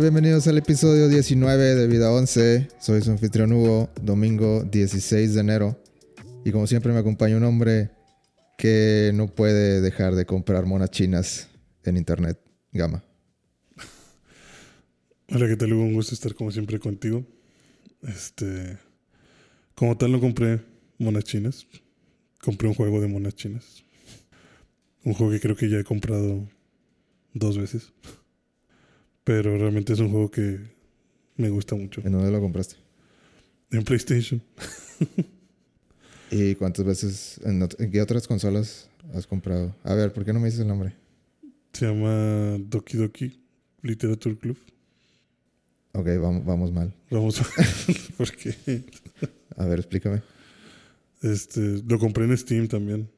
Bienvenidos 0.00 0.46
al 0.46 0.56
episodio 0.58 1.08
19 1.08 1.74
de 1.74 1.88
Vida 1.88 2.12
11. 2.12 2.68
Soy 2.78 3.02
su 3.02 3.10
anfitrión 3.10 3.52
Hugo, 3.52 3.90
domingo 4.00 4.62
16 4.62 5.34
de 5.34 5.40
enero. 5.40 5.82
Y 6.44 6.52
como 6.52 6.68
siempre 6.68 6.92
me 6.92 7.00
acompaña 7.00 7.36
un 7.36 7.42
hombre 7.42 7.90
que 8.56 9.10
no 9.14 9.26
puede 9.26 9.80
dejar 9.80 10.14
de 10.14 10.24
comprar 10.24 10.66
monas 10.66 10.92
chinas 10.92 11.48
en 11.82 11.96
internet. 11.96 12.38
Gama. 12.70 13.02
Hola, 15.30 15.48
¿qué 15.48 15.56
tal? 15.56 15.72
Hugo? 15.72 15.82
Un 15.82 15.94
gusto 15.94 16.14
estar 16.14 16.32
como 16.36 16.52
siempre 16.52 16.78
contigo. 16.78 17.26
Este, 18.02 18.78
como 19.74 19.96
tal 19.96 20.12
no 20.12 20.20
compré 20.20 20.60
monas 20.98 21.24
chinas. 21.24 21.66
Compré 22.40 22.68
un 22.68 22.74
juego 22.74 23.00
de 23.00 23.08
monas 23.08 23.34
chinas. 23.34 23.82
Un 25.02 25.14
juego 25.14 25.32
que 25.32 25.40
creo 25.40 25.56
que 25.56 25.68
ya 25.68 25.78
he 25.78 25.84
comprado 25.84 26.48
dos 27.34 27.58
veces. 27.58 27.92
Pero 29.28 29.58
realmente 29.58 29.92
es 29.92 30.00
un 30.00 30.10
juego 30.10 30.30
que 30.30 30.58
me 31.36 31.50
gusta 31.50 31.74
mucho. 31.74 32.00
¿En 32.02 32.12
dónde 32.12 32.30
lo 32.30 32.40
compraste? 32.40 32.76
En 33.70 33.84
PlayStation. 33.84 34.40
¿Y 36.30 36.54
cuántas 36.54 36.86
veces, 36.86 37.38
en, 37.44 37.68
qué 37.90 38.00
otras 38.00 38.26
consolas 38.26 38.88
has 39.12 39.26
comprado? 39.26 39.76
A 39.84 39.92
ver, 39.92 40.14
¿por 40.14 40.24
qué 40.24 40.32
no 40.32 40.40
me 40.40 40.46
dices 40.46 40.60
el 40.60 40.68
nombre? 40.68 40.94
Se 41.74 41.84
llama 41.84 42.56
Doki 42.58 42.96
Doki 42.96 43.38
Literature 43.82 44.34
Club. 44.38 44.56
Ok, 45.92 46.06
vamos, 46.22 46.46
vamos 46.46 46.72
mal. 46.72 46.94
Vamos 47.10 47.38
a 47.42 47.44
porque 48.16 48.56
A 49.58 49.66
ver, 49.66 49.80
explícame. 49.80 50.22
este, 51.20 51.82
lo 51.86 51.98
compré 51.98 52.24
en 52.24 52.38
Steam 52.38 52.66
también. 52.66 53.10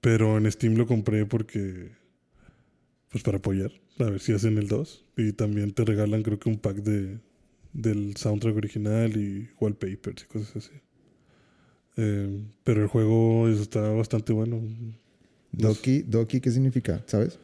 Pero 0.00 0.38
en 0.38 0.50
Steam 0.50 0.74
lo 0.74 0.88
compré 0.88 1.24
porque 1.24 1.92
pues 3.10 3.22
para 3.22 3.38
apoyar, 3.38 3.70
a 3.98 4.10
ver 4.10 4.20
si 4.20 4.32
hacen 4.32 4.58
el 4.58 4.68
2 4.68 5.04
y 5.16 5.32
también 5.32 5.72
te 5.72 5.84
regalan 5.84 6.22
creo 6.22 6.38
que 6.38 6.48
un 6.48 6.58
pack 6.58 6.76
de 6.76 7.18
del 7.72 8.16
soundtrack 8.16 8.56
original 8.56 9.16
y 9.16 9.48
wallpapers 9.60 10.24
y 10.24 10.26
cosas 10.26 10.56
así. 10.56 10.74
Eh, 11.96 12.44
pero 12.64 12.82
el 12.82 12.88
juego 12.88 13.48
está 13.48 13.80
bastante 13.90 14.32
bueno. 14.32 14.60
Doki, 15.52 16.02
Doki, 16.02 16.40
¿qué 16.40 16.50
significa? 16.50 17.02
¿Sabes? 17.06 17.38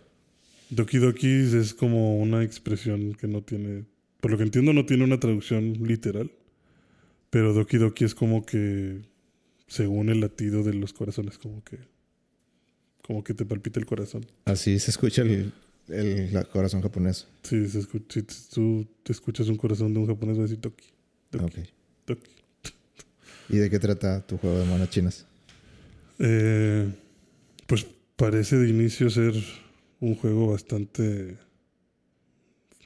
Doki 0.70 0.98
Doki 0.98 1.28
es 1.28 1.74
como 1.74 2.18
una 2.18 2.42
expresión 2.42 3.14
que 3.14 3.26
no 3.26 3.42
tiene, 3.42 3.84
por 4.20 4.30
lo 4.30 4.36
que 4.36 4.44
entiendo 4.44 4.72
no 4.72 4.86
tiene 4.86 5.04
una 5.04 5.20
traducción 5.20 5.74
literal, 5.84 6.30
pero 7.30 7.52
Doki 7.52 7.78
Doki 7.78 8.04
es 8.04 8.14
como 8.14 8.44
que 8.44 9.02
según 9.66 10.08
el 10.08 10.20
latido 10.20 10.62
de 10.62 10.74
los 10.74 10.92
corazones, 10.92 11.38
como 11.38 11.62
que 11.64 11.78
como 13.02 13.22
que 13.22 13.34
te 13.34 13.44
palpita 13.44 13.78
el 13.78 13.86
corazón. 13.86 14.24
Así 14.46 14.78
se 14.78 14.90
escucha 14.90 15.22
el, 15.22 15.52
el 15.88 16.46
corazón 16.52 16.80
japonés. 16.82 17.26
Sí, 17.42 17.68
si 17.68 17.84
t- 17.84 18.22
tú 18.52 18.86
te 19.02 19.12
escuchas 19.12 19.48
un 19.48 19.56
corazón 19.56 19.92
de 19.92 20.00
un 20.00 20.06
japonés 20.06 20.36
va 20.36 20.40
a 20.40 20.44
decir 20.44 20.60
Doki, 20.60 20.86
Ok. 21.42 21.54
Doki. 22.06 22.30
¿Y 23.50 23.56
de 23.58 23.68
qué 23.70 23.78
trata 23.78 24.26
tu 24.26 24.38
juego 24.38 24.58
de 24.58 24.64
monas 24.64 24.88
chinas? 24.90 25.26
Eh, 26.18 26.90
pues 27.66 27.86
parece 28.16 28.56
de 28.56 28.68
inicio 28.68 29.10
ser 29.10 29.34
un 30.00 30.14
juego 30.14 30.52
bastante 30.52 31.36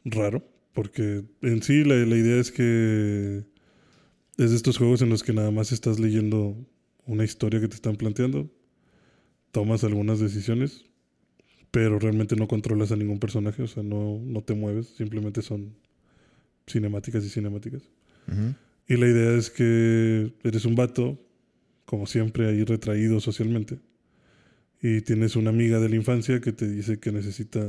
raro, 0.04 0.42
porque 0.72 1.24
en 1.42 1.62
sí 1.62 1.84
la, 1.84 1.94
la 1.96 2.16
idea 2.16 2.40
es 2.40 2.50
que 2.50 3.44
es 4.36 4.50
de 4.50 4.56
estos 4.56 4.78
juegos 4.78 5.02
en 5.02 5.10
los 5.10 5.22
que 5.22 5.32
nada 5.32 5.50
más 5.50 5.72
estás 5.72 5.98
leyendo 5.98 6.56
una 7.06 7.24
historia 7.24 7.60
que 7.60 7.68
te 7.68 7.74
están 7.74 7.96
planteando, 7.96 8.50
tomas 9.52 9.84
algunas 9.84 10.20
decisiones, 10.20 10.84
pero 11.70 11.98
realmente 11.98 12.36
no 12.36 12.48
controlas 12.48 12.92
a 12.92 12.96
ningún 12.96 13.18
personaje, 13.18 13.62
o 13.62 13.66
sea, 13.66 13.82
no, 13.82 14.20
no 14.22 14.42
te 14.42 14.54
mueves, 14.54 14.88
simplemente 14.88 15.42
son 15.42 15.74
cinemáticas 16.66 17.24
y 17.24 17.28
cinemáticas. 17.28 17.82
Y 18.86 18.96
la 18.96 19.06
idea 19.06 19.34
es 19.36 19.50
que 19.50 20.32
eres 20.42 20.64
un 20.66 20.74
vato, 20.74 21.18
como 21.86 22.06
siempre, 22.06 22.46
ahí 22.46 22.64
retraído 22.64 23.20
socialmente. 23.20 23.78
Y 24.82 25.00
tienes 25.00 25.34
una 25.34 25.50
amiga 25.50 25.80
de 25.80 25.88
la 25.88 25.96
infancia 25.96 26.40
que 26.40 26.52
te 26.52 26.68
dice 26.68 27.00
que 27.00 27.10
necesita 27.10 27.66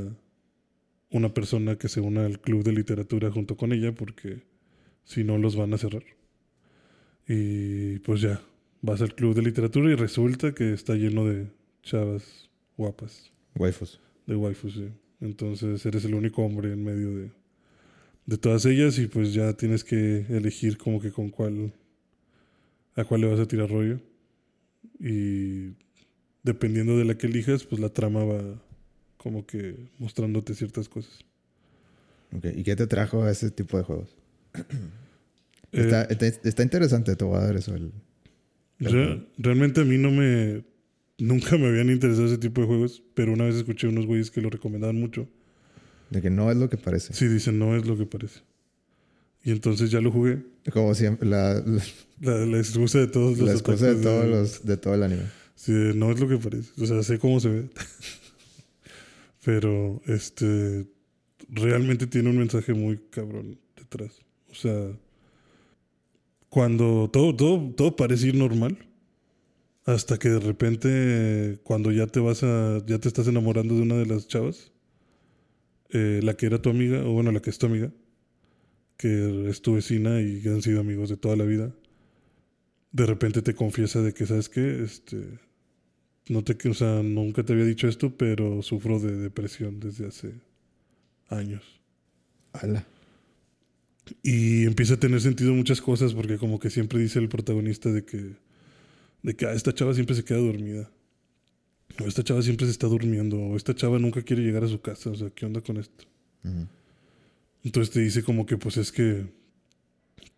una 1.10 1.34
persona 1.34 1.76
que 1.76 1.88
se 1.88 2.00
una 2.00 2.24
al 2.24 2.40
club 2.40 2.62
de 2.62 2.72
literatura 2.72 3.30
junto 3.30 3.56
con 3.56 3.72
ella 3.72 3.92
porque 3.92 4.42
si 5.04 5.24
no 5.24 5.38
los 5.38 5.56
van 5.56 5.74
a 5.74 5.78
cerrar. 5.78 6.04
Y 7.26 7.98
pues 8.00 8.20
ya, 8.20 8.40
vas 8.82 9.02
al 9.02 9.14
club 9.14 9.34
de 9.34 9.42
literatura 9.42 9.90
y 9.90 9.94
resulta 9.94 10.54
que 10.54 10.72
está 10.72 10.94
lleno 10.94 11.24
de 11.26 11.48
chavas 11.82 12.48
guapas, 12.76 13.32
Waifus. 13.56 14.00
de 14.26 14.36
waifus. 14.36 14.74
sí. 14.74 14.88
Entonces 15.20 15.84
eres 15.84 16.04
el 16.04 16.14
único 16.14 16.42
hombre 16.42 16.72
en 16.72 16.82
medio 16.82 17.14
de, 17.14 17.30
de 18.26 18.38
todas 18.38 18.64
ellas 18.64 18.98
y 18.98 19.06
pues 19.06 19.34
ya 19.34 19.52
tienes 19.52 19.84
que 19.84 20.24
elegir 20.30 20.78
como 20.78 21.00
que 21.00 21.10
con 21.12 21.28
cuál, 21.30 21.72
a 22.96 23.04
cuál 23.04 23.20
le 23.22 23.26
vas 23.28 23.40
a 23.40 23.46
tirar 23.46 23.68
rollo. 23.68 24.00
Y 24.98 25.74
dependiendo 26.42 26.96
de 26.96 27.04
la 27.04 27.16
que 27.18 27.26
elijas, 27.26 27.64
pues 27.64 27.80
la 27.80 27.90
trama 27.90 28.24
va 28.24 28.62
como 29.18 29.44
que 29.46 29.88
mostrándote 29.98 30.54
ciertas 30.54 30.88
cosas. 30.88 31.24
Ok, 32.34 32.46
¿Y 32.56 32.62
qué 32.62 32.76
te 32.76 32.86
trajo 32.86 33.22
a 33.24 33.30
ese 33.30 33.50
tipo 33.50 33.76
de 33.76 33.82
juegos? 33.84 34.16
Eh, 35.72 35.90
Está, 36.44 36.62
interesante, 36.62 37.14
te 37.16 37.24
voy 37.24 37.36
a 37.36 37.40
dar 37.40 37.56
eso. 37.56 37.74
el- 37.74 37.92
Re- 38.78 39.26
realmente 39.36 39.82
a 39.82 39.84
mí 39.84 39.98
no 39.98 40.10
me... 40.10 40.64
Nunca 41.20 41.56
me 41.58 41.68
habían 41.68 41.90
interesado 41.90 42.26
ese 42.26 42.38
tipo 42.38 42.60
de 42.60 42.66
juegos, 42.66 43.02
pero 43.14 43.32
una 43.32 43.44
vez 43.44 43.56
escuché 43.56 43.86
unos 43.86 44.06
güeyes 44.06 44.30
que 44.30 44.40
lo 44.40 44.50
recomendaban 44.50 44.96
mucho. 44.96 45.28
de 46.10 46.20
que 46.22 46.30
no 46.30 46.50
es 46.50 46.56
lo 46.56 46.68
que 46.68 46.76
parece. 46.76 47.12
Sí, 47.14 47.28
dicen, 47.28 47.58
no 47.58 47.76
es 47.76 47.86
lo 47.86 47.96
que 47.96 48.06
parece. 48.06 48.40
Y 49.44 49.52
entonces 49.52 49.90
ya 49.90 50.00
lo 50.00 50.10
jugué. 50.10 50.42
Como 50.72 50.94
siempre, 50.94 51.28
la, 51.28 51.54
la, 51.64 51.82
La, 52.20 52.46
la 52.46 52.58
excusa 52.58 52.98
de 52.98 53.06
todos 53.06 53.38
los 53.38 53.46
la 53.48 53.52
excusa 53.54 53.86
de 53.94 54.02
todos 54.02 54.26
los, 54.26 54.64
de 54.66 54.76
todo 54.76 54.94
el 54.94 55.02
anime. 55.02 55.22
Sí, 55.54 55.72
no 55.72 56.10
es 56.10 56.20
lo 56.20 56.28
que 56.28 56.36
parece. 56.36 56.70
O 56.82 56.86
sea, 56.86 57.02
sé 57.02 57.18
cómo 57.18 57.40
se 57.40 57.48
ve. 57.48 57.70
Pero, 59.44 60.00
este... 60.06 60.86
Realmente 61.48 62.06
tiene 62.06 62.30
un 62.30 62.38
mensaje 62.38 62.74
muy 62.74 62.98
cabrón 63.10 63.58
detrás. 63.76 64.12
O 64.50 64.54
sea... 64.54 64.90
Cuando 66.48 67.08
todo, 67.12 67.34
todo, 67.36 67.72
todo 67.76 67.94
parece 67.96 68.28
ir 68.28 68.34
normal. 68.34 68.76
Hasta 69.94 70.18
que 70.18 70.28
de 70.30 70.40
repente, 70.40 71.60
cuando 71.64 71.90
ya 71.92 72.06
te 72.06 72.20
vas 72.20 72.42
a... 72.42 72.84
Ya 72.86 72.98
te 72.98 73.08
estás 73.08 73.26
enamorando 73.28 73.74
de 73.74 73.82
una 73.82 73.96
de 73.96 74.06
las 74.06 74.28
chavas. 74.28 74.72
eh, 75.90 76.20
la 76.22 76.34
que 76.34 76.46
era 76.46 76.62
tu 76.62 76.70
amiga, 76.70 77.02
o 77.04 77.12
bueno, 77.12 77.32
la 77.32 77.40
que 77.40 77.50
es 77.50 77.58
tu 77.58 77.66
amiga. 77.66 77.90
Que 78.96 79.48
es 79.50 79.62
tu 79.62 79.74
vecina 79.74 80.20
y 80.20 80.40
que 80.42 80.50
han 80.50 80.62
sido 80.62 80.80
amigos 80.80 81.08
de 81.10 81.16
toda 81.16 81.36
la 81.36 81.44
vida 81.44 81.72
de 82.92 83.06
repente 83.06 83.42
te 83.42 83.54
confiesa 83.54 84.02
de 84.02 84.12
que, 84.12 84.26
¿sabes 84.26 84.48
qué? 84.48 84.82
Este, 84.82 85.38
no 86.28 86.42
te, 86.42 86.68
o 86.68 86.74
sea, 86.74 87.02
nunca 87.02 87.44
te 87.44 87.52
había 87.52 87.64
dicho 87.64 87.88
esto, 87.88 88.16
pero 88.16 88.62
sufro 88.62 88.98
de 88.98 89.16
depresión 89.16 89.80
desde 89.80 90.06
hace 90.06 90.34
años. 91.28 91.62
Ala. 92.52 92.86
Y 94.22 94.64
empieza 94.64 94.94
a 94.94 95.00
tener 95.00 95.20
sentido 95.20 95.54
muchas 95.54 95.80
cosas 95.80 96.14
porque 96.14 96.38
como 96.38 96.58
que 96.58 96.70
siempre 96.70 96.98
dice 96.98 97.20
el 97.20 97.28
protagonista 97.28 97.92
de 97.92 98.04
que, 98.04 98.34
de 99.22 99.34
que 99.36 99.46
"Ah, 99.46 99.52
esta 99.52 99.72
chava 99.74 99.94
siempre 99.94 100.14
se 100.14 100.24
queda 100.24 100.38
dormida. 100.38 100.90
O 102.02 102.06
esta 102.06 102.22
chava 102.22 102.42
siempre 102.42 102.66
se 102.66 102.72
está 102.72 102.86
durmiendo. 102.86 103.38
O 103.38 103.56
esta 103.56 103.74
chava 103.74 103.98
nunca 103.98 104.22
quiere 104.22 104.42
llegar 104.42 104.64
a 104.64 104.68
su 104.68 104.80
casa. 104.80 105.10
O 105.10 105.14
sea, 105.14 105.30
¿qué 105.30 105.46
onda 105.46 105.60
con 105.60 105.76
esto? 105.76 106.04
Ujú. 106.44 106.66
Entonces 107.64 107.92
te 107.92 108.00
dice 108.00 108.22
como 108.22 108.46
que 108.46 108.56
pues 108.56 108.76
es 108.78 108.90
que 108.90 109.26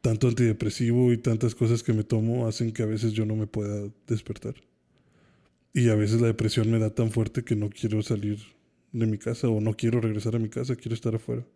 tanto 0.00 0.26
antidepresivo 0.28 1.12
y 1.12 1.18
tantas 1.18 1.54
cosas 1.54 1.82
que 1.82 1.92
me 1.92 2.02
tomo 2.02 2.48
hacen 2.48 2.72
que 2.72 2.82
a 2.82 2.86
veces 2.86 3.12
yo 3.12 3.24
no 3.24 3.36
me 3.36 3.46
pueda 3.46 3.88
despertar. 4.08 4.54
Y 5.72 5.88
a 5.88 5.94
veces 5.94 6.20
la 6.20 6.26
depresión 6.26 6.70
me 6.70 6.78
da 6.78 6.90
tan 6.90 7.10
fuerte 7.12 7.44
que 7.44 7.54
no 7.56 7.70
quiero 7.70 8.02
salir 8.02 8.38
de 8.92 9.06
mi 9.06 9.16
casa 9.18 9.48
o 9.48 9.60
no 9.60 9.74
quiero 9.74 10.00
regresar 10.00 10.34
a 10.36 10.38
mi 10.38 10.48
casa, 10.48 10.76
quiero 10.76 10.94
estar 10.94 11.14
afuera. 11.14 11.46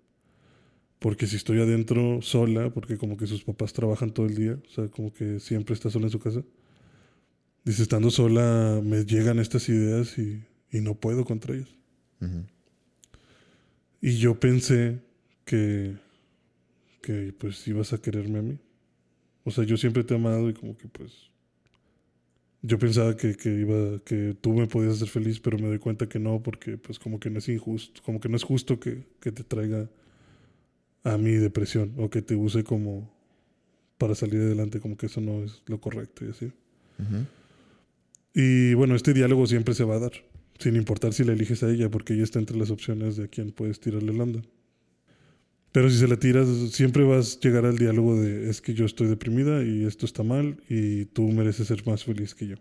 Porque 1.00 1.26
si 1.26 1.36
estoy 1.36 1.60
adentro 1.60 2.22
sola, 2.22 2.70
porque 2.72 2.96
como 2.96 3.16
que 3.16 3.26
sus 3.26 3.44
papás 3.44 3.72
trabajan 3.72 4.12
todo 4.12 4.26
el 4.26 4.34
día, 4.34 4.58
o 4.66 4.70
sea, 4.70 4.88
como 4.88 5.12
que 5.12 5.40
siempre 5.40 5.74
está 5.74 5.90
sola 5.90 6.06
en 6.06 6.12
su 6.12 6.18
casa. 6.20 6.42
Dice, 7.66 7.82
estando 7.82 8.10
sola 8.10 8.80
me 8.80 9.04
llegan 9.04 9.40
estas 9.40 9.68
ideas 9.68 10.16
y, 10.18 10.40
y 10.70 10.80
no 10.80 10.94
puedo 10.94 11.24
contra 11.24 11.52
ellas. 11.52 11.68
Y 14.00 14.18
yo 14.18 14.38
pensé 14.38 15.00
que, 15.44 15.96
que 17.02 17.34
pues 17.36 17.66
ibas 17.66 17.92
a 17.92 17.98
quererme 17.98 18.38
a 18.38 18.42
mí. 18.42 18.58
O 19.42 19.50
sea, 19.50 19.64
yo 19.64 19.76
siempre 19.76 20.04
te 20.04 20.14
he 20.14 20.16
amado 20.16 20.48
y 20.48 20.54
como 20.54 20.78
que 20.78 20.86
pues... 20.86 21.12
Yo 22.62 22.78
pensaba 22.78 23.16
que, 23.16 23.34
que 23.34 23.48
iba, 23.52 23.98
que 24.04 24.36
tú 24.40 24.52
me 24.52 24.68
podías 24.68 24.94
hacer 24.94 25.08
feliz, 25.08 25.40
pero 25.40 25.58
me 25.58 25.66
doy 25.66 25.80
cuenta 25.80 26.08
que 26.08 26.20
no, 26.20 26.40
porque 26.44 26.78
pues 26.78 27.00
como 27.00 27.18
que 27.18 27.30
no 27.30 27.40
es 27.40 27.48
injusto, 27.48 28.00
como 28.04 28.20
que 28.20 28.28
no 28.28 28.36
es 28.36 28.44
justo 28.44 28.78
que, 28.78 29.02
que 29.20 29.32
te 29.32 29.42
traiga 29.42 29.90
a 31.02 31.18
mi 31.18 31.32
depresión 31.32 31.94
o 31.96 32.10
que 32.10 32.22
te 32.22 32.36
use 32.36 32.62
como 32.62 33.12
para 33.98 34.14
salir 34.14 34.40
adelante, 34.40 34.78
como 34.78 34.96
que 34.96 35.06
eso 35.06 35.20
no 35.20 35.42
es 35.42 35.62
lo 35.66 35.80
correcto 35.80 36.24
y 36.24 36.30
así. 36.30 36.52
Y 38.38 38.74
bueno, 38.74 38.94
este 38.94 39.14
diálogo 39.14 39.46
siempre 39.46 39.72
se 39.72 39.82
va 39.84 39.94
a 39.96 39.98
dar, 39.98 40.12
sin 40.58 40.76
importar 40.76 41.14
si 41.14 41.24
la 41.24 41.32
eliges 41.32 41.62
a 41.62 41.70
ella, 41.70 41.90
porque 41.90 42.12
ella 42.12 42.24
está 42.24 42.38
entre 42.38 42.58
las 42.58 42.68
opciones 42.68 43.16
de 43.16 43.24
a 43.24 43.28
quién 43.28 43.50
puedes 43.50 43.80
tirarle 43.80 44.12
el 44.12 44.20
onda. 44.20 44.42
Pero 45.72 45.88
si 45.88 45.96
se 45.96 46.06
la 46.06 46.18
tiras, 46.18 46.46
siempre 46.70 47.02
vas 47.04 47.38
a 47.38 47.40
llegar 47.40 47.64
al 47.64 47.78
diálogo 47.78 48.20
de 48.20 48.50
es 48.50 48.60
que 48.60 48.74
yo 48.74 48.84
estoy 48.84 49.06
deprimida 49.06 49.64
y 49.64 49.86
esto 49.86 50.04
está 50.04 50.22
mal 50.22 50.60
y 50.68 51.06
tú 51.06 51.22
mereces 51.28 51.68
ser 51.68 51.86
más 51.86 52.04
feliz 52.04 52.34
que 52.34 52.48
yo. 52.48 52.56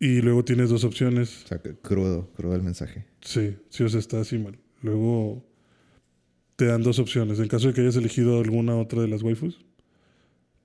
Y 0.00 0.22
luego 0.22 0.46
tienes 0.46 0.70
dos 0.70 0.84
opciones. 0.84 1.44
O 1.44 1.48
sea, 1.48 1.60
crudo, 1.82 2.32
crudo 2.34 2.56
el 2.56 2.62
mensaje. 2.62 3.04
Sí, 3.20 3.56
sí, 3.68 3.84
o 3.84 3.88
sea, 3.90 4.00
está 4.00 4.18
así 4.18 4.38
mal. 4.38 4.58
Luego 4.80 5.44
te 6.56 6.64
dan 6.64 6.82
dos 6.82 6.98
opciones. 6.98 7.38
En 7.38 7.48
caso 7.48 7.68
de 7.68 7.74
que 7.74 7.82
hayas 7.82 7.96
elegido 7.96 8.40
alguna 8.40 8.76
otra 8.76 9.02
de 9.02 9.08
las 9.08 9.22
waifus, 9.22 9.62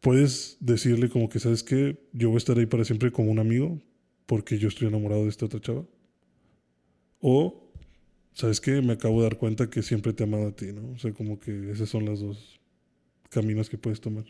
puedes 0.02 0.58
decirle 0.60 1.10
como 1.10 1.30
que, 1.30 1.40
¿sabes 1.40 1.64
qué? 1.64 2.00
Yo 2.14 2.30
voy 2.30 2.36
a 2.36 2.38
estar 2.40 2.58
ahí 2.58 2.66
para 2.66 2.86
siempre 2.86 3.12
como 3.12 3.32
un 3.32 3.40
amigo 3.40 3.82
porque 4.26 4.58
yo 4.58 4.68
estoy 4.68 4.88
enamorado 4.88 5.24
de 5.24 5.30
esta 5.30 5.46
otra 5.46 5.60
chava. 5.60 5.86
O 7.20 7.68
¿sabes 8.38 8.62
qué? 8.62 8.84
Me 8.84 8.94
acabo 8.94 9.18
de 9.18 9.30
dar 9.30 9.38
cuenta 9.38 9.68
que 9.68 9.82
siempre 9.82 10.14
te 10.14 10.24
he 10.24 10.28
amado 10.28 10.50
a 10.50 10.52
ti, 10.52 10.72
¿no? 10.72 10.92
O 10.92 10.98
sea, 11.00 11.12
como 11.12 11.40
que 11.40 11.72
esos 11.72 11.90
son 11.90 12.06
los 12.06 12.20
dos 12.20 12.60
caminos 13.30 13.68
que 13.68 13.80
puedes 13.80 14.00
tomar. 14.00 14.26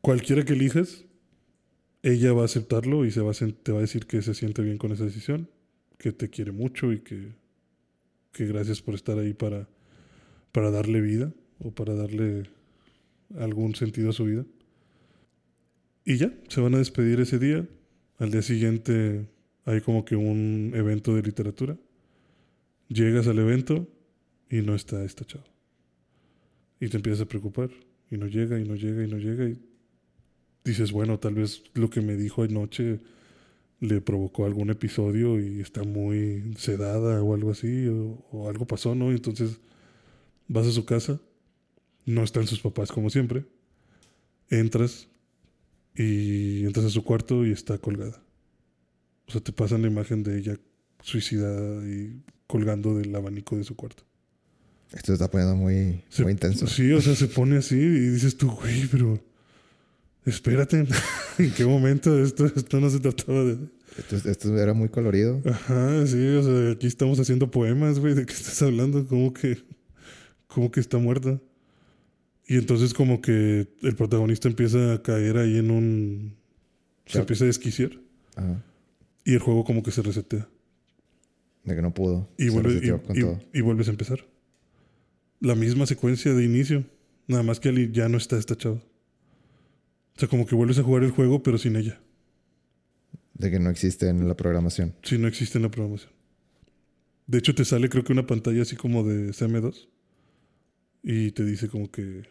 Cualquiera 0.00 0.44
que 0.44 0.52
elijas, 0.52 1.04
ella 2.04 2.32
va 2.32 2.42
a 2.42 2.44
aceptarlo 2.44 3.04
y 3.04 3.10
se 3.10 3.20
va 3.20 3.32
a, 3.32 3.34
te 3.34 3.72
va 3.72 3.78
a 3.78 3.80
decir 3.80 4.06
que 4.06 4.22
se 4.22 4.32
siente 4.32 4.62
bien 4.62 4.78
con 4.78 4.92
esa 4.92 5.04
decisión, 5.04 5.50
que 5.98 6.12
te 6.12 6.30
quiere 6.30 6.52
mucho 6.52 6.92
y 6.92 7.00
que, 7.00 7.32
que 8.30 8.46
gracias 8.46 8.80
por 8.80 8.94
estar 8.94 9.18
ahí 9.18 9.34
para, 9.34 9.68
para 10.52 10.70
darle 10.70 11.00
vida 11.00 11.32
o 11.58 11.72
para 11.72 11.94
darle 11.94 12.44
algún 13.38 13.74
sentido 13.74 14.10
a 14.10 14.12
su 14.12 14.24
vida. 14.24 14.44
Y 16.04 16.16
ya, 16.16 16.32
se 16.48 16.60
van 16.60 16.74
a 16.74 16.78
despedir 16.78 17.20
ese 17.20 17.38
día. 17.38 17.66
Al 18.18 18.30
día 18.30 18.42
siguiente 18.42 19.26
hay 19.64 19.80
como 19.80 20.04
que 20.04 20.16
un 20.16 20.72
evento 20.74 21.14
de 21.14 21.22
literatura 21.22 21.76
Llegas 22.88 23.26
al 23.26 23.38
evento 23.38 23.88
y 24.48 24.60
no 24.62 24.74
está 24.74 25.04
esta 25.04 25.24
chava. 25.24 25.44
Y 26.78 26.88
te 26.88 26.96
empiezas 26.96 27.22
a 27.22 27.28
preocupar. 27.28 27.70
Y 28.10 28.16
no 28.16 28.28
llega, 28.28 28.60
y 28.60 28.64
no 28.64 28.76
llega, 28.76 29.04
y 29.04 29.10
no 29.10 29.18
llega. 29.18 29.48
Y 29.48 29.58
dices, 30.64 30.92
bueno, 30.92 31.18
tal 31.18 31.34
vez 31.34 31.64
lo 31.74 31.90
que 31.90 32.00
me 32.00 32.14
dijo 32.16 32.42
anoche 32.42 33.00
le 33.80 34.00
provocó 34.00 34.46
algún 34.46 34.70
episodio 34.70 35.38
y 35.40 35.60
está 35.60 35.82
muy 35.82 36.54
sedada 36.56 37.22
o 37.22 37.34
algo 37.34 37.50
así, 37.50 37.86
o, 37.88 38.48
algo 38.48 38.66
pasó, 38.66 38.94
¿no? 38.94 39.10
entonces 39.10 39.60
vas 40.48 40.66
a 40.66 40.72
su 40.72 40.86
casa, 40.86 41.20
no 42.06 42.22
están 42.22 42.46
sus 42.46 42.60
papás 42.60 42.90
como 42.90 43.10
siempre, 43.10 43.44
entras 44.48 45.08
y 45.94 46.64
entras 46.64 46.86
a 46.86 46.90
su 46.90 47.04
cuarto 47.04 47.44
y 47.44 47.52
está 47.52 47.78
colgada. 47.78 48.22
O 49.26 49.32
sea, 49.32 49.40
te 49.40 49.52
pasan 49.52 49.82
la 49.82 49.88
imagen 49.88 50.22
de 50.22 50.38
ella 50.38 50.56
suicidada 51.02 51.86
y 51.86 52.22
colgando 52.46 52.96
del 52.96 53.14
abanico 53.14 53.56
de 53.56 53.64
su 53.64 53.74
cuarto. 53.74 54.04
Esto 54.92 55.12
está 55.12 55.28
poniendo 55.28 55.56
muy, 55.56 56.02
muy 56.20 56.32
intenso. 56.32 56.66
Sí, 56.68 56.92
o 56.92 57.00
sea, 57.00 57.16
se 57.16 57.26
pone 57.26 57.56
así 57.56 57.76
y 57.76 58.08
dices 58.10 58.36
tú, 58.36 58.50
güey, 58.50 58.86
pero 58.86 59.20
espérate, 60.24 60.86
¿en 61.38 61.50
qué 61.52 61.64
momento 61.64 62.22
esto, 62.22 62.46
esto 62.46 62.80
no 62.80 62.88
se 62.88 63.00
trataba 63.00 63.44
de... 63.44 63.58
Esto, 63.98 64.30
esto, 64.30 64.58
era 64.58 64.74
muy 64.74 64.90
colorido. 64.90 65.40
Ajá, 65.46 66.06
sí, 66.06 66.24
o 66.28 66.42
sea, 66.42 66.72
aquí 66.72 66.86
estamos 66.86 67.18
haciendo 67.18 67.50
poemas, 67.50 67.98
güey, 67.98 68.14
¿de 68.14 68.26
qué 68.26 68.32
estás 68.32 68.60
hablando? 68.62 69.06
¿Cómo 69.06 69.32
que, 69.32 69.58
cómo 70.46 70.70
que 70.70 70.80
está 70.80 70.98
muerta? 70.98 71.40
Y 72.46 72.56
entonces 72.56 72.94
como 72.94 73.20
que 73.20 73.68
el 73.82 73.96
protagonista 73.96 74.48
empieza 74.48 74.94
a 74.94 75.02
caer 75.02 75.36
ahí 75.38 75.58
en 75.58 75.70
un... 75.70 76.36
Se 77.06 77.18
empieza 77.18 77.44
a 77.44 77.48
desquiciar. 77.48 77.92
Ajá. 78.36 78.62
Y 79.26 79.34
el 79.34 79.40
juego 79.40 79.64
como 79.64 79.82
que 79.82 79.90
se 79.90 80.02
resetea. 80.02 80.48
De 81.64 81.74
que 81.74 81.82
no 81.82 81.92
pudo. 81.92 82.30
Y, 82.38 82.46
y, 82.46 83.60
vuelves 83.60 83.88
a 83.88 83.90
empezar. 83.90 84.24
La 85.40 85.56
misma 85.56 85.84
secuencia 85.84 86.32
de 86.32 86.44
inicio. 86.44 86.84
Nada 87.26 87.42
más 87.42 87.58
que 87.58 87.70
Ali 87.70 87.90
ya 87.90 88.08
no 88.08 88.18
está 88.18 88.38
estachado. 88.38 88.76
O 90.14 90.20
sea, 90.20 90.28
como 90.28 90.46
que 90.46 90.54
vuelves 90.54 90.78
a 90.78 90.84
jugar 90.84 91.02
el 91.02 91.10
juego, 91.10 91.42
pero 91.42 91.58
sin 91.58 91.74
ella. 91.74 92.00
De 93.34 93.50
que 93.50 93.58
no 93.58 93.68
existe 93.68 94.08
en 94.08 94.28
la 94.28 94.36
programación. 94.36 94.94
Sí, 95.02 95.18
no 95.18 95.26
existe 95.26 95.58
en 95.58 95.62
la 95.62 95.72
programación. 95.72 96.12
De 97.26 97.38
hecho, 97.38 97.52
te 97.52 97.64
sale 97.64 97.88
creo 97.88 98.04
que 98.04 98.12
una 98.12 98.28
pantalla 98.28 98.62
así 98.62 98.76
como 98.76 99.02
de 99.02 99.30
CM2. 99.30 99.88
Y 101.02 101.32
te 101.32 101.44
dice 101.44 101.68
como 101.68 101.90
que... 101.90 102.22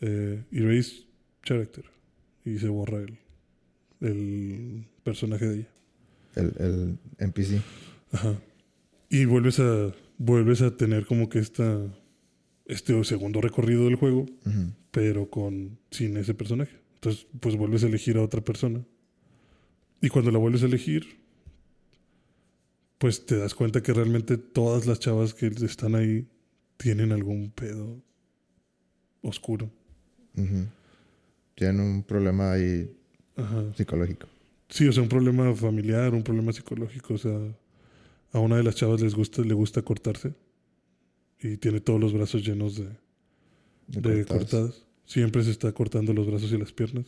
Eh, 0.00 0.44
erase 0.52 1.04
character. 1.42 1.84
Y 2.44 2.58
se 2.58 2.68
borra 2.68 2.98
el, 2.98 3.18
el 4.00 4.86
personaje 5.02 5.46
de 5.46 5.54
ella. 5.56 5.68
El, 6.36 6.54
el 6.58 6.98
NPC. 7.18 7.62
Ajá. 8.12 8.40
Y 9.08 9.24
vuelves 9.24 9.58
a, 9.58 9.92
vuelves 10.18 10.62
a 10.62 10.76
tener 10.76 11.04
como 11.04 11.28
que 11.28 11.40
esta, 11.40 11.80
este 12.66 13.02
segundo 13.04 13.40
recorrido 13.40 13.84
del 13.84 13.96
juego, 13.96 14.26
pero 14.92 15.28
con, 15.28 15.78
sin 15.90 16.16
ese 16.16 16.34
personaje. 16.34 16.78
Entonces, 16.94 17.26
pues 17.40 17.56
vuelves 17.56 17.82
a 17.82 17.88
elegir 17.88 18.16
a 18.16 18.22
otra 18.22 18.40
persona. 18.40 18.84
Y 20.00 20.08
cuando 20.08 20.30
la 20.30 20.38
vuelves 20.38 20.62
a 20.62 20.66
elegir, 20.66 21.20
pues 22.98 23.26
te 23.26 23.36
das 23.36 23.54
cuenta 23.54 23.82
que 23.82 23.92
realmente 23.92 24.38
todas 24.38 24.86
las 24.86 25.00
chavas 25.00 25.34
que 25.34 25.46
están 25.46 25.94
ahí 25.94 26.28
tienen 26.76 27.10
algún 27.12 27.50
pedo 27.50 28.00
oscuro. 29.22 29.70
Tienen 31.54 31.80
un 31.80 32.02
problema 32.02 32.52
ahí 32.52 32.90
psicológico. 33.76 34.26
Sí, 34.68 34.86
o 34.86 34.92
sea, 34.92 35.02
un 35.02 35.08
problema 35.08 35.54
familiar, 35.54 36.14
un 36.14 36.22
problema 36.22 36.52
psicológico, 36.52 37.14
o 37.14 37.18
sea, 37.18 37.38
a 38.32 38.38
una 38.38 38.56
de 38.56 38.62
las 38.62 38.76
chavas 38.76 39.00
les 39.00 39.14
gusta, 39.14 39.42
le 39.42 39.54
gusta 39.54 39.82
cortarse 39.82 40.34
y 41.40 41.56
tiene 41.56 41.80
todos 41.80 42.00
los 42.00 42.12
brazos 42.12 42.46
llenos 42.46 42.76
de, 42.76 42.88
de, 43.88 44.24
cortadas. 44.24 44.86
Siempre 45.06 45.42
se 45.42 45.50
está 45.50 45.72
cortando 45.72 46.12
los 46.12 46.26
brazos 46.26 46.52
y 46.52 46.58
las 46.58 46.72
piernas. 46.72 47.06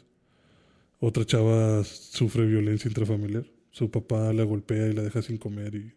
Otra 0.98 1.24
chava 1.24 1.84
sufre 1.84 2.46
violencia 2.46 2.88
intrafamiliar. 2.88 3.46
Su 3.70 3.90
papá 3.90 4.32
la 4.32 4.44
golpea 4.44 4.88
y 4.88 4.92
la 4.92 5.02
deja 5.02 5.22
sin 5.22 5.38
comer 5.38 5.74
y, 5.74 5.94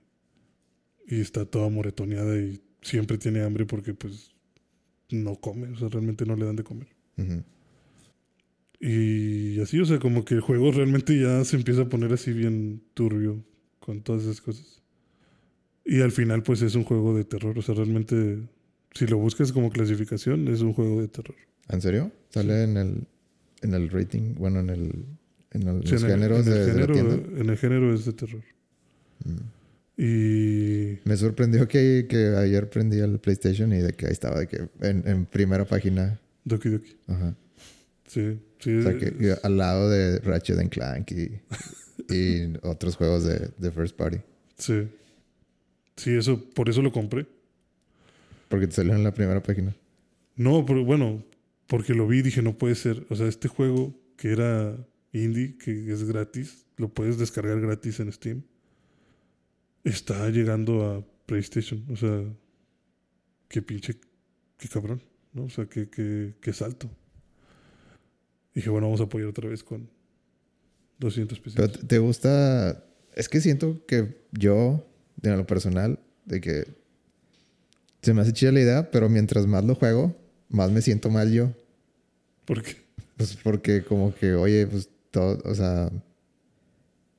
y 1.08 1.22
está 1.22 1.46
toda 1.46 1.70
moretoneada 1.70 2.38
y 2.38 2.62
siempre 2.82 3.18
tiene 3.18 3.42
hambre 3.42 3.65
porque 3.65 3.94
pues 3.94 4.32
no 5.10 5.36
come, 5.36 5.70
o 5.70 5.75
sea, 5.75 5.89
realmente 5.89 6.25
no 6.25 6.36
le 6.36 6.46
dan 6.46 6.56
de 6.56 6.63
comer. 6.63 6.95
Y 8.79 9.60
así, 9.62 9.79
o 9.79 9.86
sea, 9.86 10.00
como 10.00 10.25
que 10.25 10.36
el 10.36 10.41
juego 10.41 10.72
realmente 10.72 11.19
ya 11.19 11.43
se 11.43 11.55
empieza 11.55 11.84
a 11.84 11.89
poner 11.89 12.13
así 12.13 12.34
bien 12.34 12.81
turbio 12.93 13.43
con 13.79 14.01
todas 14.01 14.24
esas 14.24 14.41
cosas. 14.41 14.81
Y 15.86 16.01
al 16.01 16.12
final, 16.12 16.43
pues 16.43 16.62
es 16.62 16.75
un 16.75 16.84
juego 16.84 17.15
de 17.15 17.24
terror. 17.24 17.57
O 17.57 17.62
sea, 17.62 17.75
realmente, 17.75 18.39
si 18.93 19.05
lo 19.05 19.17
buscas 19.17 19.51
como 19.51 19.69
clasificación, 19.69 20.48
es 20.48 20.62
un 20.62 20.74
juego 20.74 21.00
de 21.00 21.07
terror. 21.07 21.36
¿En 21.69 21.81
serio? 21.81 22.12
¿Sale 22.29 22.63
en, 22.63 22.77
el, 22.77 23.07
en 23.62 23.74
el 23.74 23.89
rating? 23.89 24.34
Bueno, 24.36 24.60
en 24.60 24.69
el. 24.69 25.05
En 25.51 25.67
el, 25.67 25.79
los 25.79 26.03
géneros 26.03 26.45
de, 26.45 26.65
género, 26.65 26.93
la 26.95 27.39
En 27.39 27.50
el 27.50 27.57
género 27.57 27.93
es 27.93 28.05
de 28.05 28.13
terror. 28.13 28.43
Mm. 29.24 30.01
Y. 30.01 31.00
Me 31.05 31.15
sorprendió 31.15 31.67
que, 31.67 32.07
que, 32.10 32.36
ayer 32.36 32.69
prendí 32.69 33.00
el 33.00 33.19
PlayStation 33.19 33.72
y 33.72 33.77
de 33.77 33.93
que 33.93 34.07
ahí 34.07 34.12
estaba, 34.12 34.39
de 34.39 34.48
que 34.48 34.67
en, 34.81 35.07
en 35.07 35.25
primera 35.25 35.65
página. 35.65 36.19
Doki 36.46 36.70
Doki. 36.70 36.96
Ajá. 37.08 37.36
Sí, 38.08 38.40
sí. 38.60 38.78
O 38.78 38.84
sea, 38.84 38.98
que, 38.98 39.36
al 39.44 39.58
lado 39.58 39.90
de 39.90 40.20
Ratchet 40.20 40.60
and 40.60 40.70
Clank 40.70 41.12
y, 41.12 41.42
y 42.14 42.54
otros 42.62 42.96
juegos 42.96 43.25
de, 43.25 43.52
de 43.58 43.72
First 43.72 43.98
Party. 43.98 44.20
Sí. 44.58 44.88
Sí, 45.98 46.12
eso, 46.16 46.42
por 46.52 46.70
eso 46.70 46.82
lo 46.82 46.92
compré. 46.92 47.25
Porque 48.48 48.68
te 48.68 48.74
salió 48.74 48.94
en 48.94 49.04
la 49.04 49.14
primera 49.14 49.42
página. 49.42 49.75
No, 50.36 50.66
pero 50.66 50.86
bueno, 50.86 51.24
porque 51.68 51.94
lo 51.94 52.08
vi 52.08 52.20
y 52.20 52.22
dije, 52.22 52.42
no 52.42 52.58
puede 52.58 52.75
ser. 52.75 53.06
O 53.10 53.16
sea, 53.16 53.28
este 53.28 53.48
juego 53.48 54.00
que 54.18 54.32
era 54.32 54.78
indie, 55.12 55.58
que 55.58 55.92
es 55.92 56.04
gratis, 56.04 56.66
lo 56.78 56.90
puedes 56.90 57.18
descargar 57.18 57.60
gratis 57.60 58.00
en 58.00 58.12
Steam. 58.12 58.44
Está 59.84 60.30
llegando 60.30 60.86
a 60.86 61.06
PlayStation. 61.25 61.84
O 61.90 61.96
sea, 61.96 62.24
qué 63.48 63.62
pinche, 63.62 63.96
qué 64.58 64.68
cabrón, 64.68 65.02
¿no? 65.36 65.44
O 65.44 65.50
sea, 65.50 65.68
qué, 65.68 65.89
qué, 65.89 66.34
qué 66.42 66.54
salto. 66.54 66.89
dije, 68.56 68.70
bueno, 68.70 68.88
vamos 68.88 69.01
a 69.01 69.04
apoyar 69.04 69.30
otra 69.30 69.48
vez 69.48 69.63
con 69.63 69.88
200 71.00 71.39
pesos. 71.39 71.56
Pero 71.56 71.70
te 71.70 72.00
gusta. 72.00 72.84
Es 73.13 73.30
que 73.30 73.42
siento 73.42 73.86
que 73.86 74.25
yo 74.32 74.88
de 75.18 75.36
lo 75.36 75.46
personal, 75.46 76.00
de 76.25 76.42
que 76.42 76.65
se 78.01 78.13
me 78.13 78.22
hace 78.22 78.34
chida 78.34 78.51
la 78.51 78.62
idea, 78.62 78.92
pero 78.92 79.10
mientras 79.10 79.48
más 79.48 79.63
lo 79.63 79.75
juego, 79.75 80.15
más 80.50 80.72
me 80.72 80.82
siento 80.82 81.10
mal 81.10 81.32
yo. 81.32 81.51
¿Por 82.46 82.62
qué? 82.62 82.77
Pues 83.18 83.36
porque 83.38 83.84
como 83.84 84.13
que, 84.13 84.34
oye, 84.34 84.68
pues 84.68 84.89
todo, 85.12 85.42
o 85.44 85.56
sea, 85.56 85.89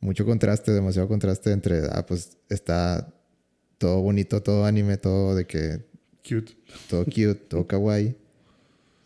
mucho 0.01 0.25
contraste, 0.25 0.73
demasiado 0.73 1.09
contraste 1.09 1.51
entre, 1.53 1.87
ah, 1.91 2.05
pues 2.07 2.37
está 2.49 3.13
todo 3.79 4.01
bonito, 4.01 4.43
todo 4.43 4.65
anime, 4.65 4.97
todo 4.97 5.35
de 5.35 5.47
que... 5.47 5.96
Cute. 6.29 6.57
Todo 6.91 7.05
cute, 7.05 7.35
todo 7.35 7.67
kawaii. 7.67 8.17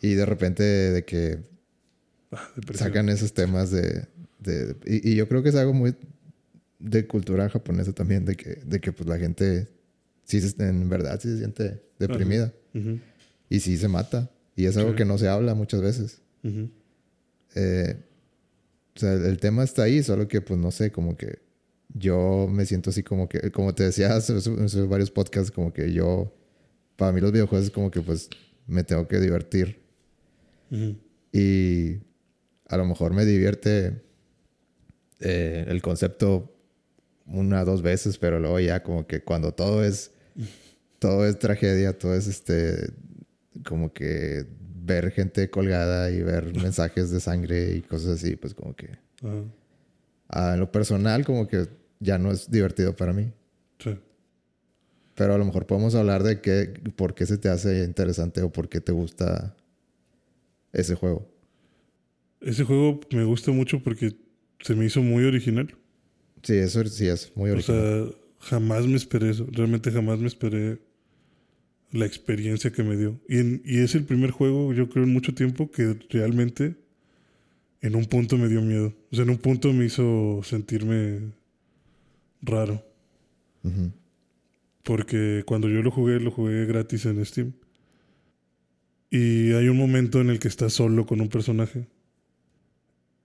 Y 0.00 0.14
de 0.14 0.24
repente 0.26 0.62
de 0.62 1.04
que 1.04 1.38
sacan 2.74 3.08
esos 3.08 3.32
temas 3.34 3.70
de... 3.70 4.06
de 4.38 4.76
y, 4.86 5.14
yo 5.14 5.28
creo 5.28 5.42
que 5.42 5.50
es 5.50 5.54
algo 5.56 5.72
muy 5.74 5.94
de 6.78 7.06
cultura 7.06 7.48
japonesa 7.50 7.92
también, 7.92 8.24
de 8.24 8.36
que, 8.36 8.54
de 8.64 8.80
que 8.80 8.92
pues 8.92 9.08
la 9.08 9.18
gente 9.18 9.68
sí, 10.24 10.40
se- 10.40 10.62
en 10.66 10.88
verdad 10.88 11.20
sí 11.20 11.28
se 11.28 11.38
siente 11.38 11.82
deprimida. 11.98 12.52
Y 13.50 13.60
sí 13.60 13.76
se 13.76 13.88
mata. 13.88 14.30
Y 14.56 14.64
es 14.66 14.76
algo 14.76 14.90
Sí. 14.90 14.96
que 14.96 15.04
no 15.04 15.18
se 15.18 15.28
habla 15.28 15.54
muchas 15.54 15.82
veces. 15.82 16.20
Eh, 17.54 17.96
o 18.96 18.98
sea, 19.00 19.12
el 19.14 19.38
tema 19.38 19.64
está 19.64 19.82
ahí, 19.84 20.02
solo 20.02 20.28
que 20.28 20.40
pues 20.40 20.58
no 20.58 20.70
sé, 20.70 20.90
como 20.92 21.16
que 21.16 21.38
yo 21.94 22.46
me 22.50 22.64
siento 22.66 22.90
así 22.90 23.02
como 23.02 23.28
que, 23.28 23.50
como 23.50 23.74
te 23.74 23.84
decía 23.84 24.14
hace, 24.14 24.34
hace 24.36 24.82
varios 24.82 25.10
podcasts, 25.10 25.50
como 25.50 25.72
que 25.72 25.92
yo, 25.92 26.32
para 27.00 27.12
mí 27.12 27.20
los 27.22 27.32
videojuegos 27.32 27.68
es 27.68 27.72
como 27.72 27.90
que 27.90 28.02
pues 28.02 28.28
me 28.66 28.84
tengo 28.84 29.08
que 29.08 29.18
divertir. 29.18 29.80
Y 31.32 31.94
a 32.68 32.76
lo 32.76 32.84
mejor 32.84 33.14
me 33.14 33.24
divierte 33.24 34.02
eh, 35.18 35.64
el 35.66 35.80
concepto 35.80 36.54
una 37.24 37.62
o 37.62 37.64
dos 37.64 37.80
veces, 37.80 38.18
pero 38.18 38.38
luego 38.38 38.60
ya 38.60 38.82
como 38.82 39.06
que 39.06 39.22
cuando 39.22 39.54
todo 39.54 39.82
es, 39.82 40.10
todo 40.98 41.26
es 41.26 41.38
tragedia, 41.38 41.98
todo 41.98 42.14
es 42.14 42.26
este, 42.26 42.92
como 43.64 43.94
que 43.94 44.46
ver 44.84 45.10
gente 45.10 45.48
colgada 45.48 46.10
y 46.10 46.22
ver 46.22 46.54
mensajes 46.62 47.10
de 47.10 47.20
sangre 47.20 47.76
y 47.76 47.80
cosas 47.80 48.22
así, 48.22 48.36
pues 48.36 48.52
como 48.52 48.76
que 48.76 48.90
ah, 50.28 50.52
en 50.52 50.60
lo 50.60 50.70
personal 50.70 51.24
como 51.24 51.48
que 51.48 51.66
ya 51.98 52.18
no 52.18 52.30
es 52.30 52.50
divertido 52.50 52.94
para 52.94 53.14
mí. 53.14 53.32
Sí. 53.78 53.98
Pero 55.20 55.34
a 55.34 55.38
lo 55.38 55.44
mejor 55.44 55.66
podemos 55.66 55.94
hablar 55.94 56.22
de 56.22 56.40
qué, 56.40 56.72
por 56.96 57.14
qué 57.14 57.26
se 57.26 57.36
te 57.36 57.50
hace 57.50 57.84
interesante 57.84 58.40
o 58.40 58.50
por 58.50 58.70
qué 58.70 58.80
te 58.80 58.90
gusta 58.90 59.54
ese 60.72 60.94
juego. 60.94 61.30
Ese 62.40 62.64
juego 62.64 63.00
me 63.12 63.24
gusta 63.24 63.52
mucho 63.52 63.82
porque 63.82 64.16
se 64.60 64.74
me 64.74 64.86
hizo 64.86 65.02
muy 65.02 65.24
original. 65.24 65.76
Sí, 66.42 66.54
eso 66.54 66.82
sí 66.86 67.06
es 67.06 67.36
muy 67.36 67.50
O 67.50 67.52
original. 67.52 68.14
sea, 68.14 68.48
jamás 68.48 68.86
me 68.86 68.96
esperé 68.96 69.28
eso. 69.28 69.46
Realmente 69.52 69.90
jamás 69.92 70.18
me 70.20 70.26
esperé 70.26 70.80
la 71.92 72.06
experiencia 72.06 72.72
que 72.72 72.82
me 72.82 72.96
dio. 72.96 73.20
Y, 73.28 73.40
en- 73.40 73.62
y 73.66 73.80
es 73.80 73.94
el 73.94 74.04
primer 74.04 74.30
juego, 74.30 74.72
yo 74.72 74.88
creo, 74.88 75.04
en 75.04 75.12
mucho 75.12 75.34
tiempo 75.34 75.70
que 75.70 75.98
realmente 76.08 76.76
en 77.82 77.94
un 77.94 78.06
punto 78.06 78.38
me 78.38 78.48
dio 78.48 78.62
miedo. 78.62 78.94
O 79.12 79.16
sea, 79.16 79.24
en 79.24 79.30
un 79.32 79.38
punto 79.38 79.70
me 79.74 79.84
hizo 79.84 80.40
sentirme 80.44 81.34
raro. 82.40 82.82
Ujú. 83.62 83.92
Porque 84.82 85.42
cuando 85.46 85.68
yo 85.68 85.82
lo 85.82 85.90
jugué, 85.90 86.20
lo 86.20 86.30
jugué 86.30 86.64
gratis 86.66 87.06
en 87.06 87.24
Steam. 87.24 87.52
Y 89.10 89.52
hay 89.52 89.68
un 89.68 89.76
momento 89.76 90.20
en 90.20 90.30
el 90.30 90.38
que 90.38 90.48
estás 90.48 90.72
solo 90.72 91.04
con 91.06 91.20
un 91.20 91.28
personaje. 91.28 91.86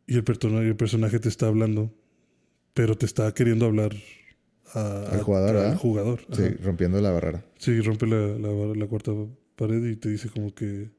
Y 0.07 0.15
el, 0.15 0.23
personaje, 0.23 0.67
el 0.67 0.75
personaje 0.75 1.19
te 1.19 1.29
está 1.29 1.47
hablando. 1.47 1.93
Pero 2.73 2.97
te 2.97 3.05
está 3.05 3.33
queriendo 3.33 3.65
hablar 3.65 3.91
a- 4.73 5.05
Al 5.13 5.21
jugador, 5.23 5.55
al 5.57 5.77
jugador. 5.77 6.21
Sí, 6.33 6.41
Ajá. 6.43 6.55
rompiendo 6.63 6.99
la 7.01 7.11
barrera. 7.11 7.45
Sí, 7.57 7.79
rompe 7.81 8.05
la, 8.07 8.17
la, 8.37 8.49
la 8.75 8.87
cuarta 8.87 9.11
pared 9.55 9.83
y 9.85 9.95
te 9.95 10.09
dice 10.09 10.29
como 10.29 10.53
que. 10.53 10.89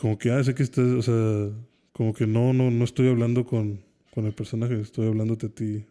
Como 0.00 0.16
que, 0.16 0.30
ah, 0.30 0.44
sé 0.44 0.54
que 0.54 0.62
estás. 0.62 0.84
O 0.84 1.02
sea, 1.02 1.50
como 1.92 2.12
que 2.14 2.26
no, 2.26 2.52
no, 2.52 2.70
no 2.70 2.84
estoy 2.84 3.08
hablando 3.08 3.44
con, 3.44 3.80
con 4.14 4.26
el 4.26 4.32
personaje, 4.32 4.80
estoy 4.80 5.08
hablándote 5.08 5.46
a 5.46 5.48
ti. 5.48 5.84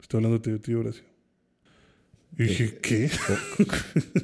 Estoy 0.00 0.18
hablándote 0.18 0.52
de 0.52 0.58
ti, 0.58 0.74
Horacio. 0.74 1.04
Y 2.36 2.44
dije, 2.44 2.78
¿qué? 2.80 3.10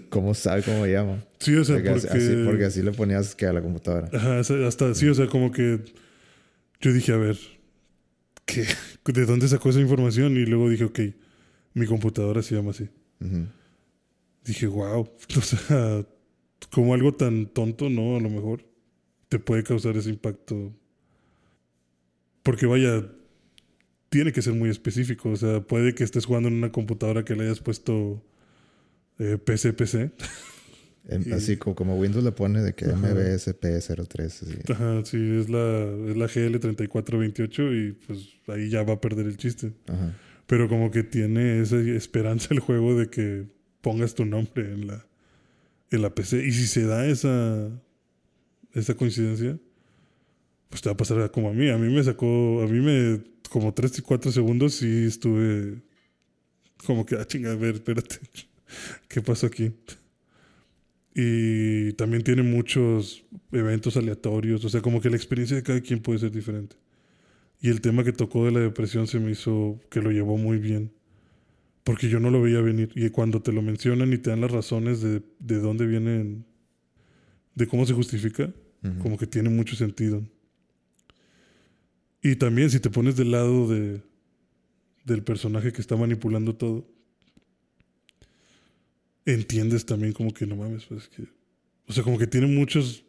¿Cómo 0.09 0.35
sabe 0.35 0.63
cómo 0.63 0.87
llama? 0.87 1.25
Sí, 1.39 1.55
o 1.57 1.65
sea, 1.65 1.77
Porque, 1.77 1.91
porque. 1.91 2.09
así, 2.09 2.43
porque 2.45 2.65
así 2.65 2.83
le 2.83 2.93
ponías 2.93 3.35
que 3.35 3.47
a 3.47 3.53
la 3.53 3.61
computadora. 3.63 4.09
Ajá, 4.13 4.39
hasta 4.39 4.95
sí, 4.95 5.09
o 5.09 5.15
sea, 5.15 5.27
como 5.27 5.51
que. 5.51 5.81
Yo 6.81 6.93
dije, 6.93 7.13
a 7.13 7.17
ver, 7.17 7.37
¿qué? 8.45 8.67
¿De 9.07 9.27
dónde 9.27 9.49
sacó 9.49 9.71
esa 9.71 9.81
información? 9.81 10.37
Y 10.37 10.45
luego 10.47 10.69
dije, 10.69 10.85
ok, 10.85 11.01
mi 11.75 11.87
computadora 11.87 12.43
se 12.43 12.55
llama 12.55 12.71
así. 12.71 12.89
Ujú. 13.21 13.47
Dije, 14.45 14.67
wow, 14.67 15.01
o 15.37 15.41
sea, 15.41 16.07
como 16.71 16.95
algo 16.95 17.15
tan 17.15 17.47
tonto, 17.47 17.89
¿no? 17.89 18.17
A 18.17 18.21
lo 18.21 18.31
mejor 18.31 18.65
te 19.29 19.39
puede 19.39 19.65
causar 19.65 19.97
ese 19.97 20.11
impacto. 20.11 20.73
Porque 22.43 22.67
vaya, 22.67 23.05
tiene 24.15 24.33
que 24.33 24.43
ser 24.43 24.53
muy 24.55 24.71
específico. 24.71 25.31
O 25.31 25.37
sea, 25.37 25.61
puede 25.61 25.93
que 25.95 26.05
estés 26.05 26.25
jugando 26.25 26.49
en 26.49 26.55
una 26.55 26.71
computadora 26.71 27.25
que 27.25 27.35
le 27.35 27.45
hayas 27.45 27.59
puesto 27.61 28.23
eh, 29.19 29.39
PC, 29.45 29.73
PC. 29.73 30.11
En- 31.07 31.23
Y- 31.29 31.33
Así 31.33 31.59
como, 31.59 31.77
como 31.77 31.97
Windows 31.99 32.25
le 32.25 32.33
pone 32.33 32.63
de 32.63 32.73
que 32.75 32.87
Ajá. 32.87 32.97
MBSP03. 32.97 34.25
Así. 34.25 34.47
Ajá, 34.73 35.05
sí, 35.05 35.19
es 35.39 35.51
la, 35.51 35.85
es 36.09 36.17
la 36.17 36.27
GL3428 36.27 37.89
y 37.89 37.93
pues 37.93 38.29
ahí 38.49 38.71
ya 38.71 38.83
va 38.85 38.95
a 38.95 39.01
perder 39.03 39.27
el 39.27 39.37
chiste. 39.37 39.73
Ajá. 39.87 40.15
Pero 40.47 40.67
como 40.69 40.91
que 40.91 41.03
tiene 41.03 41.61
esa 41.61 41.77
esperanza 41.79 42.49
el 42.55 42.61
juego 42.61 42.99
de 42.99 43.09
que 43.11 43.45
pongas 43.83 44.15
tu 44.15 44.25
nombre 44.25 44.73
en 44.73 44.87
la, 44.87 45.05
en 45.91 46.01
la 46.01 46.15
PC. 46.15 46.43
Y 46.47 46.53
si 46.53 46.67
se 46.67 46.87
da 46.87 47.07
esa, 47.07 47.69
esa 48.73 48.95
coincidencia, 48.95 49.59
pues 50.71 50.81
te 50.81 50.89
va 50.89 50.95
a 50.95 50.97
pasar 50.97 51.31
como 51.31 51.51
a 51.51 51.53
mí. 51.53 51.69
A 51.69 51.77
mí 51.77 51.93
me 51.95 52.03
sacó, 52.03 52.63
a 52.63 52.67
mí 52.67 52.81
me, 52.81 53.21
como 53.55 53.73
3 53.73 54.01
y 54.01 54.03
4 54.03 54.33
segundos 54.33 54.75
sí 54.75 55.05
estuve 55.05 55.81
como 56.85 57.07
que, 57.07 57.15
ah, 57.15 57.25
chinga, 57.25 57.53
a 57.53 57.55
ver, 57.55 57.77
espérate. 57.77 58.17
¿Qué 59.09 59.23
pasó 59.23 59.47
aquí? 59.47 59.71
Y 61.15 61.93
también 61.93 62.25
tiene 62.25 62.43
muchos 62.43 63.25
eventos 63.53 63.97
aleatorios. 63.97 64.65
O 64.65 64.69
sea, 64.69 64.81
como 64.81 65.01
que 65.01 65.09
la 65.09 65.15
experiencia 65.15 65.57
de 65.57 65.63
cada 65.63 65.81
quien 65.81 66.01
puede 66.01 66.19
ser 66.19 66.33
diferente. 66.33 66.75
Y 67.61 67.69
el 67.69 67.81
tema 67.81 68.03
que 68.03 68.13
tocó 68.13 68.45
de 68.45 68.51
la 68.51 68.59
depresión 68.59 69.07
se 69.07 69.21
me 69.21 69.31
hizo 69.31 69.81
que 69.89 70.03
lo 70.03 70.11
llevó 70.11 70.37
muy 70.37 70.59
bien. 70.59 70.91
Porque 71.85 72.09
yo 72.09 72.19
no 72.19 72.33
lo 72.33 72.43
veía 72.43 72.61
venir. 72.61 72.91
Y 72.97 73.09
cuando 73.11 73.41
te 73.41 73.53
lo 73.53 73.63
mencionan 73.63 74.13
y 74.13 74.19
te 74.19 74.31
dan 74.31 74.41
las 74.41 74.51
razones 74.51 75.01
de, 75.01 75.23
de 75.39 75.59
dónde 75.61 75.87
vienen, 75.87 76.45
de 77.55 77.69
cómo 77.69 77.87
se 77.87 77.93
justifica, 77.93 78.53
Ujú. 78.83 78.99
como 78.99 79.17
que 79.17 79.29
tiene 79.29 79.49
mucho 79.49 79.77
sentido. 79.77 80.25
Y 82.25 82.37
también 82.37 82.71
si 82.71 82.81
te 82.81 82.89
pones 82.89 83.17
del 83.17 83.33
lado 83.33 83.69
de, 83.69 84.01
del 85.05 85.23
personaje 85.23 85.75
que 85.75 85.83
está 85.83 85.95
manipulando 85.95 86.57
todo, 86.57 86.89
entiendes 89.27 89.85
también 89.85 90.15
como 90.15 90.33
que 90.33 90.47
no 90.47 90.57
mames, 90.57 90.87
pues 90.87 91.07
que... 91.09 91.29
O 91.87 91.93
sea, 91.93 92.03
como 92.03 92.17
que 92.17 92.27
tiene 92.27 92.47
muchos 92.47 93.05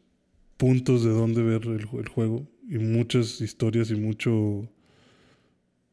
puntos 0.57 1.05
de 1.05 1.11
dónde 1.11 1.41
ver 1.41 1.63
el, 1.65 1.87
ju- 1.87 2.01
el 2.01 2.09
juego 2.09 2.45
y 2.67 2.77
muchas 2.77 3.39
historias 3.39 3.89
y 3.89 3.95
mucho... 3.95 4.69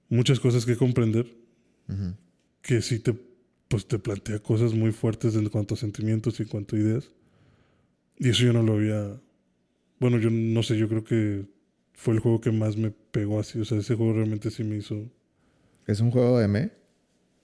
Muchas 0.08 0.40
cosas 0.40 0.66
que 0.66 0.76
comprender 0.76 1.32
que 2.60 2.82
sí 2.82 2.98
te, 2.98 3.14
pues 3.68 3.86
te 3.86 4.00
plantea 4.00 4.40
cosas 4.40 4.74
muy 4.74 4.90
fuertes 4.90 5.36
en 5.36 5.48
cuanto 5.48 5.74
a 5.74 5.76
sentimientos 5.76 6.40
y 6.40 6.42
en 6.42 6.48
cuanto 6.48 6.74
a 6.74 6.80
ideas. 6.80 7.12
Y 8.18 8.30
eso 8.30 8.42
yo 8.42 8.52
no 8.52 8.64
lo 8.64 8.74
había... 8.74 9.20
Bueno, 10.00 10.18
yo 10.18 10.28
no 10.28 10.62
sé, 10.64 10.76
yo 10.76 10.88
creo 10.88 11.04
que 11.04 11.46
fue 12.02 12.14
el 12.14 12.20
juego 12.20 12.40
que 12.40 12.50
más 12.50 12.76
me 12.76 12.90
pegó 12.90 13.38
así. 13.38 13.60
O 13.60 13.64
sea, 13.64 13.78
ese 13.78 13.94
juego 13.94 14.12
realmente 14.14 14.50
sí 14.50 14.64
me 14.64 14.76
hizo... 14.76 15.08
¿Es 15.86 16.00
un 16.00 16.10
juego 16.10 16.40
M? 16.40 16.68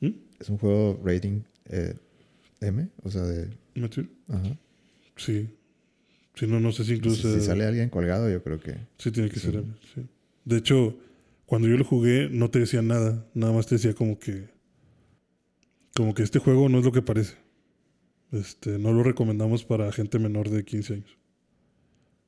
¿Mm? 0.00 0.08
¿Es 0.40 0.48
un 0.48 0.58
juego 0.58 1.00
rating 1.04 1.42
eh, 1.66 1.94
M? 2.60 2.88
O 3.04 3.10
sea, 3.10 3.22
de... 3.22 3.56
¿Mature? 3.76 4.08
Ajá. 4.28 4.56
Sí. 5.16 5.48
Si 6.34 6.46
no, 6.48 6.58
no 6.58 6.72
sé 6.72 6.82
si 6.82 6.90
Si, 6.90 6.96
incluso... 6.96 7.32
si 7.32 7.40
sale 7.40 7.64
alguien 7.66 7.88
colgado, 7.88 8.28
yo 8.28 8.42
creo 8.42 8.58
que... 8.58 8.76
Sí, 8.98 9.12
tiene 9.12 9.28
que 9.30 9.38
Sí. 9.38 9.46
ser 9.46 9.54
M, 9.56 9.74
sí. 9.94 10.04
De 10.44 10.56
hecho, 10.56 10.98
cuando 11.46 11.68
yo 11.68 11.76
lo 11.76 11.84
jugué, 11.84 12.28
no 12.28 12.50
te 12.50 12.58
decía 12.58 12.82
nada. 12.82 13.24
Nada 13.34 13.52
más 13.52 13.66
te 13.68 13.76
decía 13.76 13.94
como 13.94 14.18
que. 14.18 14.48
Como 15.94 16.14
que 16.14 16.22
este 16.24 16.40
juego 16.40 16.68
no 16.68 16.78
es 16.80 16.84
lo 16.84 16.90
que 16.92 17.02
parece. 17.02 17.36
Este, 18.32 18.78
no 18.78 18.92
lo 18.92 19.04
recomendamos 19.04 19.64
para 19.64 19.92
gente 19.92 20.18
menor 20.18 20.50
de 20.50 20.64
15 20.64 20.94
años. 20.94 21.18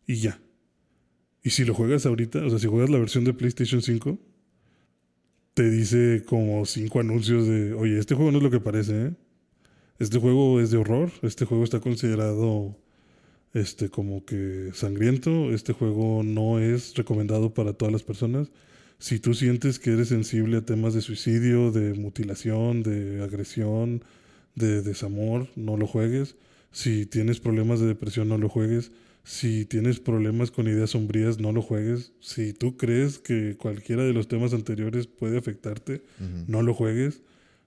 Y 0.06 0.16
ya. 0.20 0.40
Y 1.42 1.50
si 1.50 1.64
lo 1.64 1.74
juegas 1.74 2.06
ahorita, 2.06 2.44
o 2.44 2.50
sea, 2.50 2.58
si 2.58 2.66
juegas 2.66 2.90
la 2.90 2.98
versión 2.98 3.24
de 3.24 3.32
PlayStation 3.32 3.82
5, 3.82 4.18
te 5.54 5.70
dice 5.70 6.22
como 6.26 6.64
cinco 6.66 7.00
anuncios 7.00 7.46
de, 7.46 7.72
oye, 7.74 7.98
este 7.98 8.14
juego 8.14 8.30
no 8.30 8.38
es 8.38 8.44
lo 8.44 8.50
que 8.50 8.60
parece, 8.60 9.06
¿eh? 9.06 9.14
Este 9.98 10.18
juego 10.18 10.60
es 10.60 10.70
de 10.70 10.78
horror, 10.78 11.10
este 11.22 11.44
juego 11.44 11.64
está 11.64 11.80
considerado 11.80 12.76
este 13.52 13.90
como 13.90 14.24
que 14.24 14.70
sangriento, 14.72 15.52
este 15.52 15.72
juego 15.72 16.22
no 16.22 16.58
es 16.58 16.94
recomendado 16.94 17.52
para 17.52 17.74
todas 17.74 17.92
las 17.92 18.02
personas. 18.02 18.50
Si 18.98 19.18
tú 19.18 19.34
sientes 19.34 19.78
que 19.78 19.92
eres 19.92 20.08
sensible 20.08 20.58
a 20.58 20.64
temas 20.64 20.94
de 20.94 21.02
suicidio, 21.02 21.70
de 21.70 21.94
mutilación, 21.94 22.82
de 22.82 23.22
agresión, 23.22 24.04
de 24.54 24.82
desamor, 24.82 25.48
no 25.56 25.76
lo 25.76 25.86
juegues. 25.86 26.36
Si 26.70 27.06
tienes 27.06 27.40
problemas 27.40 27.80
de 27.80 27.86
depresión, 27.86 28.28
no 28.28 28.38
lo 28.38 28.48
juegues. 28.48 28.92
Si 29.22 29.64
tienes 29.64 30.00
problemas 30.00 30.50
con 30.50 30.66
ideas 30.66 30.90
sombrías, 30.90 31.38
no 31.38 31.52
lo 31.52 31.62
juegues. 31.62 32.12
Si 32.20 32.52
tú 32.52 32.76
crees 32.76 33.18
que 33.18 33.56
cualquiera 33.56 34.02
de 34.02 34.12
los 34.12 34.28
temas 34.28 34.54
anteriores 34.54 35.06
puede 35.06 35.38
afectarte, 35.38 36.02
no 36.46 36.62
lo 36.62 36.74
juegues. 36.74 37.22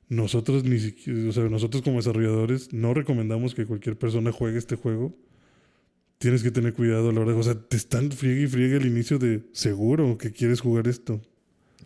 Nosotros 0.10 0.64
ni 0.64 0.80
siquiera, 0.80 1.30
o 1.30 1.32
sea, 1.32 1.44
nosotros 1.46 1.82
como 1.82 1.98
desarrolladores 1.98 2.74
no 2.74 2.94
recomendamos 2.94 3.56
que 3.56 3.66
cualquier 3.66 3.98
persona 3.98 4.32
juegue 4.32 4.58
este 4.58 4.76
juego. 4.76 5.16
Tienes 6.18 6.44
que 6.44 6.52
tener 6.52 6.74
cuidado 6.74 7.10
a 7.10 7.14
la 7.14 7.22
hora 7.22 7.32
de, 7.34 7.40
o 7.40 7.44
sea, 7.44 7.56
te 7.56 7.78
están 7.78 8.12
friegue 8.12 8.44
y 8.44 8.48
friegue 8.48 8.78
al 8.78 8.86
inicio 8.86 9.20
de 9.20 9.44
seguro 9.52 10.18
que 10.18 10.32
quieres 10.32 10.62
jugar 10.62 10.88
esto. 10.88 11.22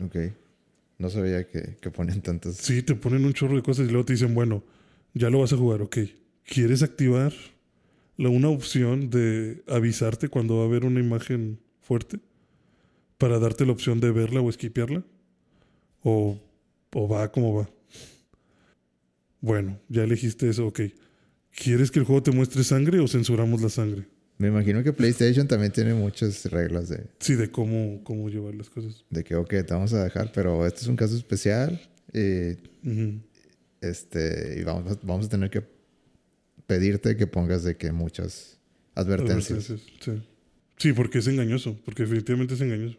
Ok. 0.04 0.16
No 0.98 1.10
sabía 1.10 1.48
que, 1.48 1.78
que 1.80 1.92
ponían 1.92 2.22
tantas... 2.22 2.56
Sí, 2.56 2.82
te 2.82 2.96
ponen 2.96 3.26
un 3.26 3.34
chorro 3.34 3.56
de 3.56 3.62
cosas 3.62 3.88
y 3.88 3.92
luego 3.92 4.06
te 4.06 4.14
dicen, 4.14 4.34
bueno, 4.34 4.64
Ya 5.14 5.30
lo 5.30 5.40
vas 5.40 5.54
a 5.54 5.58
jugar, 5.58 5.82
ok. 5.82 5.98
¿Quieres 6.46 6.84
activar 6.84 7.34
la, 8.18 8.30
una 8.30 8.50
opción 8.50 9.10
de 9.10 9.64
avisarte 9.68 10.28
cuando 10.30 10.58
va 10.58 10.64
a 10.64 10.66
haber 10.66 10.86
una 10.86 11.00
imagen 11.00 11.60
fuerte? 11.82 12.20
Para 13.18 13.40
darte 13.40 13.66
la 13.66 13.72
opción 13.72 14.00
de 14.00 14.12
verla 14.12 14.42
o 14.42 14.50
esquipearla. 14.50 15.04
O, 16.04 16.40
o 16.94 17.08
va 17.08 17.32
como 17.32 17.56
va. 17.56 17.70
Bueno, 19.42 19.80
ya 19.90 20.04
elegiste 20.04 20.50
eso, 20.50 20.68
ok. 20.68 20.82
¿Quieres 21.56 21.90
que 21.92 22.00
el 22.00 22.06
juego 22.06 22.22
te 22.24 22.32
muestre 22.32 22.64
sangre 22.64 23.00
o 23.00 23.08
censuramos 23.08 23.62
la 23.62 23.70
sangre? 23.70 24.08
Me 24.38 24.50
imagino 24.50 24.84
que 24.84 24.94
PlayStation 24.94 25.48
también 25.48 25.72
tiene 25.72 25.94
muchas 25.96 26.46
reglas 26.52 26.90
de, 26.90 27.08
Sí, 27.20 27.34
de 27.34 27.50
cómo, 27.50 28.04
cómo 28.04 28.30
llevar 28.30 28.54
las 28.54 28.70
cosas. 28.70 29.04
de 29.10 29.24
que, 29.24 29.36
ok, 29.36 29.50
te 29.50 29.74
vamos 29.74 29.94
a 29.94 30.04
dejar, 30.04 30.32
pero 30.32 30.66
este 30.68 30.82
es 30.82 30.88
un 30.88 30.96
caso 30.96 31.16
especial 31.16 31.82
y, 32.14 32.52
Ujú. 32.88 33.20
este, 33.82 34.58
y 34.60 34.64
vamos, 34.64 35.00
vamos 35.02 35.26
a 35.26 35.30
tener 35.30 35.50
que 35.50 35.64
pedirte 36.68 37.16
que 37.18 37.26
pongas 37.28 37.64
de 37.64 37.78
que 37.78 37.92
muchas 37.92 38.60
advertencias. 38.96 39.70
Advertencias, 39.70 39.82
Sí. 40.02 40.22
Sí, 40.78 40.94
porque 40.94 41.18
es 41.18 41.28
engañoso, 41.28 41.76
porque 41.84 42.04
definitivamente 42.04 42.54
es 42.54 42.62
engañoso. 42.62 42.98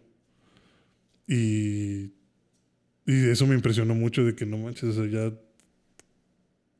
Y, 1.28 2.12
y 3.06 3.28
eso 3.30 3.46
me 3.46 3.54
impresionó 3.54 3.94
mucho 3.94 4.24
de 4.24 4.34
que 4.34 4.46
no 4.46 4.58
manches, 4.58 4.84
o 4.84 4.92
sea, 4.94 5.06
ya 5.06 5.32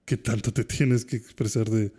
qué 0.04 0.16
tanto 0.16 0.52
te 0.52 0.64
tienes 0.64 1.04
que 1.04 1.16
expresar 1.16 1.68
de, 1.70 1.92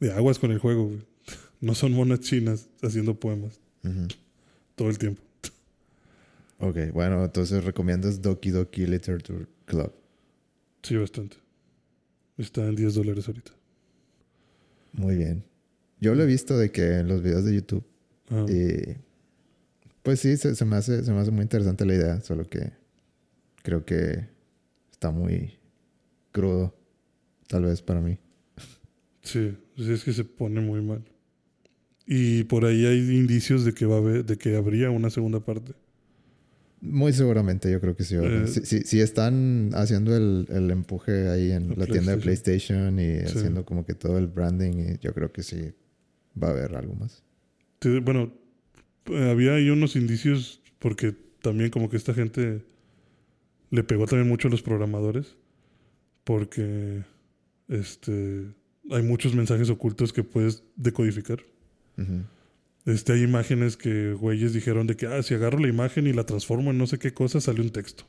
de 0.00 0.12
aguas 0.12 0.38
con 0.38 0.52
el 0.52 0.58
juego. 0.58 0.86
güey. 0.88 1.00
No 1.60 1.74
son 1.74 1.90
monas 1.92 2.20
chinas 2.20 2.68
haciendo 2.82 3.18
poemas 3.18 3.58
todo 4.76 4.88
el 4.90 4.98
tiempo. 4.98 5.22
Ok, 6.60 6.76
bueno, 6.92 7.24
entonces 7.24 7.62
recomiendas 7.62 8.20
Doki 8.20 8.50
Doki 8.50 8.84
Literature 8.84 9.46
Club. 9.64 9.92
Sí, 10.82 10.96
bastante. 10.96 11.36
Está 12.36 12.66
en 12.66 12.74
10 12.74 12.94
dólares 12.94 13.28
ahorita. 13.28 13.52
Muy 14.92 15.16
bien. 15.16 15.44
Yo 16.00 16.14
lo 16.14 16.22
he 16.22 16.26
visto 16.26 16.56
de 16.56 16.70
que 16.70 16.98
en 16.98 17.08
los 17.08 17.22
videos 17.22 17.44
de 17.44 17.54
YouTube 17.54 17.84
Ah, 18.30 18.46
y 18.48 18.96
pues 20.02 20.20
sí, 20.20 20.36
se, 20.36 20.54
se 20.54 20.64
me 20.64 20.76
hace, 20.76 21.04
se 21.04 21.12
me 21.12 21.20
hace 21.20 21.30
muy 21.30 21.42
interesante 21.42 21.84
la 21.86 21.94
idea, 21.94 22.20
solo 22.20 22.48
que 22.48 22.72
creo 23.62 23.84
que 23.84 24.26
está 24.90 25.10
muy 25.10 25.54
crudo, 26.32 26.74
tal 27.46 27.64
vez 27.64 27.82
para 27.82 28.00
mí. 28.00 28.18
Sí, 29.22 29.56
sí, 29.76 29.92
es 29.92 30.04
que 30.04 30.12
se 30.12 30.24
pone 30.24 30.60
muy 30.60 30.80
mal. 30.80 31.04
Y 32.06 32.44
por 32.44 32.64
ahí 32.64 32.86
hay 32.86 32.98
indicios 32.98 33.64
de 33.64 33.74
que 33.74 33.84
va 33.84 33.96
a 33.96 33.98
haber, 33.98 34.24
de 34.24 34.38
que 34.38 34.56
habría 34.56 34.90
una 34.90 35.10
segunda 35.10 35.40
parte. 35.40 35.72
Muy 36.80 37.12
seguramente, 37.12 37.70
yo 37.72 37.80
creo 37.80 37.96
que 37.96 38.04
sí. 38.04 38.14
Eh, 38.16 38.46
si, 38.46 38.60
si- 38.64 38.82
si 38.82 39.00
están 39.00 39.70
haciendo 39.74 40.16
el, 40.16 40.46
el 40.50 40.70
empuje 40.70 41.28
ahí 41.28 41.50
en 41.50 41.70
la 41.78 41.86
tienda 41.86 42.12
de 42.14 42.18
PlayStation. 42.18 42.98
Y 43.00 43.18
Sí. 43.26 43.38
haciendo 43.38 43.64
como 43.64 43.84
que 43.84 43.94
todo 43.94 44.16
el 44.18 44.28
branding, 44.28 44.94
y 44.94 44.98
yo 45.00 45.12
creo 45.12 45.32
que 45.32 45.42
sí 45.42 45.72
va 46.40 46.48
a 46.48 46.50
haber 46.52 46.76
algo 46.76 46.94
más. 46.94 47.22
Bueno, 48.02 48.32
eh, 49.06 49.30
había 49.30 49.54
ahí 49.54 49.70
unos 49.70 49.96
indicios 49.96 50.60
porque 50.78 51.14
también 51.42 51.70
como 51.70 51.88
que 51.90 51.96
esta 51.96 52.14
gente 52.14 52.62
le 53.70 53.82
pegó 53.84 54.06
también 54.06 54.28
mucho 54.28 54.48
a 54.48 54.50
los 54.50 54.62
programadores 54.62 55.36
porque 56.24 57.02
este 57.68 58.46
hay 58.90 59.02
muchos 59.02 59.34
mensajes 59.34 59.68
ocultos 59.70 60.12
que 60.12 60.22
puedes 60.24 60.62
decodificar. 60.76 61.40
Ujú. 61.98 62.22
Este, 62.88 63.12
hay 63.12 63.22
imágenes 63.22 63.76
que 63.76 64.14
güeyes 64.14 64.54
dijeron 64.54 64.86
de 64.86 64.96
que, 64.96 65.06
ah, 65.06 65.22
si 65.22 65.34
agarro 65.34 65.58
la 65.58 65.68
imagen 65.68 66.06
y 66.06 66.14
la 66.14 66.24
transformo 66.24 66.70
en 66.70 66.78
no 66.78 66.86
sé 66.86 66.98
qué 66.98 67.12
cosa, 67.12 67.38
sale 67.38 67.60
un 67.60 67.68
texto. 67.68 68.04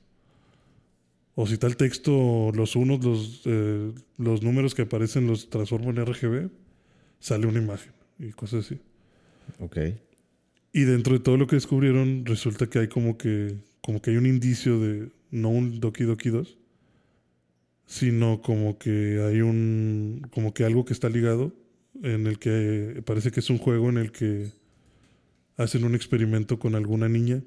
O 1.36 1.46
si 1.48 1.58
tal 1.58 1.76
texto, 1.76 2.54
los 2.56 2.78
unos, 2.78 3.04
los, 3.04 3.42
eh, 3.44 3.92
los 4.18 4.42
números 4.42 4.76
que 4.76 4.84
aparecen 4.84 5.28
los 5.28 5.50
transformo 5.50 5.90
en 5.90 6.06
RGB, 6.06 6.50
sale 7.20 7.46
una 7.46 7.60
imagen 7.60 7.92
y 8.20 8.32
cosas 8.32 8.66
así. 8.66 8.80
Ok. 9.60 9.80
Y 10.72 10.84
dentro 10.84 11.14
de 11.14 11.20
todo 11.20 11.36
lo 11.36 11.46
que 11.46 11.58
descubrieron, 11.58 12.26
resulta 12.26 12.70
que 12.70 12.80
hay 12.80 12.88
como 12.88 13.18
que, 13.18 13.58
como 13.82 14.02
que 14.02 14.12
hay 14.12 14.18
un 14.18 14.28
indicio 14.28 14.80
de 14.80 15.10
no 15.30 15.50
un 15.50 15.82
Doki 15.82 16.06
Doki 16.06 16.30
2, 16.30 16.58
sino 17.86 18.42
como 18.42 18.78
que 18.78 19.22
hay 19.28 19.42
un, 19.42 20.26
como 20.32 20.54
que 20.54 20.64
algo 20.64 20.86
que 20.86 20.94
está 20.94 21.10
ligado, 21.10 21.52
en 22.02 22.28
el 22.28 22.40
que 22.40 23.04
parece 23.06 23.30
que 23.32 23.42
es 23.42 23.50
un 23.50 23.58
juego 23.58 23.90
en 23.90 23.98
el 23.98 24.14
que 24.14 24.58
hacen 25.60 25.84
un 25.84 25.94
experimento 25.94 26.58
con 26.58 26.74
alguna 26.74 27.10
niña, 27.10 27.44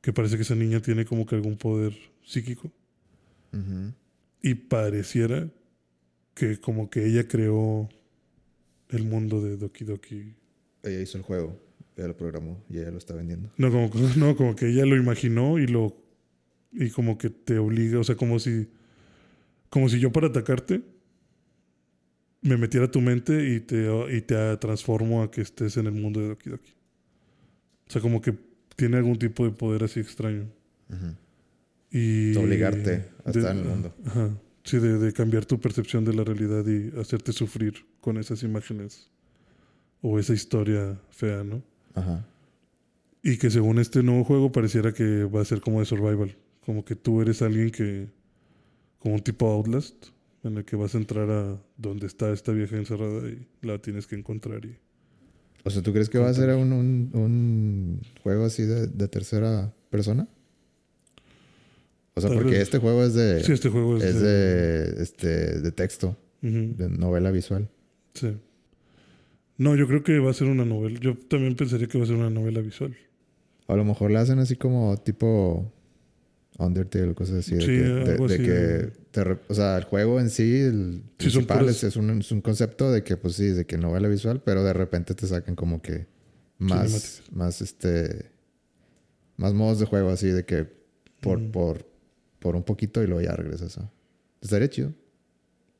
que 0.00 0.12
parece 0.12 0.36
que 0.36 0.42
esa 0.42 0.54
niña 0.54 0.80
tiene 0.80 1.04
como 1.04 1.26
que 1.26 1.34
algún 1.34 1.56
poder 1.56 1.92
psíquico, 2.24 2.72
y 4.40 4.54
pareciera 4.54 5.48
que 6.34 6.60
como 6.60 6.88
que 6.90 7.06
ella 7.06 7.26
creó 7.26 7.88
el 8.90 9.04
mundo 9.04 9.42
de 9.42 9.56
Doki 9.56 9.84
Doki 9.84 10.34
Ella 10.84 11.00
hizo 11.00 11.18
el 11.18 11.24
juego, 11.24 11.58
ella 11.96 12.08
lo 12.08 12.16
programó 12.16 12.62
y 12.70 12.78
ella 12.78 12.92
lo 12.92 12.98
está 12.98 13.14
vendiendo. 13.14 13.50
No, 13.56 13.70
como, 13.72 13.90
no, 14.16 14.36
como 14.36 14.54
que 14.54 14.68
ella 14.68 14.86
lo 14.86 14.96
imaginó 14.96 15.58
y 15.58 15.66
lo. 15.66 15.96
Y 16.72 16.90
como 16.90 17.18
que 17.18 17.30
te 17.30 17.58
obliga, 17.58 17.98
o 17.98 18.04
sea, 18.04 18.14
como 18.14 18.38
si. 18.38 18.68
Como 19.70 19.88
si 19.88 19.98
yo 19.98 20.12
para 20.12 20.28
atacarte 20.28 20.82
me 22.40 22.56
metiera 22.56 22.86
a 22.86 22.90
tu 22.90 23.00
mente 23.00 23.52
y 23.54 23.60
te, 23.60 23.88
y 24.16 24.20
te 24.22 24.56
transformo 24.58 25.22
a 25.22 25.30
que 25.30 25.40
estés 25.40 25.76
en 25.76 25.86
el 25.86 25.92
mundo 25.92 26.20
de 26.20 26.28
Doki 26.28 26.50
Doki. 26.50 26.77
O 27.88 27.90
sea, 27.90 28.02
como 28.02 28.20
que 28.20 28.34
tiene 28.76 28.98
algún 28.98 29.18
tipo 29.18 29.44
de 29.44 29.50
poder 29.50 29.84
así 29.84 30.00
extraño. 30.00 30.46
Ujú. 30.90 31.14
Y. 31.90 32.32
De 32.32 32.38
obligarte 32.38 33.08
a 33.24 33.30
estar 33.30 33.56
en 33.56 33.62
el 33.62 33.64
mundo. 33.64 33.94
Ajá. 34.04 34.36
Sí, 34.64 34.78
de, 34.78 34.98
de 34.98 35.12
cambiar 35.12 35.46
tu 35.46 35.58
percepción 35.58 36.04
de 36.04 36.12
la 36.12 36.24
realidad 36.24 36.66
y 36.66 36.92
hacerte 37.00 37.32
sufrir 37.32 37.86
con 38.00 38.18
esas 38.18 38.42
imágenes. 38.42 39.10
O 40.02 40.18
esa 40.18 40.34
historia 40.34 41.00
fea, 41.10 41.42
¿no? 41.42 41.62
Ajá. 41.94 42.26
Y 43.22 43.38
que 43.38 43.50
según 43.50 43.78
este 43.78 44.02
nuevo 44.02 44.24
juego 44.24 44.52
pareciera 44.52 44.92
que 44.92 45.24
va 45.24 45.40
a 45.40 45.44
ser 45.44 45.60
como 45.60 45.80
de 45.80 45.86
survival. 45.86 46.36
Como 46.64 46.84
que 46.84 46.94
tú 46.94 47.20
eres 47.22 47.42
alguien 47.42 47.70
que... 47.70 48.08
Como 48.98 49.14
un 49.16 49.22
tipo 49.22 49.46
Outlast. 49.50 50.08
En 50.44 50.58
el 50.58 50.64
que 50.64 50.76
vas 50.76 50.94
a 50.94 50.98
entrar 50.98 51.28
a 51.30 51.60
donde 51.76 52.06
está 52.06 52.30
esta 52.32 52.52
vieja 52.52 52.76
encerrada 52.76 53.28
y 53.28 53.46
la 53.62 53.78
tienes 53.78 54.06
que 54.06 54.14
encontrar. 54.14 54.64
Y... 54.64 54.78
O 55.64 55.70
sea, 55.70 55.82
¿tú 55.82 55.92
crees 55.92 56.08
que 56.08 56.18
va 56.18 56.28
a 56.28 56.34
ser 56.34 56.50
un, 56.54 56.72
un, 56.72 57.10
un 57.12 58.00
juego 58.22 58.44
así 58.44 58.62
de, 58.62 58.86
de 58.86 59.08
tercera 59.08 59.72
persona? 59.90 60.26
O 62.14 62.20
sea, 62.20 62.30
Tal 62.30 62.38
porque 62.38 62.52
vez. 62.54 62.62
este 62.62 62.78
juego 62.78 63.04
es 63.04 63.14
de, 63.14 63.42
Sí, 63.44 63.52
este 63.52 63.68
juego 63.68 63.96
es, 63.96 64.02
es 64.04 64.20
de, 64.20 65.02
este, 65.02 65.60
de 65.60 65.72
texto, 65.72 66.16
de 66.40 66.88
novela 66.88 67.30
visual. 67.30 67.68
Sí. 68.14 68.36
No, 69.56 69.76
yo 69.76 69.86
creo 69.86 70.02
que 70.02 70.18
va 70.18 70.30
a 70.30 70.34
ser 70.34 70.48
una 70.48 70.64
novela. 70.64 70.98
Yo 71.00 71.16
también 71.16 71.54
pensaría 71.56 71.86
que 71.88 71.98
va 71.98 72.04
a 72.04 72.06
ser 72.06 72.16
una 72.16 72.30
novela 72.30 72.60
visual. 72.60 72.96
A 73.66 73.76
lo 73.76 73.84
mejor 73.84 74.10
la 74.10 74.20
hacen 74.20 74.38
así 74.38 74.56
como 74.56 74.96
tipo 74.96 75.70
Undertale 76.58 77.08
o 77.10 77.14
cosas 77.14 77.36
así. 77.36 77.54
De 77.54 77.60
Sí, 77.60 77.66
que, 77.68 77.72
de- 77.82 78.10
algo 78.12 78.26
de 78.28 78.34
así 78.34 78.44
que 78.44 78.92
te 79.12 79.38
o 79.48 79.54
sea, 79.54 79.78
el 79.78 79.84
juego 79.84 80.18
en 80.20 80.28
sí, 80.28 80.60
el 80.60 81.02
Sí, 81.04 81.10
principal 81.16 81.60
puras- 81.60 81.84
es, 81.84 81.94
un, 81.96 82.10
es 82.20 82.32
un 82.32 82.40
concepto 82.40 82.90
de 82.90 83.04
que, 83.04 83.16
pues 83.16 83.34
sí, 83.36 83.46
de 83.46 83.64
que 83.64 83.78
novela 83.78 84.08
visual, 84.08 84.42
pero 84.44 84.64
de 84.64 84.72
repente 84.72 85.14
te 85.14 85.26
sacan 85.28 85.54
como 85.54 85.80
que 85.80 86.06
más, 86.58 87.22
más 87.30 87.60
este, 87.62 88.30
más 89.36 89.54
modos 89.54 89.78
de 89.78 89.86
juego 89.86 90.10
así 90.10 90.26
de 90.28 90.44
que 90.44 90.66
por, 91.20 91.38
Mm. 91.38 91.50
por, 91.52 91.86
por 92.40 92.56
un 92.56 92.64
poquito 92.64 93.02
y 93.02 93.06
luego 93.06 93.20
ya 93.22 93.36
regresas 93.36 93.78
a... 93.78 93.90
Estaría 94.40 94.68
chido. 94.68 94.92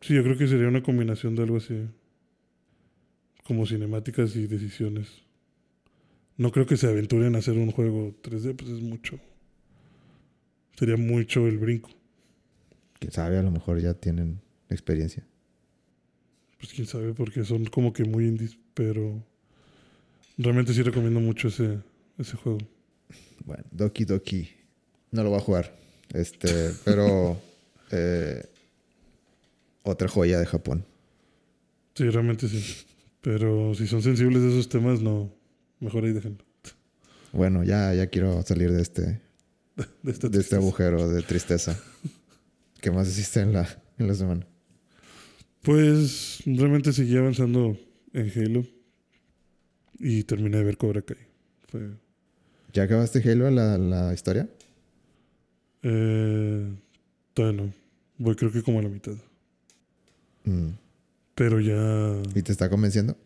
Sí, 0.01 0.15
yo 0.15 0.23
creo 0.23 0.39
que 0.39 0.47
sería 0.47 0.69
una 0.69 0.83
combinación 0.85 1.35
de 1.35 1.43
algo 1.43 1.57
así. 1.57 1.89
Como 3.45 3.67
cinemáticas 3.67 4.37
y 4.37 4.47
decisiones. 4.47 5.09
No 6.37 6.53
creo 6.53 6.67
que 6.67 6.77
se 6.77 6.87
aventuren 6.87 7.35
a 7.35 7.39
hacer 7.39 7.57
un 7.59 7.73
juego 7.73 8.15
3D, 8.23 8.55
pues 8.57 8.71
es 8.71 8.81
mucho. 8.81 9.19
Sería 10.79 10.97
mucho 10.97 11.49
el 11.49 11.59
brinco. 11.59 11.91
Quién 13.01 13.11
sabe, 13.11 13.37
a 13.37 13.43
lo 13.43 13.51
mejor 13.51 13.81
ya 13.81 13.95
tienen 13.95 14.41
experiencia. 14.71 15.27
Pues 16.59 16.73
quién 16.73 16.87
sabe, 16.87 17.15
porque 17.15 17.45
son 17.45 17.65
como 17.65 17.93
que 17.93 18.05
muy 18.05 18.29
indies, 18.29 18.57
pero 18.75 19.21
realmente 20.37 20.73
sí 20.73 20.83
recomiendo 20.83 21.19
mucho 21.19 21.49
ese, 21.49 21.79
ese 22.17 22.37
juego. 22.37 22.59
Bueno, 23.45 23.65
Doki 23.73 24.05
Doki. 24.05 24.49
No 25.11 25.25
lo 25.25 25.31
voy 25.31 25.39
a 25.39 25.43
jugar. 25.43 25.75
Este, 26.13 26.71
pero... 26.85 27.41
eh, 27.91 28.45
otra 29.83 30.07
joya 30.07 30.39
de 30.39 30.47
Japón. 30.47 30.85
Sí, 31.95 32.09
realmente 32.09 32.47
sí. 32.47 32.87
Pero 33.21 33.75
si 33.75 33.89
son 33.89 34.03
sensibles 34.03 34.43
a 34.45 34.49
esos 34.49 34.69
temas, 34.69 35.01
no. 35.01 35.33
Mejor 35.81 36.05
ahí 36.05 36.13
déjenlo. 36.13 36.45
Bueno, 37.33 37.65
ya, 37.65 37.93
ya 37.95 38.07
quiero 38.07 38.43
salir 38.43 38.71
de 38.71 38.81
este, 38.81 39.21
De 40.03 40.13
esta 40.13 40.29
de 40.29 40.41
este 40.41 40.57
agujero 40.57 41.09
de 41.09 41.23
tristeza. 41.23 41.79
¿Qué 42.81 42.91
más 42.91 43.09
hiciste 43.09 43.41
en 43.41 43.53
la, 43.53 43.69
en 43.99 44.09
la 44.09 44.15
semana? 44.15 44.47
Pues 45.63 46.43
realmente 46.47 46.93
seguí 46.93 47.17
avanzando 47.17 47.77
en 48.13 48.31
Halo. 48.35 48.65
Y 50.01 50.23
terminé 50.25 50.59
de 50.59 50.65
ver 50.65 50.77
Cobra 50.77 51.03
Kai. 51.03 51.17
Fue, 51.69 51.91
¿Ya 52.73 52.85
acabaste 52.85 53.21
Halo 53.31 53.51
la, 53.51 53.77
la 53.79 54.15
historia? 54.15 54.49
eh, 55.83 56.73
todavía 57.35 57.63
no. 57.65 57.73
Voy 58.19 58.35
creo 58.37 58.51
que 58.53 58.63
como 58.63 58.79
a 58.81 58.83
la 58.83 58.89
mitad. 58.89 59.15
Mm. 60.45 60.71
Pero 61.35 61.61
ya. 61.61 62.21
¿Y 62.35 62.43
te 62.43 62.53
está 62.53 62.69
convenciendo? 62.69 63.17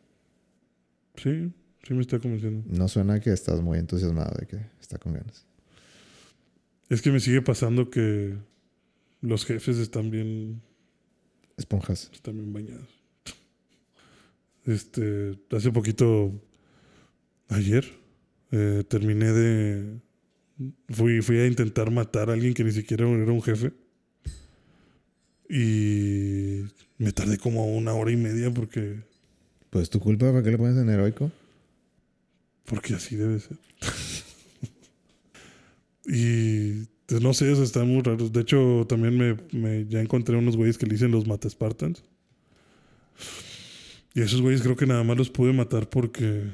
Sí, 1.16 1.52
sí 1.86 1.94
me 1.94 2.00
está 2.02 2.18
convenciendo. 2.18 2.62
No 2.66 2.88
suena 2.88 3.20
que 3.20 3.30
estás 3.32 3.60
muy 3.60 3.78
entusiasmado 3.78 4.34
de 4.38 4.46
que 4.46 4.66
está 4.80 4.98
con 4.98 5.12
ganas. 5.14 5.46
Es 6.92 7.00
que 7.00 7.10
me 7.10 7.20
sigue 7.20 7.40
pasando 7.40 7.88
que 7.88 8.36
los 9.22 9.46
jefes 9.46 9.78
están 9.78 10.10
bien. 10.10 10.60
Esponjas. 11.56 12.10
Están 12.12 12.34
bien 12.36 12.52
bañados. 12.52 12.88
Este. 14.66 15.38
Hace 15.52 15.72
poquito. 15.72 16.38
Ayer. 17.48 17.86
eh, 18.50 18.84
terminé 18.86 19.32
de. 19.32 20.00
Fui, 20.90 21.22
fui 21.22 21.38
a 21.38 21.46
intentar 21.46 21.90
matar 21.90 22.28
a 22.28 22.34
alguien 22.34 22.52
que 22.52 22.62
ni 22.62 22.72
siquiera 22.72 23.08
era 23.08 23.32
un 23.32 23.42
jefe. 23.42 23.72
Y 25.48 26.64
me 26.98 27.12
tardé 27.12 27.38
como 27.38 27.74
una 27.74 27.94
hora 27.94 28.10
y 28.10 28.18
media 28.18 28.52
porque. 28.52 29.00
Pues 29.70 29.88
tu 29.88 29.98
culpa, 29.98 30.30
¿para 30.30 30.42
qué 30.42 30.50
le 30.50 30.58
pones 30.58 30.76
en 30.76 30.90
heroico? 30.90 31.32
Porque 32.66 32.92
así 32.92 33.16
debe 33.16 33.40
ser. 33.40 33.56
Y 36.06 36.84
pues, 37.06 37.20
no 37.22 37.32
sé, 37.34 37.50
eso 37.52 37.62
está 37.62 37.84
muy 37.84 38.02
raro. 38.02 38.28
De 38.28 38.40
hecho, 38.40 38.86
también 38.88 39.16
me, 39.16 39.36
me- 39.52 39.86
ya 39.86 40.00
encontré 40.00 40.36
unos 40.36 40.56
güeyes 40.56 40.78
que 40.78 40.86
le 40.86 40.92
dicen 40.94 41.10
los 41.10 41.26
mata 41.26 41.48
Spartans. 41.48 42.02
Y 44.14 44.20
esos 44.20 44.40
güeyes 44.42 44.62
creo 44.62 44.76
que 44.76 44.86
nada 44.86 45.02
más 45.04 45.16
los 45.16 45.30
pude 45.30 45.52
matar 45.52 45.88
porque 45.88 46.50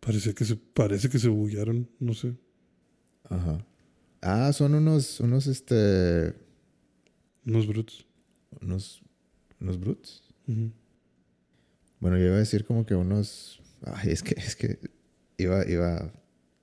parece 0.00 0.34
que 0.34 0.44
se 0.44 0.56
parece 0.56 1.08
que 1.08 1.18
se 1.18 1.28
buguearon, 1.28 1.88
no 1.98 2.14
sé. 2.14 2.34
Ajá. 3.28 3.64
Ah, 4.20 4.52
son 4.52 4.74
unos, 4.74 5.20
unos, 5.20 5.46
este, 5.46 6.34
Unos 7.46 7.66
brutes. 7.66 8.06
unos, 8.60 9.02
unos 9.60 9.78
brutes. 9.80 10.22
Ujú. 10.46 10.70
Bueno, 12.00 12.18
yo 12.18 12.26
iba 12.26 12.36
a 12.36 12.38
decir 12.38 12.64
como 12.64 12.86
que 12.86 12.94
unos, 12.94 13.60
ay, 13.84 14.10
es 14.10 14.22
que, 14.22 14.34
es 14.38 14.54
que 14.56 14.78
iba, 15.38 15.68
iba, 15.68 16.12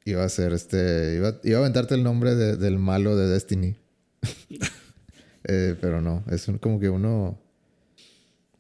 iba 0.05 0.23
a 0.23 0.29
ser 0.29 0.53
este, 0.53 1.15
iba, 1.17 1.39
iba 1.43 1.57
a 1.57 1.61
aventarte 1.61 1.95
el 1.95 2.03
nombre 2.03 2.35
de- 2.35 2.57
del 2.57 2.77
malo 2.79 3.15
de 3.15 3.27
Destiny. 3.27 3.75
Eh, 5.43 5.75
pero 5.81 6.01
no, 6.01 6.23
es 6.29 6.47
un- 6.47 6.59
como 6.59 6.79
que 6.79 6.87
uno 6.89 7.39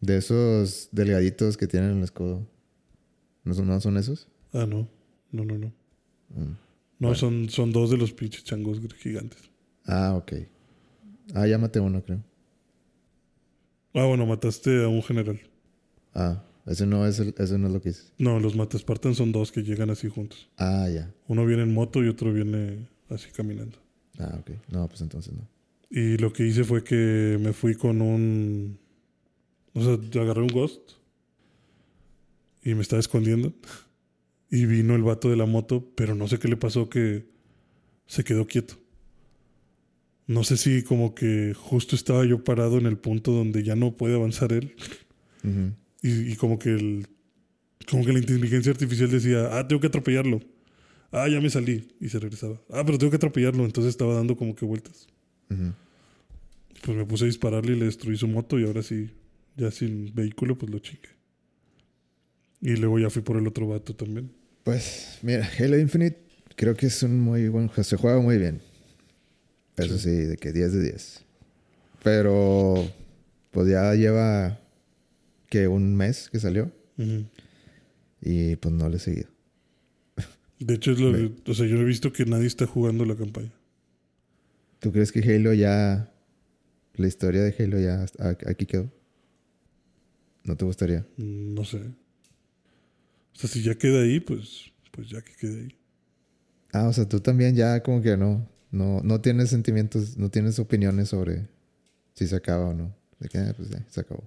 de 0.01 0.17
esos 0.17 0.89
delgaditos 0.91 1.55
que 1.55 1.67
tienen 1.67 1.97
el 1.97 2.03
escudo. 2.03 2.47
¿No 3.43 3.53
son, 3.53 3.67
no 3.67 3.79
son 3.79 3.97
esos? 3.97 4.27
Ah, 4.51 4.65
no. 4.67 4.89
No, 5.31 5.45
no, 5.45 5.59
no. 5.59 5.67
Mm. 6.29 6.41
No, 6.43 6.57
Bueno. 6.97 7.15
son, 7.15 7.49
son 7.49 7.71
dos 7.71 7.91
de 7.91 7.97
los 7.97 8.11
pinches 8.13 8.43
changos 8.43 8.79
gigantes. 8.97 9.37
Ah, 9.85 10.15
ok. 10.15 10.33
Ah, 11.35 11.45
ya 11.45 11.59
maté 11.59 11.79
uno, 11.79 12.03
creo. 12.03 12.23
Ah, 13.93 14.05
bueno, 14.05 14.25
mataste 14.25 14.83
a 14.83 14.87
un 14.87 15.03
general. 15.03 15.39
Ah, 16.15 16.43
ese 16.65 16.85
no 16.85 17.05
es, 17.07 17.19
el, 17.19 17.33
ese 17.37 17.57
no 17.57 17.67
es 17.67 17.73
lo 17.73 17.81
que 17.81 17.89
hice. 17.89 18.03
No, 18.17 18.39
los 18.39 18.55
mata 18.55 18.77
Spartans 18.77 19.17
son 19.17 19.31
dos 19.31 19.51
que 19.51 19.63
llegan 19.63 19.89
así 19.89 20.07
juntos. 20.09 20.49
Ah, 20.57 20.87
ya. 20.93 21.11
Uno 21.27 21.45
viene 21.45 21.63
en 21.63 21.73
moto 21.73 22.03
y 22.03 22.07
otro 22.07 22.31
viene 22.31 22.87
así 23.09 23.29
caminando. 23.31 23.77
Ah, 24.19 24.37
ok. 24.39 24.51
No, 24.69 24.87
pues 24.87 25.01
entonces 25.01 25.33
no. 25.33 25.47
Y 25.89 26.17
lo 26.17 26.31
que 26.31 26.45
hice 26.45 26.63
fue 26.63 26.83
que 26.83 27.37
me 27.41 27.53
fui 27.53 27.75
con 27.75 28.01
un. 28.01 28.79
O 29.73 29.83
sea, 29.83 30.21
agarré 30.21 30.41
un 30.41 30.47
ghost. 30.47 30.91
Y 32.63 32.75
me 32.75 32.81
estaba 32.81 32.99
escondiendo. 32.99 33.53
Y 34.49 34.65
vino 34.65 34.95
el 34.95 35.03
vato 35.03 35.29
de 35.29 35.37
la 35.37 35.45
moto, 35.45 35.91
pero 35.95 36.13
no 36.13 36.27
sé 36.27 36.37
qué 36.37 36.47
le 36.47 36.57
pasó 36.57 36.89
que 36.89 37.25
se 38.05 38.23
quedó 38.23 38.45
quieto. 38.45 38.75
No 40.27 40.43
sé 40.43 40.57
si 40.57 40.83
como 40.83 41.15
que 41.15 41.53
justo 41.53 41.95
estaba 41.95 42.25
yo 42.25 42.43
parado 42.43 42.77
en 42.77 42.85
el 42.85 42.97
punto 42.97 43.31
donde 43.31 43.63
ya 43.63 43.75
no 43.75 43.97
puede 43.97 44.15
avanzar 44.15 44.53
él. 44.53 44.75
Y, 46.01 46.31
y 46.31 46.35
como 46.35 46.57
que 46.57 46.69
el. 46.69 47.07
Como 47.89 48.05
que 48.05 48.13
la 48.13 48.19
inteligencia 48.19 48.71
artificial 48.71 49.09
decía, 49.09 49.57
ah, 49.57 49.67
tengo 49.67 49.81
que 49.81 49.87
atropellarlo. 49.87 50.39
Ah, 51.11 51.27
ya 51.27 51.41
me 51.41 51.49
salí. 51.49 51.87
Y 51.99 52.09
se 52.09 52.19
regresaba. 52.19 52.61
Ah, 52.69 52.83
pero 52.85 52.97
tengo 52.97 53.09
que 53.09 53.17
atropellarlo. 53.17 53.65
Entonces 53.65 53.89
estaba 53.89 54.15
dando 54.15 54.35
como 54.35 54.55
que 54.55 54.65
vueltas. 54.65 55.07
Pues 56.81 56.97
me 56.97 57.05
puse 57.05 57.25
a 57.25 57.27
dispararle 57.27 57.73
y 57.73 57.79
le 57.79 57.85
destruí 57.85 58.17
su 58.17 58.27
moto 58.27 58.57
y 58.59 58.63
ahora 58.63 58.81
sí, 58.81 59.11
ya 59.57 59.69
sin 59.69 60.13
vehículo, 60.15 60.57
pues 60.57 60.71
lo 60.71 60.79
chingué. 60.79 61.09
Y 62.61 62.75
luego 62.77 62.99
ya 62.99 63.09
fui 63.09 63.21
por 63.21 63.37
el 63.37 63.47
otro 63.47 63.67
vato 63.67 63.95
también. 63.95 64.31
Pues 64.63 65.19
mira, 65.21 65.49
Halo 65.59 65.77
Infinite 65.77 66.17
creo 66.55 66.75
que 66.75 66.87
es 66.87 67.03
un 67.03 67.19
muy 67.19 67.49
buen 67.49 67.67
juego. 67.67 67.83
Se 67.83 67.97
juega 67.97 68.19
muy 68.21 68.37
bien. 68.37 68.61
Eso 69.77 69.97
sí, 69.97 70.11
de 70.11 70.37
que 70.37 70.51
10 70.51 70.73
de 70.73 70.83
10. 70.83 71.25
Pero 72.03 72.87
pues 73.51 73.67
ya 73.67 73.93
lleva 73.95 74.59
que 75.51 75.67
un 75.67 75.95
mes 75.95 76.29
que 76.31 76.39
salió 76.39 76.71
y 78.21 78.55
pues 78.55 78.73
no 78.73 78.87
le 78.87 78.95
he 78.95 78.99
seguido. 78.99 79.27
De 80.59 80.75
hecho, 80.75 80.91
es 80.93 80.99
lo 80.99 81.11
Ve. 81.11 81.31
o 81.45 81.53
sea, 81.53 81.65
yo 81.67 81.75
he 81.77 81.83
visto 81.83 82.13
que 82.13 82.25
nadie 82.25 82.47
está 82.47 82.65
jugando 82.65 83.03
la 83.05 83.15
campaña. 83.15 83.51
¿Tú 84.79 84.91
crees 84.93 85.11
que 85.11 85.19
Halo 85.19 85.53
ya 85.53 86.09
la 86.95 87.07
historia 87.07 87.41
de 87.41 87.53
Halo 87.59 87.79
ya 87.79 88.05
aquí 88.47 88.65
quedó? 88.65 88.89
¿No 90.45 90.55
te 90.55 90.63
gustaría? 90.65 91.05
Mm, 91.17 91.53
No 91.53 91.65
sé. 91.65 91.77
O 91.77 93.37
sea, 93.39 93.49
si 93.49 93.61
ya 93.61 93.75
queda 93.75 94.01
ahí, 94.03 94.19
pues, 94.21 94.71
pues 94.91 95.09
ya 95.09 95.21
que 95.21 95.33
quede 95.35 95.61
ahí. 95.63 95.75
Ah, 96.71 96.87
o 96.87 96.93
sea, 96.93 97.07
tú 97.09 97.19
también 97.19 97.55
ya 97.55 97.83
como 97.83 98.01
que 98.01 98.15
no 98.15 98.47
no 98.71 99.01
no 99.03 99.19
tienes 99.19 99.49
sentimientos, 99.49 100.17
no 100.17 100.29
tienes 100.31 100.57
opiniones 100.59 101.09
sobre 101.09 101.47
si 102.13 102.25
se 102.27 102.35
acaba 102.37 102.67
o 102.69 102.73
no. 102.73 102.95
De 103.19 103.27
que 103.27 103.37
ah, 103.39 103.53
pues 103.57 103.69
ya 103.69 103.83
se 103.89 103.99
acabó. 103.99 104.23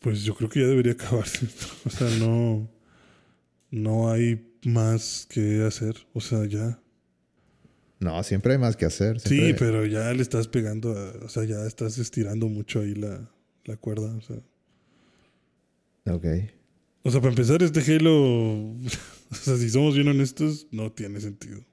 Pues 0.00 0.22
yo 0.22 0.34
creo 0.34 0.48
que 0.48 0.60
ya 0.60 0.66
debería 0.66 0.92
acabarse. 0.92 1.46
o 1.84 1.90
sea, 1.90 2.08
no, 2.18 2.68
no 3.70 4.10
hay 4.10 4.52
más 4.64 5.26
que 5.28 5.62
hacer. 5.64 5.96
O 6.12 6.20
sea, 6.20 6.44
ya. 6.46 6.80
No, 8.00 8.22
siempre 8.22 8.52
hay 8.52 8.58
más 8.58 8.76
que 8.76 8.84
hacer. 8.84 9.18
Sí, 9.18 9.54
pero 9.58 9.84
ya 9.86 10.12
le 10.12 10.22
estás 10.22 10.46
pegando, 10.46 10.92
a- 10.96 11.24
o 11.24 11.28
sea, 11.28 11.44
ya 11.44 11.66
estás 11.66 11.98
estirando 11.98 12.48
mucho 12.48 12.80
ahí 12.80 12.94
la, 12.94 13.28
la 13.64 13.76
cuerda. 13.76 14.14
O 14.14 14.20
sea. 14.20 14.36
Ok. 16.14 16.24
O 17.02 17.10
sea, 17.10 17.20
para 17.20 17.30
empezar, 17.30 17.62
este 17.62 17.80
Halo, 17.80 18.12
o 19.30 19.34
sea, 19.34 19.56
si 19.56 19.68
somos 19.70 19.94
bien 19.94 20.08
honestos, 20.08 20.68
no 20.70 20.92
tiene 20.92 21.20
sentido. 21.20 21.64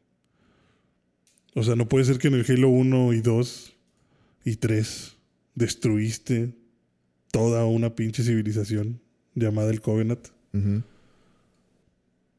O 1.53 1.63
sea, 1.63 1.75
no 1.75 1.87
puede 1.87 2.05
ser 2.05 2.17
que 2.17 2.27
en 2.27 2.33
el 2.35 2.45
Halo 2.49 2.69
1 2.69 3.13
y 3.13 3.21
2 3.21 3.73
y 4.45 4.55
3 4.57 5.15
destruiste 5.55 6.53
toda 7.35 7.65
una 7.65 7.95
pinche 7.95 8.23
civilización 8.23 9.01
llamada 9.33 9.69
el 9.69 9.81
Covenant 9.81 10.29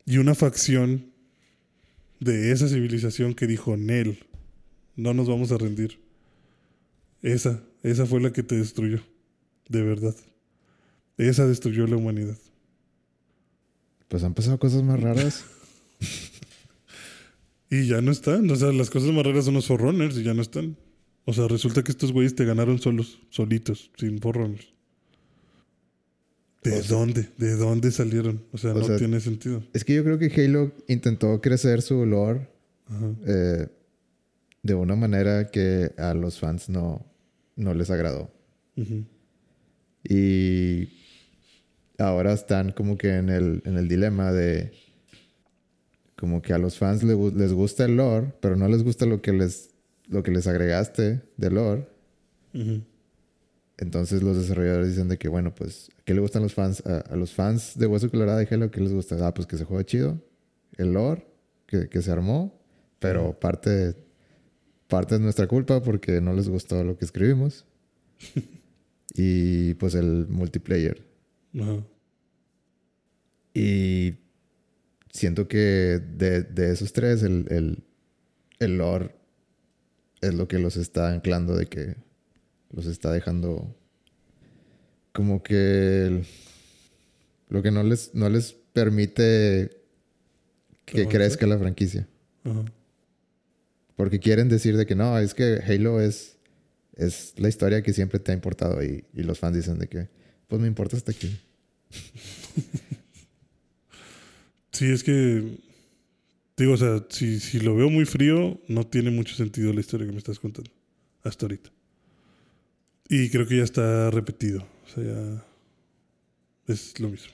y 0.06 0.16
una 0.16 0.34
facción 0.34 1.12
de 2.18 2.50
esa 2.50 2.66
civilización 2.66 3.34
que 3.34 3.46
dijo, 3.46 3.76
Nel, 3.76 4.18
no 4.96 5.12
nos 5.12 5.28
vamos 5.28 5.52
a 5.52 5.58
rendir. 5.58 6.00
Esa, 7.20 7.62
esa 7.82 8.06
fue 8.06 8.22
la 8.22 8.32
que 8.32 8.42
te 8.42 8.56
destruyó, 8.56 9.02
de 9.68 9.82
verdad. 9.82 10.16
Esa 11.18 11.46
destruyó 11.46 11.86
la 11.86 11.96
humanidad. 11.96 12.38
Pues 14.08 14.24
han 14.24 14.32
pasado 14.32 14.58
cosas 14.58 14.82
más 14.82 14.98
raras. 14.98 15.44
Y 17.68 17.88
ya 17.88 18.00
no 18.00 18.12
están. 18.12 18.48
O 18.48 18.54
sea, 18.54 18.70
las 18.70 18.90
cosas 18.90 19.10
más 19.10 19.26
raras 19.26 19.44
son 19.44 19.54
los 19.54 19.66
Forerunners 19.66 20.16
y 20.16 20.22
ya 20.22 20.34
no 20.34 20.40
están. 20.40 20.76
O 21.24 21.32
sea, 21.32 21.48
resulta 21.48 21.82
que 21.82 21.90
estos 21.90 22.12
güeyes 22.12 22.36
te 22.36 22.44
ganaron 22.44 22.78
solos, 22.78 23.18
solitos, 23.28 23.90
sin 23.96 24.20
Forerunners. 24.20 24.75
¿De 26.70 26.82
sea- 26.82 26.96
dónde? 26.96 27.28
¿De 27.38 27.54
dónde 27.56 27.90
salieron? 27.90 28.42
O 28.52 28.58
sea, 28.58 28.72
O 28.72 28.78
no 28.78 28.84
sea- 28.86 28.96
tiene 28.96 29.20
sentido. 29.20 29.62
es 29.72 29.84
que 29.84 29.94
yo 29.94 30.04
creo 30.04 30.18
que 30.18 30.26
Halo 30.44 30.72
intentó 30.88 31.40
crecer 31.40 31.82
su 31.82 32.04
lore 32.06 32.48
eh, 33.26 33.66
de 34.62 34.74
una 34.74 34.96
manera 34.96 35.48
que 35.50 35.92
a 35.98 36.14
los 36.14 36.38
fans 36.38 36.68
no, 36.68 37.04
no 37.56 37.74
les 37.74 37.90
agradó. 37.90 38.30
Y 40.08 40.88
ahora 41.98 42.32
están 42.32 42.72
como 42.72 42.96
que 42.96 43.14
en 43.16 43.28
el, 43.28 43.62
en 43.64 43.76
el 43.76 43.88
dilema 43.88 44.32
de 44.32 44.72
como 46.16 46.40
que 46.40 46.52
a 46.52 46.58
los 46.58 46.78
fans 46.78 47.02
les 47.02 47.52
gusta 47.52 47.84
el 47.84 47.96
lore, 47.96 48.32
pero 48.40 48.56
no 48.56 48.68
les 48.68 48.82
gusta 48.82 49.04
lo 49.06 49.20
que 49.20 49.32
les, 49.32 49.70
lo 50.08 50.22
que 50.22 50.30
les 50.30 50.46
agregaste 50.46 51.22
de 51.36 51.50
lore. 51.50 51.88
Ujú. 52.54 52.80
Entonces 53.78 54.22
los 54.22 54.36
desarrolladores 54.36 54.88
dicen 54.88 55.08
de 55.08 55.18
que, 55.18 55.28
bueno, 55.28 55.54
pues, 55.54 55.90
¿qué 56.04 56.14
le 56.14 56.20
gustan 56.20 56.42
los 56.42 56.54
fans? 56.54 56.82
A, 56.86 57.00
a 57.00 57.16
los 57.16 57.32
fans 57.32 57.78
de 57.78 57.86
Hueso 57.86 58.10
Colorado 58.10 58.38
de 58.38 58.48
Halo, 58.50 58.70
¿qué 58.70 58.80
les 58.80 58.92
gusta? 58.92 59.16
Ah, 59.26 59.34
pues 59.34 59.46
que 59.46 59.58
se 59.58 59.64
juegue 59.64 59.84
chido. 59.84 60.20
El 60.76 60.94
lore, 60.94 61.26
que, 61.66 61.88
que 61.88 62.00
se 62.00 62.10
armó. 62.10 62.58
Pero 62.98 63.38
parte, 63.38 63.94
parte 64.88 65.16
es 65.16 65.20
nuestra 65.20 65.46
culpa 65.46 65.82
porque 65.82 66.20
no 66.20 66.32
les 66.32 66.48
gustó 66.48 66.82
lo 66.82 66.96
que 66.96 67.04
escribimos. 67.04 67.66
y 69.14 69.74
pues 69.74 69.94
el 69.94 70.26
multiplayer. 70.28 71.04
Y 73.52 74.14
siento 75.10 75.48
que 75.48 76.00
de, 76.16 76.42
de 76.42 76.72
esos 76.72 76.92
tres, 76.92 77.22
el, 77.22 77.46
el, 77.50 77.84
el 78.58 78.78
lore 78.78 79.14
es 80.20 80.34
lo 80.34 80.48
que 80.48 80.58
los 80.58 80.76
está 80.76 81.10
anclando 81.10 81.56
de 81.56 81.66
que 81.66 81.96
los 82.76 82.86
está 82.86 83.10
dejando 83.10 83.74
como 85.12 85.42
que 85.42 86.06
el- 86.06 86.26
lo 87.48 87.62
que 87.62 87.70
no 87.72 87.82
les, 87.82 88.14
no 88.14 88.28
les 88.28 88.52
permite 88.72 89.82
que 90.84 91.08
crezca 91.08 91.46
la 91.46 91.58
franquicia. 91.58 92.06
Ajá. 92.44 92.64
Porque 93.96 94.20
quieren 94.20 94.48
decir 94.48 94.76
de 94.76 94.84
que 94.86 94.94
no, 94.94 95.18
es 95.18 95.32
que 95.34 95.60
Halo 95.66 96.00
es, 96.00 96.36
es 96.96 97.32
la 97.38 97.48
historia 97.48 97.82
que 97.82 97.92
siempre 97.94 98.20
te 98.20 98.30
ha 98.30 98.34
importado. 98.34 98.84
Y, 98.84 99.04
y 99.14 99.22
los 99.22 99.38
fans 99.38 99.56
dicen 99.56 99.78
de 99.78 99.88
que, 99.88 100.08
pues 100.48 100.60
me 100.60 100.68
importa 100.68 100.96
hasta 100.96 101.12
aquí. 101.12 101.34
Sí, 104.72 104.90
es 104.92 105.02
que. 105.02 105.58
Digo, 106.58 106.72
o 106.72 106.76
sea, 106.76 107.04
si, 107.10 107.38
si 107.40 107.60
lo 107.60 107.74
veo 107.76 107.90
muy 107.90 108.04
frío, 108.06 108.60
no 108.68 108.86
tiene 108.86 109.10
mucho 109.10 109.34
sentido 109.34 109.72
la 109.72 109.80
historia 109.80 110.06
que 110.06 110.12
me 110.12 110.18
estás 110.18 110.38
contando. 110.38 110.70
Hasta 111.22 111.46
ahorita. 111.46 111.70
Y 113.08 113.30
creo 113.30 113.46
que 113.46 113.58
ya 113.58 113.64
está 113.64 114.10
repetido. 114.10 114.66
O 114.84 114.88
sea, 114.88 115.04
ya. 115.04 115.46
Es 116.66 116.98
lo 116.98 117.08
mismo. 117.08 117.32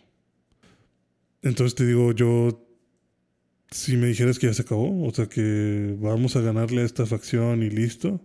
Entonces 1.43 1.75
te 1.75 1.87
digo, 1.87 2.13
yo. 2.13 2.69
Si 3.71 3.97
me 3.97 4.07
dijeras 4.07 4.39
que 4.39 4.49
ya 4.49 4.53
se 4.53 4.63
acabó, 4.63 5.07
o 5.07 5.15
sea, 5.15 5.27
que 5.31 5.97
vamos 5.99 6.37
a 6.37 6.43
ganarle 6.43 6.83
a 6.83 6.85
esta 6.85 7.07
facción 7.07 7.63
y 7.63 7.71
listo, 7.71 8.21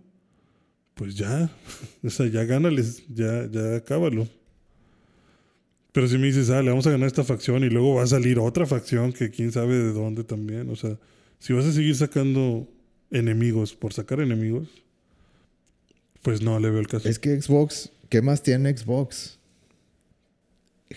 pues 0.94 1.14
ya. 1.14 1.50
O 2.04 2.10
sea, 2.10 2.26
ya 2.26 2.44
gánales, 2.44 3.02
ya, 3.08 3.48
ya 3.50 3.76
acábalo. 3.76 4.28
Pero 5.92 6.06
si 6.06 6.18
me 6.18 6.26
dices, 6.26 6.50
ah, 6.50 6.62
le 6.62 6.68
vamos 6.68 6.86
a 6.86 6.90
ganar 6.90 7.06
esta 7.06 7.24
facción 7.24 7.64
y 7.64 7.70
luego 7.70 7.94
va 7.94 8.02
a 8.02 8.06
salir 8.06 8.38
otra 8.38 8.66
facción 8.66 9.12
que 9.12 9.30
quién 9.30 9.50
sabe 9.50 9.74
de 9.74 9.92
dónde 9.92 10.22
también. 10.22 10.68
O 10.68 10.76
sea, 10.76 10.98
si 11.38 11.54
vas 11.54 11.64
a 11.64 11.72
seguir 11.72 11.96
sacando 11.96 12.68
enemigos 13.10 13.74
por 13.74 13.94
sacar 13.94 14.20
enemigos, 14.20 14.68
pues 16.28 16.42
no 16.42 16.60
le 16.60 16.68
veo 16.68 16.80
el 16.80 16.86
caso. 16.88 17.08
Es 17.08 17.18
que 17.18 17.40
Xbox, 17.40 17.90
¿qué 18.10 18.20
más 18.20 18.42
tiene 18.42 18.76
Xbox? 18.76 19.38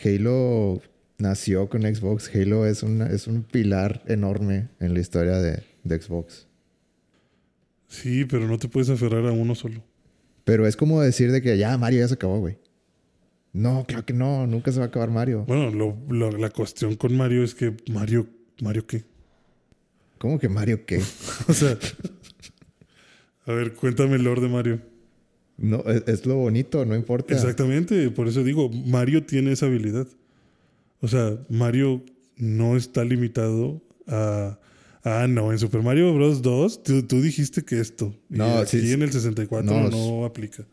Halo 0.03 0.81
nació 1.17 1.69
con 1.69 1.83
Xbox. 1.83 2.29
Halo 2.35 2.65
es, 2.65 2.83
una, 2.83 3.07
es 3.07 3.27
un 3.27 3.43
pilar 3.43 4.03
enorme 4.07 4.67
en 4.81 4.93
la 4.93 4.99
historia 4.99 5.37
de, 5.37 5.63
de 5.85 6.01
Xbox. 6.01 6.47
Sí, 7.87 8.25
pero 8.25 8.45
no 8.45 8.57
te 8.57 8.67
puedes 8.67 8.89
aferrar 8.89 9.25
a 9.25 9.31
uno 9.31 9.55
solo. 9.55 9.81
Pero 10.43 10.67
es 10.67 10.75
como 10.75 10.99
decir 10.99 11.31
de 11.31 11.41
que 11.41 11.57
ya 11.57 11.77
Mario 11.77 12.01
ya 12.01 12.09
se 12.09 12.15
acabó, 12.15 12.39
güey. 12.39 12.57
No, 13.53 13.85
claro 13.87 14.05
que 14.05 14.11
no. 14.13 14.47
Nunca 14.47 14.73
se 14.73 14.79
va 14.79 14.85
a 14.85 14.87
acabar 14.89 15.11
Mario. 15.11 15.45
Bueno, 15.47 15.71
lo- 15.71 15.97
lo- 16.09 16.37
la 16.37 16.49
cuestión 16.49 16.95
con 16.97 17.15
Mario 17.15 17.41
es 17.43 17.55
que 17.55 17.73
Mario, 17.89 18.27
¿Mario 18.61 18.85
qué? 18.85 19.05
¿Cómo 20.17 20.39
que 20.39 20.49
Mario 20.49 20.85
qué? 20.85 21.01
O 21.47 21.53
sea, 21.53 21.77
a 23.45 23.51
ver, 23.53 23.73
cuéntame 23.75 24.17
el 24.17 24.23
lore 24.23 24.41
de 24.41 24.49
Mario. 24.49 24.90
No, 25.61 25.83
es, 25.87 26.03
es 26.07 26.25
lo 26.25 26.35
bonito, 26.35 26.83
no 26.85 26.95
importa. 26.95 27.33
Exactamente, 27.33 28.09
por 28.11 28.27
eso 28.27 28.43
digo, 28.43 28.69
Mario 28.69 29.23
tiene 29.25 29.51
esa 29.51 29.67
habilidad. 29.67 30.07
O 30.99 31.07
sea, 31.07 31.37
Mario 31.49 32.03
no 32.37 32.75
está 32.77 33.03
limitado 33.03 33.81
a... 34.07 34.57
Ah, 35.03 35.25
no, 35.27 35.51
en 35.51 35.57
Super 35.57 35.81
Mario 35.81 36.13
Bros. 36.13 36.41
2 36.43 36.83
tú, 36.83 37.03
tú 37.07 37.21
dijiste 37.21 37.63
que 37.63 37.79
esto. 37.79 38.15
Y 38.29 38.35
No, 38.37 38.57
aquí 38.59 38.79
sí, 38.79 38.91
en 38.93 39.01
el 39.01 39.11
64 39.11 39.63
No, 39.71 39.89
no, 39.89 40.25
aplica. 40.25 40.63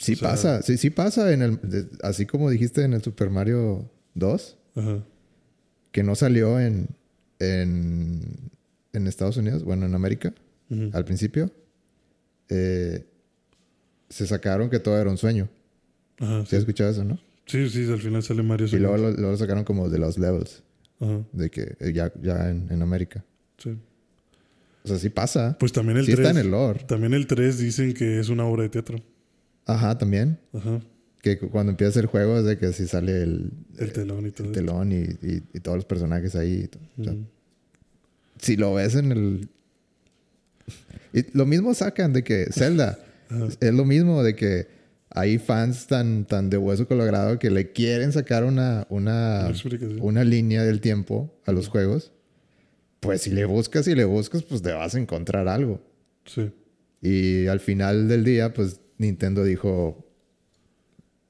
Sí 0.00 0.14
O 0.14 0.16
sea- 0.16 0.30
pasa, 0.30 0.62
sí, 0.62 0.76
sí 0.78 0.90
pasa 0.90 1.32
en 1.32 1.42
el, 1.42 1.60
de- 1.62 1.86
así 2.02 2.26
como 2.26 2.50
dijiste 2.50 2.82
en 2.82 2.92
el 2.94 3.02
Super 3.02 3.30
Mario 3.30 3.88
2, 4.14 4.58
Ajá. 4.76 5.04
que 5.92 6.02
no 6.02 6.14
salió 6.16 6.58
en, 6.60 6.88
en, 7.38 8.50
en 8.92 9.06
Estados 9.06 9.36
Unidos, 9.36 9.62
bueno, 9.64 9.86
en 9.86 9.94
América, 9.94 10.34
al 10.92 11.04
principio, 11.04 11.50
eh, 12.48 13.04
se 14.08 14.26
sacaron 14.26 14.70
que 14.70 14.78
todo 14.78 14.98
era 14.98 15.10
un 15.10 15.18
sueño. 15.18 15.48
Ajá, 16.18 16.44
¿Sí 16.46 16.56
has 16.56 16.60
escuchado 16.60 16.90
eso, 16.90 17.04
no? 17.04 17.18
sí, 17.46 17.68
sí, 17.70 17.90
al 17.90 18.00
final 18.00 18.22
sale 18.22 18.42
Mario. 18.42 18.66
Y 18.66 18.76
luego 18.78 18.96
lo, 18.96 19.10
luego 19.12 19.30
lo 19.32 19.36
sacaron 19.36 19.64
como 19.64 19.88
de 19.88 19.98
los 19.98 20.18
levels, 20.18 20.62
Ajá, 21.00 21.20
de 21.32 21.50
que 21.50 21.76
eh, 21.80 21.92
ya, 21.94 22.12
ya 22.22 22.50
en, 22.50 22.66
en 22.70 22.82
América. 22.82 23.24
sí. 23.58 23.76
O 24.84 24.88
sea, 24.88 24.98
sí 24.98 25.10
pasa. 25.10 25.56
Pues 25.60 25.72
también 25.72 25.98
el 25.98 26.06
sí 26.06 26.12
3. 26.14 26.26
está 26.26 26.38
en 26.40 26.46
el 26.46 26.50
lore. 26.50 26.84
También 26.84 27.12
el 27.12 27.26
3 27.26 27.58
dicen 27.58 27.92
que 27.92 28.20
es 28.20 28.30
una 28.30 28.46
obra 28.46 28.62
de 28.62 28.68
teatro. 28.70 28.98
Ajá, 29.66 29.98
también. 29.98 30.38
Ajá. 30.54 30.80
Que 31.20 31.36
cu- 31.38 31.50
cuando 31.50 31.70
empieza 31.70 32.00
el 32.00 32.06
juego 32.06 32.38
es 32.38 32.44
de 32.44 32.56
que 32.56 32.72
sí 32.72 32.86
sale 32.86 33.22
el, 33.22 33.50
El 33.76 33.92
telón 33.92 34.24
y 34.26 34.30
todo. 34.30 34.46
el 34.46 34.52
telón 34.54 34.92
y, 34.92 34.96
y- 34.96 35.42
y 35.52 35.60
todos 35.60 35.76
los 35.76 35.84
personajes 35.84 36.34
ahí. 36.36 36.70
o 36.96 37.04
sea, 37.04 37.14
si 38.40 38.56
lo 38.56 38.72
ves 38.74 38.94
en 38.94 39.12
el... 39.12 39.48
Y 41.12 41.36
lo 41.36 41.44
mismo 41.44 41.74
sacan 41.74 42.12
de 42.14 42.22
que 42.24 42.46
Zelda 42.52 42.98
Ajá. 43.30 43.48
es 43.60 43.74
lo 43.74 43.84
mismo 43.84 44.22
de 44.22 44.34
que 44.34 44.68
hay 45.10 45.38
fans 45.38 45.86
tan, 45.86 46.26
tan 46.26 46.50
de 46.50 46.58
hueso 46.58 46.86
colorado 46.86 47.38
que 47.38 47.50
le 47.50 47.72
quieren 47.72 48.12
sacar 48.12 48.44
una, 48.44 48.86
una, 48.90 49.50
Una 50.00 50.24
línea 50.24 50.62
del 50.64 50.80
tiempo 50.80 51.34
a 51.46 51.52
los 51.52 51.68
juegos. 51.68 52.12
Pues 53.00 53.22
si 53.22 53.30
le 53.30 53.44
buscas 53.44 53.86
y 53.88 53.94
le 53.94 54.04
buscas, 54.04 54.42
pues 54.42 54.60
te 54.60 54.72
vas 54.72 54.94
a 54.94 54.98
encontrar 54.98 55.48
algo. 55.48 55.80
Sí. 56.26 56.50
Y 57.00 57.46
al 57.46 57.60
final 57.60 58.08
del 58.08 58.24
día, 58.24 58.52
pues 58.52 58.80
Nintendo 58.98 59.44
dijo, 59.44 60.04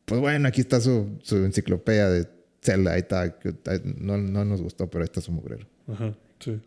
pues 0.07 0.21
bueno, 0.21 0.49
aquí 0.49 0.63
está 0.63 0.81
su, 0.81 1.19
su 1.23 1.37
enciclopedia 1.45 2.09
de 2.09 2.27
Zelda, 2.63 2.95
ahí 2.95 3.01
está. 3.01 3.39
No, 3.99 4.17
no 4.17 4.45
nos 4.45 4.63
gustó, 4.63 4.91
pero 4.91 5.03
ahí 5.03 5.07
está 5.07 5.21
su 5.21 5.31
mugrero. 5.31 5.67
Ajá, 5.87 6.17
sí. 6.41 6.59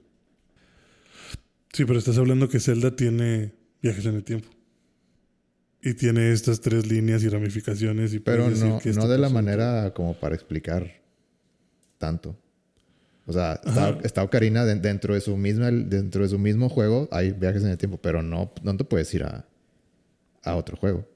Sí, 1.74 1.86
pero 1.86 2.00
estás 2.00 2.18
hablando 2.18 2.48
que 2.48 2.60
Zelda 2.60 2.96
tiene 2.96 3.54
viajes 3.82 4.06
en 4.06 4.16
el 4.16 4.24
tiempo. 4.24 4.50
Y 5.84 5.94
tiene 5.96 6.32
estas 6.32 6.62
tres 6.62 6.86
líneas 6.88 7.24
y 7.24 7.30
ramificaciones. 7.30 8.14
Y 8.14 8.20
Pero 8.20 8.50
decir 8.50 8.68
no, 8.68 8.80
que 8.80 8.92
no 8.94 9.08
de 9.08 9.18
la 9.18 9.30
manera 9.30 9.94
como 9.96 10.14
para 10.14 10.36
explicar 10.36 11.02
tanto. 11.98 12.38
O 13.26 13.34
sea, 13.34 13.60
está, 13.66 13.98
está 14.04 14.24
Ocarina 14.24 14.66
de- 14.66 14.76
dentro, 14.76 15.14
de 15.14 15.22
su 15.22 15.38
misma, 15.38 15.72
dentro 15.72 16.24
de 16.24 16.30
su 16.30 16.38
mismo 16.40 16.70
juego, 16.70 17.08
hay 17.12 17.32
viajes 17.32 17.64
en 17.64 17.70
el 17.70 17.78
tiempo, 17.78 17.98
pero 17.98 18.22
no, 18.22 18.52
no 18.64 18.78
te 18.78 18.84
puedes 18.84 19.14
ir 19.14 19.24
a, 19.24 19.48
a 20.44 20.56
otro 20.56 20.76
juego. 20.78 21.08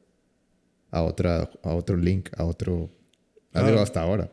A, 0.91 1.01
otra, 1.01 1.49
a 1.63 1.73
otro 1.73 1.97
Link, 1.97 2.29
a 2.37 2.45
otro... 2.45 2.89
Ah. 3.53 3.67
digo, 3.67 3.79
hasta 3.81 4.01
ahora. 4.01 4.31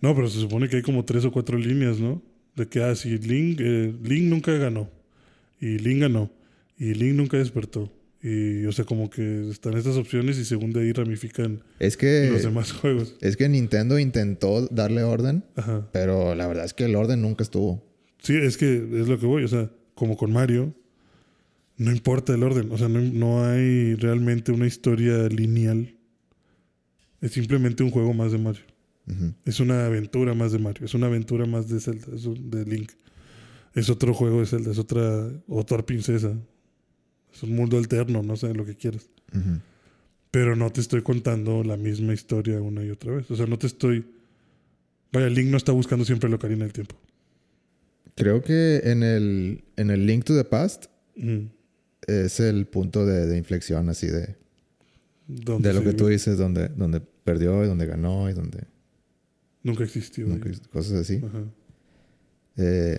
No, 0.00 0.14
pero 0.14 0.28
se 0.28 0.38
supone 0.40 0.68
que 0.68 0.76
hay 0.76 0.82
como 0.82 1.04
tres 1.04 1.24
o 1.24 1.32
cuatro 1.32 1.56
líneas, 1.58 1.98
¿no? 1.98 2.22
De 2.54 2.66
que, 2.68 2.82
ah, 2.82 2.94
sí, 2.94 3.16
Link, 3.18 3.60
eh, 3.60 3.94
Link 4.02 4.24
nunca 4.24 4.52
ganó. 4.52 4.90
Y 5.60 5.78
Link 5.78 6.00
ganó. 6.02 6.30
Y 6.78 6.94
Link 6.94 7.14
nunca 7.14 7.36
despertó. 7.38 7.90
Y, 8.22 8.64
o 8.66 8.72
sea, 8.72 8.84
como 8.84 9.10
que 9.10 9.48
están 9.48 9.74
estas 9.76 9.96
opciones 9.96 10.38
y 10.38 10.44
según 10.44 10.72
de 10.72 10.80
ahí 10.80 10.92
ramifican 10.92 11.62
Es 11.78 11.96
que, 11.96 12.28
los 12.32 12.42
demás 12.42 12.72
juegos. 12.72 13.16
es 13.20 13.36
que 13.36 13.48
Nintendo 13.48 13.96
intentó 13.98 14.66
darle 14.68 15.04
orden, 15.04 15.44
Ajá. 15.54 15.88
pero 15.92 16.34
la 16.34 16.48
verdad 16.48 16.64
es 16.64 16.74
que 16.74 16.84
el 16.86 16.96
orden 16.96 17.22
nunca 17.22 17.44
estuvo. 17.44 17.84
Sí, 18.20 18.34
es 18.36 18.56
que 18.56 18.74
es 18.76 19.06
lo 19.08 19.20
que 19.20 19.26
voy. 19.26 19.44
O 19.44 19.48
sea, 19.48 19.70
como 19.94 20.16
con 20.16 20.32
Mario, 20.32 20.74
no 21.76 21.92
importa 21.92 22.34
el 22.34 22.42
orden. 22.42 22.72
O 22.72 22.78
sea, 22.78 22.88
no, 22.88 23.00
no 23.00 23.44
hay 23.44 23.94
realmente 23.94 24.50
una 24.50 24.66
historia 24.66 25.28
lineal. 25.28 25.94
Es 27.20 27.32
simplemente 27.32 27.84
un 27.84 27.90
juego 27.92 28.12
más 28.14 28.32
de 28.32 28.38
Mario. 28.38 28.62
Es 29.44 29.58
una 29.60 29.86
aventura 29.86 30.34
más 30.34 30.50
de 30.52 30.58
Mario. 30.58 30.84
Es 30.84 30.94
una 30.94 31.06
aventura 31.06 31.46
más 31.46 31.68
de 31.68 31.80
Zelda. 31.80 32.08
Es 32.14 32.26
un- 32.26 32.50
de 32.50 32.64
Link. 32.66 32.90
Es 33.74 33.88
otro 33.88 34.12
juego 34.12 34.40
de 34.40 34.46
Zelda. 34.46 34.72
Es 34.72 34.78
otra, 34.78 35.30
otra 35.46 35.86
princesa. 35.86 36.34
Es 37.34 37.42
un 37.42 37.54
mundo 37.54 37.78
alterno. 37.78 38.22
No 38.22 38.36
sé 38.36 38.52
lo 38.54 38.64
que 38.64 38.74
quieras. 38.76 39.08
Pero 40.30 40.56
no 40.56 40.70
te 40.70 40.80
estoy 40.80 41.02
contando 41.02 41.64
la 41.64 41.76
misma 41.76 42.12
historia 42.14 42.60
una 42.60 42.84
y 42.84 42.90
otra 42.90 43.12
vez. 43.12 43.30
O 43.30 43.36
sea, 43.36 43.46
no 43.46 43.58
te 43.58 43.66
estoy... 43.66 44.04
Vaya, 45.12 45.28
Link 45.28 45.48
no 45.48 45.56
está 45.56 45.72
buscando 45.72 46.04
siempre 46.04 46.28
la 46.28 46.36
Ocarina 46.36 46.64
del 46.64 46.72
Tiempo. 46.72 46.96
Creo 48.14 48.42
que 48.42 48.82
en 48.84 49.02
el, 49.02 49.64
en 49.76 49.90
el 49.90 50.06
Link 50.06 50.24
to 50.24 50.36
the 50.36 50.44
Past 50.44 50.86
Mm. 51.16 51.46
es 52.06 52.38
el 52.40 52.66
punto 52.66 53.04
de, 53.04 53.26
de 53.26 53.36
inflexión 53.38 53.88
así 53.88 54.06
de, 54.06 54.36
de 55.26 55.72
lo 55.72 55.82
que 55.82 55.92
tú 55.92 56.06
dices, 56.06 56.38
donde, 56.38 56.68
donde 56.68 57.00
perdió 57.00 57.64
y 57.64 57.66
donde 57.66 57.86
ganó 57.86 58.30
y 58.30 58.34
donde 58.34 58.64
Nunca 59.64 59.82
existió. 59.82 60.26
nunca- 60.26 60.50
cosas 60.70 60.92
así. 60.92 61.16
Ajá. 61.26 61.42
Eh, 62.56 62.98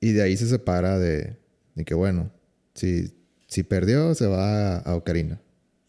y 0.00 0.12
de 0.12 0.22
ahí 0.22 0.36
se 0.36 0.46
separa 0.48 0.98
de, 0.98 1.36
de 1.74 1.84
que 1.86 1.94
bueno, 1.94 2.30
si, 2.74 3.10
si 3.54 3.62
perdió 3.62 4.14
se 4.14 4.26
va 4.26 4.78
a 4.78 4.94
Ocarina 4.96 5.40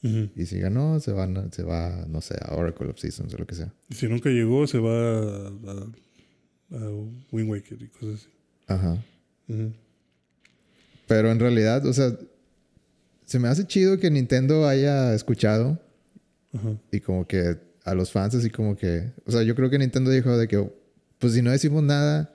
Ujú. 0.04 0.30
y 0.36 0.45
si 0.45 0.60
ganó 0.60 0.99
se 0.99 1.12
va, 1.12 1.28
se 1.51 1.63
va, 1.63 2.06
no 2.08 2.21
sé, 2.21 2.36
a 2.41 2.54
Oracle 2.56 2.88
of 2.89 2.99
Seasons 2.99 3.34
o 3.34 3.38
lo 3.39 3.47
que 3.47 3.56
sea. 3.56 3.73
Y 3.89 3.95
si 3.95 4.08
nunca 4.08 4.30
llegó, 4.30 4.67
se 4.67 4.78
va 4.78 4.91
a, 4.93 5.47
a, 5.47 6.78
a 6.78 6.89
Wind 7.32 7.49
Waker 7.49 7.82
y 7.82 7.88
cosas 7.88 8.13
así. 8.21 8.28
Ajá. 8.67 9.04
Ujú. 9.47 9.71
Pero 11.08 11.32
en 11.32 11.39
realidad, 11.39 11.86
o 11.86 11.93
sea, 11.93 12.15
se 13.25 13.39
me 13.39 13.47
hace 13.47 13.65
chido 13.65 13.97
que 13.99 14.10
Nintendo 14.12 14.67
haya 14.67 15.13
escuchado 15.15 15.80
Ajá. 16.54 16.78
y 16.91 16.99
como 16.99 17.25
que 17.28 17.58
a 17.84 17.93
los 17.95 18.12
fans 18.12 18.36
así 18.36 18.49
como 18.49 18.75
que, 18.75 19.12
o 19.25 19.32
sea, 19.32 19.41
yo 19.43 19.56
creo 19.56 19.69
que 19.69 19.78
Nintendo 19.80 20.12
dijo 20.12 20.38
de 20.38 20.47
que, 20.47 20.71
pues 21.19 21.34
si 21.34 21.41
no 21.41 21.51
decimos 21.51 21.82
nada 21.84 22.32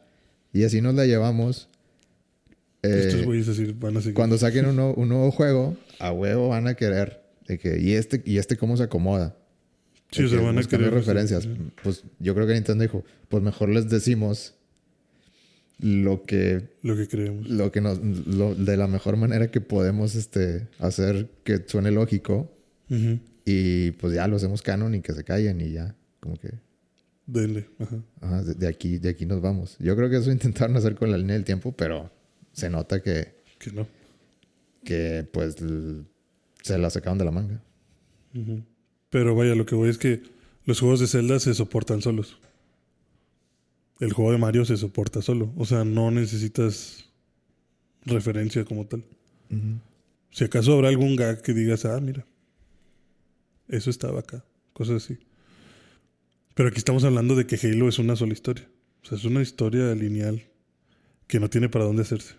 y 0.52 0.64
así 0.64 0.80
nos 0.80 0.94
la 0.94 1.06
llevamos, 1.06 1.68
eh, 2.82 3.04
Estos 3.08 3.24
güeyes 3.24 3.48
así 3.48 3.74
van 3.78 3.96
a 3.96 4.00
seguir. 4.00 4.14
cuando 4.14 4.38
saquen 4.38 4.66
un, 4.66 4.76
nuevo- 4.76 4.94
un 4.94 5.08
nuevo 5.08 5.30
juego, 5.30 5.76
a 5.98 6.12
huevo 6.12 6.48
van 6.48 6.66
a 6.66 6.74
querer 6.74 7.20
de 7.46 7.58
que, 7.58 7.78
y 7.80 7.92
este, 7.92 8.22
y 8.24 8.38
este 8.38 8.56
cómo 8.56 8.76
se 8.76 8.84
acomoda. 8.84 9.36
Sí, 10.12 10.28
se 10.28 10.36
van 10.36 10.58
a 10.58 10.62
querer 10.64 10.92
referencias. 10.92 11.44
referencias, 11.46 11.74
Pues 11.84 12.04
yo 12.18 12.34
creo 12.34 12.46
que 12.46 12.54
Nintendo 12.54 12.82
dijo, 12.82 13.04
pues 13.28 13.42
mejor 13.42 13.68
les 13.68 13.88
decimos 13.88 14.54
lo 15.78 16.22
que 16.24 16.68
Lo 16.82 16.96
que 16.96 17.06
creemos. 17.08 17.48
lo 17.48 17.72
que 17.72 17.80
nos 17.80 18.00
lo- 18.02 18.54
de 18.54 18.76
la 18.76 18.86
mejor 18.86 19.16
manera 19.16 19.50
que 19.50 19.60
podemos 19.60 20.14
este 20.14 20.68
hacer 20.78 21.30
que 21.44 21.62
suene 21.66 21.90
lógico 21.90 22.52
Ujú. 22.90 23.18
y 23.46 23.92
pues 23.92 24.14
ya 24.14 24.26
lo 24.28 24.36
hacemos 24.36 24.62
canon 24.62 24.94
y 24.94 25.00
que 25.00 25.12
se 25.14 25.24
callen 25.24 25.60
y 25.60 25.72
ya 25.72 25.94
como 26.20 26.36
que 26.36 26.50
Denle. 27.26 27.68
Ajá. 27.78 27.96
ajá, 28.20 28.42
de, 28.42 28.54
de 28.54 28.66
aquí 28.66 28.98
de 28.98 29.08
aquí 29.10 29.24
nos 29.24 29.40
vamos. 29.40 29.76
Yo 29.78 29.94
creo 29.96 30.10
que 30.10 30.16
eso 30.16 30.30
intentaron 30.32 30.76
hacer 30.76 30.96
con 30.96 31.10
la 31.10 31.16
línea 31.18 31.34
del 31.34 31.44
tiempo, 31.44 31.72
pero 31.72 32.10
se 32.60 32.70
nota 32.70 33.02
que 33.02 33.34
Que 33.58 33.72
no. 33.72 33.86
que 34.84 35.26
pues 35.32 35.56
se 36.62 36.78
la 36.78 36.90
sacaron 36.90 37.18
de 37.18 37.24
la 37.24 37.30
manga. 37.30 37.62
Pero 39.10 39.34
vaya, 39.34 39.54
lo 39.54 39.66
que 39.66 39.74
voy 39.74 39.88
es 39.90 39.98
que 39.98 40.22
los 40.64 40.78
juegos 40.80 41.00
de 41.00 41.06
Zelda 41.08 41.40
se 41.40 41.54
soportan 41.54 42.00
solos. 42.02 42.38
El 43.98 44.12
juego 44.12 44.32
de 44.32 44.38
Mario 44.38 44.64
se 44.64 44.76
soporta 44.76 45.20
solo. 45.20 45.52
O 45.56 45.66
sea, 45.66 45.84
no 45.84 46.10
necesitas 46.10 47.04
referencia 48.06 48.64
como 48.64 48.86
tal. 48.86 49.04
Si 50.30 50.44
acaso 50.44 50.72
habrá 50.72 50.88
algún 50.88 51.16
gag 51.16 51.42
que 51.42 51.52
digas, 51.52 51.84
ah, 51.84 52.00
mira, 52.00 52.24
eso 53.68 53.90
estaba 53.90 54.20
acá. 54.20 54.44
Cosas 54.72 55.02
así. 55.04 55.18
Pero 56.54 56.68
aquí 56.68 56.78
estamos 56.78 57.04
hablando 57.04 57.34
de 57.36 57.46
que 57.46 57.56
Halo 57.56 57.88
es 57.88 57.98
una 57.98 58.16
sola 58.16 58.32
historia. 58.32 58.68
O 59.02 59.06
sea, 59.06 59.18
es 59.18 59.24
una 59.24 59.42
historia 59.42 59.94
lineal 59.94 60.42
que 61.26 61.40
no 61.40 61.50
tiene 61.50 61.68
para 61.68 61.84
dónde 61.84 62.02
hacerse. 62.02 62.34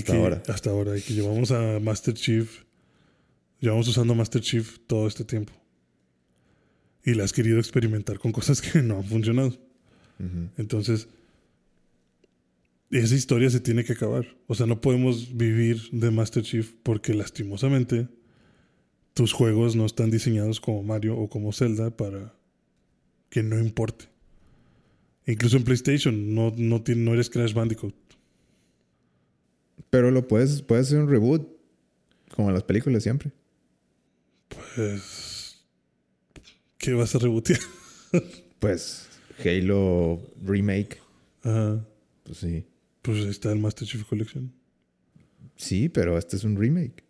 Hasta 0.00 0.12
que- 0.12 0.18
ahora. 0.18 0.42
Hasta 0.48 0.70
ahora. 0.70 0.96
Y 0.98 1.02
que 1.02 1.14
llevamos 1.14 1.50
a 1.50 1.78
Master 1.80 2.14
Chief. 2.14 2.62
Llevamos 3.60 3.86
usando 3.88 4.14
Master 4.14 4.40
Chief 4.42 4.78
todo 4.86 5.06
este 5.06 5.24
tiempo. 5.24 5.52
Y 7.04 7.14
la 7.14 7.24
has 7.24 7.32
querido 7.32 7.58
experimentar 7.58 8.18
con 8.18 8.32
cosas 8.32 8.60
que 8.60 8.82
no 8.82 8.98
han 8.98 9.04
funcionado. 9.04 9.56
Entonces, 10.56 11.08
esa 12.90 13.14
historia 13.14 13.50
se 13.50 13.60
tiene 13.60 13.84
que 13.84 13.94
acabar. 13.94 14.26
O 14.46 14.54
sea, 14.54 14.66
no 14.66 14.80
podemos 14.80 15.36
vivir 15.36 15.80
de 15.90 16.10
Master 16.10 16.42
Chief 16.42 16.72
porque 16.82 17.14
lastimosamente 17.14 18.06
tus 19.14 19.32
juegos 19.32 19.74
no 19.76 19.84
están 19.86 20.10
diseñados 20.10 20.60
como 20.60 20.82
Mario 20.82 21.16
o 21.18 21.28
como 21.28 21.52
Zelda 21.52 21.90
para 21.96 22.34
que 23.30 23.42
no 23.42 23.58
importe. 23.58 24.06
Incluso 25.26 25.56
en 25.56 25.64
PlayStation 25.64 26.34
no, 26.34 26.52
no, 26.56 26.82
no 26.86 27.14
eres 27.14 27.30
Crash 27.30 27.54
Bandicoot. 27.54 27.94
Pero 29.92 30.10
lo 30.10 30.26
puedes 30.26 30.62
puedes 30.62 30.86
hacer 30.86 31.00
un 31.00 31.10
reboot 31.10 31.46
como 32.34 32.48
en 32.48 32.54
las 32.54 32.62
películas 32.62 33.02
siempre. 33.02 33.30
Pues, 34.48 35.62
¿qué 36.78 36.94
vas 36.94 37.14
a 37.14 37.18
rebotear? 37.18 37.60
Pues 38.58 39.08
Halo 39.44 40.20
remake, 40.42 40.98
Ajá. 41.42 41.84
pues 42.22 42.38
sí. 42.38 42.64
Pues 43.02 43.18
ahí 43.18 43.28
está 43.30 43.50
el 43.52 43.58
Master 43.58 43.86
Chief 43.88 44.04
Collection. 44.04 44.52
Sí, 45.56 45.88
pero 45.88 46.16
este 46.16 46.36
es 46.36 46.44
un 46.44 46.56
remake. 46.56 47.02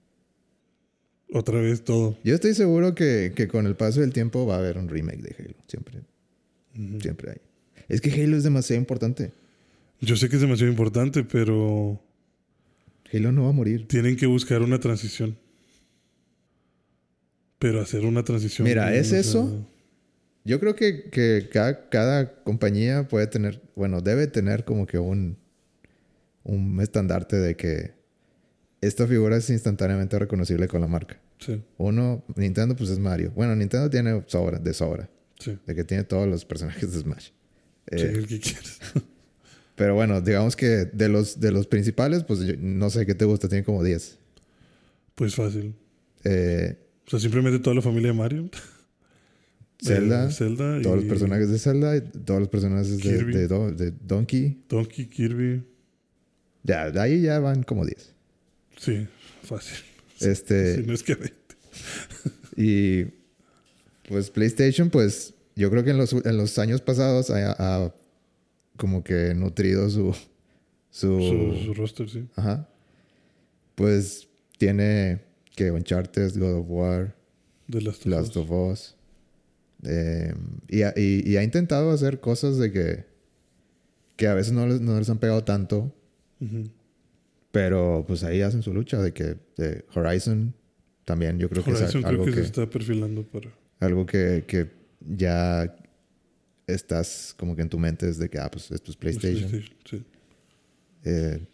Otra 1.32 1.60
vez 1.60 1.84
todo. 1.84 2.16
Yo 2.24 2.34
estoy 2.34 2.54
seguro 2.54 2.94
que, 2.94 3.32
que 3.36 3.48
con 3.48 3.66
el 3.66 3.76
paso 3.76 4.00
del 4.00 4.12
tiempo 4.14 4.46
va 4.46 4.54
a 4.56 4.58
haber 4.58 4.78
un 4.78 4.88
remake 4.88 5.20
de 5.22 5.36
Halo. 5.38 5.54
Siempre, 5.68 6.00
siempre 7.00 7.30
hay. 7.32 7.40
Es 7.88 8.00
que 8.00 8.10
Halo 8.10 8.36
es 8.36 8.44
demasiado 8.44 8.80
importante. 8.80 9.30
Yo 10.00 10.16
sé 10.16 10.28
que 10.30 10.36
es 10.36 10.42
demasiado 10.42 10.70
importante, 10.72 11.22
pero 11.22 12.00
Halo 13.12 13.32
no 13.32 13.44
va 13.44 13.50
a 13.50 13.52
morir. 13.52 13.86
Tienen 13.88 14.16
que 14.16 14.26
buscar 14.26 14.62
una 14.62 14.78
transición. 14.80 15.36
Pero 17.58 17.80
hacer 17.80 18.04
una 18.04 18.24
transición. 18.24 18.66
Mira, 18.66 18.94
¿es 18.94 19.08
sea, 19.08 19.20
eso? 19.20 19.66
Yo 20.44 20.58
creo 20.58 20.74
que, 20.74 21.10
que 21.10 21.48
cada, 21.52 21.88
cada 21.88 22.42
compañía 22.42 23.06
puede 23.06 23.28
tener, 23.28 23.62
bueno, 23.76 24.00
debe 24.00 24.26
tener 24.26 24.64
como 24.64 24.86
que 24.86 24.98
un, 24.98 25.36
un 26.42 26.80
estandarte 26.80 27.36
de 27.36 27.56
que 27.56 27.94
esta 28.80 29.06
figura 29.06 29.36
es 29.36 29.48
instantáneamente 29.50 30.18
reconocible 30.18 30.66
con 30.66 30.80
la 30.80 30.88
marca. 30.88 31.20
Sí, 31.38 31.62
Uno, 31.76 32.24
Nintendo 32.36 32.74
pues 32.74 32.90
es 32.90 32.98
Mario. 32.98 33.32
Bueno, 33.34 33.54
Nintendo 33.54 33.88
tiene 33.90 34.22
sobra, 34.26 34.58
de 34.58 34.72
sobra. 34.74 35.08
sí. 35.38 35.56
De 35.66 35.74
que 35.74 35.84
tiene 35.84 36.02
todos 36.04 36.26
los 36.28 36.44
personajes 36.44 36.92
de 36.92 37.00
Smash. 37.00 37.28
Eh, 37.88 37.98
Sí, 37.98 38.04
el 38.06 38.26
que 38.26 38.40
quieras. 38.40 38.78
Pero 39.74 39.94
bueno, 39.94 40.20
digamos 40.20 40.54
que 40.56 40.66
de 40.86 41.08
los, 41.08 41.40
de 41.40 41.50
los 41.50 41.66
principales, 41.66 42.24
pues 42.24 42.40
yo 42.40 42.54
no 42.58 42.90
sé 42.90 43.06
qué 43.06 43.14
te 43.14 43.24
gusta, 43.24 43.48
tiene 43.48 43.64
como 43.64 43.82
10. 43.82 44.18
Pues 45.14 45.34
fácil. 45.34 45.74
Eh, 46.24 46.76
O 47.06 47.10
sea, 47.10 47.18
simplemente 47.18 47.58
toda 47.58 47.74
la 47.76 47.82
familia 47.82 48.08
de 48.12 48.14
Mario. 48.18 48.50
Zelda, 49.82 50.28
Eh, 50.28 50.32
Zelda 50.32 50.78
y 50.78 50.82
todos 50.82 50.96
los 50.96 51.04
personajes 51.06 51.50
de 51.50 51.58
Zelda, 51.58 51.96
y 51.96 52.00
todos 52.02 52.38
los 52.40 52.48
personajes 52.48 52.98
de, 52.98 53.48
Donkey. 54.06 54.62
Donkey, 54.68 55.06
Kirby. 55.06 55.64
Ya, 56.62 56.90
de 56.90 57.00
ahí 57.00 57.20
ya 57.22 57.40
van 57.40 57.64
como 57.64 57.84
10. 57.84 58.14
Sí, 58.78 59.06
fácil. 59.42 59.78
Este, 60.20 60.76
Si 60.76 60.82
no 60.86 60.92
es 60.92 61.02
que 61.02 61.14
ve- 61.16 61.32
y 62.56 63.04
pues 64.08 64.30
PlayStation, 64.30 64.90
pues 64.90 65.34
yo 65.56 65.68
creo 65.70 65.82
que 65.82 65.90
en 65.90 65.96
los, 65.98 66.12
en 66.12 66.36
los 66.36 66.58
años 66.58 66.80
pasados 66.80 67.30
ha, 67.30 67.56
ha 67.58 67.94
como 68.76 69.02
que 69.04 69.34
nutrido 69.34 69.88
su, 69.90 70.14
su, 70.90 71.20
su, 71.20 71.64
su 71.64 71.74
roster, 71.74 72.08
sí. 72.08 72.26
ajá. 72.36 72.68
Pues 73.74 74.28
tiene 74.58 75.20
que 75.56 75.70
Uncharted, 75.70 76.38
God 76.38 76.58
of 76.60 76.66
War, 76.68 77.16
De 77.68 77.80
las 77.82 78.04
Last 78.06 78.36
of 78.36 78.50
Us. 78.50 78.96
Eh, 79.84 80.32
y, 80.68 80.82
ha- 80.82 80.94
y- 80.96 81.28
y 81.28 81.36
ha 81.36 81.42
intentado 81.42 81.90
hacer 81.90 82.20
cosas 82.20 82.56
de 82.58 82.70
que, 82.70 83.04
que 84.16 84.28
a 84.28 84.34
veces 84.34 84.52
no 84.52 84.66
les, 84.66 84.80
no 84.80 84.98
les 84.98 85.10
han 85.10 85.18
pegado 85.18 85.42
tanto, 85.44 85.92
pero 87.50 88.04
pues 88.06 88.24
ahí 88.24 88.40
hacen 88.42 88.62
su 88.62 88.72
lucha 88.72 89.00
de 89.00 89.12
que 89.12 89.36
de 89.56 89.84
Horizon 89.94 90.54
también 91.04 91.38
yo 91.38 91.48
creo 91.48 91.64
que 91.64 91.72
es 91.72 91.80
Horizon 91.82 92.04
algo 92.04 92.22
creo 92.24 92.34
que, 92.34 92.40
que, 92.40 92.46
se 92.46 92.46
está 92.46 92.70
perfilando 92.70 93.24
para. 93.24 93.50
algo 93.80 94.06
que, 94.06 94.44
que 94.46 94.70
ya 95.16 95.74
estás 96.66 97.34
como 97.38 97.54
que 97.56 97.62
en 97.62 97.68
tu 97.68 97.78
mente 97.78 98.08
es 98.08 98.18
de 98.18 98.28
que 98.28 98.38
ah 98.38 98.50
pues 98.50 98.70
esto 98.70 98.90
es 98.90 98.96
PlayStation. 98.96 99.48
PlayStation, 99.50 99.78
sí. 99.88 100.04
Eh, 101.04 101.46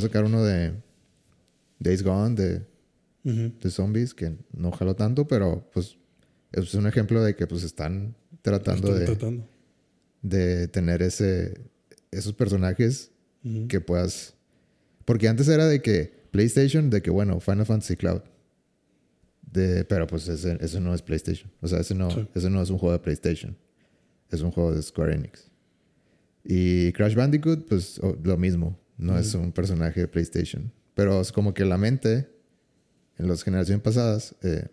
sacar 0.00 0.24
uno 0.24 0.42
de 0.44 0.72
Days 1.78 2.02
Gone 2.02 2.34
de, 2.34 2.62
de 3.24 3.70
zombies 3.70 4.14
que 4.14 4.32
no 4.52 4.70
jaló 4.72 4.94
tanto, 4.96 5.26
pero 5.28 5.68
pues 5.72 5.96
es 6.52 6.74
un 6.74 6.86
ejemplo 6.86 7.22
de 7.22 7.34
que 7.36 7.46
pues 7.46 7.62
están 7.64 8.14
tratando 8.42 8.88
Están 8.88 8.98
de, 9.00 9.06
tratando. 9.06 9.48
de 10.22 10.68
tener 10.68 11.02
ese 11.02 11.60
esos 12.10 12.32
personajes 12.34 13.10
que 13.68 13.80
puedas 13.80 14.34
porque 15.04 15.28
antes 15.28 15.48
era 15.48 15.66
de 15.66 15.80
que 15.82 16.12
PlayStation 16.30 16.90
de 16.90 17.02
que 17.02 17.10
bueno 17.10 17.40
Final 17.40 17.66
Fantasy 17.66 17.96
Cloud 17.96 18.20
de 19.52 19.84
pero 19.84 20.06
pues 20.06 20.28
ese, 20.28 20.58
ese 20.60 20.80
no 20.80 20.94
es 20.94 21.02
PlayStation 21.02 21.50
o 21.60 21.68
sea 21.68 21.80
ese 21.80 21.94
no 21.94 22.10
Sí. 22.10 22.26
ese 22.34 22.50
no 22.50 22.60
es 22.62 22.70
un 22.70 22.78
juego 22.78 22.92
de 22.92 22.98
PlayStation 23.00 23.56
es 24.30 24.40
un 24.42 24.50
juego 24.50 24.74
de 24.74 24.82
Square 24.82 25.14
Enix 25.14 25.50
y 26.44 26.92
Crash 26.92 27.14
Bandicoot 27.14 27.66
pues 27.68 28.00
lo 28.22 28.36
mismo 28.36 28.78
no 28.96 29.18
es 29.18 29.34
un 29.34 29.52
personaje 29.52 30.00
de 30.00 30.08
PlayStation 30.08 30.72
pero 30.94 31.20
es 31.20 31.32
como 31.32 31.54
que 31.54 31.64
la 31.64 31.78
mente 31.78 32.28
en 33.18 33.28
las 33.28 33.42
generaciones 33.42 33.82
pasadas 33.82 34.34
eh, 34.42 34.68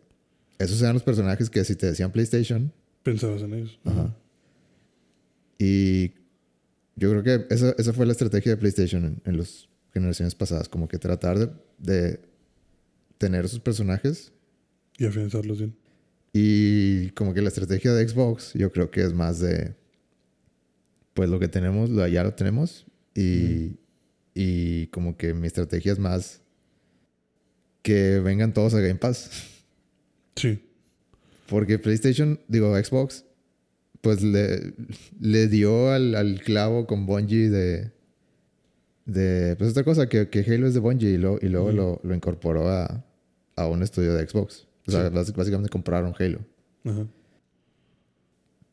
esos 0.60 0.82
eran 0.82 0.93
los 0.93 1.03
personajes 1.03 1.49
que 1.49 1.64
si 1.64 1.76
te 1.76 1.88
decían 1.88 2.12
PlayStation 2.12 2.72
Pensabas 3.08 3.41
en 3.41 3.53
ellos. 3.53 3.80
Ajá. 3.86 4.14
Y 5.58 6.10
yo 6.97 7.10
creo 7.10 7.24
que 7.24 7.45
esa, 7.55 7.74
esa 7.78 7.93
fue 7.93 8.05
la 8.05 8.12
estrategia 8.12 8.51
de 8.51 8.58
PlayStation 8.58 9.05
en, 9.05 9.22
en 9.24 9.38
las 9.38 9.70
generaciones 9.93 10.36
pasadas, 10.36 10.68
como 10.68 10.89
que 10.89 10.97
tratar 10.97 11.39
de, 11.39 11.49
de 11.78 12.20
tener 13.18 13.45
esos 13.45 13.62
personajes 13.62 14.34
Y 14.97 15.05
afianzarlos 15.05 15.60
bien. 15.60 15.78
Y 16.39 17.09
como 17.11 17.33
que 17.33 17.41
la 17.41 17.47
estrategia 17.47 17.93
de 17.93 18.07
Xbox 18.07 18.53
yo 18.53 18.71
creo 18.71 18.91
que 18.91 19.01
es 19.01 19.13
más 19.13 19.39
de, 19.39 19.73
pues 21.13 21.29
lo 21.29 21.39
que 21.39 21.47
tenemos, 21.47 21.89
lo, 21.89 22.05
ya 22.07 22.23
lo 22.23 22.33
tenemos 22.33 22.85
y, 23.15 23.77
y 24.35 24.88
como 24.88 25.17
que 25.17 25.33
mi 25.33 25.47
estrategia 25.47 25.93
es 25.93 25.99
más 25.99 26.41
que 27.81 28.19
vengan 28.19 28.53
todos 28.53 28.73
a 28.73 28.79
Game 28.81 28.95
Pass. 28.99 29.29
Sí. 30.35 30.59
Porque 31.49 31.79
PlayStation, 31.79 32.39
digo, 32.47 32.75
Xbox, 32.77 33.25
pues 34.01 34.21
le, 34.21 34.75
le 35.19 35.47
dio 35.47 35.89
al, 35.89 36.13
al 36.13 36.41
clavo 36.41 36.85
con 36.85 37.07
Bungie 37.07 37.49
de. 37.49 37.91
de 39.07 39.55
pues 39.55 39.69
esta 39.69 39.83
cosa, 39.83 40.07
que, 40.07 40.29
que 40.29 40.41
Halo 40.41 40.67
es 40.67 40.75
de 40.75 40.79
Bungie 40.79 41.09
y, 41.09 41.17
lo- 41.17 41.39
y 41.41 41.49
luego 41.49 41.71
lo, 41.71 41.99
lo 42.03 42.13
incorporó 42.13 42.69
a, 42.69 43.03
a 43.55 43.67
un 43.67 43.81
estudio 43.81 44.13
de 44.13 44.27
Xbox. 44.27 44.66
O 44.88 44.91
sea, 44.91 45.09
Sí. 45.23 45.33
básicamente 45.35 45.69
compraron 45.69 46.13
Halo. 46.17 46.39
Ajá. 46.85 47.05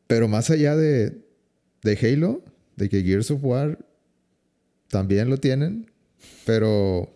Pero 0.07 0.27
más 0.27 0.49
allá 0.49 0.75
de, 0.75 1.17
de 1.83 1.97
Halo, 2.01 2.43
de 2.75 2.89
que 2.89 3.01
Gears 3.03 3.31
of 3.31 3.43
War 3.43 3.79
también 4.87 5.29
lo 5.29 5.37
tienen, 5.37 5.91
pero 6.45 7.11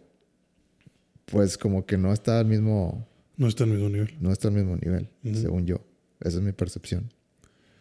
pues 1.25 1.57
como 1.57 1.85
que 1.85 1.97
no 1.97 2.11
está 2.11 2.39
al 2.39 2.45
mismo, 2.47 3.07
No 3.37 3.47
está 3.47 3.63
al 3.63 3.69
mismo 3.71 3.89
nivel. 3.89 4.15
no 4.19 4.31
está 4.31 4.47
al 4.47 4.55
mismo 4.55 4.75
nivel, 4.77 5.07
según 5.33 5.65
yo. 5.67 5.85
Esa 6.19 6.37
es 6.39 6.43
mi 6.43 6.51
percepción. 6.51 7.13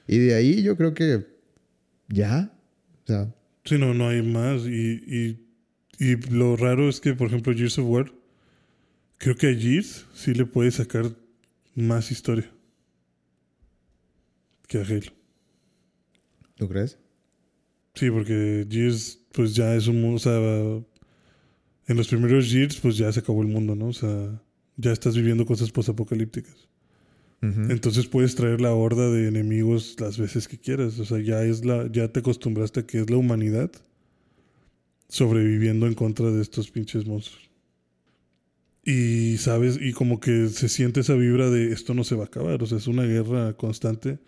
Y 0.06 0.18
de 0.18 0.34
ahí 0.34 0.62
yo 0.62 0.76
creo 0.76 0.94
que 0.94 1.26
ya. 2.08 2.52
O 3.04 3.06
sea, 3.06 3.34
Sí, 3.64 3.76
no, 3.76 3.92
no 3.92 4.08
hay 4.08 4.22
más. 4.22 4.62
Y, 4.66 5.02
y, 5.06 5.46
y 5.98 6.16
lo 6.30 6.56
raro 6.56 6.88
es 6.88 7.00
que, 7.00 7.14
por 7.14 7.26
ejemplo, 7.28 7.52
Gears 7.54 7.78
of 7.78 7.86
War, 7.88 8.12
creo 9.18 9.36
que 9.36 9.48
a 9.48 9.54
Gears 9.54 10.06
sí 10.14 10.32
le 10.32 10.46
puede 10.46 10.70
sacar 10.70 11.14
más 11.74 12.10
historia 12.10 12.50
que 14.66 14.78
a 14.78 14.82
Halo. 14.82 15.12
¿tú 16.56 16.68
crees? 16.68 16.98
Sí, 17.94 18.10
porque 18.10 18.66
Gears, 18.68 19.18
pues 19.32 19.54
ya 19.54 19.74
es 19.74 19.86
un 19.86 20.00
mundo, 20.00 20.16
o 20.16 20.18
sea, 20.18 20.38
en 21.86 21.96
los 21.96 22.08
primeros 22.08 22.50
Gears, 22.50 22.76
pues 22.76 22.96
ya 22.96 23.10
se 23.12 23.20
acabó 23.20 23.42
el 23.42 23.48
mundo, 23.48 23.74
¿no? 23.74 23.86
O 23.88 23.92
sea, 23.92 24.40
ya 24.76 24.92
estás 24.92 25.16
viviendo 25.16 25.46
cosas 25.46 25.70
posapocalípticas. 25.70 26.68
Ujú. 27.42 27.70
Entonces 27.70 28.06
puedes 28.06 28.34
traer 28.34 28.60
la 28.60 28.74
horda 28.74 29.10
de 29.10 29.28
enemigos 29.28 29.96
las 30.00 30.18
veces 30.18 30.48
que 30.48 30.58
quieras. 30.58 30.98
O 30.98 31.04
sea, 31.04 31.18
ya 31.18 31.42
es 31.42 31.64
la, 31.64 31.90
ya 31.90 32.08
te 32.08 32.20
acostumbraste 32.20 32.80
a 32.80 32.86
que 32.86 33.00
es 33.00 33.10
la 33.10 33.16
humanidad 33.16 33.70
sobreviviendo 35.08 35.86
en 35.86 35.94
contra 35.94 36.30
de 36.30 36.42
estos 36.42 36.70
pinches 36.70 37.06
monstruos. 37.06 37.47
Y 38.91 39.36
sabes, 39.36 39.78
y 39.78 39.93
como 39.93 40.18
que 40.18 40.49
se 40.49 40.68
siente 40.70 41.01
esa 41.01 41.12
vibra 41.14 41.51
de 41.51 41.72
esto 41.72 41.93
no 41.93 42.05
se 42.05 42.14
va 42.14 42.22
a 42.24 42.26
acabar. 42.28 42.62
O 42.62 42.66
sea, 42.66 42.78
es 42.78 42.86
una 42.86 43.03
guerra 43.03 43.53
constante 43.55 44.18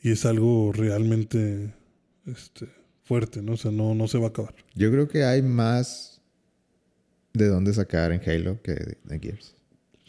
y 0.00 0.12
es 0.12 0.24
algo 0.24 0.70
realmente 0.72 1.74
este, 2.26 2.68
fuerte, 3.02 3.42
¿no? 3.42 3.54
O 3.54 3.56
sea, 3.56 3.72
no, 3.72 3.96
no 3.96 4.06
se 4.06 4.18
va 4.18 4.26
a 4.26 4.28
acabar. 4.28 4.54
Yo 4.76 4.92
creo 4.92 5.08
que 5.08 5.24
hay 5.24 5.42
más 5.42 6.20
de 7.32 7.48
dónde 7.48 7.72
sacar 7.72 8.12
en 8.12 8.20
Halo 8.24 8.62
que 8.62 8.74
de 8.74 9.18
Gears. 9.20 9.56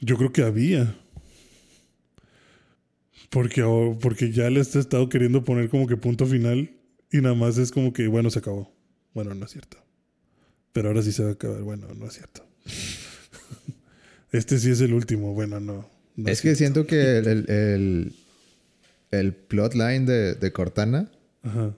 Yo 0.01 0.17
creo 0.17 0.31
que 0.31 0.43
había. 0.43 0.95
Porque, 3.31 3.61
ahora- 3.61 3.97
porque 3.99 4.31
ya 4.31 4.49
les 4.51 4.75
he 4.75 4.79
estado 4.79 5.09
queriendo 5.09 5.43
poner 5.43 5.67
como 5.69 5.87
que 5.87 5.97
punto 5.97 6.27
final 6.27 6.71
y 7.11 7.21
nada 7.21 7.33
más 7.35 7.57
es 7.57 7.71
como 7.71 7.91
que, 7.91 8.07
bueno, 8.07 8.29
se 8.29 8.37
acabó. 8.39 8.71
Bueno, 9.15 9.33
no 9.33 9.45
es 9.45 9.51
cierto. 9.51 9.77
Pero 10.73 10.89
ahora 10.89 11.01
sí 11.01 11.11
se 11.11 11.23
va 11.23 11.29
a 11.29 11.33
acabar. 11.33 11.61
Bueno, 11.63 11.87
no 11.95 12.05
es 12.05 12.13
cierto. 12.13 12.45
Este 14.31 14.59
sí 14.59 14.71
es 14.71 14.81
el 14.81 14.93
último. 14.93 15.33
Bueno, 15.33 15.59
no. 15.59 15.89
no 16.15 16.29
es 16.29 16.41
que 16.41 16.55
siento 16.55 16.85
que 16.85 17.17
el, 17.17 17.27
el, 17.27 17.49
el, 17.49 18.15
el 19.11 19.33
plotline 19.33 20.05
de, 20.05 20.35
de 20.35 20.51
Cortana 20.51 21.11
Ajá. 21.43 21.75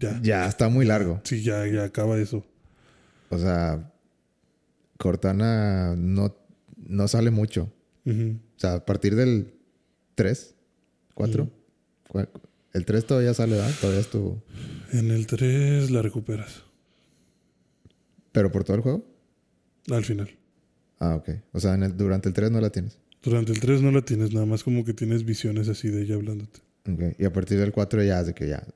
Ya. 0.00 0.20
ya 0.22 0.46
está 0.46 0.68
muy 0.68 0.86
largo. 0.86 1.20
Sí, 1.24 1.42
ya, 1.42 1.66
ya 1.66 1.84
acaba 1.84 2.18
eso. 2.18 2.44
O 3.30 3.38
sea, 3.38 3.92
Cortana 4.96 5.96
no, 5.96 6.36
no 6.76 7.08
sale 7.08 7.30
mucho. 7.30 7.72
O 8.06 8.60
sea, 8.60 8.74
a 8.74 8.86
partir 8.86 9.14
del 9.16 9.52
3, 10.14 10.54
4. 11.14 11.50
El 12.72 12.84
3 12.84 13.06
todavía 13.06 13.34
sale, 13.34 13.56
¿verdad? 13.56 13.74
Todavía 13.80 14.00
estuvo. 14.00 14.42
En 14.92 15.10
el 15.10 15.26
3 15.26 15.90
la 15.90 16.00
recuperas. 16.00 16.62
Pero 18.32 18.50
por 18.50 18.64
todo 18.64 18.76
el 18.76 18.82
juego. 18.82 19.04
Al 19.90 20.04
final. 20.04 20.37
Ah, 21.00 21.14
ok. 21.16 21.30
O 21.52 21.60
sea, 21.60 21.74
en 21.74 21.82
el- 21.84 21.96
durante 21.96 22.28
el 22.28 22.34
3 22.34 22.50
no 22.50 22.60
la 22.60 22.70
tienes. 22.70 22.98
Durante 23.22 23.52
el 23.52 23.60
3 23.60 23.82
no 23.82 23.90
la 23.90 24.02
tienes, 24.02 24.32
nada 24.32 24.46
más 24.46 24.62
como 24.64 24.84
que 24.84 24.94
tienes 24.94 25.24
visiones 25.24 25.68
así 25.68 25.88
de 25.88 26.02
ella 26.02 26.14
hablándote. 26.16 26.60
Ok. 26.90 27.16
Y 27.18 27.24
a 27.24 27.32
partir 27.32 27.58
del 27.58 27.72
4 27.72 28.02
ya 28.02 28.22
de 28.24 28.34
que 28.34 28.48
ya. 28.48 28.66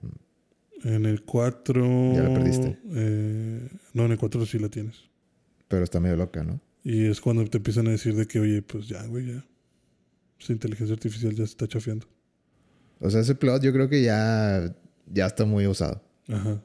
En 0.85 1.07
el 1.07 1.23
4. 1.23 2.13
Ya 2.15 2.23
la 2.25 2.35
perdiste. 2.35 2.79
eh, 2.95 3.69
no, 3.95 4.05
en 4.05 4.13
el 4.13 4.19
4 4.19 4.45
sí 4.47 4.59
la 4.59 4.69
tienes. 4.69 4.97
Pero 5.69 5.85
está 5.85 6.01
medio 6.01 6.17
loca, 6.17 6.43
¿no? 6.43 6.61
Y 6.85 7.07
es 7.07 7.21
cuando 7.21 7.45
te 7.47 7.59
empiezan 7.59 7.87
a 7.87 7.91
decir 7.93 8.15
de 8.17 8.27
que, 8.27 8.41
oye, 8.41 8.61
pues 8.63 8.89
ya, 8.89 9.05
güey, 9.07 9.27
ya. 9.35 9.45
Esa 10.41 10.53
inteligencia 10.53 10.93
artificial 10.95 11.31
ya 11.33 11.39
se 11.47 11.53
está 11.53 11.69
chafeando. 11.69 12.07
O 12.99 13.09
sea, 13.11 13.21
ese 13.21 13.35
plot 13.37 13.63
yo 13.63 13.73
creo 13.73 13.89
que 13.89 14.03
ya, 14.03 14.75
ya 15.07 15.27
está 15.27 15.45
muy 15.45 15.67
usado. 15.69 16.03
Ajá. 16.29 16.61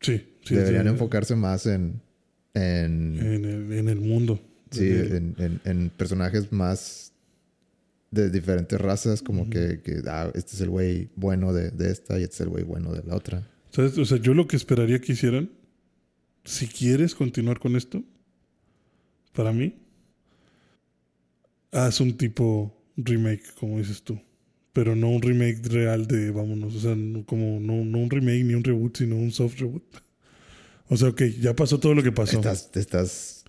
Sí, 0.00 0.24
sí. 0.44 0.54
Deberían 0.54 0.84
sí, 0.84 0.88
enfocarse 0.90 1.34
más 1.36 1.66
en. 1.66 2.00
En, 2.54 3.18
En 3.18 3.44
el, 3.44 3.72
en 3.72 3.88
el 3.88 4.00
mundo. 4.00 4.40
sí, 4.70 4.88
En 4.88 5.60
en, 5.64 5.90
personajes 5.90 6.52
más 6.52 7.12
de 8.10 8.28
diferentes 8.30 8.78
razas, 8.80 9.22
como 9.22 9.48
que, 9.48 9.80
que, 9.82 10.02
ah, 10.06 10.30
este 10.34 10.54
es 10.54 10.60
el 10.60 10.68
güey 10.68 11.08
bueno 11.16 11.52
de, 11.52 11.70
de 11.70 11.90
esta 11.90 12.20
y 12.20 12.24
este 12.24 12.34
es 12.34 12.40
el 12.42 12.48
güey 12.50 12.64
bueno 12.64 12.92
de 12.92 13.02
la 13.04 13.16
otra. 13.16 13.48
¿Sabes? 13.70 13.96
O 13.96 14.04
sea, 14.04 14.18
yo 14.18 14.34
lo 14.34 14.46
que 14.46 14.56
esperaría 14.56 15.00
que 15.00 15.12
hicieran, 15.12 15.50
si 16.44 16.66
quieres 16.66 17.14
continuar 17.14 17.58
con 17.58 17.74
esto, 17.74 18.04
para 19.32 19.52
mí, 19.52 19.74
haz 21.72 22.00
un 22.00 22.16
tipo 22.16 22.76
remake, 22.96 23.54
como 23.58 23.78
dices 23.78 24.02
tú. 24.02 24.20
Pero 24.72 24.96
no 24.96 25.10
un 25.10 25.22
remake 25.22 25.60
real 25.68 26.06
de 26.06 26.30
vámonos. 26.30 26.74
O 26.74 26.80
sea, 26.80 26.94
no, 26.94 27.24
como 27.26 27.60
no, 27.60 27.84
no 27.84 27.98
un 27.98 28.10
remake 28.10 28.44
ni 28.44 28.54
un 28.54 28.64
reboot, 28.64 28.96
sino 28.96 29.16
un 29.16 29.30
soft 29.30 29.58
reboot. 29.58 29.82
O 30.88 30.96
sea, 30.96 31.08
ok, 31.08 31.22
ya 31.40 31.54
pasó 31.54 31.78
todo 31.78 31.94
lo 31.94 32.02
que 32.02 32.12
pasó. 32.12 32.36
Estás, 32.36 32.70
estás. 32.74 33.44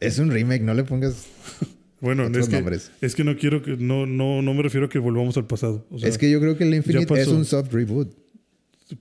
Es 0.00 0.18
un 0.18 0.30
remake, 0.30 0.62
no 0.62 0.74
le 0.74 0.84
pongas. 0.84 1.26
bueno, 2.00 2.26
otros 2.26 2.44
es 2.44 2.48
que, 2.48 2.56
nombres. 2.56 2.90
es 3.00 3.14
que 3.14 3.24
no 3.24 3.36
quiero 3.36 3.62
que. 3.62 3.76
No, 3.76 4.06
no, 4.06 4.42
no 4.42 4.54
me 4.54 4.62
refiero 4.62 4.86
a 4.86 4.88
que 4.88 4.98
volvamos 4.98 5.36
al 5.36 5.46
pasado. 5.46 5.86
O 5.90 5.98
sea, 5.98 6.08
es 6.08 6.18
que 6.18 6.30
yo 6.30 6.40
creo 6.40 6.56
que 6.56 6.64
el 6.64 6.74
Infinite 6.74 7.20
es 7.20 7.28
un 7.28 7.44
soft 7.44 7.72
reboot. 7.72 8.14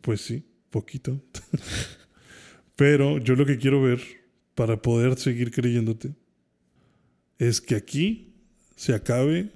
Pues 0.02 0.22
sí, 0.22 0.44
poquito. 0.70 1.22
Pero 2.76 3.20
yo 3.20 3.36
lo 3.36 3.46
que 3.46 3.58
quiero 3.58 3.82
ver 3.82 4.02
para 4.56 4.82
poder 4.82 5.18
seguir 5.18 5.52
creyéndote 5.52 6.16
es 7.38 7.62
que 7.62 7.76
aquí 7.76 8.34
se 8.76 8.94
acabe 8.94 9.52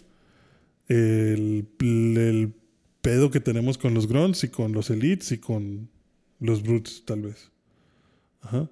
el, 0.88 1.68
el 1.80 2.54
pedo 3.02 3.32
que 3.32 3.40
tenemos 3.40 3.78
con 3.78 3.94
los 3.94 4.08
grunts 4.08 4.44
y 4.44 4.50
con 4.50 4.74
los 4.74 4.90
elites 4.90 5.32
y 5.32 5.38
con 5.38 5.90
los 6.40 6.64
brutes, 6.64 7.04
tal 7.06 7.22
vez. 7.22 7.52
Ajá. 8.48 8.70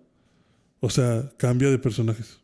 O 0.79 0.89
sea, 0.89 1.31
cambia 1.37 1.69
de 1.69 1.77
personajes. 1.77 2.39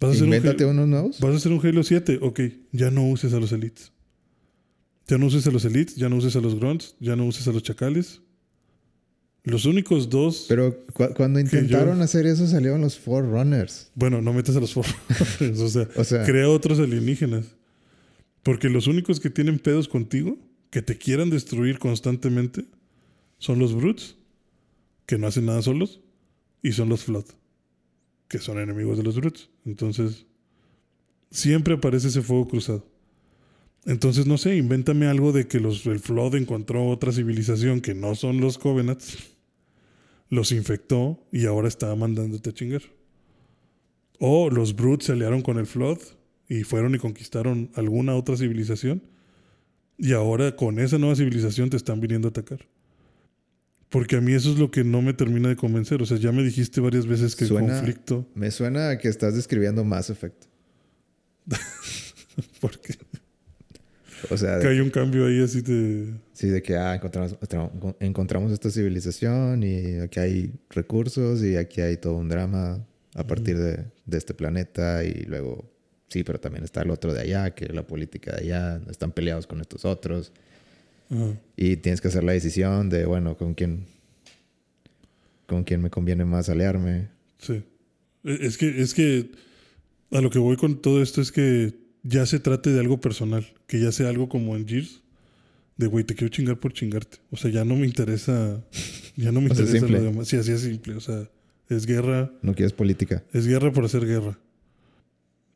¿Vas 0.00 0.10
a, 0.10 0.12
hacer 0.12 0.22
un 0.24 0.34
Invéntate 0.34 0.64
Halo, 0.64 0.72
unos 0.72 0.88
nuevos. 0.88 1.20
¿Vas 1.20 1.32
a 1.32 1.36
hacer 1.36 1.52
un 1.52 1.66
Halo 1.66 1.82
7? 1.82 2.18
Ok, 2.20 2.40
ya 2.72 2.90
no 2.90 3.08
uses 3.08 3.32
a 3.32 3.40
los 3.40 3.52
elites. 3.52 3.92
Ya 5.06 5.16
no 5.18 5.26
uses 5.26 5.46
a 5.46 5.50
los 5.50 5.64
elites, 5.64 5.96
ya 5.96 6.08
no 6.08 6.16
uses 6.16 6.36
a 6.36 6.40
los 6.40 6.58
grunts, 6.58 6.96
ya 7.00 7.16
no 7.16 7.24
uses 7.26 7.46
a 7.48 7.52
los 7.52 7.62
chacales. 7.62 8.20
Los 9.44 9.64
únicos 9.64 10.10
dos. 10.10 10.46
Pero 10.48 10.84
cu- 10.92 11.14
cuando 11.16 11.38
intentaron 11.40 12.02
hacer 12.02 12.26
eso 12.26 12.46
salieron 12.48 12.80
los 12.80 12.98
Forerunners. 12.98 13.90
bueno, 13.94 14.20
no 14.20 14.32
metas 14.32 14.56
a 14.56 14.60
los 14.60 14.74
Forerunners, 14.74 15.60
o 15.60 15.68
sea, 15.68 15.88
O 15.96 16.04
sea, 16.04 16.24
crea 16.24 16.48
otros 16.48 16.78
alienígenas. 16.80 17.46
Porque 18.42 18.68
los 18.68 18.86
únicos 18.88 19.18
que 19.20 19.30
tienen 19.30 19.58
pedos 19.60 19.88
contigo, 19.88 20.36
que 20.70 20.82
te 20.82 20.98
quieran 20.98 21.30
destruir 21.30 21.78
constantemente, 21.78 22.64
son 23.38 23.58
los 23.60 23.72
Brutes, 23.74 24.16
que 25.06 25.18
no 25.18 25.26
hacen 25.26 25.46
nada 25.46 25.62
solos, 25.62 26.00
y 26.62 26.72
son 26.72 26.88
los 26.88 27.04
Flood, 27.04 27.26
que 28.28 28.38
son 28.38 28.58
enemigos 28.58 28.98
de 28.98 29.04
los 29.04 29.16
Brutes. 29.16 29.48
Entonces, 29.64 30.26
siempre 31.30 31.74
aparece 31.74 32.08
ese 32.08 32.22
fuego 32.22 32.48
cruzado. 32.48 32.86
Entonces, 33.84 34.26
no 34.26 34.36
sé, 34.36 34.56
invéntame 34.56 35.06
algo 35.06 35.30
de 35.30 35.46
que 35.46 35.60
los, 35.60 35.86
el 35.86 36.00
Flood 36.00 36.34
encontró 36.34 36.88
otra 36.88 37.12
civilización 37.12 37.80
que 37.80 37.94
no 37.94 38.16
son 38.16 38.40
los 38.40 38.58
Covenants, 38.58 39.16
los 40.28 40.50
infectó 40.50 41.24
y 41.30 41.46
ahora 41.46 41.68
está 41.68 41.94
mandándote 41.94 42.50
a 42.50 42.52
chingar. 42.52 42.82
O 44.18 44.50
los 44.50 44.74
Brutes 44.74 45.06
se 45.06 45.12
aliaron 45.12 45.42
con 45.42 45.58
el 45.58 45.66
Flood 45.66 45.98
y 46.48 46.64
fueron 46.64 46.94
y 46.96 46.98
conquistaron 46.98 47.70
alguna 47.74 48.16
otra 48.16 48.36
civilización. 48.36 49.02
Y 49.98 50.12
ahora 50.12 50.56
con 50.56 50.78
esa 50.80 50.98
nueva 50.98 51.14
civilización 51.14 51.70
te 51.70 51.76
están 51.76 52.00
viniendo 52.00 52.28
a 52.28 52.30
atacar. 52.30 52.66
Porque 53.88 54.16
a 54.16 54.20
mí 54.20 54.32
eso 54.32 54.50
es 54.50 54.58
lo 54.58 54.70
que 54.70 54.82
no 54.82 55.00
me 55.00 55.12
termina 55.14 55.48
de 55.48 55.56
convencer. 55.56 56.02
O 56.02 56.06
sea, 56.06 56.16
ya 56.16 56.32
me 56.32 56.42
dijiste 56.42 56.80
varias 56.80 57.06
veces 57.06 57.36
que 57.36 57.44
el 57.44 57.50
conflicto. 57.50 58.26
me 58.34 58.50
suena 58.50 58.90
a 58.90 58.98
que 58.98 59.08
estás 59.08 59.34
describiendo 59.34 59.84
Mass 59.84 60.10
Effect. 60.10 60.44
Porque 62.60 62.94
O 64.30 64.36
sea, 64.36 64.58
que 64.58 64.66
hay 64.68 64.80
un 64.80 64.90
cambio 64.90 65.26
ahí 65.26 65.42
así 65.42 65.60
de. 65.60 66.14
sí, 66.32 66.48
de 66.48 66.62
que 66.62 66.76
ah, 66.76 66.94
encontramos, 66.94 67.36
encontramos 68.00 68.52
esta 68.52 68.70
civilización 68.70 69.62
y 69.62 70.00
aquí 70.00 70.20
hay 70.20 70.52
recursos 70.70 71.42
y 71.42 71.56
aquí 71.56 71.80
hay 71.80 71.96
todo 71.96 72.14
un 72.14 72.28
drama 72.28 72.84
a 73.14 73.26
partir 73.26 73.56
de, 73.58 73.84
de 74.04 74.18
este 74.18 74.34
planeta 74.34 75.04
y 75.04 75.24
luego, 75.24 75.70
sí, 76.08 76.24
pero 76.24 76.40
también 76.40 76.64
está 76.64 76.82
el 76.82 76.90
otro 76.90 77.14
de 77.14 77.20
allá, 77.20 77.54
que 77.54 77.66
la 77.72 77.86
política 77.86 78.34
de 78.34 78.44
allá, 78.44 78.80
están 78.90 79.12
peleados 79.12 79.46
con 79.46 79.60
estos 79.60 79.84
otros. 79.84 80.32
Ajá. 81.10 81.38
Y 81.56 81.76
tienes 81.76 82.00
que 82.00 82.08
hacer 82.08 82.24
la 82.24 82.32
decisión 82.32 82.88
de, 82.88 83.06
bueno, 83.06 83.36
con 83.36 83.54
quién, 83.54 83.86
con 85.46 85.64
quién 85.64 85.80
me 85.82 85.90
conviene 85.90 86.24
más 86.24 86.48
aliarme. 86.48 87.08
Sí. 87.38 87.62
E- 88.24 88.38
Es 88.40 88.58
que, 88.58 88.80
es 88.80 88.94
que 88.94 89.30
a 90.10 90.20
lo 90.20 90.30
que 90.30 90.38
voy 90.38 90.56
con 90.56 90.80
todo 90.82 91.02
esto 91.02 91.20
es 91.20 91.32
que 91.32 91.74
ya 92.02 92.26
se 92.26 92.38
trate 92.40 92.70
de 92.70 92.80
algo 92.80 93.00
personal, 93.00 93.46
que 93.66 93.80
ya 93.80 93.92
sea 93.92 94.08
algo 94.08 94.28
como 94.28 94.56
en 94.56 94.66
Gears, 94.66 95.02
de 95.76 95.86
güey, 95.88 96.04
te 96.04 96.14
quiero 96.14 96.28
chingar 96.32 96.58
por 96.58 96.72
chingarte. 96.72 97.18
O 97.30 97.36
sea, 97.36 97.50
ya 97.50 97.64
no 97.64 97.76
me 97.76 97.86
interesa, 97.86 98.62
ya 99.16 99.30
no 99.32 99.40
me 99.40 99.48
interesa 99.48 99.72
simple. 99.78 99.98
lo 99.98 100.04
demás. 100.04 100.28
Sí, 100.28 100.36
así 100.36 100.52
es 100.52 100.60
simple. 100.62 100.94
O 100.94 101.00
sea, 101.00 101.28
es 101.68 101.84
guerra, 101.86 102.30
No 102.42 102.54
quieres 102.54 102.72
política. 102.72 103.22
es 103.32 103.46
guerra 103.46 103.72
por 103.72 103.84
hacer 103.84 104.06
guerra. 104.06 104.38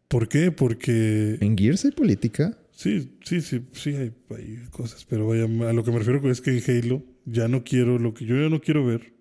¿Por 0.08 0.28
qué? 0.28 0.50
Porque 0.50 1.38
¿En 1.40 1.56
Gears 1.56 1.84
hay 1.84 1.92
política? 1.92 2.58
Sí, 2.80 3.18
sí, 3.22 3.42
sí, 3.42 3.60
sí, 3.74 3.90
hay, 3.94 4.10
hay 4.30 4.58
cosas. 4.70 5.04
Pero 5.04 5.26
vaya, 5.26 5.44
a 5.44 5.72
lo 5.74 5.84
que 5.84 5.90
me 5.90 5.98
refiero 5.98 6.30
es 6.30 6.40
que 6.40 6.56
en 6.56 6.62
Halo 6.66 7.04
ya 7.26 7.46
no 7.46 7.62
quiero, 7.62 7.98
lo 7.98 8.14
que 8.14 8.24
yo 8.24 8.36
ya 8.36 8.48
no 8.48 8.62
quiero 8.62 8.86
ver 8.86 9.12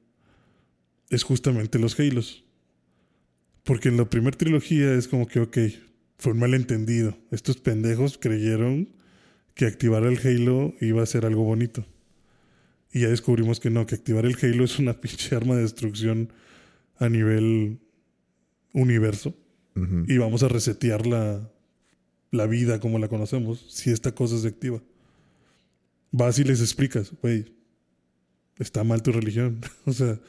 es 1.09 1.23
justamente 1.23 1.77
los 1.77 1.99
Halos. 1.99 2.45
Porque 3.65 3.89
en 3.89 3.97
la 3.97 4.09
primera 4.09 4.37
trilogía 4.37 4.93
es 4.93 5.09
como 5.09 5.27
que, 5.27 5.41
ok, 5.41 5.57
fue 6.17 6.31
un 6.31 6.39
malentendido. 6.39 7.17
Estos 7.31 7.57
pendejos 7.57 8.17
creyeron 8.17 8.95
que 9.55 9.65
activar 9.65 10.03
el 10.05 10.17
Halo 10.25 10.73
iba 10.79 11.03
a 11.03 11.05
ser 11.05 11.25
algo 11.25 11.43
bonito. 11.43 11.85
Y 12.93 13.01
ya 13.01 13.09
descubrimos 13.09 13.59
que 13.59 13.69
no, 13.69 13.85
que 13.85 13.95
activar 13.95 14.25
el 14.25 14.37
Halo 14.41 14.63
es 14.63 14.79
una 14.79 14.93
pinche 15.01 15.35
arma 15.35 15.57
de 15.57 15.63
destrucción 15.63 16.31
a 16.97 17.09
nivel 17.09 17.81
universo. 18.71 19.35
Y 20.07 20.17
vamos 20.17 20.43
a 20.43 20.47
resetear 20.47 21.05
la, 21.05 21.49
la 22.31 22.45
vida 22.45 22.79
como 22.79 22.99
la 22.99 23.07
conocemos 23.07 23.65
si 23.69 23.91
esta 23.91 24.13
cosa 24.13 24.37
se 24.37 24.47
activa. 24.47 24.81
Vas 26.11 26.39
y 26.39 26.43
les 26.43 26.61
explicas, 26.61 27.11
güey, 27.21 27.53
está 28.57 28.83
mal 28.83 29.01
tu 29.01 29.11
religión. 29.11 29.61
o 29.85 29.93
sea, 29.93 30.19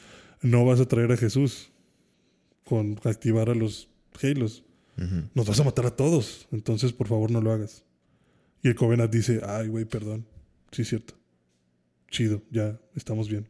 no 0.43 0.65
vas 0.65 0.81
a 0.81 0.87
traer 0.87 1.13
a 1.13 1.17
Jesús 1.17 1.71
con 2.65 2.99
activar 3.05 3.51
a 3.51 3.55
los 3.55 3.89
Halos. 4.23 4.65
Ujú. 4.97 5.29
Nos 5.35 5.47
vas 5.47 5.61
a 5.61 5.65
matar 5.65 5.87
a 5.87 5.97
todos. 5.97 6.47
Entonces, 6.53 6.93
por 6.93 7.09
favor, 7.09 7.31
no 7.31 7.41
lo 7.41 7.53
hagas. 7.53 7.85
Y 8.63 8.69
el 8.69 8.75
Covenant 8.75 9.13
dice, 9.13 9.41
ay, 9.45 9.69
güey, 9.69 9.85
perdón. 9.85 10.27
Sí, 10.71 10.83
es 10.83 10.89
cierto. 10.89 11.15
Chido, 12.11 12.43
ya 12.51 12.79
estamos 12.95 13.29
bien. 13.29 13.49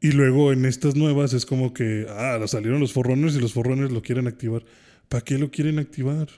Y 0.00 0.12
luego 0.12 0.52
en 0.52 0.64
estas 0.64 0.96
nuevas 0.96 1.32
es 1.32 1.46
como 1.46 1.72
que, 1.72 2.06
ah, 2.08 2.38
salieron 2.46 2.80
los 2.80 2.92
Forrunners 2.92 3.34
y 3.36 3.40
los 3.40 3.52
Forrunners 3.52 3.92
lo 3.92 4.02
quieren 4.02 4.26
activar. 4.26 4.64
¿Para 5.08 5.24
qué 5.24 5.38
lo 5.38 5.50
quieren 5.50 5.78
activar? 5.78 6.28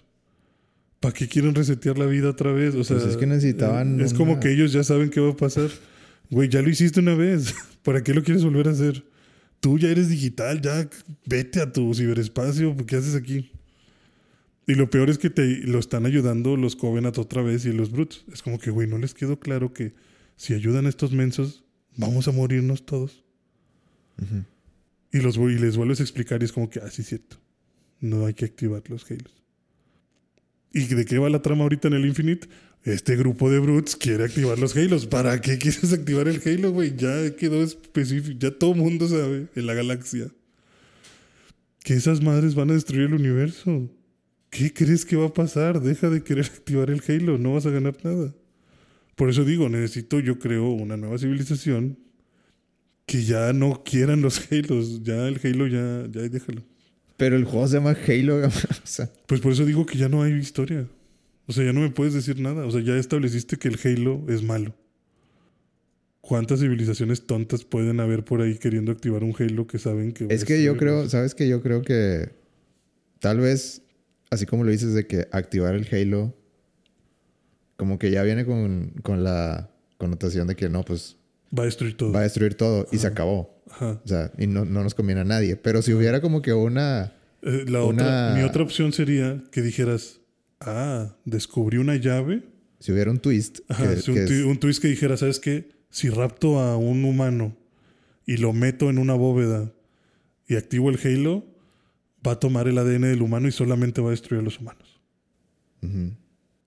¿Para 1.06 1.14
qué 1.14 1.28
quieren 1.28 1.54
resetear 1.54 1.96
la 1.98 2.06
vida 2.06 2.30
otra 2.30 2.50
vez? 2.50 2.74
O 2.74 2.82
sea, 2.82 2.96
Pues 2.96 3.10
es 3.10 3.16
que 3.16 3.28
necesitaban 3.28 4.00
eh, 4.00 4.04
Es 4.04 4.12
como 4.12 4.40
que 4.40 4.50
ellos 4.50 4.72
ya 4.72 4.82
saben 4.82 5.08
qué 5.08 5.20
va 5.20 5.30
a 5.30 5.36
pasar. 5.36 5.70
Güey, 6.30 6.48
ya 6.48 6.62
lo 6.62 6.68
hiciste 6.68 6.98
una 6.98 7.14
vez. 7.14 7.54
¿Para 7.84 8.02
qué 8.02 8.12
lo 8.12 8.24
quieres 8.24 8.42
volver 8.42 8.66
a 8.66 8.72
hacer? 8.72 9.04
Tú 9.60 9.78
ya 9.78 9.88
eres 9.88 10.08
digital, 10.08 10.60
ya 10.60 10.90
vete 11.24 11.60
a 11.60 11.72
tu 11.72 11.94
ciberespacio. 11.94 12.76
¿Qué 12.88 12.96
haces 12.96 13.14
aquí? 13.14 13.52
Y 14.66 14.74
lo 14.74 14.90
peor 14.90 15.08
es 15.08 15.18
que 15.18 15.30
te 15.30 15.46
lo 15.58 15.78
están 15.78 16.06
ayudando 16.06 16.56
los 16.56 16.74
Covenant 16.74 17.18
otra 17.18 17.40
vez 17.40 17.64
y 17.66 17.72
los 17.72 17.92
Brutes. 17.92 18.24
Es 18.32 18.42
como 18.42 18.58
que, 18.58 18.72
güey, 18.72 18.88
no 18.88 18.98
les 18.98 19.14
quedó 19.14 19.38
claro 19.38 19.72
que 19.72 19.94
si 20.34 20.54
ayudan 20.54 20.86
a 20.86 20.88
estos 20.88 21.12
mensos, 21.12 21.62
vamos 21.96 22.26
a 22.26 22.32
morirnos 22.32 22.84
todos. 22.84 23.22
Y, 25.12 25.20
los, 25.20 25.36
y 25.36 25.58
les 25.60 25.76
vuelves 25.76 26.00
a 26.00 26.02
explicar 26.02 26.42
y 26.42 26.46
es 26.46 26.52
como 26.52 26.68
que, 26.68 26.80
ah, 26.80 26.90
sí, 26.90 27.02
es 27.02 27.08
cierto. 27.10 27.36
No 28.00 28.26
hay 28.26 28.34
que 28.34 28.44
activar 28.44 28.82
los 28.90 29.08
Halos. 29.08 29.35
¿Y 30.72 30.86
de 30.86 31.04
qué 31.04 31.18
va 31.18 31.30
la 31.30 31.42
trama 31.42 31.62
ahorita 31.62 31.88
en 31.88 31.94
el 31.94 32.06
Infinite? 32.06 32.48
Este 32.84 33.16
grupo 33.16 33.50
de 33.50 33.58
Brutes 33.58 33.96
quiere 33.96 34.24
activar 34.24 34.58
los 34.58 34.76
Halos. 34.76 35.06
¿Para 35.06 35.40
qué 35.40 35.58
quieres 35.58 35.92
activar 35.92 36.28
el 36.28 36.40
Halo, 36.44 36.70
güey? 36.70 36.94
Ya 36.96 37.34
quedó 37.34 37.62
específico. 37.62 38.38
Ya 38.38 38.52
todo 38.52 38.74
mundo 38.74 39.08
sabe 39.08 39.48
en 39.56 39.66
la 39.66 39.74
galaxia 39.74 40.28
que 41.82 41.94
esas 41.94 42.22
madres 42.22 42.54
van 42.54 42.70
a 42.70 42.74
destruir 42.74 43.06
el 43.06 43.14
universo. 43.14 43.90
¿Qué 44.50 44.72
crees 44.72 45.04
que 45.04 45.16
va 45.16 45.26
a 45.26 45.34
pasar? 45.34 45.80
Deja 45.80 46.10
de 46.10 46.22
querer 46.22 46.46
activar 46.54 46.90
el 46.90 47.02
Halo. 47.08 47.38
No 47.38 47.54
vas 47.54 47.66
a 47.66 47.70
ganar 47.70 47.96
nada. 48.04 48.32
Por 49.16 49.30
eso 49.30 49.44
digo, 49.44 49.68
necesito, 49.68 50.20
yo 50.20 50.38
creo, 50.38 50.68
una 50.68 50.96
nueva 50.96 51.18
civilización 51.18 51.98
que 53.06 53.24
ya 53.24 53.52
no 53.52 53.82
quieran 53.82 54.20
los 54.20 54.52
Halos. 54.52 55.02
Ya 55.02 55.26
el 55.26 55.40
Halo, 55.42 55.66
ya, 55.66 56.06
ya 56.10 56.28
déjalo. 56.28 56.62
Pero 57.16 57.36
el 57.36 57.44
juego 57.44 57.66
se 57.68 57.74
llama 57.74 57.96
Halo. 58.06 58.46
o 58.46 58.50
sea, 58.84 59.10
Pues 59.26 59.40
por 59.40 59.52
eso 59.52 59.64
digo 59.64 59.86
que 59.86 59.98
ya 59.98 60.08
no 60.08 60.22
hay 60.22 60.32
historia. 60.32 60.86
O 61.46 61.52
sea, 61.52 61.64
ya 61.64 61.72
no 61.72 61.80
me 61.80 61.90
puedes 61.90 62.14
decir 62.14 62.40
nada. 62.40 62.66
O 62.66 62.70
sea, 62.70 62.80
ya 62.80 62.96
estableciste 62.96 63.56
que 63.56 63.68
el 63.68 63.78
Halo 63.82 64.24
es 64.28 64.42
malo. 64.42 64.74
¿Cuántas 66.20 66.58
civilizaciones 66.60 67.26
tontas 67.26 67.64
pueden 67.64 68.00
haber 68.00 68.24
por 68.24 68.42
ahí 68.42 68.58
queriendo 68.58 68.90
activar 68.90 69.22
un 69.22 69.34
Halo 69.38 69.66
que 69.68 69.78
saben 69.78 70.12
que... 70.12 70.26
es 70.28 70.44
que 70.44 70.62
yo 70.62 70.76
creo? 70.76 71.08
¿sabes 71.08 71.36
que 71.36 71.48
Yo 71.48 71.62
creo 71.62 71.82
que 71.82 72.30
tal 73.20 73.38
vez, 73.38 73.82
así 74.30 74.44
como 74.44 74.64
lo 74.64 74.72
dices 74.72 74.92
de 74.92 75.06
que 75.06 75.28
activar 75.30 75.76
el 75.76 75.86
Halo, 75.92 76.34
como 77.76 77.98
que 77.98 78.10
ya 78.10 78.24
viene 78.24 78.44
con, 78.44 78.92
con 79.02 79.22
la 79.22 79.70
connotación 79.98 80.48
de 80.48 80.56
que 80.56 80.68
no, 80.68 80.84
pues 80.84 81.16
Va 81.56 81.62
a 81.62 81.66
destruir 81.66 81.96
todo. 81.96 82.12
va 82.12 82.20
a 82.20 82.22
destruir 82.24 82.54
todo 82.54 82.86
y 82.90 82.98
se 82.98 83.06
acabó. 83.06 83.55
Ajá. 83.70 84.00
O 84.04 84.08
sea, 84.08 84.32
y 84.38 84.46
no, 84.46 84.64
no 84.64 84.82
nos 84.82 84.94
conviene 84.94 85.20
a 85.22 85.24
nadie. 85.24 85.56
Pero 85.56 85.82
si 85.82 85.92
hubiera 85.92 86.20
como 86.20 86.42
que 86.42 86.52
una... 86.52 87.12
Eh, 87.42 87.64
la 87.68 87.84
Una- 87.84 88.02
otra, 88.04 88.34
mi 88.36 88.42
otra 88.42 88.62
opción 88.62 88.92
sería 88.92 89.42
que 89.52 89.62
dijeras, 89.62 90.20
ah, 90.60 91.16
descubrí 91.24 91.78
una 91.78 91.96
llave. 91.96 92.42
Si 92.80 92.92
hubiera 92.92 93.10
un 93.10 93.18
twist. 93.18 93.60
Ajá, 93.68 93.94
que- 93.94 94.00
sí, 94.00 94.10
un, 94.10 94.16
que 94.16 94.26
twi- 94.26 94.38
es- 94.40 94.44
un 94.44 94.58
twist 94.58 94.82
que 94.82 94.88
dijera, 94.88 95.16
¿sabes 95.16 95.38
qué? 95.40 95.68
Si 95.90 96.08
rapto 96.08 96.58
a 96.60 96.76
un 96.76 97.04
humano 97.04 97.56
y 98.26 98.36
lo 98.38 98.52
meto 98.52 98.90
en 98.90 98.98
una 98.98 99.14
bóveda 99.14 99.72
y 100.48 100.56
activo 100.56 100.90
el 100.90 100.98
Halo, 101.02 101.44
va 102.26 102.32
a 102.32 102.40
tomar 102.40 102.66
el 102.68 102.78
ADN 102.78 103.02
del 103.08 103.22
humano 103.22 103.46
y 103.48 103.52
solamente 103.52 104.00
va 104.00 104.08
a 104.08 104.10
destruir 104.10 104.40
a 104.40 104.44
los 104.44 104.58
humanos. 104.58 105.00
Ujú. 105.82 106.12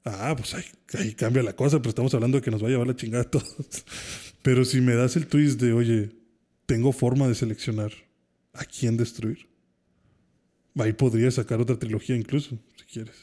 Ah, 0.05 0.33
pues 0.37 0.53
ahí, 0.55 0.63
ahí 0.93 1.13
cambia 1.13 1.43
la 1.43 1.53
cosa, 1.55 1.77
pero 1.79 1.89
estamos 1.89 2.13
hablando 2.13 2.37
de 2.37 2.41
que 2.43 2.51
nos 2.51 2.63
va 2.63 2.67
a 2.67 2.69
llevar 2.71 2.87
la 2.87 2.95
chingada 2.95 3.23
a 3.23 3.29
todos. 3.29 3.57
Pero 4.41 4.63
si 4.63 4.79
me 4.79 4.95
das 4.95 5.17
el 5.17 5.27
twist 5.27 5.59
de, 5.59 5.73
oye, 5.73 6.11
tengo 6.69 6.91
forma 6.91 7.27
de 7.27 7.33
seleccionar 7.33 7.91
a 8.53 8.63
quién 8.63 8.95
destruir. 8.95 9.47
Ahí 10.75 10.93
podría 10.93 11.31
sacar 11.31 11.59
otra 11.59 11.79
trilogía 11.79 12.15
incluso, 12.15 12.59
si 12.77 12.85
quieres. 12.85 13.15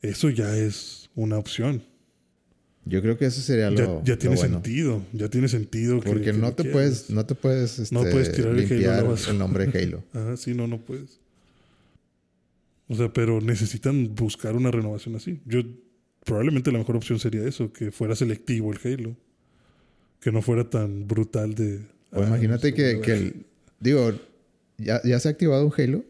Eso 0.00 0.30
ya 0.30 0.56
es 0.56 1.10
una 1.16 1.38
opción. 1.38 1.82
Yo 2.84 3.02
creo 3.02 3.18
que 3.18 3.26
eso 3.26 3.40
sería 3.40 3.68
lo, 3.68 3.76
Ya, 3.76 3.84
ya 4.04 4.12
lo 4.14 4.18
tiene 4.18 4.36
bueno. 4.36 4.54
sentido, 4.54 5.02
ya 5.12 5.28
tiene 5.28 5.48
sentido. 5.48 6.00
que- 6.00 6.08
Porque 6.08 6.24
que 6.26 6.32
no 6.32 6.52
te 6.54 6.64
puedes, 6.64 7.10
no 7.10 7.26
te 7.26 7.34
puedes, 7.34 7.80
este, 7.80 7.94
No 7.94 8.02
puedes 8.02 8.30
tirar 8.32 8.54
limpiar 8.54 9.04
el 9.28 9.38
nombre 9.38 9.66
de 9.66 9.82
Halo. 9.82 10.04
Ajá, 10.14 10.36
sí, 10.36 10.54
no, 10.54 10.68
no 10.68 10.78
puedes. 10.80 11.18
O 12.86 12.94
sea, 12.94 13.12
pero 13.12 13.40
necesitan 13.40 14.14
buscar 14.14 14.54
una 14.54 14.70
renovación 14.70 15.16
así. 15.16 15.40
Yo, 15.46 15.62
probablemente 16.24 16.70
la 16.70 16.78
mejor 16.78 16.94
opción 16.96 17.18
sería 17.18 17.44
eso, 17.44 17.72
que 17.72 17.90
fuera 17.90 18.14
selectivo 18.14 18.72
el 18.72 18.78
Halo. 18.84 19.16
Que 20.20 20.30
no 20.30 20.42
fuera 20.42 20.70
tan 20.70 21.08
brutal 21.08 21.56
de... 21.56 21.80
O 22.12 22.22
ah, 22.22 22.26
imagínate 22.26 22.70
no 22.70 22.76
que, 22.76 23.00
que 23.00 23.12
el- 23.12 23.46
digo, 23.78 24.12
ya, 24.78 25.00
ya 25.04 25.18
se 25.20 25.28
ha 25.28 25.30
activado 25.32 25.64
un 25.66 25.72
Halo. 25.76 26.04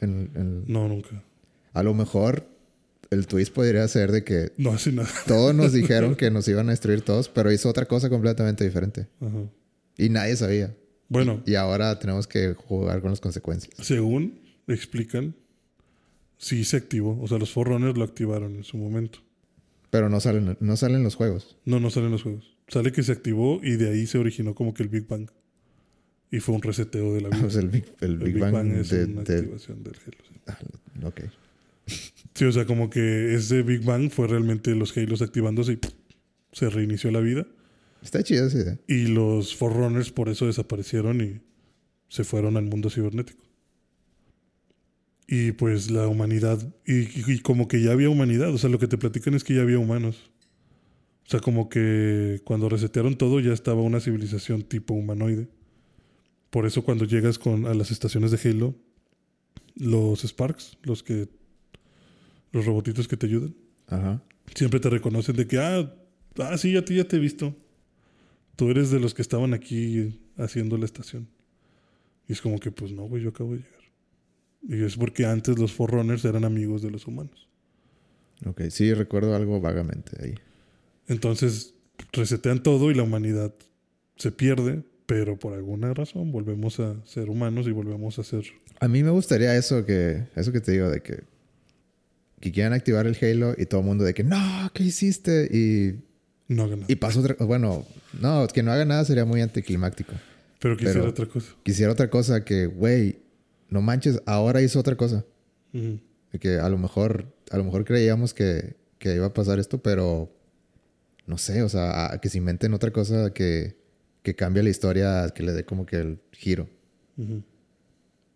En- 0.00 0.30
en- 0.34 0.64
No, 0.66 0.88
nunca. 0.88 1.22
a 1.72 1.82
lo 1.82 1.92
mejor 1.94 2.46
el 3.10 3.26
twist 3.26 3.52
podría 3.52 3.86
ser 3.88 4.12
de 4.12 4.22
que 4.24 4.52
No 4.56 4.70
hace 4.70 4.92
nada. 4.92 5.08
todos 5.26 5.54
nos 5.54 5.72
dijeron 5.72 6.14
que 6.14 6.30
nos 6.30 6.46
iban 6.48 6.68
a 6.68 6.70
destruir 6.72 7.02
todos, 7.02 7.28
pero 7.28 7.50
hizo 7.52 7.68
otra 7.68 7.86
cosa 7.86 8.08
completamente 8.08 8.64
diferente. 8.64 9.08
Ajá. 9.20 9.44
Y 9.98 10.08
nadie 10.08 10.36
sabía. 10.36 10.74
Bueno, 11.08 11.42
Y 11.44 11.56
ahora 11.56 11.98
tenemos 11.98 12.26
que 12.28 12.54
jugar 12.54 13.00
con 13.00 13.10
las 13.10 13.20
consecuencias. 13.20 13.74
según 13.84 14.38
explican, 14.68 15.34
sí 16.38 16.64
se 16.64 16.76
activó. 16.76 17.20
O 17.20 17.26
sea, 17.26 17.38
los 17.38 17.50
Forerunners 17.50 17.98
lo 17.98 18.04
activaron 18.04 18.54
en 18.54 18.62
su 18.64 18.76
momento. 18.78 19.18
Pero 19.90 20.08
no 20.08 20.20
salen, 20.20 20.56
no 20.60 20.76
salen 20.76 21.02
los 21.02 21.16
juegos. 21.16 21.56
No, 21.64 21.80
no 21.80 21.90
salen 21.90 22.12
los 22.12 22.22
juegos. 22.22 22.56
Sale 22.68 22.92
que 22.92 23.02
se 23.02 23.10
activó 23.10 23.58
y 23.62 23.72
de 23.72 23.90
ahí 23.90 24.06
se 24.06 24.18
originó 24.18 24.54
como 24.54 24.72
que 24.72 24.84
el 24.84 24.88
Big 24.88 25.08
Bang. 25.08 25.28
Y 26.30 26.40
fue 26.40 26.54
un 26.54 26.62
reseteo 26.62 27.12
de 27.14 27.20
la 27.22 27.28
vida. 27.30 27.48
El 27.60 27.68
Big, 27.68 27.84
el 28.00 28.12
el 28.12 28.18
Big 28.18 28.38
Bang, 28.38 28.72
es 28.72 28.90
de, 28.90 29.04
una 29.06 29.22
de- 29.22 29.36
activación 29.38 29.82
del 29.82 29.94
Halo. 29.94 30.16
sí. 30.28 30.40
Ah, 30.46 30.58
ok. 31.06 31.20
Sí, 32.34 32.44
o 32.44 32.52
sea, 32.52 32.64
como 32.66 32.88
que 32.88 33.34
ese 33.34 33.62
Big 33.62 33.82
Bang 33.84 34.10
fue 34.10 34.28
realmente 34.28 34.74
los 34.74 34.96
Halos 34.96 35.22
activándose 35.22 35.72
y 35.72 35.76
¡pum! 35.76 35.90
se 36.52 36.70
reinició 36.70 37.10
la 37.10 37.20
vida. 37.20 37.46
Está 38.02 38.22
chido 38.22 38.46
esa 38.46 38.58
idea. 38.58 38.78
Y 38.86 39.08
los 39.08 39.54
Forerunners 39.56 40.10
por 40.12 40.28
eso 40.28 40.46
desaparecieron 40.46 41.20
y 41.20 41.40
se 42.08 42.24
fueron 42.24 42.56
al 42.56 42.64
mundo 42.64 42.88
cibernético. 42.90 43.44
Y 45.26 45.52
pues 45.52 45.90
la 45.90 46.08
humanidad, 46.08 46.60
y 46.86 47.38
como 47.40 47.68
que 47.68 47.80
ya 47.82 47.92
había 47.92 48.08
humanidad, 48.10 48.52
o 48.52 48.58
sea, 48.58 48.68
lo 48.70 48.78
que 48.80 48.88
te 48.88 48.98
platican 48.98 49.34
es 49.34 49.44
que 49.44 49.54
ya 49.54 49.62
había 49.62 49.78
humanos. 49.78 50.30
O 51.26 51.30
sea, 51.30 51.38
como 51.40 51.68
que 51.68 52.40
cuando 52.44 52.68
resetearon 52.68 53.16
todo 53.16 53.38
ya 53.38 53.52
estaba 53.52 53.82
una 53.82 54.00
civilización 54.00 54.62
tipo 54.62 54.94
humanoide. 54.94 55.46
Por 56.50 56.66
eso 56.66 56.82
cuando 56.82 57.04
llegas 57.04 57.38
con, 57.38 57.66
a 57.66 57.74
las 57.74 57.90
estaciones 57.90 58.30
de 58.30 58.50
Halo, 58.50 58.74
los 59.76 60.24
Sparks, 60.24 60.78
los 60.82 61.02
que 61.02 61.28
los 62.52 62.66
robotitos 62.66 63.06
que 63.06 63.16
te 63.16 63.26
ayudan, 63.26 63.54
Ajá. 63.86 64.22
siempre 64.54 64.80
te 64.80 64.90
reconocen 64.90 65.36
de 65.36 65.46
que, 65.46 65.58
ah, 65.58 65.94
ah, 66.38 66.58
sí, 66.58 66.76
a 66.76 66.84
ti 66.84 66.96
ya 66.96 67.04
te 67.04 67.16
he 67.16 67.20
visto. 67.20 67.54
Tú 68.56 68.70
eres 68.70 68.90
de 68.90 68.98
los 69.00 69.14
que 69.14 69.22
estaban 69.22 69.54
aquí 69.54 70.20
haciendo 70.36 70.76
la 70.76 70.84
estación. 70.84 71.28
Y 72.28 72.32
es 72.32 72.40
como 72.40 72.58
que, 72.58 72.70
pues 72.70 72.92
no, 72.92 73.04
güey, 73.04 73.22
yo 73.22 73.30
acabo 73.30 73.52
de 73.52 73.58
llegar. 73.58 73.80
Y 74.68 74.84
es 74.84 74.96
porque 74.96 75.24
antes 75.24 75.58
los 75.58 75.72
Forerunners 75.72 76.24
eran 76.24 76.44
amigos 76.44 76.82
de 76.82 76.90
los 76.90 77.06
humanos. 77.06 77.48
Ok, 78.44 78.62
sí, 78.70 78.92
recuerdo 78.92 79.34
algo 79.34 79.60
vagamente 79.60 80.12
ahí. 80.22 80.34
Entonces 81.06 81.74
resetean 82.12 82.62
todo 82.62 82.90
y 82.90 82.94
la 82.94 83.02
humanidad 83.02 83.54
se 84.16 84.32
pierde, 84.32 84.84
pero 85.10 85.36
por 85.38 85.52
alguna 85.54 85.92
razón 85.92 86.30
volvemos 86.32 86.78
a 86.80 86.94
ser 87.04 87.28
humanos 87.28 87.66
y 87.66 87.72
volvemos 87.72 88.18
a 88.18 88.24
ser... 88.24 88.44
A 88.78 88.88
mí 88.88 89.02
me 89.02 89.10
gustaría 89.10 89.54
eso 89.56 89.84
que, 89.84 90.24
eso 90.36 90.52
que 90.52 90.60
te 90.60 90.72
digo, 90.72 90.88
de 90.88 91.00
que 91.02 91.24
que 92.40 92.52
quieran 92.52 92.72
activar 92.72 93.06
el 93.06 93.16
Halo 93.20 93.54
y 93.58 93.66
todo 93.66 93.80
el 93.82 93.86
mundo 93.86 94.02
de 94.04 94.14
que, 94.14 94.24
no, 94.24 94.70
¿qué 94.72 94.82
hiciste? 94.84 95.46
Y, 95.52 96.00
No 96.48 96.62
haga 96.64 96.76
nada. 96.76 96.86
y 96.88 96.94
pasa 96.96 97.20
otra 97.20 97.36
Bueno, 97.44 97.84
no, 98.18 98.46
que 98.48 98.62
no 98.62 98.72
haga 98.72 98.86
nada 98.86 99.04
sería 99.04 99.26
muy 99.26 99.42
anticlimáctico. 99.42 100.12
Pero 100.58 100.74
quisiera 100.76 101.00
pero- 101.00 101.10
otra 101.10 101.26
cosa. 101.26 101.52
Quisiera 101.62 101.92
otra 101.92 102.08
cosa 102.08 102.42
que, 102.44 102.64
güey, 102.64 103.18
no 103.68 103.82
manches, 103.82 104.22
ahora 104.24 104.62
hizo 104.62 104.80
otra 104.80 104.96
cosa. 104.96 105.24
Que 106.40 106.58
a 106.58 106.68
lo 106.70 106.78
mejor, 106.78 107.26
a 107.50 107.58
lo 107.58 107.64
mejor 107.64 107.84
creíamos 107.84 108.32
que, 108.32 108.74
que 108.98 109.14
iba 109.16 109.26
a 109.26 109.34
pasar 109.34 109.58
esto, 109.58 109.82
pero 109.82 110.32
no 111.26 111.36
sé, 111.36 111.62
o 111.62 111.68
sea, 111.68 112.12
a- 112.14 112.20
que 112.22 112.28
se 112.30 112.38
inventen 112.38 112.72
otra 112.72 112.90
cosa 112.90 113.34
que, 113.34 113.76
que 114.22 114.34
cambie 114.34 114.62
la 114.62 114.70
historia, 114.70 115.30
que 115.34 115.42
le 115.42 115.52
dé 115.52 115.64
como 115.64 115.86
que 115.86 115.96
el 115.96 116.18
giro. 116.32 116.68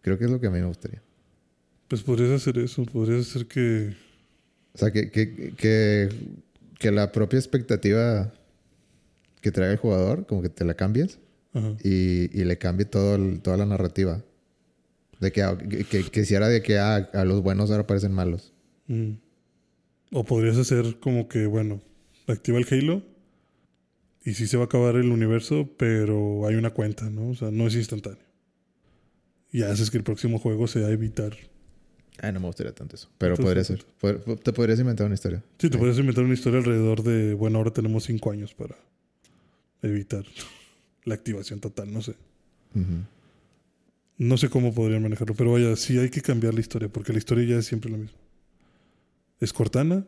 Creo 0.01 0.19
que 0.19 0.25
es 0.25 0.31
lo 0.31 0.41
que 0.41 0.47
a 0.47 0.51
mí 0.51 0.59
me 0.61 0.67
gustaría. 0.67 1.03
Pues 1.89 2.03
podrías 2.03 2.31
hacer 2.31 2.59
eso. 2.59 2.85
Podrías 2.85 3.29
hacer 3.29 3.47
que. 3.47 3.95
O 4.75 4.79
sea, 4.79 4.91
que, 4.91 5.11
que, 5.11 5.53
que, 5.57 6.09
que 6.79 6.91
la 6.91 7.13
propia 7.13 7.39
expectativa 7.39 8.33
que 9.41 9.53
trae 9.53 9.71
el 9.73 9.77
jugador, 9.79 10.27
como 10.27 10.43
que 10.43 10.49
te 10.49 10.65
la 10.65 10.75
cambies 10.75 11.19
Ajá. 11.53 11.77
y, 11.85 12.31
y 12.39 12.45
le 12.45 12.59
cambie 12.59 12.87
todo 12.87 13.15
el- 13.17 13.41
toda 13.41 13.57
la 13.57 13.67
narrativa. 13.67 14.23
De 15.21 15.31
que, 15.33 15.43
que, 15.71 15.85
que, 15.85 16.03
que 16.11 16.21
hiciera 16.21 16.49
de 16.49 16.61
que 16.63 16.79
ah, 16.79 17.09
a 17.13 17.25
los 17.25 17.43
buenos 17.43 17.71
ahora 17.71 17.87
parecen 17.87 18.13
malos. 18.13 18.53
O 20.11 20.25
podrías 20.25 20.57
hacer 20.59 20.99
como 21.01 21.29
que, 21.29 21.47
bueno, 21.47 21.81
activa 22.27 22.59
el 22.59 22.67
Halo 22.71 23.03
y 24.25 24.35
sí 24.35 24.47
se 24.47 24.57
va 24.57 24.65
a 24.65 24.67
acabar 24.67 24.97
el 24.97 25.11
universo, 25.11 25.69
pero 25.77 26.47
hay 26.47 26.55
una 26.57 26.71
cuenta, 26.71 27.11
¿no? 27.11 27.29
O 27.31 27.35
sea, 27.35 27.51
no 27.51 27.67
es 27.67 27.75
instantáneo. 27.75 28.25
Y 29.53 29.63
haces 29.63 29.91
que 29.91 29.99
el 29.99 30.05
próximo 30.05 30.39
juego 30.39 30.67
sea 30.67 30.89
evitar. 30.91 31.37
Ah, 32.21 32.33
no 32.33 32.41
me 32.41 32.47
gustaría 32.47 32.73
tanto 32.75 32.97
eso. 32.97 33.09
Pero 33.19 33.35
Entonces, 33.35 33.45
podría 33.45 33.65
ser. 33.65 33.87
Pod- 34.01 34.41
Te 34.43 34.53
podrías 34.53 34.79
inventar 34.81 35.07
una 35.07 35.15
historia. 35.15 35.43
Sí, 35.59 35.69
te 35.71 35.79
puedes 35.79 35.99
inventar 35.99 36.25
una 36.25 36.35
historia 36.35 36.59
alrededor 36.59 37.03
de, 37.03 37.35
bueno, 37.35 37.59
ahora 37.59 37.73
tenemos 37.73 38.05
cinco 38.05 38.31
años 38.31 38.55
para 38.55 38.77
evitar 39.83 40.25
la 41.05 41.15
activación 41.15 41.61
total, 41.61 41.93
no 41.93 42.03
sé. 42.03 42.15
No 44.17 44.37
sé 44.37 44.49
cómo 44.49 44.73
podrían 44.75 45.03
manejarlo, 45.03 45.35
pero 45.35 45.53
vaya, 45.53 45.75
sí 45.77 45.99
hay 45.99 46.09
que 46.09 46.21
cambiar 46.23 46.55
la 46.55 46.61
historia, 46.61 46.89
porque 46.89 47.13
la 47.13 47.19
historia 47.19 47.45
ya 47.45 47.59
es 47.59 47.67
siempre 47.67 47.91
la 47.91 47.99
misma. 47.99 48.17
Es 49.41 49.53
Cortana 49.53 50.07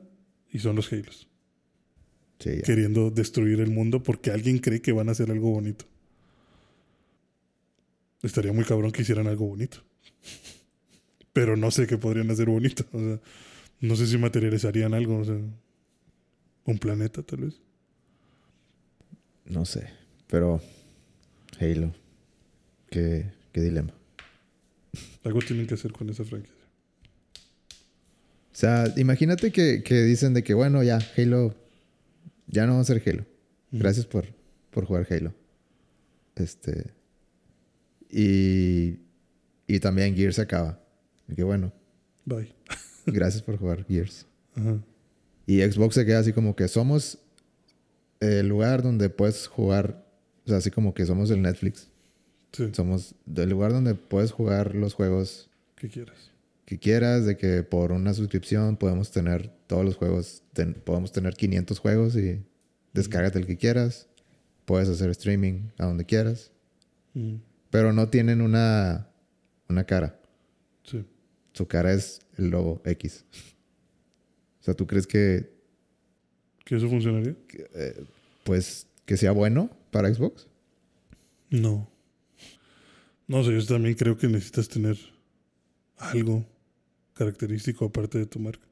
y 0.52 0.60
son 0.60 0.76
los 0.76 0.92
Halos, 0.92 1.28
Sí, 2.38 2.60
queriendo 2.64 3.10
destruir 3.10 3.60
el 3.60 3.70
mundo 3.70 4.02
porque 4.02 4.30
alguien 4.30 4.58
cree 4.58 4.82
que 4.82 4.92
van 4.92 5.08
a 5.08 5.12
hacer 5.12 5.30
algo 5.30 5.50
bonito. 5.50 5.86
Estaría 8.22 8.52
muy 8.52 8.64
cabrón 8.64 8.92
que 8.92 9.02
hicieran 9.02 9.26
algo 9.26 9.46
bonito. 9.46 9.78
Pero 11.32 11.56
no 11.56 11.70
sé 11.70 11.86
qué 11.86 11.98
podrían 11.98 12.30
hacer 12.30 12.48
bonito. 12.48 12.84
O 12.92 12.98
sea, 12.98 13.20
no 13.80 13.96
sé 13.96 14.06
si 14.06 14.18
materializarían 14.18 14.94
algo. 14.94 15.18
O 15.18 15.24
sea, 15.24 15.38
un 16.64 16.78
planeta, 16.78 17.22
tal 17.22 17.40
vez. 17.42 17.60
No 19.44 19.64
sé. 19.64 19.88
Pero 20.26 20.60
Halo. 21.60 21.94
Qué, 22.90 23.30
qué 23.52 23.60
dilema. 23.60 23.92
Algo 25.24 25.40
tienen 25.40 25.66
que 25.66 25.74
hacer 25.74 25.92
con 25.92 26.08
esa 26.10 26.24
franquicia. 26.24 26.54
O 28.52 28.58
sea, 28.58 28.92
imagínate 28.96 29.52
que, 29.52 29.82
que 29.82 30.02
dicen 30.02 30.32
de 30.32 30.42
que, 30.42 30.54
bueno, 30.54 30.82
ya, 30.82 30.98
Halo, 31.16 31.54
ya 32.46 32.66
no 32.66 32.74
va 32.74 32.80
a 32.80 32.84
ser 32.84 33.02
Halo. 33.06 33.24
Gracias 33.72 34.06
por, 34.06 34.26
por 34.70 34.84
jugar 34.84 35.06
Halo. 35.10 35.34
Este. 36.34 36.92
Y, 38.10 39.00
y 39.66 39.80
también 39.80 40.14
Gears 40.14 40.36
se 40.36 40.42
acaba. 40.42 40.80
Y 41.28 41.34
que 41.34 41.42
bueno, 41.42 41.72
Bye. 42.24 42.54
gracias 43.06 43.42
por 43.42 43.56
jugar 43.56 43.84
Gears. 43.86 44.26
Ajá. 44.54 44.78
Y 45.46 45.60
Xbox 45.62 45.94
se 45.94 46.04
queda 46.04 46.18
así 46.20 46.32
como 46.32 46.56
que 46.56 46.66
somos 46.68 47.18
el 48.20 48.48
lugar 48.48 48.82
donde 48.82 49.10
puedes 49.10 49.46
jugar, 49.46 50.04
o 50.44 50.48
sea, 50.48 50.58
así 50.58 50.70
como 50.70 50.94
que 50.94 51.06
somos 51.06 51.30
el 51.30 51.42
Netflix. 51.42 51.88
Sí, 52.52 52.70
Somos 52.72 53.14
el 53.34 53.50
lugar 53.50 53.72
donde 53.72 53.94
puedes 53.94 54.32
jugar 54.32 54.74
los 54.74 54.94
juegos 54.94 55.50
que 55.76 55.88
quieras. 55.88 56.30
Que 56.66 56.78
quieras, 56.78 57.24
de 57.24 57.36
que 57.38 57.62
por 57.62 57.92
una 57.92 58.12
suscripción 58.12 58.76
podemos 58.76 59.10
tener 59.10 59.48
todos 59.66 59.84
los 59.84 59.96
juegos, 59.96 60.42
ten- 60.52 60.74
podemos 60.74 61.12
tener 61.12 61.34
500 61.34 61.78
juegos 61.78 62.14
y 62.16 62.42
descárgate 62.92 63.38
el 63.38 63.46
que 63.46 63.56
quieras, 63.56 64.08
puedes 64.66 64.88
hacer 64.88 65.08
streaming 65.10 65.68
a 65.78 65.86
donde 65.86 66.04
quieras, 66.04 66.52
Mm, 67.14 67.36
pero 67.70 67.92
no 67.94 68.08
tienen 68.10 68.40
una, 68.42 69.08
una 69.70 69.84
cara, 69.84 70.20
Sí. 70.82 71.02
su 71.54 71.66
cara 71.66 71.92
es 71.94 72.20
el 72.36 72.50
logo 72.50 72.82
X. 72.84 73.24
O 74.60 74.64
sea, 74.64 74.74
¿tú 74.74 74.86
crees 74.86 75.06
que, 75.06 75.50
¿Que 76.64 76.76
eso 76.76 76.88
funcionaría? 76.90 77.36
pues, 78.44 78.86
que 79.06 79.16
sea 79.16 79.30
bueno 79.32 79.70
para 79.92 80.12
Xbox? 80.12 80.46
No. 81.48 81.88
No 83.28 83.44
sé, 83.44 83.52
yo 83.58 83.64
también 83.66 83.94
creo 83.94 84.16
que 84.18 84.26
necesitas 84.26 84.68
tener 84.68 84.96
algo 85.98 86.44
característico 87.16 87.86
aparte 87.86 88.18
de 88.18 88.26
tu 88.26 88.38
marca. 88.38 88.64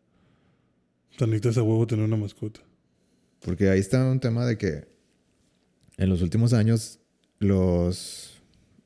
O 1.14 1.18
sea, 1.18 1.26
necesitas 1.26 1.58
a 1.58 1.62
huevo 1.62 1.86
tener 1.86 2.04
una 2.04 2.16
mascota. 2.16 2.60
Porque 3.40 3.68
ahí 3.68 3.80
está 3.80 4.04
un 4.10 4.20
tema 4.20 4.46
de 4.46 4.58
que 4.58 4.86
en 5.96 6.08
los 6.08 6.22
últimos 6.22 6.52
años 6.52 6.98
los, 7.38 8.40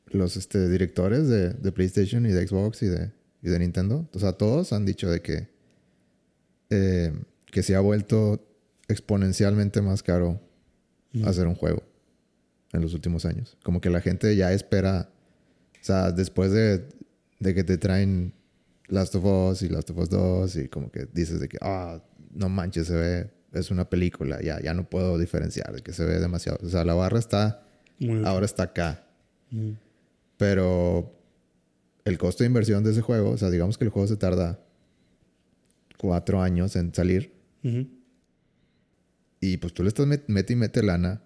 los 0.06 0.36
este, 0.36 0.68
directores 0.68 1.28
de, 1.28 1.50
de 1.50 1.72
PlayStation 1.72 2.26
y 2.26 2.30
de 2.30 2.46
Xbox 2.46 2.82
y 2.82 2.86
de, 2.86 3.12
y 3.42 3.48
de 3.48 3.58
Nintendo, 3.58 4.08
o 4.12 4.18
sea, 4.18 4.32
todos 4.32 4.72
han 4.72 4.84
dicho 4.84 5.08
de 5.10 5.22
que, 5.22 5.48
eh, 6.70 7.12
que 7.46 7.62
se 7.62 7.74
ha 7.74 7.80
vuelto 7.80 8.44
exponencialmente 8.88 9.80
más 9.82 10.02
caro 10.02 10.40
Mm. 11.12 11.26
hacer 11.26 11.46
un 11.46 11.54
juego 11.54 11.82
en 12.72 12.82
los 12.82 12.94
últimos 12.94 13.24
años. 13.24 13.56
Como 13.62 13.80
que 13.80 13.90
la 13.90 14.00
gente 14.00 14.34
ya 14.36 14.52
espera, 14.52 15.10
o 15.80 15.84
sea, 15.84 16.12
después 16.12 16.52
de, 16.52 16.86
de 17.38 17.54
que 17.54 17.64
te 17.64 17.78
traen 17.78 18.34
Last 18.88 19.14
of 19.14 19.24
Us 19.24 19.62
y 19.62 19.68
Last 19.68 19.90
of 19.90 19.98
Us 19.98 20.08
2 20.10 20.56
y 20.56 20.68
como 20.68 20.90
que 20.90 21.06
dices 21.12 21.40
de 21.40 21.48
que, 21.48 21.58
ah, 21.60 22.02
no 22.32 22.48
manches, 22.48 22.86
se 22.86 22.94
ve, 22.94 23.30
es 23.52 23.70
una 23.70 23.88
película, 23.88 24.40
ya, 24.42 24.60
ya 24.60 24.74
no 24.74 24.88
puedo 24.88 25.18
diferenciar, 25.18 25.72
de 25.74 25.82
que 25.82 25.92
se 25.92 26.04
ve 26.04 26.18
demasiado. 26.20 26.58
O 26.62 26.68
sea, 26.68 26.84
la 26.84 26.94
barra 26.94 27.18
está, 27.18 27.66
Muy 27.98 28.24
ahora 28.24 28.46
está 28.46 28.64
acá, 28.64 29.04
Mm, 29.50 29.72
pero 30.36 31.14
el 32.04 32.18
costo 32.18 32.42
de 32.44 32.48
inversión 32.48 32.84
de 32.84 32.90
ese 32.90 33.00
juego, 33.00 33.30
o 33.30 33.38
sea, 33.38 33.48
digamos 33.50 33.78
que 33.78 33.84
el 33.84 33.90
juego 33.90 34.06
se 34.06 34.16
tarda 34.18 34.60
cuatro 35.96 36.40
años 36.42 36.76
en 36.76 36.94
salir 36.94 37.32
y 39.40 39.56
pues 39.56 39.72
tú 39.72 39.82
le 39.82 39.88
estás 39.88 40.06
met- 40.06 40.24
mete 40.26 40.52
y 40.52 40.56
mete 40.56 40.82
lana 40.82 41.22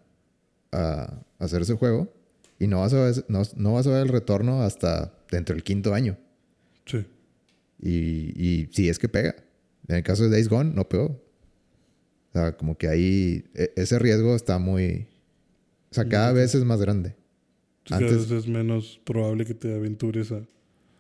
a, 0.70 1.20
a 1.38 1.44
hacer 1.44 1.62
ese 1.62 1.74
juego 1.74 2.12
y 2.58 2.66
no 2.68 2.80
vas, 2.80 2.92
a 2.94 3.00
ver, 3.04 3.24
no, 3.28 3.42
no 3.56 3.72
vas 3.74 3.86
a 3.86 3.90
ver 3.90 4.02
el 4.02 4.08
retorno 4.08 4.62
hasta 4.62 5.12
dentro 5.30 5.54
del 5.54 5.64
quinto 5.64 5.94
año. 5.94 6.16
Sí. 6.86 7.04
Y, 7.82 8.32
y 8.40 8.68
si 8.72 8.88
es 8.88 8.98
que 8.98 9.08
pega. 9.08 9.34
En 9.88 9.96
el 9.96 10.02
caso 10.04 10.22
de 10.24 10.30
Days 10.30 10.48
Gone, 10.48 10.72
no 10.74 10.88
pegó. 10.88 11.20
O 12.30 12.32
sea, 12.32 12.56
como 12.56 12.78
que 12.78 12.88
ahí 12.88 13.44
e- 13.54 13.72
ese 13.76 13.98
riesgo 13.98 14.34
está 14.36 14.58
muy... 14.58 15.08
O 15.90 15.94
sea, 15.94 16.08
cada 16.08 16.32
vez 16.32 16.54
es 16.54 16.64
más 16.64 16.80
grande. 16.80 17.10
Sí, 17.84 17.88
Cada 17.90 18.00
Antes- 18.06 18.30
vez 18.30 18.38
es 18.44 18.48
menos 18.48 19.00
probable 19.04 19.44
que 19.44 19.54
te 19.54 19.74
aventures 19.74 20.32
a, 20.32 20.42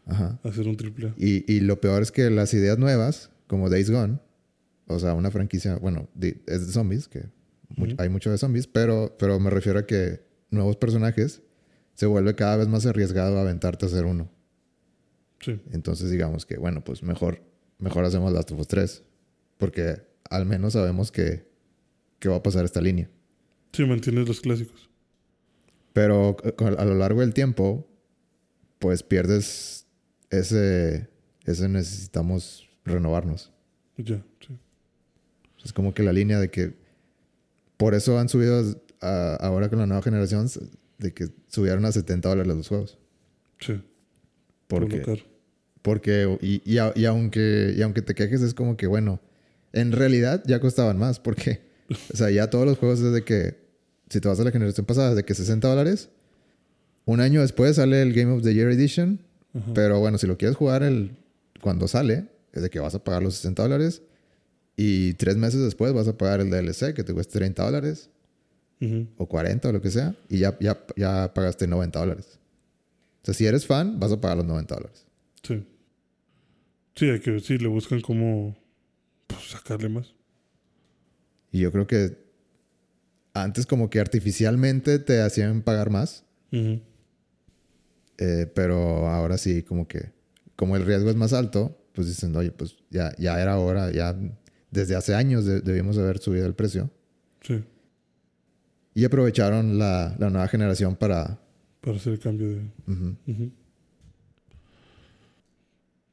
Ajá. 0.06 0.38
a 0.42 0.48
hacer 0.48 0.66
un 0.68 0.76
triple 0.76 1.08
A. 1.08 1.14
Y, 1.16 1.44
y 1.50 1.60
lo 1.60 1.80
peor 1.80 2.02
es 2.02 2.10
que 2.12 2.28
las 2.28 2.52
ideas 2.52 2.76
nuevas, 2.78 3.30
como 3.46 3.70
Days 3.70 3.90
Gone, 3.90 4.18
o 4.88 4.98
sea, 4.98 5.14
una 5.14 5.30
franquicia, 5.30 5.76
bueno, 5.76 6.08
de- 6.14 6.42
es 6.46 6.66
de 6.66 6.72
zombies, 6.72 7.06
que 7.08 7.26
mucho- 7.76 7.94
hay 7.98 8.08
mucho 8.10 8.30
de 8.30 8.36
zombies, 8.36 8.66
pero, 8.66 9.16
pero 9.18 9.38
me 9.40 9.48
refiero 9.48 9.78
a 9.78 9.86
que 9.86 10.20
nuevos 10.50 10.76
personajes 10.76 11.40
se 11.94 12.04
vuelve 12.06 12.34
cada 12.34 12.56
vez 12.56 12.68
más 12.68 12.84
arriesgado 12.84 13.38
aventarte 13.38 13.86
a 13.86 13.88
hacer 13.88 14.04
uno. 14.04 14.28
Sí. 15.42 15.60
Entonces 15.72 16.10
digamos 16.10 16.46
que, 16.46 16.56
bueno, 16.56 16.82
pues 16.82 17.02
mejor, 17.02 17.42
mejor 17.78 18.04
hacemos 18.06 18.32
Last 18.32 18.50
of 18.52 18.60
Us 18.60 18.68
3, 18.68 19.02
porque 19.58 20.00
al 20.30 20.46
menos 20.46 20.72
sabemos 20.72 21.12
que, 21.12 21.46
que 22.18 22.28
va 22.30 22.36
a 22.36 22.42
pasar 22.42 22.64
esta 22.64 22.80
línea. 22.80 23.10
Sí, 23.72 23.84
mantienes 23.84 24.26
los 24.26 24.40
clásicos. 24.40 24.88
Pero 25.92 26.36
eh, 26.44 26.54
a 26.78 26.84
lo 26.84 26.94
largo 26.94 27.20
del 27.20 27.34
tiempo, 27.34 27.86
pues 28.78 29.02
pierdes 29.02 29.86
ese, 30.30 31.08
ese 31.44 31.68
necesitamos 31.68 32.66
renovarnos. 32.84 33.52
Ya, 33.98 34.24
sí. 34.46 34.56
Es 35.64 35.72
como 35.72 35.92
que 35.94 36.02
la 36.02 36.12
línea 36.12 36.40
de 36.40 36.50
que 36.50 36.74
por 37.76 37.94
eso 37.94 38.18
han 38.18 38.28
subido 38.28 38.62
a- 39.00 39.36
ahora 39.40 39.68
con 39.68 39.78
la 39.80 39.86
nueva 39.86 40.02
generación 40.02 40.48
de 40.98 41.12
que 41.12 41.28
subieron 41.48 41.84
a 41.84 41.92
70 41.92 42.28
dólares 42.28 42.54
los 42.56 42.68
juegos. 42.68 42.98
Sí. 43.60 43.80
por 44.66 44.82
Porque, 44.82 45.02
caro. 45.02 45.20
Porque 45.82 46.38
y, 46.40 46.62
y, 46.64 46.78
a- 46.78 46.92
y 46.94 47.04
aunque, 47.04 47.74
y 47.76 47.82
aunque 47.82 48.02
te 48.02 48.14
quejes 48.14 48.40
es 48.42 48.54
como 48.54 48.76
que 48.76 48.86
bueno, 48.86 49.20
en 49.72 49.92
realidad 49.92 50.42
ya 50.46 50.60
costaban 50.60 50.98
más 50.98 51.18
porque, 51.20 51.60
o 52.12 52.16
sea, 52.16 52.30
ya 52.30 52.48
todos 52.50 52.66
los 52.66 52.78
juegos 52.78 53.00
desde 53.00 53.24
que, 53.24 53.56
si 54.08 54.20
te 54.20 54.28
vas 54.28 54.38
a 54.40 54.44
la 54.44 54.50
generación 54.50 54.86
pasada, 54.86 55.14
de 55.14 55.24
que 55.24 55.34
60 55.34 55.66
dólares, 55.68 56.10
un 57.04 57.20
año 57.20 57.40
después 57.40 57.76
sale 57.76 58.02
el 58.02 58.12
Game 58.12 58.32
of 58.32 58.42
the 58.42 58.54
Year 58.54 58.70
Edition, 58.70 59.20
Ajá. 59.54 59.72
pero 59.74 59.98
bueno, 60.00 60.18
si 60.18 60.26
lo 60.26 60.36
quieres 60.38 60.56
jugar 60.56 60.82
el, 60.82 61.16
cuando 61.60 61.88
sale, 61.88 62.26
es 62.52 62.62
de 62.62 62.70
que 62.70 62.78
vas 62.80 62.94
a 62.94 63.02
pagar 63.02 63.22
los 63.22 63.34
60 63.36 63.62
dólares 63.62 64.02
y 64.76 65.14
tres 65.14 65.36
meses 65.36 65.60
después 65.62 65.92
vas 65.92 66.06
a 66.08 66.16
pagar 66.16 66.40
el 66.40 66.50
DLC 66.50 66.94
que 66.94 67.02
te 67.04 67.12
cuesta 67.12 67.38
30 67.38 67.64
dólares 67.64 68.08
Ujú. 68.80 69.06
o 69.16 69.26
40 69.26 69.68
o 69.68 69.72
lo 69.72 69.80
que 69.80 69.90
sea 69.90 70.14
y 70.28 70.38
ya, 70.38 70.56
ya, 70.60 70.78
ya 70.96 71.32
pagaste 71.34 71.66
90 71.66 71.98
dólares. 71.98 72.38
O 73.22 73.24
sea, 73.26 73.34
si 73.34 73.46
eres 73.46 73.66
fan, 73.66 73.98
vas 74.00 74.12
a 74.12 74.20
pagar 74.20 74.38
los 74.38 74.46
90 74.46 74.74
dólares. 74.74 75.04
Sí. 75.42 75.64
Sí, 76.94 77.08
hay 77.08 77.20
que 77.20 77.40
sí, 77.40 77.58
le 77.58 77.68
buscan 77.68 78.00
cómo 78.00 78.56
pues, 79.26 79.48
sacarle 79.50 79.88
más. 79.88 80.14
Y 81.50 81.60
yo 81.60 81.72
creo 81.72 81.86
que 81.86 82.18
antes 83.34 83.66
como 83.66 83.88
que 83.90 83.98
artificialmente 84.00 84.98
te 84.98 85.20
hacían 85.22 85.62
pagar 85.62 85.90
más, 85.90 86.24
eh, 88.18 88.46
pero 88.54 89.08
ahora 89.08 89.38
sí 89.38 89.62
como 89.62 89.88
que 89.88 90.12
como 90.56 90.76
el 90.76 90.84
riesgo 90.84 91.10
es 91.10 91.16
más 91.16 91.32
alto, 91.32 91.78
pues 91.94 92.06
dicen, 92.08 92.34
oye, 92.36 92.52
pues 92.52 92.76
ya, 92.90 93.14
ya 93.18 93.40
era 93.40 93.58
hora, 93.58 93.90
ya 93.90 94.16
desde 94.70 94.94
hace 94.96 95.14
años 95.14 95.44
de- 95.44 95.60
debimos 95.60 95.98
haber 95.98 96.18
subido 96.18 96.46
el 96.46 96.54
precio. 96.54 96.90
Sí, 97.42 97.64
Y 98.94 99.04
aprovecharon 99.04 99.78
la, 99.78 100.14
la 100.18 100.30
nueva 100.30 100.46
generación 100.48 100.94
para... 100.96 101.40
para 101.80 101.96
hacer 101.96 102.12
el 102.12 102.18
cambio 102.20 102.48
de... 102.48 102.62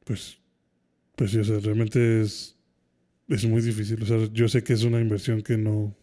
Pues, 0.04 0.38
pues 1.20 1.32
sí, 1.32 1.38
o 1.38 1.44
sea, 1.44 1.58
realmente 1.58 2.22
es, 2.22 2.56
es 3.28 3.44
muy 3.44 3.60
difícil. 3.60 4.02
O 4.02 4.06
sea, 4.06 4.16
yo 4.32 4.48
sé 4.48 4.64
que 4.64 4.72
es 4.72 4.84
una 4.84 4.98
inversión 5.02 5.42
que 5.42 5.58
no, 5.58 5.94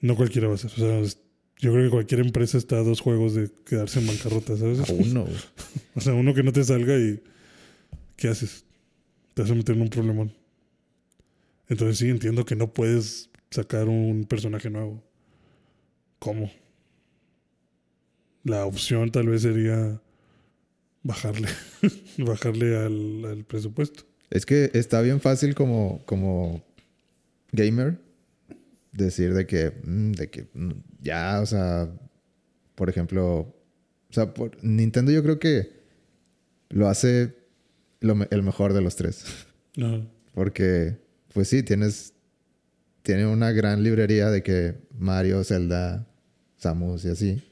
no 0.00 0.16
cualquiera 0.16 0.48
va 0.48 0.54
a 0.54 0.56
hacer. 0.56 0.72
O 0.72 0.74
sea, 0.74 0.98
es- 0.98 1.20
yo 1.60 1.70
creo 1.72 1.84
que 1.84 1.90
cualquier 1.90 2.22
empresa 2.22 2.58
está 2.58 2.78
a 2.78 2.82
dos 2.82 3.00
juegos 3.00 3.36
de 3.36 3.52
quedarse 3.64 4.00
en 4.00 4.08
bancarrota, 4.08 4.56
¿sabes? 4.56 4.80
A 4.80 4.92
uno. 4.92 5.26
O 5.94 6.00
sea, 6.00 6.12
uno 6.14 6.34
que 6.34 6.42
no 6.42 6.50
te 6.52 6.64
salga 6.64 6.98
y 6.98 7.22
¿qué 8.16 8.26
haces? 8.26 8.64
Te 9.34 9.42
vas 9.42 9.50
a 9.52 9.54
meter 9.54 9.76
en 9.76 9.82
un 9.82 9.88
problemón. 9.88 10.32
Entonces 11.68 11.98
sí, 11.98 12.08
entiendo 12.08 12.44
que 12.44 12.56
no 12.56 12.72
puedes 12.72 13.30
sacar 13.48 13.88
un 13.88 14.24
personaje 14.24 14.70
nuevo. 14.70 15.04
¿Cómo? 16.18 16.50
La 18.42 18.66
opción 18.66 19.12
tal 19.12 19.28
vez 19.28 19.42
sería 19.42 20.02
bajarle, 21.02 21.48
bajarle 22.18 22.76
al, 22.76 23.24
al 23.24 23.44
presupuesto. 23.44 24.04
Es 24.30 24.46
que 24.46 24.70
está 24.74 25.00
bien 25.02 25.20
fácil 25.20 25.54
como, 25.54 26.02
como 26.06 26.64
gamer 27.52 27.98
decir 28.92 29.34
de 29.34 29.46
que, 29.46 29.72
mm, 29.84 30.12
de 30.12 30.30
que 30.30 30.48
mm, 30.54 30.70
ya, 31.00 31.40
o 31.40 31.46
sea, 31.46 31.90
por 32.74 32.88
ejemplo, 32.88 33.38
o 33.40 34.12
sea, 34.12 34.32
por- 34.34 34.56
Nintendo 34.64 35.12
yo 35.12 35.22
creo 35.22 35.38
que 35.38 35.70
lo 36.70 36.88
hace 36.88 37.34
lo 38.00 38.16
el 38.30 38.42
mejor 38.42 38.72
de 38.72 38.80
los 38.80 38.96
tres. 38.96 39.24
Ajá. 39.78 40.00
Porque, 40.34 40.96
pues 41.34 41.48
sí, 41.48 41.62
tienes, 41.62 42.14
tiene 43.02 43.26
una 43.26 43.52
gran 43.52 43.82
librería 43.82 44.30
de 44.30 44.42
que 44.42 44.76
Mario, 44.98 45.44
Zelda, 45.44 46.06
Samus 46.56 47.04
y 47.04 47.08
así. 47.10 47.42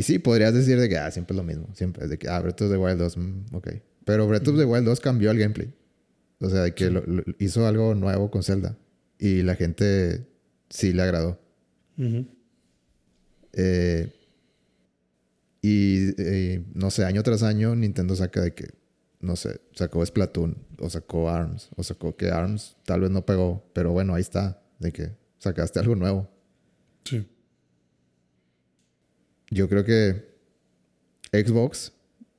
Y 0.00 0.02
sí, 0.02 0.18
podrías 0.18 0.54
decir 0.54 0.80
de 0.80 0.88
que, 0.88 0.96
ah, 0.96 1.10
siempre 1.10 1.34
es 1.34 1.36
lo 1.36 1.42
mismo. 1.44 1.68
Siempre 1.74 2.04
es 2.04 2.08
de 2.10 2.16
que, 2.18 2.26
ah, 2.30 2.40
Breath 2.40 2.62
of 2.62 2.70
the 2.70 2.78
Wild 2.78 2.98
2, 2.98 3.16
mm, 3.18 3.44
ok. 3.54 3.68
Pero 4.06 4.26
Breath 4.26 4.48
of 4.48 4.56
the 4.56 4.64
Wild 4.64 4.86
2 4.86 4.98
cambió 4.98 5.30
el 5.30 5.38
gameplay. 5.38 5.74
O 6.40 6.48
sea, 6.48 6.62
de 6.62 6.72
que 6.74 6.86
Sí. 6.86 6.90
lo- 6.90 7.02
lo- 7.06 7.22
hizo 7.38 7.66
algo 7.66 7.94
nuevo 7.94 8.30
con 8.30 8.42
Zelda. 8.42 8.78
Y 9.18 9.42
la 9.42 9.56
gente 9.56 10.26
sí 10.70 10.94
le 10.94 11.02
agradó. 11.02 11.38
Eh, 13.52 14.10
y 15.60 16.14
eh, 16.18 16.64
no 16.72 16.90
sé, 16.90 17.04
año 17.04 17.22
tras 17.22 17.42
año 17.42 17.74
Nintendo 17.76 18.16
saca 18.16 18.40
de 18.40 18.54
que, 18.54 18.68
no 19.20 19.36
sé, 19.36 19.60
sacó 19.74 20.04
Splatoon 20.06 20.56
o 20.78 20.88
sacó 20.88 21.28
ARMS 21.28 21.68
o 21.76 21.82
sacó 21.82 22.16
que 22.16 22.30
ARMS 22.30 22.76
tal 22.86 23.00
vez 23.02 23.10
no 23.10 23.26
pegó, 23.26 23.68
pero 23.74 23.92
bueno, 23.92 24.14
ahí 24.14 24.22
está, 24.22 24.62
de 24.78 24.92
que 24.92 25.10
sacaste 25.38 25.78
algo 25.78 25.94
nuevo. 25.94 26.30
Sí. 27.04 27.26
Yo 29.50 29.68
creo 29.68 29.84
que 29.84 30.28
Xbox 31.32 31.92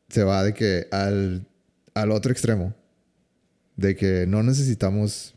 se 0.10 0.24
va 0.24 0.44
de 0.44 0.54
que 0.54 0.88
al, 0.92 1.46
al 1.94 2.12
otro 2.12 2.32
extremo, 2.32 2.74
de 3.76 3.96
que 3.96 4.26
no 4.28 4.44
necesitamos 4.44 5.36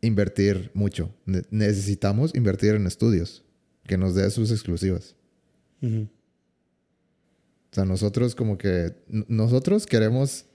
invertir 0.00 0.70
mucho, 0.74 1.14
Ne- 1.26 1.42
necesitamos 1.50 2.34
invertir 2.34 2.74
en 2.74 2.86
estudios 2.86 3.44
que 3.86 3.96
nos 3.98 4.14
dé 4.14 4.30
sus 4.30 4.50
exclusivas. 4.50 5.14
O 5.82 6.06
sea, 7.72 7.84
nosotros 7.84 8.34
como 8.34 8.58
que... 8.58 8.94
Nosotros 9.28 9.86
queremos 9.86 10.46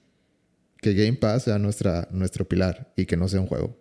que 0.78 0.92
Game 0.94 1.14
Pass 1.14 1.44
sea 1.44 1.58
nuestra, 1.58 2.08
nuestro 2.10 2.46
pilar 2.46 2.92
y 2.96 3.06
que 3.06 3.16
no 3.16 3.26
sea 3.28 3.40
un 3.40 3.46
juego. 3.46 3.76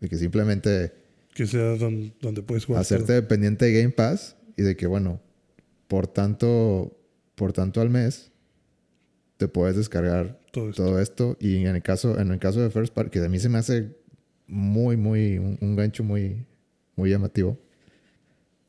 Y 0.00 0.08
que 0.08 0.16
simplemente 0.16 0.92
Que 1.34 1.46
sea 1.46 1.76
don- 1.76 2.12
donde 2.20 2.42
puedes 2.42 2.64
jugar. 2.64 2.82
hacerte 2.82 3.06
todo. 3.06 3.14
dependiente 3.16 3.64
de 3.66 3.72
Game 3.82 3.92
Pass 3.94 4.36
y 4.56 4.62
de 4.62 4.76
que, 4.76 4.86
bueno, 4.86 5.20
por 5.88 6.06
tanto, 6.06 6.96
por 7.34 7.52
tanto 7.52 7.80
al 7.80 7.90
mes, 7.90 8.30
te 9.36 9.48
puedes 9.48 9.76
descargar 9.76 10.40
todo 10.52 10.70
esto. 10.70 10.84
todo 10.84 11.00
esto. 11.00 11.36
Y 11.40 11.56
en 11.66 11.76
el 11.76 11.82
caso, 11.82 12.18
en 12.18 12.30
el 12.30 12.38
caso 12.38 12.60
de 12.60 12.70
First 12.70 12.94
Party, 12.94 13.10
que 13.10 13.24
a 13.24 13.28
mí 13.28 13.38
se 13.38 13.48
me 13.48 13.58
hace 13.58 13.96
muy, 14.46 14.96
muy, 14.96 15.38
un, 15.38 15.58
un 15.60 15.76
gancho 15.76 16.04
muy, 16.04 16.46
muy 16.96 17.10
llamativo. 17.10 17.58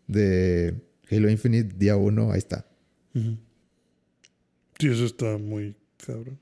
De 0.08 0.76
Halo 1.10 1.30
Infinite 1.30 1.76
día 1.78 1.96
uno, 1.98 2.32
ahí 2.32 2.38
está. 2.40 2.66
Sí, 3.14 4.90
eso 4.90 5.06
está 5.06 5.38
muy 5.38 5.76
cabrón. 6.06 6.40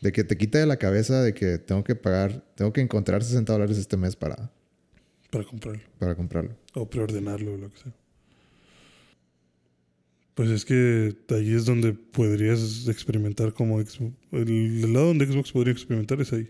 De 0.00 0.12
que 0.12 0.22
te 0.22 0.36
quita 0.36 0.58
de 0.58 0.66
la 0.66 0.76
cabeza 0.76 1.22
de 1.22 1.34
que 1.34 1.58
tengo 1.58 1.82
que 1.82 1.96
pagar, 1.96 2.44
tengo 2.54 2.72
que 2.72 2.80
encontrar 2.80 3.24
60 3.24 3.52
dólares 3.52 3.78
este 3.78 3.96
mes 3.96 4.14
para, 4.14 4.52
Para 5.30 5.44
comprarlo. 5.44 5.82
para 5.98 6.14
comprarlo. 6.14 6.56
O 6.74 6.88
preordenarlo 6.88 7.54
o 7.54 7.56
lo 7.56 7.72
que 7.72 7.78
sea. 7.78 7.92
Pues 10.38 10.50
es 10.50 10.64
que 10.64 11.16
ahí 11.30 11.52
es 11.52 11.64
donde 11.64 11.94
podrías 11.94 12.86
experimentar 12.86 13.52
como 13.52 13.82
Xbox. 13.82 14.14
El, 14.30 14.84
el 14.84 14.92
lado 14.92 15.06
donde 15.06 15.26
Xbox 15.26 15.50
podría 15.50 15.72
experimentar 15.72 16.20
es 16.20 16.32
ahí. 16.32 16.48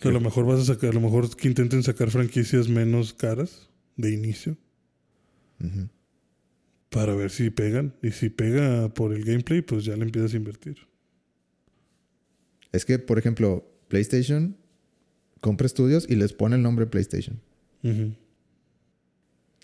Que 0.00 0.08
a 0.08 0.10
lo 0.10 0.20
mejor 0.20 0.46
vas 0.46 0.58
a 0.58 0.64
sacar, 0.64 0.90
a 0.90 0.94
lo 0.94 1.00
mejor 1.00 1.36
que 1.36 1.46
intenten 1.46 1.84
sacar 1.84 2.10
franquicias 2.10 2.68
menos 2.68 3.14
caras 3.14 3.70
de 3.94 4.10
inicio 4.10 4.56
Ujú. 5.60 5.90
para 6.88 7.14
ver 7.14 7.30
si 7.30 7.50
pegan. 7.50 7.94
Y 8.02 8.10
si 8.10 8.30
pega 8.30 8.92
por 8.94 9.12
el 9.12 9.24
gameplay, 9.24 9.62
pues 9.62 9.84
ya 9.84 9.94
le 9.94 10.02
empiezas 10.02 10.34
a 10.34 10.36
invertir. 10.36 10.88
Es 12.72 12.84
que, 12.84 12.98
por 12.98 13.16
ejemplo, 13.16 13.64
PlayStation 13.86 14.56
compra 15.40 15.66
estudios 15.66 16.04
y 16.10 16.16
les 16.16 16.32
pone 16.32 16.56
el 16.56 16.62
nombre 16.62 16.86
PlayStation. 16.86 17.40
Ujú. 17.84 18.12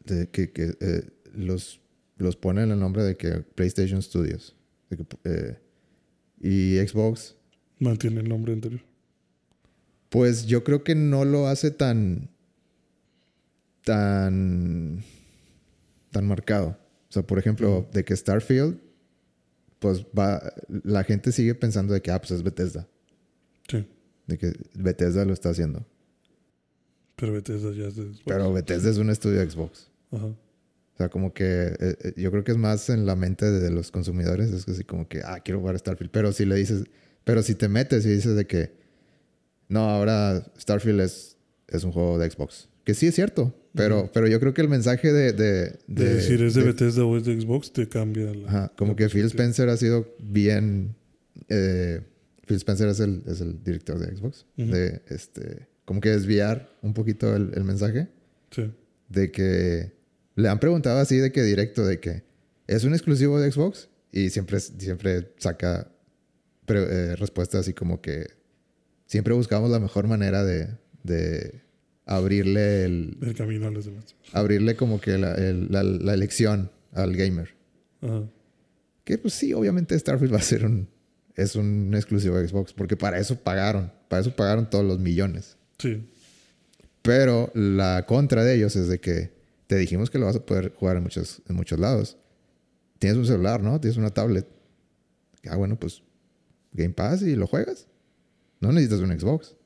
De 0.05 0.29
que 0.29 0.53
que, 0.53 0.77
eh, 0.79 1.11
los, 1.35 1.81
los 2.17 2.37
pone 2.37 2.63
en 2.63 2.71
el 2.71 2.79
nombre 2.81 3.03
de 3.03 3.17
que 3.17 3.41
PlayStation 3.55 4.03
Studios. 4.03 4.55
De 4.91 4.97
que, 4.97 5.07
eh, 5.25 5.59
y 6.41 6.77
Xbox, 6.87 7.35
Mantiene 7.79 8.21
el 8.21 8.29
nombre 8.29 8.53
anterior. 8.53 8.81
pues 10.09 10.47
yo 10.47 10.65
creo 10.65 10.83
que 10.83 10.95
no 10.95 11.25
lo 11.25 11.47
hace 11.47 11.71
tan. 11.71 12.31
tan. 13.85 15.03
tan 16.11 16.27
marcado. 16.27 16.79
O 17.09 17.13
sea, 17.13 17.23
por 17.23 17.39
ejemplo, 17.39 17.87
de 17.93 18.05
que 18.05 18.17
Starfield, 18.17 18.79
pues 19.79 20.05
va. 20.19 20.43
La 20.85 21.05
gente 21.05 21.33
sigue 21.33 21.55
pensando 21.55 21.93
de 21.95 22.01
que, 22.03 22.11
ah, 22.11 22.21
pues 22.21 22.31
es 22.33 22.43
Bethesda. 22.43 22.89
Sí. 23.69 23.87
De 24.27 24.39
que 24.39 24.53
Bethesda 24.75 25.25
lo 25.25 25.33
está 25.33 25.51
haciendo. 25.51 25.85
Pero 27.17 27.33
Bethesda 27.33 27.73
ya 27.73 27.87
es 27.87 27.97
de 27.97 28.05
Xbox. 28.05 28.23
Pero 28.27 28.53
Bethesda 28.53 28.91
es 28.91 28.99
un 28.99 29.11
estudio 29.11 29.39
de 29.41 29.51
Xbox. 29.51 29.91
Ajá. 30.11 30.29
O 30.97 30.99
sea, 30.99 31.11
como 31.11 31.35
que 31.35 31.45
eh, 31.45 31.97
eh, 32.05 32.13
yo 32.17 32.31
creo 32.31 32.43
que 32.43 32.53
es 32.53 32.57
más 32.57 32.89
en 32.89 33.05
la 33.05 33.17
mente 33.17 33.45
de, 33.45 33.71
los 33.71 33.91
consumidores. 33.91 34.51
Es 34.51 34.65
que 34.65 34.71
así 34.71 34.83
como 34.83 35.07
que, 35.09 35.21
ah, 35.23 35.41
quiero 35.45 35.61
jugar 35.61 35.79
Starfield. 35.79 36.11
Pero 36.11 36.33
si 36.33 36.47
le 36.47 36.55
dices, 36.57 36.85
pero 37.23 37.43
si 37.43 37.55
te 37.55 37.69
metes 37.69 38.07
y 38.07 38.09
dices 38.09 38.35
de 38.35 38.47
que, 38.47 38.73
no, 39.69 39.81
ahora 39.91 40.43
Starfield 40.59 41.03
es, 41.03 41.37
es 41.69 41.85
un 41.85 41.93
juego 41.93 42.19
de 42.19 42.31
Xbox. 42.31 42.71
Que 42.85 42.95
sí 42.95 43.09
es 43.09 43.15
cierto. 43.15 43.55
Pero, 43.75 44.11
pero 44.15 44.27
yo 44.27 44.41
creo 44.41 44.55
que 44.55 44.63
el 44.63 44.71
mensaje 44.71 45.13
de... 45.13 45.35
De, 45.35 45.79
De, 45.87 46.15
decir 46.15 46.41
es 46.43 46.55
de, 46.55 46.63
de- 46.63 46.67
Bethesda 46.69 47.05
o 47.05 47.15
es 47.19 47.27
de 47.27 47.39
Xbox, 47.39 47.71
te 47.75 47.87
cambia 47.87 48.33
la. 48.33 48.49
Ajá, 48.49 48.73
como 48.75 48.93
la 48.93 48.97
que 48.97 49.11
Phil. 49.11 49.27
Spencer 49.27 49.69
ha 49.69 49.77
sido 49.77 50.15
bien... 50.19 50.97
eh, 51.51 52.01
Phil 52.47 52.57
Spencer 52.57 52.89
es 52.89 53.01
el, 53.01 53.23
es 53.27 53.43
el 53.43 53.63
director 53.63 53.99
de 53.99 54.17
Xbox. 54.17 54.47
De 54.57 55.03
este... 55.09 55.69
Como 55.85 56.01
que 56.01 56.09
desviar 56.09 56.71
un 56.81 56.95
poquito 56.95 57.37
el, 57.37 57.51
el 57.55 57.65
mensaje. 57.65 58.09
Sí. 58.51 58.71
de 59.11 59.31
que 59.31 59.93
le 60.37 60.49
han 60.49 60.61
preguntado 60.61 60.99
así 61.01 61.17
de 61.17 61.33
que 61.33 61.43
directo 61.43 61.85
de 61.85 61.99
que 62.01 62.23
es 62.69 62.85
un 62.85 62.93
exclusivo 62.95 63.41
de 63.41 63.51
Xbox 63.51 63.89
y 64.13 64.31
siempre 64.31 64.61
siempre 64.61 65.33
saca 65.39 65.91
eh, 66.69 67.15
respuestas 67.19 67.61
así 67.63 67.73
como 67.75 68.01
que 68.01 68.27
siempre 69.07 69.35
buscamos 69.35 69.71
la 69.71 69.79
mejor 69.81 70.07
manera 70.09 70.45
de, 70.45 70.69
de 71.03 71.61
abrirle 72.07 72.85
el 72.85 73.19
El 73.23 73.35
camino 73.35 73.67
a 73.67 73.71
los 73.71 73.85
demás. 73.87 74.15
abrirle 74.33 74.77
como 74.77 75.01
que 75.01 75.19
la, 75.19 75.35
el- 75.35 75.69
la- 75.71 75.83
la 75.83 76.15
elección 76.15 76.71
al 76.93 77.15
gamer 77.17 77.55
Ajá. 78.03 78.25
que 79.05 79.19
pues 79.19 79.35
sí 79.35 79.53
obviamente 79.55 79.99
Starfield 79.99 80.33
va 80.35 80.39
a 80.39 80.43
ser 80.43 80.65
un 80.65 80.89
es 81.37 81.55
un 81.55 81.93
exclusivo 81.95 82.39
de 82.39 82.49
Xbox, 82.49 82.73
porque 82.73 82.97
para 82.97 83.19
eso 83.19 83.37
pagaron, 83.39 83.93
para 84.09 84.23
eso 84.23 84.35
pagaron 84.35 84.71
todos 84.71 84.87
los 84.87 84.99
millones. 84.99 85.59
Sí. 85.79 86.03
Pero 87.03 87.51
la 87.55 88.07
contra 88.07 88.43
de 88.43 88.55
ellos 88.55 88.75
es 88.75 88.89
de 88.89 89.01
que 89.01 89.36
te 89.67 89.77
dijimos 89.77 90.11
que 90.11 90.19
lo 90.19 90.27
vas 90.27 90.37
a 90.37 90.45
poder 90.47 90.73
jugar 90.75 90.97
en 90.97 91.03
muchos, 91.05 91.43
en 91.49 91.57
muchos 91.57 91.79
lados. 91.79 92.17
Tienes 92.99 93.19
un 93.19 93.27
celular, 93.27 93.63
¿no? 93.63 93.81
Tienes 93.81 93.97
una 93.99 94.11
tablet. 94.11 94.47
Ah, 95.49 95.57
bueno, 95.57 95.79
pues 95.79 96.03
Game 96.73 96.95
Pass 96.95 97.23
y 97.23 97.37
lo 97.37 97.47
juegas. 97.47 97.87
No 98.61 98.73
necesitas 98.73 99.01
un 99.01 99.19
Xbox. 99.19 99.57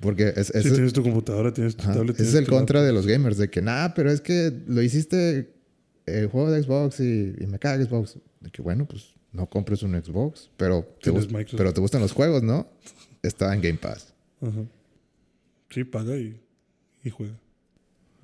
Porque 0.00 0.32
es, 0.36 0.48
Sí, 0.48 0.52
es- 0.58 0.72
tienes 0.72 0.92
tu 0.92 1.02
computadora, 1.02 1.52
tienes 1.52 1.76
tu 1.76 1.82
ajá, 1.82 1.94
tablet. 1.94 2.14
ese 2.14 2.22
es 2.24 2.30
tienes 2.30 2.48
el 2.48 2.54
contra 2.54 2.82
de 2.82 2.92
los 2.92 3.06
gamers, 3.06 3.36
de 3.36 3.50
que, 3.50 3.60
nah, 3.62 3.88
pero 3.94 4.10
es 4.10 4.20
que 4.20 4.52
lo 4.66 4.80
hiciste 4.82 5.52
el 6.06 6.28
juego 6.28 6.50
de 6.50 6.62
Xbox 6.62 7.00
y, 7.00 7.34
y 7.38 7.46
me 7.46 7.58
caga 7.58 7.82
Xbox. 7.84 8.16
De 8.40 8.50
que, 8.50 8.62
bueno, 8.62 8.86
pues 8.86 9.14
no 9.32 9.48
compres 9.50 9.82
un 9.82 10.00
Xbox, 10.00 10.50
pero 10.56 10.82
te, 11.02 11.10
Tienes 11.10 11.26
pero 11.56 11.72
gustan 11.72 12.00
los 12.00 12.12
juegos, 12.12 12.42
¿no? 12.42 12.68
Está 13.22 13.52
en 13.54 13.60
Game 13.60 13.78
Pass. 13.78 14.14
Ajá. 14.40 14.64
Sí, 15.70 15.84
paga 15.84 16.16
y, 16.16 16.40
y 17.04 17.10
juega. 17.10 17.34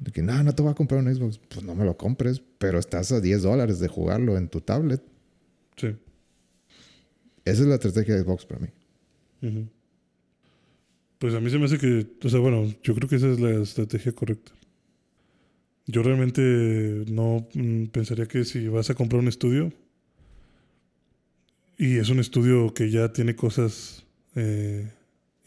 De 0.04 0.12
que, 0.12 0.22
no, 0.22 0.42
no 0.42 0.54
te 0.54 0.62
voy 0.62 0.70
a 0.70 0.74
comprar 0.74 1.02
un 1.02 1.12
Xbox. 1.12 1.40
Pues 1.48 1.64
no 1.64 1.74
me 1.74 1.84
lo 1.86 1.96
compres, 1.96 2.42
pero 2.58 2.78
estás 2.78 3.10
a 3.10 3.20
10 3.20 3.42
dólares 3.42 3.80
de 3.80 3.88
jugarlo 3.88 4.36
en 4.36 4.48
tu 4.48 4.60
tablet. 4.60 5.02
Sí. 5.76 5.96
Esa 7.46 7.62
es 7.62 7.66
la 7.66 7.76
estrategia 7.76 8.14
de 8.14 8.22
Xbox 8.22 8.44
para 8.44 8.60
mí. 8.60 8.68
Pues 11.18 11.34
a 11.34 11.40
mí 11.40 11.48
se 11.48 11.58
me 11.58 11.64
hace 11.64 11.78
que, 11.78 12.06
o 12.22 12.28
sea, 12.28 12.38
bueno, 12.38 12.70
yo 12.82 12.94
creo 12.94 13.08
que 13.08 13.16
esa 13.16 13.30
es 13.30 13.40
la 13.40 13.62
estrategia 13.62 14.12
correcta. 14.12 14.52
Yo 15.86 16.02
realmente 16.02 16.42
no 17.08 17.46
mm, 17.54 17.86
pensaría 17.86 18.26
que 18.26 18.44
si 18.44 18.68
vas 18.68 18.90
a 18.90 18.94
comprar 18.94 19.20
un 19.20 19.28
estudio 19.28 19.72
y 21.78 21.96
es 21.96 22.10
un 22.10 22.20
estudio 22.20 22.74
que 22.74 22.90
ya 22.90 23.12
tiene 23.12 23.36
cosas 23.36 24.04
eh, 24.34 24.90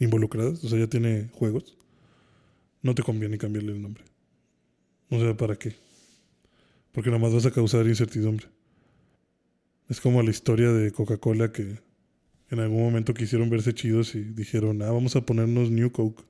involucradas, 0.00 0.64
o 0.64 0.68
sea, 0.68 0.78
ya 0.80 0.88
tiene 0.88 1.28
juegos, 1.32 1.76
no 2.82 2.94
te 2.94 3.04
conviene 3.04 3.38
cambiarle 3.38 3.72
el 3.72 3.82
nombre. 3.82 4.04
O 5.10 5.18
sea, 5.18 5.36
¿para 5.36 5.56
qué? 5.56 5.74
Porque 6.92 7.10
nada 7.10 7.20
más 7.22 7.32
vas 7.32 7.46
a 7.46 7.50
causar 7.50 7.86
incertidumbre. 7.86 8.46
Es 9.88 10.00
como 10.00 10.22
la 10.22 10.30
historia 10.30 10.70
de 10.70 10.90
Coca-Cola 10.90 11.50
que 11.52 11.78
en 12.50 12.60
algún 12.60 12.82
momento 12.82 13.14
quisieron 13.14 13.50
verse 13.50 13.74
chidos 13.74 14.14
y 14.14 14.22
dijeron, 14.22 14.82
ah, 14.82 14.90
vamos 14.90 15.16
a 15.16 15.24
ponernos 15.24 15.70
New 15.70 15.90
Coke. 15.92 16.24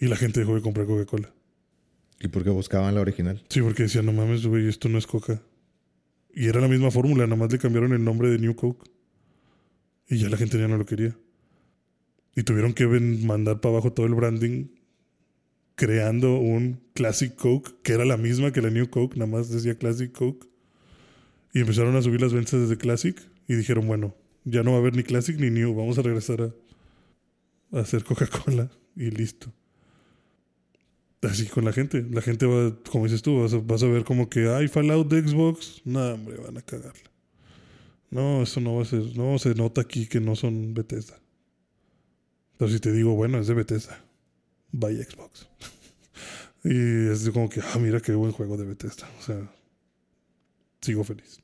Y 0.00 0.06
la 0.06 0.16
gente 0.16 0.40
dejó 0.40 0.54
de 0.54 0.60
comprar 0.60 0.86
Coca-Cola. 0.86 1.32
¿Y 2.20 2.28
por 2.28 2.42
qué 2.42 2.50
buscaban 2.50 2.94
la 2.94 3.00
original? 3.00 3.44
Sí, 3.48 3.60
porque 3.60 3.84
decían, 3.84 4.06
no 4.06 4.12
mames, 4.12 4.46
güey, 4.46 4.68
esto 4.68 4.88
no 4.88 4.98
es 4.98 5.06
Coca. 5.06 5.40
Y 6.32 6.48
era 6.48 6.60
la 6.60 6.68
misma 6.68 6.90
fórmula, 6.90 7.24
nada 7.24 7.36
más 7.36 7.52
le 7.52 7.58
cambiaron 7.58 7.92
el 7.92 8.02
nombre 8.02 8.28
de 8.28 8.38
New 8.38 8.56
Coke. 8.56 8.90
Y 10.08 10.18
ya 10.18 10.28
la 10.28 10.36
gente 10.36 10.58
ya 10.58 10.68
no 10.68 10.76
lo 10.76 10.86
quería. 10.86 11.16
Y 12.34 12.42
tuvieron 12.42 12.72
que 12.72 12.86
mandar 12.86 13.60
para 13.60 13.74
abajo 13.74 13.92
todo 13.92 14.06
el 14.06 14.14
branding, 14.14 14.66
creando 15.74 16.38
un 16.38 16.80
Classic 16.94 17.34
Coke, 17.34 17.72
que 17.82 17.92
era 17.92 18.04
la 18.04 18.16
misma 18.16 18.52
que 18.52 18.62
la 18.62 18.70
New 18.70 18.88
Coke, 18.90 19.16
nada 19.16 19.30
más 19.30 19.48
decía 19.50 19.76
Classic 19.76 20.10
Coke. 20.12 20.46
Y 21.52 21.60
empezaron 21.60 21.96
a 21.96 22.02
subir 22.02 22.20
las 22.20 22.32
ventas 22.32 22.60
desde 22.60 22.76
Classic 22.76 23.20
y 23.46 23.54
dijeron, 23.54 23.86
bueno, 23.86 24.14
ya 24.44 24.62
no 24.62 24.72
va 24.72 24.78
a 24.78 24.80
haber 24.80 24.96
ni 24.96 25.02
Classic 25.02 25.38
ni 25.38 25.50
New, 25.50 25.74
vamos 25.74 25.98
a 25.98 26.02
regresar 26.02 26.54
a, 27.72 27.80
hacer 27.80 28.04
Coca-Cola 28.04 28.70
y 28.96 29.10
listo. 29.10 29.52
Así 31.22 31.46
con 31.46 31.64
la 31.64 31.72
gente. 31.72 32.04
La 32.10 32.20
gente 32.20 32.44
va, 32.46 32.76
como 32.90 33.04
dices 33.04 33.22
tú, 33.22 33.40
vas 33.40 33.54
a, 33.54 33.58
vas 33.58 33.82
a 33.82 33.86
ver 33.86 34.04
como 34.04 34.28
que 34.28 34.48
hay 34.48 34.68
Fallout 34.68 35.08
de 35.08 35.26
Xbox. 35.26 35.80
No, 35.84 36.14
hombre, 36.14 36.36
van 36.36 36.58
a 36.58 36.62
cagarla. 36.62 37.10
No, 38.10 38.42
eso 38.42 38.60
no 38.60 38.76
va 38.76 38.82
a 38.82 38.84
ser. 38.84 39.16
No, 39.16 39.38
se 39.38 39.54
nota 39.54 39.80
aquí 39.80 40.06
que 40.06 40.20
no 40.20 40.36
son 40.36 40.74
Bethesda. 40.74 41.18
Pero 42.58 42.70
si 42.70 42.78
te 42.78 42.92
digo, 42.92 43.14
bueno, 43.14 43.38
es 43.38 43.46
de 43.46 43.54
Bethesda. 43.54 44.03
Vaya 44.76 45.04
Xbox. 45.04 45.46
y 46.64 47.08
es 47.08 47.30
como 47.30 47.48
que, 47.48 47.60
ah, 47.60 47.78
mira 47.78 48.00
qué 48.00 48.12
buen 48.12 48.32
juego 48.32 48.56
de 48.56 48.64
Bethesda. 48.64 49.08
O 49.20 49.22
sea, 49.22 49.48
sigo 50.80 51.04
feliz. 51.04 51.40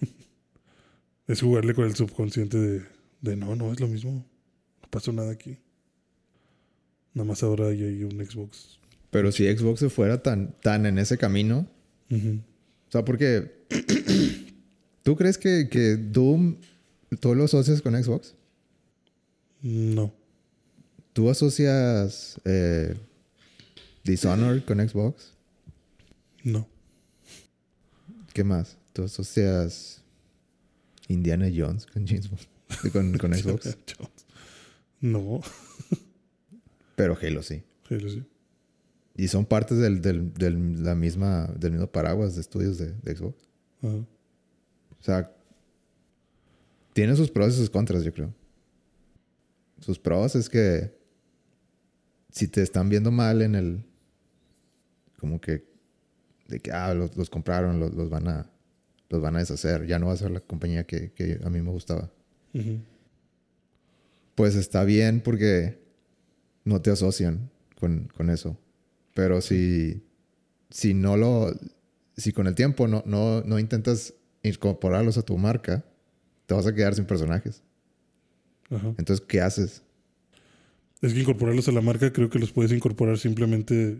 es 1.28 1.40
jugarle 1.40 1.72
con 1.72 1.84
el 1.84 1.94
subconsciente 1.94 2.58
de, 2.58 2.82
de 3.20 3.36
no, 3.36 3.54
no 3.54 3.72
es 3.72 3.78
lo 3.78 3.86
mismo. 3.86 4.26
No 4.82 4.90
pasó 4.90 5.12
nada 5.12 5.30
aquí. 5.30 5.56
Nada 7.14 7.28
más 7.28 7.44
ahora 7.44 7.68
hay 7.68 7.84
ahí 7.84 8.02
un 8.02 8.24
Xbox. 8.26 8.80
Pero 9.10 9.30
si 9.30 9.44
Xbox 9.44 9.78
se 9.78 9.88
fuera 9.88 10.20
tan, 10.20 10.52
tan 10.60 10.84
en 10.84 10.98
ese 10.98 11.16
camino, 11.18 11.68
o 12.10 12.90
sea, 12.90 13.04
porque 13.04 13.66
¿tú 15.04 15.14
crees 15.14 15.38
que, 15.38 15.68
que 15.70 15.96
Doom 15.96 16.56
tú 17.20 17.36
lo 17.36 17.44
asocias 17.44 17.80
con 17.82 18.02
Xbox? 18.02 18.34
No. 19.62 20.12
¿Tú 21.16 21.30
asocias 21.30 22.38
eh, 22.44 22.94
Dishonored 24.04 24.64
con 24.66 24.86
Xbox? 24.86 25.32
No. 26.44 26.68
¿Qué 28.34 28.44
más? 28.44 28.76
¿Tú 28.92 29.04
asocias 29.04 30.02
Indiana 31.08 31.46
Jones 31.54 31.86
con 31.86 32.06
James 32.06 32.28
Bond? 32.28 32.42
Con, 32.92 33.16
con 33.16 33.32
Xbox. 33.34 33.78
No. 35.00 35.40
Pero 36.96 37.16
Halo 37.18 37.42
sí. 37.42 37.62
Pero 37.88 38.10
sí. 38.10 38.22
Y 39.16 39.28
son 39.28 39.46
partes 39.46 39.78
del, 39.78 40.02
del, 40.02 40.34
del- 40.34 40.84
la 40.84 40.94
misma, 40.94 41.46
del 41.58 41.72
mismo 41.72 41.86
paraguas 41.86 42.34
de 42.34 42.42
estudios 42.42 42.76
de, 42.76 42.92
de 42.92 43.16
Xbox. 43.16 43.42
Ajá. 43.80 43.94
O 43.96 45.02
sea, 45.02 45.32
tiene 46.92 47.16
sus 47.16 47.30
pros 47.30 47.54
y 47.54 47.56
sus 47.56 47.70
contras, 47.70 48.04
yo 48.04 48.12
creo. 48.12 48.34
Sus 49.80 49.98
pros 49.98 50.34
es 50.36 50.50
que 50.50 50.94
si 52.30 52.48
te 52.48 52.62
están 52.62 52.88
viendo 52.88 53.10
mal 53.10 53.42
en 53.42 53.54
el. 53.54 53.84
Como 55.18 55.40
que. 55.40 55.64
De 56.48 56.60
que, 56.60 56.70
ah, 56.70 56.94
los, 56.94 57.16
los 57.16 57.30
compraron, 57.30 57.80
los, 57.80 57.94
los 57.94 58.10
van 58.10 58.28
a. 58.28 58.50
Los 59.08 59.20
van 59.20 59.36
a 59.36 59.40
deshacer. 59.40 59.86
Ya 59.86 59.98
no 59.98 60.06
va 60.06 60.12
a 60.12 60.16
ser 60.16 60.30
la 60.30 60.40
compañía 60.40 60.84
que, 60.84 61.12
que 61.12 61.40
a 61.44 61.50
mí 61.50 61.60
me 61.62 61.70
gustaba. 61.70 62.10
Pues 64.34 64.54
está 64.54 64.84
bien 64.84 65.20
porque 65.20 65.78
no 66.64 66.82
te 66.82 66.90
asocian 66.90 67.50
con, 67.78 68.08
con 68.14 68.30
eso. 68.30 68.58
Pero 69.14 69.40
si, 69.40 70.02
si 70.70 70.92
no 70.92 71.16
lo, 71.16 71.54
si 72.16 72.32
con 72.32 72.46
el 72.46 72.54
tiempo 72.54 72.88
no, 72.88 73.02
no, 73.06 73.42
no 73.42 73.58
intentas 73.58 74.14
incorporarlos 74.42 75.16
a 75.18 75.22
tu 75.22 75.38
marca, 75.38 75.84
te 76.46 76.54
vas 76.54 76.66
a 76.66 76.74
quedar 76.74 76.94
sin 76.94 77.06
personajes. 77.06 77.62
Ajá. 78.70 78.94
Entonces, 78.98 79.24
¿qué 79.26 79.40
haces? 79.40 79.82
Es 81.02 81.12
que 81.12 81.20
incorporarlos 81.20 81.68
a 81.68 81.72
la 81.72 81.82
marca 81.82 82.12
creo 82.12 82.30
que 82.30 82.38
los 82.38 82.52
puedes 82.52 82.72
incorporar 82.72 83.18
simplemente 83.18 83.98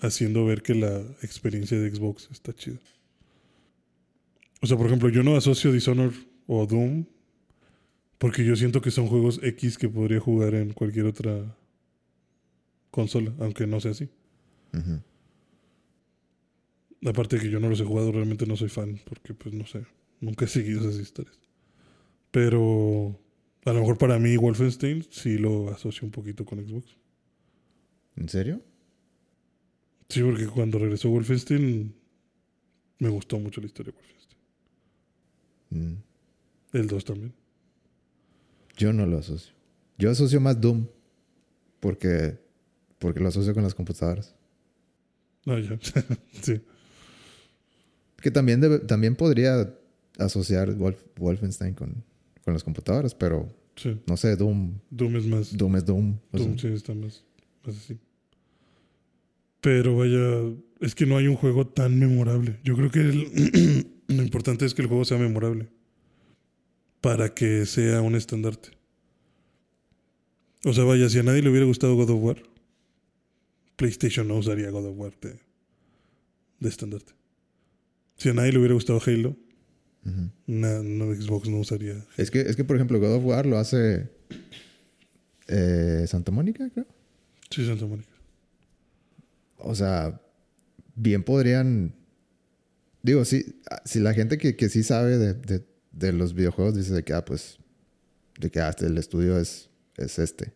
haciendo 0.00 0.44
ver 0.44 0.62
que 0.62 0.74
la 0.74 1.00
experiencia 1.22 1.78
de 1.78 1.94
Xbox 1.94 2.28
está 2.30 2.52
chida. 2.52 2.78
O 4.62 4.66
sea, 4.66 4.76
por 4.76 4.86
ejemplo, 4.86 5.08
yo 5.08 5.22
no 5.22 5.36
asocio 5.36 5.72
Dishonored 5.72 6.14
o 6.46 6.66
Doom 6.66 7.04
porque 8.18 8.44
yo 8.44 8.56
siento 8.56 8.80
que 8.80 8.90
son 8.90 9.08
juegos 9.08 9.40
X 9.42 9.76
que 9.76 9.88
podría 9.88 10.20
jugar 10.20 10.54
en 10.54 10.72
cualquier 10.72 11.06
otra 11.06 11.54
consola, 12.90 13.34
aunque 13.38 13.66
no 13.66 13.78
sea 13.80 13.90
así. 13.90 14.08
Aparte 17.04 17.36
de 17.36 17.42
que 17.42 17.50
yo 17.50 17.60
no 17.60 17.68
los 17.68 17.80
he 17.80 17.84
jugado, 17.84 18.10
realmente 18.10 18.46
no 18.46 18.56
soy 18.56 18.68
fan, 18.68 18.98
porque 19.04 19.34
pues 19.34 19.54
no 19.54 19.66
sé, 19.66 19.84
nunca 20.20 20.46
he 20.46 20.48
seguido 20.48 20.80
esas 20.80 21.00
historias. 21.00 21.38
Pero 22.30 23.18
a 23.66 23.72
lo 23.72 23.80
mejor 23.80 23.98
para 23.98 24.18
mí 24.18 24.36
Wolfenstein 24.36 25.04
sí 25.10 25.38
lo 25.38 25.70
asocio 25.70 26.04
un 26.06 26.10
poquito 26.12 26.44
con 26.44 26.64
Xbox. 26.66 26.96
¿En 28.16 28.28
serio? 28.28 28.62
Sí, 30.08 30.22
porque 30.22 30.46
cuando 30.46 30.78
regresó 30.78 31.10
Wolfenstein 31.10 31.94
me 32.98 33.08
gustó 33.08 33.38
mucho 33.38 33.60
la 33.60 33.66
historia 33.66 33.92
de 33.92 33.98
Wolfenstein. 33.98 34.40
Mm. 35.70 36.02
El 36.72 36.86
2 36.86 37.04
también. 37.04 37.34
Yo 38.76 38.92
no 38.92 39.06
lo 39.06 39.18
asocio. 39.18 39.52
Yo 39.98 40.10
asocio 40.10 40.40
más 40.40 40.60
Doom 40.60 40.86
porque, 41.80 42.38
porque 42.98 43.20
lo 43.20 43.28
asocio 43.28 43.52
con 43.54 43.62
las 43.62 43.74
computadoras. 43.74 44.34
Ah, 45.46 45.58
ya. 45.58 45.78
sí. 46.42 46.60
Que 48.20 48.30
también, 48.30 48.60
debe- 48.60 48.80
también 48.80 49.16
podría 49.16 49.74
asociar 50.18 50.70
Wolf- 50.76 51.04
Wolfenstein 51.16 51.74
con, 51.74 52.04
con 52.46 52.54
las 52.54 52.62
computadoras, 52.64 53.12
pero 53.12 53.52
Sí. 53.74 54.00
no 54.06 54.16
sé, 54.16 54.36
Doom, 54.36 54.78
Doom 54.88 55.16
es 55.16 55.26
más. 55.26 55.54
Doom 55.56 55.76
es 55.76 55.84
Doom. 55.84 56.16
Doom 56.32 56.56
sea. 56.58 56.70
sí 56.70 56.74
está 56.76 56.94
más, 56.94 57.24
más 57.64 57.76
así. 57.76 57.98
Pero 59.60 59.96
vaya, 59.96 60.54
es 60.80 60.94
que 60.94 61.04
no 61.06 61.16
hay 61.16 61.26
un 61.26 61.34
juego 61.34 61.66
tan 61.66 61.98
memorable. 61.98 62.58
Yo 62.64 62.76
creo 62.76 62.90
que 62.90 63.00
el- 63.00 63.86
lo 64.06 64.22
importante 64.22 64.64
es 64.64 64.74
que 64.74 64.82
el 64.82 64.88
juego 64.88 65.04
sea 65.04 65.18
memorable. 65.18 65.68
Para 67.00 67.34
que 67.34 67.66
sea 67.66 68.00
un 68.00 68.14
estandarte. 68.14 68.70
O 70.64 70.72
sea, 70.72 70.84
vaya, 70.84 71.08
si 71.08 71.18
a 71.18 71.22
nadie 71.24 71.42
le 71.42 71.50
hubiera 71.50 71.66
gustado 71.66 71.94
God 71.96 72.10
of 72.10 72.22
War, 72.22 72.42
PlayStation 73.76 74.26
no 74.28 74.36
usaría 74.36 74.70
God 74.70 74.86
of 74.86 74.96
War 74.98 75.12
de, 75.20 75.36
de 76.60 76.68
estandarte. 76.68 77.12
Si 78.16 78.28
a 78.28 78.34
nadie 78.34 78.52
le 78.52 78.58
hubiera 78.58 78.74
gustado 78.74 79.00
Halo, 79.04 79.36
Na- 80.46 80.82
no, 80.82 81.12
Xbox 81.14 81.48
no 81.48 81.58
usaría. 81.58 82.04
Es 82.16 82.30
que, 82.30 82.40
es 82.42 82.54
que, 82.56 82.64
por 82.64 82.76
ejemplo, 82.76 83.00
God 83.00 83.14
of 83.16 83.24
War 83.24 83.46
lo 83.46 83.58
hace 83.58 84.08
eh, 85.48 86.04
Santa 86.06 86.32
Mónica, 86.32 86.68
creo. 86.72 86.86
Sí, 87.50 87.66
Santa 87.66 87.86
Mónica. 87.86 88.10
O 89.58 89.74
sea, 89.74 90.20
bien 90.94 91.22
podrían. 91.22 91.94
Digo, 93.02 93.24
sí, 93.24 93.60
si 93.84 94.00
la 94.00 94.14
gente 94.14 94.38
que, 94.38 94.56
que 94.56 94.68
sí 94.68 94.82
sabe 94.82 95.18
de, 95.18 95.34
de- 95.34 95.66
de 95.92 96.12
los 96.12 96.34
videojuegos 96.34 96.74
dice 96.76 96.92
de 96.92 97.04
que, 97.04 97.14
ah, 97.14 97.24
pues, 97.24 97.58
de 98.38 98.50
que 98.50 98.60
ah, 98.60 98.68
este, 98.68 98.86
el 98.86 98.98
estudio 98.98 99.38
es, 99.38 99.70
es 99.96 100.18
este. 100.18 100.52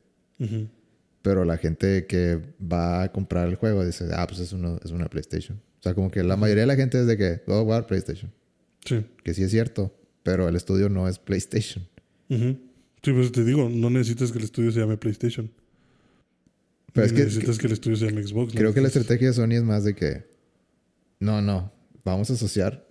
Pero 1.22 1.44
la 1.44 1.56
gente 1.58 2.06
que 2.06 2.40
va 2.60 3.02
a 3.02 3.12
comprar 3.12 3.48
el 3.48 3.54
juego 3.56 3.84
dice, 3.84 4.06
ah, 4.12 4.26
pues 4.26 4.40
es, 4.40 4.52
uno, 4.52 4.78
es 4.84 4.90
una 4.90 5.08
PlayStation. 5.08 5.58
O 5.78 5.82
sea, 5.82 5.94
como 5.94 6.10
que 6.10 6.22
la 6.22 6.36
mayoría 6.36 6.62
de 6.62 6.66
la 6.66 6.76
gente 6.76 7.00
es 7.00 7.06
de 7.06 7.16
que 7.16 7.42
God 7.46 7.60
of 7.60 7.68
War, 7.68 7.86
PlayStation. 7.86 8.30
Sí. 8.84 9.04
Que 9.22 9.34
sí 9.34 9.42
es 9.42 9.50
cierto, 9.50 9.94
pero 10.22 10.48
el 10.48 10.56
estudio 10.56 10.88
no 10.88 11.08
es 11.08 11.18
PlayStation. 11.18 11.86
Sí, 12.28 13.12
pues 13.12 13.32
te 13.32 13.44
digo, 13.44 13.68
no 13.68 13.90
necesitas 13.90 14.30
que 14.32 14.38
el 14.38 14.44
estudio 14.44 14.70
se 14.72 14.80
llame 14.80 14.96
PlayStation. 14.96 15.50
Pero 16.92 17.06
es 17.06 17.12
Ni 17.12 17.18
que- 17.18 17.24
necesitas 17.24 17.58
que, 17.58 17.66
el 17.66 17.72
estudio 17.72 17.96
se 17.96 18.06
llame 18.06 18.22
Xbox. 18.26 18.52
Creo 18.54 18.74
que 18.74 18.80
la 18.80 18.88
estrategia 18.88 19.28
de 19.28 19.34
Sony 19.34 19.52
es 19.52 19.62
más 19.62 19.84
de 19.84 19.94
que, 19.94 20.24
no, 21.18 21.40
no, 21.40 21.72
vamos 22.04 22.30
a 22.30 22.34
asociar 22.34 22.86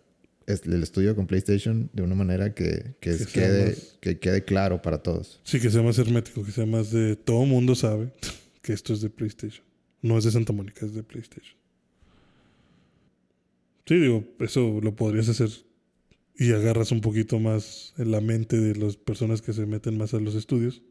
es- 0.47 0.63
el 0.65 0.81
estudio 0.83 1.15
con 1.15 1.27
PlayStation 1.27 1.89
de 1.93 2.01
una 2.03 2.15
manera 2.15 2.53
que, 2.55 2.95
que, 3.01 3.17
quede, 3.31 3.67
más- 3.69 3.97
que 4.01 4.19
quede 4.19 4.43
claro 4.45 4.81
para 4.81 5.03
todos. 5.03 5.39
Sí, 5.43 5.59
que 5.59 5.69
sea 5.69 5.81
más 5.83 5.97
hermético, 5.99 6.43
que 6.43 6.51
sea 6.51 6.65
más 6.65 6.91
de. 6.91 7.15
Todo 7.15 7.45
mundo 7.45 7.75
sabe 7.75 8.11
que 8.61 8.73
esto 8.73 8.93
es 8.93 9.01
de 9.01 9.09
PlayStation. 9.09 9.63
No 10.01 10.17
es 10.17 10.23
de 10.23 10.31
Santa 10.31 10.53
Mónica, 10.53 10.85
es 10.85 10.93
de 10.93 11.03
PlayStation. 11.03 11.55
Sí, 13.85 13.95
digo, 13.95 14.23
eso 14.39 14.79
lo 14.81 14.95
podrías 14.95 15.27
hacer 15.29 15.49
y 16.39 16.53
agarras 16.53 16.93
un 16.93 17.01
poquito 17.01 17.37
más 17.37 17.93
en 17.97 18.11
la 18.11 18.21
mente 18.21 18.57
de 18.57 18.73
las 18.73 18.95
personas 18.95 19.41
que 19.41 19.51
se 19.51 19.65
meten 19.65 19.97
más 19.97 20.13
a 20.13 20.19
los 20.19 20.35
estudios. 20.35 20.81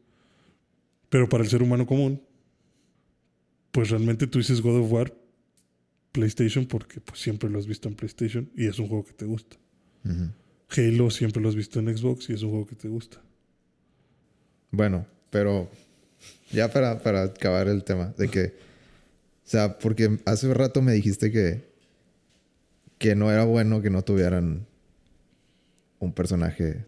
Pero 1.09 1.27
para 1.27 1.43
el 1.43 1.49
ser 1.49 1.63
humano 1.63 1.87
común, 1.87 2.21
pues 3.71 3.89
realmente 3.89 4.27
tú 4.27 4.37
dices 4.37 4.61
God 4.61 4.81
of 4.81 4.91
War, 4.91 5.11
PlayStation, 6.11 6.67
porque 6.67 7.01
pues 7.01 7.19
siempre 7.19 7.49
lo 7.49 7.57
has 7.57 7.65
visto 7.65 7.89
en 7.89 7.95
PlayStation 7.95 8.51
y 8.55 8.67
es 8.67 8.77
un 8.77 8.87
juego 8.87 9.05
que 9.05 9.13
te 9.13 9.25
gusta. 9.25 9.57
Halo 10.69 11.09
siempre 11.09 11.41
lo 11.41 11.49
has 11.49 11.55
visto 11.55 11.79
en 11.79 11.97
Xbox 11.97 12.29
y 12.29 12.33
es 12.33 12.43
un 12.43 12.51
juego 12.51 12.67
que 12.67 12.75
te 12.75 12.87
gusta. 12.87 13.19
Bueno, 14.69 15.07
pero 15.31 15.67
ya 16.51 16.71
para, 16.71 17.01
para 17.01 17.23
acabar 17.23 17.67
el 17.67 17.83
tema, 17.83 18.13
de 18.19 18.27
que, 18.27 18.45
o 18.45 19.49
sea, 19.49 19.79
porque 19.79 20.19
hace 20.25 20.53
rato 20.53 20.83
me 20.83 20.93
dijiste 20.93 21.31
que, 21.31 21.67
que 22.99 23.15
no 23.15 23.31
era 23.31 23.45
bueno 23.45 23.81
que 23.81 23.89
no 23.89 24.03
tuvieran 24.03 24.68
un 25.99 26.13
personaje 26.13 26.85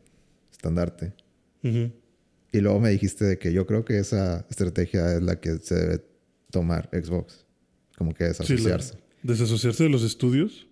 estandarte. 0.51 1.14
Ujú. 1.64 1.91
Y 2.53 2.59
luego 2.59 2.80
me 2.80 2.89
dijiste 2.89 3.26
de 3.26 3.38
que 3.38 3.53
yo 3.53 3.66
creo 3.66 3.86
que 3.86 3.97
esa 3.99 4.45
estrategia 4.49 5.14
es 5.16 5.22
la 5.24 5.39
que 5.39 5.57
se 5.57 5.76
debe 5.76 6.03
tomar 6.49 6.89
Xbox. 6.91 7.45
Como 7.97 8.14
que 8.14 8.26
Sí, 8.34 8.43
la- 8.43 8.45
desasociarse. 8.45 8.97
desasociarse 9.24 9.84
de 9.84 9.89
los 9.89 10.03
estudios 10.03 10.68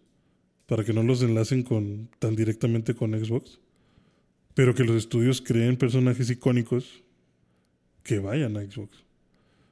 para 0.65 0.83
que 0.83 0.93
no 0.93 1.03
los 1.03 1.21
enlacen 1.21 1.63
con 1.63 2.09
tan 2.19 2.35
directamente 2.35 2.95
con 2.95 3.11
Xbox, 3.13 3.59
pero 4.55 4.73
que 4.75 4.83
los 4.83 4.95
estudios 4.97 5.41
creen 5.41 5.77
personajes 5.77 6.29
icónicos 6.29 7.03
que 8.03 8.19
vayan 8.19 8.57
a 8.57 8.61
Xbox. 8.61 8.97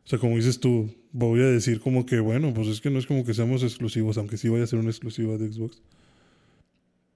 O 0.05 0.09
sea, 0.09 0.19
como 0.19 0.37
dices 0.37 0.59
tú, 0.59 0.89
voy 1.11 1.41
a 1.41 1.45
decir 1.47 1.81
como 1.81 2.05
que, 2.05 2.19
bueno, 2.19 2.53
pues 2.53 2.67
es 2.69 2.79
que 2.79 2.89
no 2.89 2.97
es 2.99 3.05
como 3.05 3.25
que 3.25 3.33
seamos 3.33 3.63
exclusivos, 3.63 4.17
aunque 4.17 4.37
sí 4.37 4.47
vaya 4.47 4.63
a 4.63 4.67
ser 4.67 4.79
una 4.79 4.89
exclusiva 4.89 5.37
de 5.37 5.51
Xbox. 5.51 5.81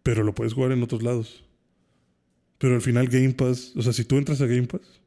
Pero 0.03 0.23
lo 0.23 0.33
puedes 0.33 0.53
jugar 0.53 0.71
en 0.71 0.83
otros 0.83 1.03
lados. 1.03 1.43
Pero 2.57 2.75
al 2.75 2.81
final 2.81 3.07
Game 3.07 3.33
Pass, 3.33 3.73
o 3.75 3.81
sea, 3.81 3.91
si 3.91 4.05
tú 4.05 4.17
entras 4.17 4.41
a 4.41 4.45
Game 4.45 4.67
Pass, 4.67 5.01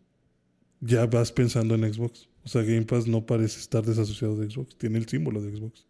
ya 0.80 1.06
vas 1.06 1.32
pensando 1.32 1.74
en 1.74 1.92
Xbox. 1.92 2.28
O 2.44 2.48
sea, 2.48 2.62
Game 2.62 2.82
Pass 2.82 3.06
no 3.06 3.24
parece 3.24 3.60
estar 3.60 3.84
desasociado 3.84 4.36
de 4.36 4.50
Xbox, 4.50 4.76
tiene 4.76 4.98
el 4.98 5.08
símbolo 5.08 5.40
de 5.40 5.56
Xbox. 5.56 5.86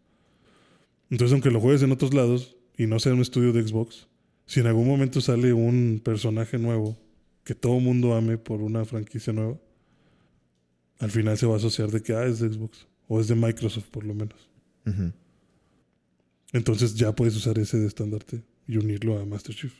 Entonces, 1.09 1.33
aunque 1.33 1.51
lo 1.51 1.59
juegues 1.59 1.81
en 1.81 1.91
otros 1.91 2.13
lados 2.13 2.55
y 2.77 2.87
no 2.87 2.99
sea 2.99 3.13
un 3.13 3.21
estudio 3.21 3.51
de 3.51 3.67
Xbox, 3.67 4.07
si 4.45 4.59
en 4.59 4.67
algún 4.67 4.87
momento 4.87 5.21
sale 5.21 5.53
un 5.53 6.01
personaje 6.03 6.57
nuevo 6.57 6.97
que 7.43 7.55
todo 7.55 7.79
mundo 7.79 8.15
ame 8.15 8.37
por 8.37 8.61
una 8.61 8.85
franquicia 8.85 9.33
nueva, 9.33 9.57
al 10.99 11.11
final 11.11 11.37
se 11.37 11.45
va 11.45 11.55
a 11.55 11.57
asociar 11.57 11.91
de 11.91 12.01
que 12.01 12.13
ah, 12.13 12.25
es 12.25 12.39
de 12.39 12.49
Xbox 12.49 12.87
o 13.07 13.19
es 13.19 13.27
de 13.27 13.35
Microsoft 13.35 13.89
por 13.89 14.03
lo 14.03 14.13
menos. 14.13 14.49
Entonces 16.53 16.95
ya 16.95 17.13
puedes 17.13 17.35
usar 17.35 17.57
ese 17.57 17.77
de 17.77 17.87
estandarte 17.87 18.43
y 18.67 18.77
unirlo 18.77 19.19
a 19.19 19.25
Master 19.25 19.55
Chief. 19.55 19.73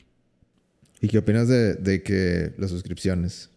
¿Y 1.02 1.08
qué 1.08 1.18
opinas 1.18 1.48
de, 1.48 1.76
de 1.76 2.02
que 2.04 2.54
las 2.58 2.70
suscripciones? 2.72 3.50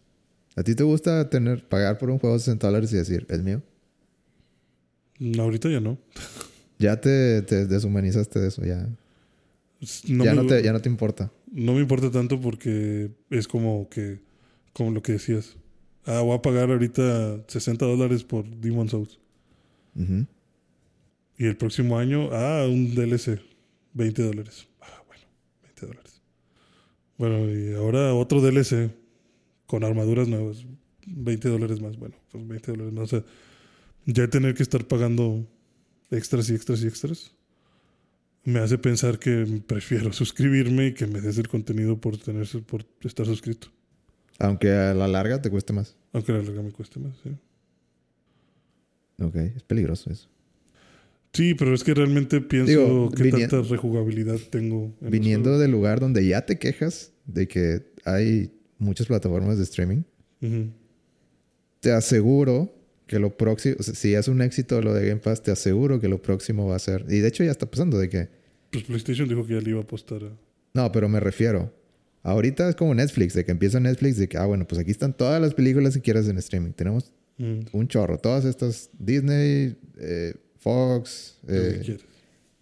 ¿A 0.55 0.63
ti 0.63 0.75
te 0.75 0.83
gusta 0.83 1.29
tener, 1.29 1.67
pagar 1.67 1.97
por 1.97 2.09
un 2.09 2.19
juego 2.19 2.35
de 2.35 2.39
60 2.39 2.67
dólares 2.67 2.91
y 2.93 2.97
decir, 2.97 3.25
es 3.29 3.41
mío? 3.41 3.61
Mm, 5.19 5.39
Ahorita 5.39 5.69
ya 5.69 5.79
no. 5.79 5.97
Ya 6.79 6.99
te, 6.99 7.41
te 7.43 7.65
deshumanizaste 7.65 8.39
de 8.39 8.47
eso, 8.47 8.63
ya. 8.65 8.87
No 10.07 10.25
ya, 10.25 10.31
me- 10.35 10.43
no 10.43 10.47
te, 10.47 10.61
ya 10.63 10.73
no 10.73 10.81
te 10.81 10.89
importa. 10.89 11.31
No 11.51 11.73
me 11.73 11.81
importa 11.81 12.11
tanto 12.11 12.39
porque 12.39 13.09
es 13.29 13.47
como 13.47 13.89
que, 13.89 14.19
como 14.73 14.91
lo 14.91 15.01
que 15.01 15.13
decías. 15.13 15.55
Ah, 16.05 16.21
voy 16.21 16.37
a 16.37 16.41
pagar 16.41 16.69
ahorita 16.71 17.43
60 17.47 17.85
dólares 17.85 18.23
por 18.23 18.45
Demon 18.49 18.89
Souls. 18.89 19.19
Y 21.37 21.45
el 21.45 21.55
próximo 21.57 21.97
año, 21.97 22.29
ah, 22.31 22.65
un 22.69 22.93
DLC, 22.95 23.39
20 23.93 24.23
dólares. 24.23 24.67
Ah, 25.85 25.87
bueno, 25.87 25.87
20 25.87 25.87
dólares. 25.87 26.21
Bueno, 27.17 27.51
y 27.51 27.73
ahora 27.73 28.13
otro 28.13 28.41
DLC 28.41 28.91
con 29.65 29.83
armaduras 29.83 30.27
nuevas, 30.27 30.65
20 31.05 31.49
dólares 31.49 31.81
más. 31.81 31.97
Bueno, 31.97 32.15
pues 32.31 32.47
20 32.47 32.71
dólares 32.71 32.93
más. 32.93 33.03
O 33.03 33.07
sea, 33.07 33.23
ya 34.05 34.27
tener 34.27 34.55
que 34.55 34.63
estar 34.63 34.87
pagando 34.87 35.45
extras 36.11 36.49
y 36.49 36.55
extras 36.55 36.81
y 36.81 36.87
extras 36.87 37.31
me 38.43 38.59
hace 38.59 38.77
pensar 38.77 39.19
que 39.19 39.61
prefiero 39.67 40.11
suscribirme 40.13 40.87
y 40.87 40.93
que 40.93 41.07
me 41.07 41.21
des 41.21 41.37
el 41.37 41.47
contenido 41.47 41.99
por, 41.99 42.17
tener, 42.17 42.47
por 42.65 42.85
estar 43.01 43.25
suscrito. 43.25 43.67
Aunque 44.39 44.71
a 44.71 44.93
la 44.93 45.07
larga 45.07 45.41
te 45.41 45.49
cueste 45.49 45.73
más. 45.73 45.95
Aunque 46.13 46.31
la 46.31 46.41
larga 46.41 46.61
me 46.61 46.71
cueste 46.71 46.99
más, 46.99 47.13
sí. 47.23 47.29
Ok, 49.21 49.35
es 49.35 49.63
peligroso 49.63 50.09
eso. 50.09 50.29
Sí, 51.33 51.53
pero 51.53 51.73
es 51.75 51.83
que 51.83 51.93
realmente 51.93 52.41
pienso 52.41 52.71
Digo, 52.71 53.11
que 53.11 53.23
vini- 53.23 53.47
tanta 53.47 53.61
rejugabilidad 53.61 54.37
tengo. 54.49 54.93
en 55.01 55.11
Viniendo 55.11 55.59
del 55.59 55.71
lugar 55.71 55.99
donde 55.99 56.25
ya 56.25 56.45
te 56.45 56.57
quejas 56.57 57.11
de 57.25 57.47
que 57.47 57.85
hay 58.05 58.51
muchas 58.79 59.07
plataformas 59.07 59.57
de 59.57 59.63
streaming, 59.63 60.01
te 61.79 61.91
aseguro 61.91 62.75
que 63.07 63.19
lo 63.19 63.35
próximo, 63.37 63.75
o 63.79 63.83
sea, 63.83 63.93
si 63.95 64.13
es 64.13 64.27
un 64.27 64.41
éxito 64.41 64.81
lo 64.81 64.93
de 64.93 65.07
Game 65.07 65.21
Pass, 65.21 65.41
te 65.41 65.51
aseguro 65.51 65.99
que 65.99 66.07
lo 66.07 66.21
próximo 66.21 66.67
va 66.67 66.75
a 66.75 66.79
ser. 66.79 67.05
Y 67.09 67.19
de 67.19 67.27
hecho 67.27 67.43
ya 67.43 67.51
está 67.51 67.65
pasando 67.69 67.97
de 67.97 68.09
que. 68.09 68.27
Pues 68.71 68.83
PlayStation 68.83 69.27
dijo 69.27 69.45
que 69.47 69.53
ya 69.55 69.61
le 69.61 69.71
iba 69.71 69.79
a 69.79 69.83
apostar 69.83 70.23
a. 70.23 70.31
No, 70.73 70.91
pero 70.91 71.09
me 71.09 71.19
refiero. 71.19 71.73
Ahorita 72.21 72.69
es 72.69 72.75
como 72.75 72.93
Netflix, 72.93 73.33
de 73.33 73.45
que 73.45 73.51
empieza 73.51 73.79
Netflix, 73.79 74.17
de 74.17 74.27
que, 74.27 74.37
ah, 74.37 74.45
bueno, 74.45 74.67
pues 74.67 74.79
aquí 74.79 74.91
están 74.91 75.13
todas 75.15 75.41
las 75.41 75.53
películas 75.53 75.95
que 75.95 76.01
quieras 76.01 76.27
en 76.27 76.37
streaming. 76.37 76.71
Tenemos 76.71 77.11
Mm, 77.37 77.59
un 77.71 77.87
chorro. 77.87 78.17
Todas 78.17 78.43
estas 78.43 78.89
Disney, 78.99 79.77
eh, 79.97 80.33
Fox, 80.59 81.37
eh, 81.47 81.81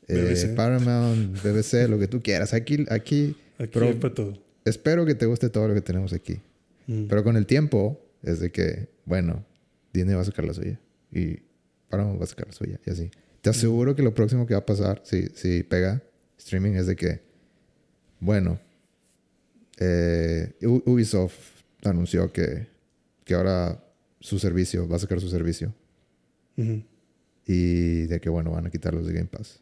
eh, 0.07 0.13
BBC. 0.21 0.55
Paramount, 0.55 1.41
BBC, 1.43 1.87
lo 1.89 1.99
que 1.99 2.07
tú 2.07 2.21
quieras. 2.21 2.53
Aquí, 2.53 2.85
aquí, 2.89 3.35
Aquí 3.59 3.71
pero- 3.73 3.99
para 3.99 4.13
todo. 4.13 4.37
espero 4.65 5.05
que 5.05 5.15
te 5.15 5.25
guste 5.25 5.49
todo 5.49 5.67
lo 5.67 5.73
que 5.73 5.81
tenemos 5.81 6.13
aquí. 6.13 6.39
Mm. 6.87 7.07
Pero 7.07 7.23
con 7.23 7.35
el 7.37 7.45
tiempo 7.45 7.99
es 8.23 8.39
de 8.39 8.51
que, 8.51 8.87
bueno, 9.05 9.45
Disney 9.93 10.15
va 10.15 10.21
a 10.21 10.25
sacar 10.25 10.45
la 10.45 10.53
suya 10.53 10.79
y 11.11 11.39
Paramount 11.89 12.19
va 12.19 12.23
a 12.25 12.27
sacar 12.27 12.47
la 12.47 12.53
suya 12.53 12.79
y 12.85 12.89
así. 12.89 13.09
Te 13.41 13.49
aseguro 13.49 13.95
que 13.95 14.01
lo 14.03 14.13
próximo 14.13 14.45
que 14.45 14.53
va 14.53 14.59
a 14.59 14.65
pasar 14.65 15.01
si, 15.03 15.27
si 15.33 15.63
pega 15.63 16.01
streaming 16.37 16.73
es 16.73 16.85
de 16.87 16.95
que, 16.95 17.21
bueno, 18.19 18.59
eh, 19.79 20.53
Ubisoft 20.63 21.35
anunció 21.83 22.31
que, 22.31 22.67
que 23.23 23.33
ahora 23.35 23.83
su 24.19 24.39
servicio, 24.39 24.87
va 24.87 24.95
a 24.97 24.99
sacar 24.99 25.19
su 25.21 25.29
servicio. 25.29 25.73
Y 27.47 28.07
de 28.07 28.19
que, 28.19 28.29
bueno, 28.29 28.51
van 28.51 28.65
a 28.67 28.69
quitar 28.69 28.93
los 28.93 29.07
de 29.07 29.13
Game 29.13 29.27
Pass. 29.27 29.61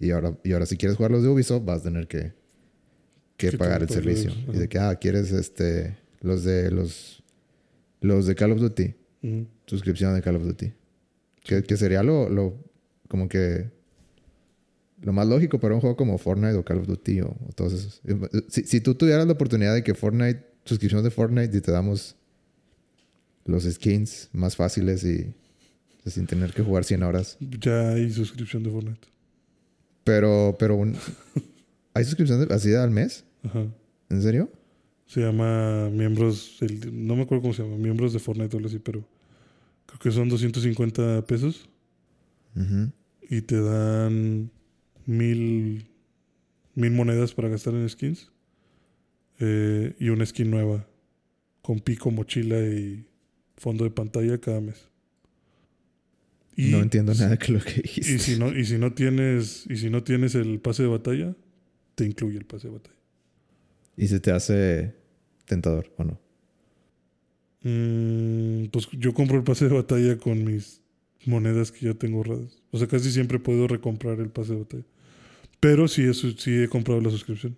Y 0.00 0.10
ahora, 0.10 0.36
y 0.42 0.52
ahora 0.52 0.66
si 0.66 0.76
quieres 0.76 0.96
jugar 0.96 1.12
los 1.12 1.22
de 1.22 1.28
Ubisoft, 1.28 1.64
vas 1.64 1.80
a 1.80 1.84
tener 1.84 2.08
que, 2.08 2.32
que 3.36 3.52
pagar 3.52 3.82
el 3.82 3.88
servicio. 3.90 4.32
Y 4.52 4.56
de 4.56 4.68
que, 4.68 4.78
ah, 4.78 4.96
quieres 4.96 5.30
este, 5.30 5.96
los 6.20 6.44
de 6.44 6.70
los, 6.70 7.22
los 8.00 8.26
de 8.26 8.34
Call 8.34 8.52
of 8.52 8.60
Duty, 8.60 8.94
Ujú. 9.22 9.46
suscripción 9.66 10.14
de 10.14 10.22
Call 10.22 10.36
of 10.36 10.44
Duty. 10.44 10.72
Que, 11.42 11.62
que 11.62 11.76
sería 11.76 12.02
lo, 12.02 12.28
lo, 12.30 12.56
como 13.08 13.28
que, 13.28 13.70
lo 15.02 15.12
más 15.12 15.28
lógico 15.28 15.60
para 15.60 15.74
un 15.74 15.80
juego 15.82 15.96
como 15.96 16.16
Fortnite 16.16 16.54
o 16.54 16.64
Call 16.64 16.78
of 16.78 16.86
Duty 16.86 17.20
o, 17.20 17.36
o 17.46 17.52
todos 17.54 17.74
esos. 17.74 18.02
Si, 18.48 18.64
si 18.64 18.80
tú 18.80 18.94
tuvieras 18.94 19.26
la 19.26 19.34
oportunidad 19.34 19.74
de 19.74 19.82
que 19.84 19.94
Fortnite, 19.94 20.42
suscripción 20.64 21.04
de 21.04 21.10
Fortnite 21.10 21.54
y 21.56 21.60
te 21.60 21.70
damos 21.70 22.16
los 23.44 23.64
skins 23.64 24.30
más 24.32 24.56
fáciles 24.56 25.04
y 25.04 25.34
sin 26.10 26.26
tener 26.26 26.52
que 26.52 26.62
jugar 26.62 26.84
100 26.84 27.02
horas. 27.02 27.36
Ya 27.40 27.90
hay 27.90 28.10
suscripción 28.10 28.62
de 28.62 28.70
Fortnite. 28.70 29.08
Pero, 30.04 30.56
pero 30.58 30.76
un- 30.76 30.96
¿hay 31.94 32.04
suscripción 32.04 32.46
de- 32.46 32.54
así 32.54 32.74
al 32.74 32.90
mes? 32.90 33.24
Ajá. 33.42 33.64
¿En 34.10 34.22
serio? 34.22 34.50
Se 35.06 35.20
llama 35.20 35.88
miembros, 35.90 36.58
el- 36.60 37.06
no 37.06 37.16
me 37.16 37.22
acuerdo 37.22 37.42
cómo 37.42 37.54
se 37.54 37.62
llama, 37.62 37.76
miembros 37.76 38.12
de 38.12 38.18
Fortnite 38.18 38.54
o 38.54 38.58
algo 38.58 38.68
así, 38.68 38.78
pero 38.78 39.04
creo 39.86 39.98
que 39.98 40.10
son 40.10 40.28
250 40.28 41.22
pesos 41.26 41.68
Ujú. 42.56 42.90
y 43.28 43.40
te 43.42 43.60
dan 43.60 44.50
mil, 45.06 45.86
mil 46.74 46.90
monedas 46.92 47.32
para 47.34 47.48
gastar 47.48 47.74
en 47.74 47.88
skins 47.88 48.30
eh, 49.40 49.94
y 49.98 50.08
una 50.10 50.24
skin 50.26 50.50
nueva 50.50 50.86
con 51.62 51.80
pico, 51.80 52.10
mochila 52.10 52.58
y 52.60 53.06
fondo 53.56 53.84
de 53.84 53.90
pantalla 53.90 54.38
cada 54.38 54.60
mes. 54.60 54.86
Y 56.56 56.70
no 56.70 56.80
entiendo 56.80 57.12
nada 57.14 57.36
de 57.36 57.48
lo 57.52 57.60
que 57.60 57.72
Y 57.78 57.82
dijiste. 57.82 58.18
si 58.18 58.38
no, 58.38 58.56
y 58.56 58.64
si 58.64 58.78
no 58.78 58.92
tienes, 58.92 59.66
y 59.68 59.76
si 59.76 59.90
no 59.90 60.02
tienes 60.04 60.34
el 60.34 60.60
pase 60.60 60.84
de 60.84 60.88
batalla, 60.88 61.34
te 61.94 62.04
incluye 62.04 62.38
el 62.38 62.44
pase 62.44 62.68
de 62.68 62.74
batalla. 62.74 62.96
¿Y 63.96 64.06
se 64.08 64.20
te 64.20 64.30
hace 64.30 64.94
tentador 65.46 65.92
o 65.96 66.04
no? 66.04 66.20
Mm, 67.62 68.66
pues 68.66 68.88
yo 68.92 69.14
compro 69.14 69.36
el 69.36 69.44
pase 69.44 69.68
de 69.68 69.74
batalla 69.74 70.18
con 70.18 70.44
mis 70.44 70.80
monedas 71.26 71.72
que 71.72 71.86
ya 71.86 71.94
tengo 71.94 72.18
ahorradas. 72.18 72.62
O 72.70 72.78
sea, 72.78 72.86
casi 72.86 73.10
siempre 73.10 73.38
puedo 73.38 73.66
recomprar 73.66 74.20
el 74.20 74.28
pase 74.28 74.52
de 74.52 74.58
batalla. 74.60 74.84
Pero 75.60 75.88
sí, 75.88 76.02
eso, 76.02 76.30
sí 76.36 76.62
he 76.62 76.68
comprado 76.68 77.00
la 77.00 77.10
suscripción. 77.10 77.56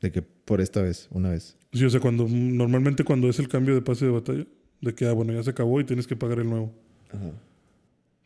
De 0.00 0.10
que 0.10 0.22
por 0.22 0.60
esta 0.60 0.82
vez, 0.82 1.06
una 1.10 1.30
vez. 1.30 1.56
Sí, 1.72 1.84
o 1.84 1.90
sea, 1.90 2.00
cuando 2.00 2.26
normalmente 2.28 3.04
cuando 3.04 3.28
es 3.28 3.38
el 3.38 3.48
cambio 3.48 3.74
de 3.74 3.82
pase 3.82 4.06
de 4.06 4.10
batalla, 4.10 4.46
de 4.80 4.94
que, 4.94 5.06
ah, 5.06 5.12
bueno, 5.12 5.32
ya 5.32 5.42
se 5.42 5.50
acabó 5.50 5.80
y 5.80 5.84
tienes 5.84 6.06
que 6.06 6.16
pagar 6.16 6.38
el 6.40 6.48
nuevo. 6.48 6.72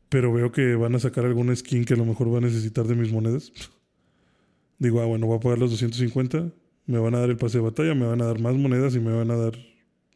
Pero 0.08 0.32
veo 0.32 0.52
que 0.52 0.74
van 0.76 0.94
a 0.94 0.98
sacar 0.98 1.24
alguna 1.24 1.54
skin 1.56 1.84
que 1.84 1.94
a 1.94 1.96
lo 1.96 2.04
mejor 2.04 2.32
va 2.32 2.38
a 2.38 2.40
necesitar 2.42 2.86
de 2.86 2.94
mis 2.94 3.12
monedas. 3.12 3.52
Digo, 4.78 5.00
ah, 5.00 5.06
bueno, 5.06 5.26
voy 5.26 5.36
a 5.38 5.40
pagar 5.40 5.58
los 5.58 5.70
250, 5.70 6.52
me 6.86 6.98
van 6.98 7.14
a 7.14 7.20
dar 7.20 7.30
el 7.30 7.36
pase 7.36 7.58
de 7.58 7.64
batalla, 7.64 7.94
me 7.94 8.06
van 8.06 8.20
a 8.20 8.26
dar 8.26 8.38
más 8.40 8.54
monedas 8.54 8.94
y 8.94 9.00
me 9.00 9.12
van 9.12 9.30
a 9.30 9.36
dar 9.36 9.54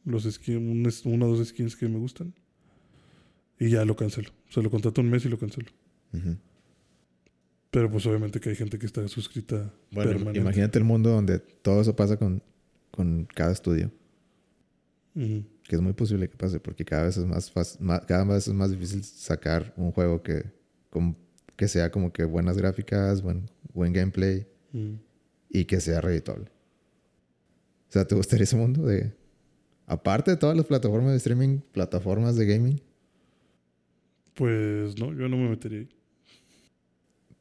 los 0.05 0.25
skins, 0.25 1.05
uno 1.07 1.27
o 1.27 1.37
dos 1.37 1.49
skins 1.49 1.77
que 1.77 1.89
me 1.89 1.99
gustan. 1.99 2.35
Y 3.59 3.71
ya 3.71 3.85
lo 3.85 3.97
cancelo. 3.97 4.31
O 4.49 4.53
sea, 4.53 4.63
lo 4.63 4.71
contrato 4.71 5.01
un 5.01 5.11
mes 5.11 5.25
y 5.25 5.29
lo 5.29 5.39
cancelo. 5.39 5.71
Pero 7.71 7.91
pues 7.91 8.05
obviamente 8.07 8.41
que 8.41 8.51
hay 8.51 8.57
gente 8.57 8.79
que 8.79 8.87
está 8.87 9.07
suscrita 9.09 9.73
Bueno, 9.91 10.11
permanente. 10.11 10.41
imagínate 10.41 10.79
el 10.79 10.85
mundo 10.85 11.11
donde 11.11 11.39
todo 11.39 11.81
eso 11.81 11.95
pasa 11.95 12.17
con, 12.17 12.43
con 12.91 13.27
cada 13.35 13.53
estudio. 13.53 13.91
Ujú. 15.15 15.45
Que 15.71 15.77
es 15.77 15.83
muy 15.83 15.93
posible 15.93 16.29
que 16.29 16.37
pase 16.37 16.59
porque 16.59 16.85
cada 16.85 17.05
vez 17.05 17.17
es 17.17 17.25
más, 17.27 17.49
fácil- 17.53 17.79
cada 18.09 18.25
vez 18.25 18.49
es 18.49 18.55
más 18.55 18.73
difícil 18.73 19.05
sacar 19.05 19.73
un 19.77 19.93
juego 19.93 20.21
que, 20.21 20.43
com- 20.91 21.15
que 21.55 21.69
sea 21.69 21.93
como 21.93 22.13
que 22.13 22.25
buenas 22.25 22.57
gráficas, 22.59 23.23
buen, 23.23 23.49
buen 23.73 23.93
gameplay 23.93 24.49
Ujú. 24.75 24.99
y 25.49 25.67
que 25.67 25.81
sea 25.81 26.01
reditable. 26.01 26.47
O 27.89 27.93
sea, 27.93 28.05
¿te 28.05 28.17
gustaría 28.17 28.43
ese 28.43 28.57
mundo 28.57 28.85
de... 28.85 29.13
Aparte 29.87 30.33
de 30.33 30.37
todas 30.39 30.57
las 30.57 30.67
plataformas 30.67 31.13
de 31.13 31.19
streaming, 31.19 31.61
plataformas 31.71 32.35
de 32.35 32.47
gaming, 32.47 32.81
Pues 34.35 34.99
no, 34.99 35.13
yo 35.13 35.29
no 35.29 35.37
me 35.37 35.51
metería 35.51 35.79
ahí. 35.81 35.89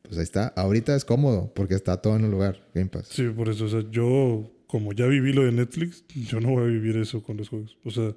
pues 0.03 0.17
ahí 0.17 0.23
está. 0.23 0.49
Ahorita 0.49 0.95
es 0.95 1.03
cómodo 1.03 1.51
porque 1.55 1.73
está 1.73 1.97
todo 1.99 2.15
en 2.15 2.25
un 2.25 2.31
lugar, 2.31 2.67
Game 2.75 2.89
Pass. 2.91 3.07
Sí, 3.07 3.27
por 3.29 3.49
eso, 3.49 3.65
o 3.65 3.69
sea, 3.69 3.83
yo, 3.89 4.51
como 4.69 4.93
ya 4.93 5.07
viví 5.07 5.33
lo 5.33 5.43
de 5.45 5.51
Netflix, 5.51 6.03
yo 6.13 6.39
no 6.39 6.49
voy 6.51 6.63
a 6.63 6.67
vivir 6.67 6.95
eso 6.97 7.23
con 7.23 7.37
los 7.37 7.49
juegos. 7.49 7.75
O 7.83 7.89
sea, 7.89 8.13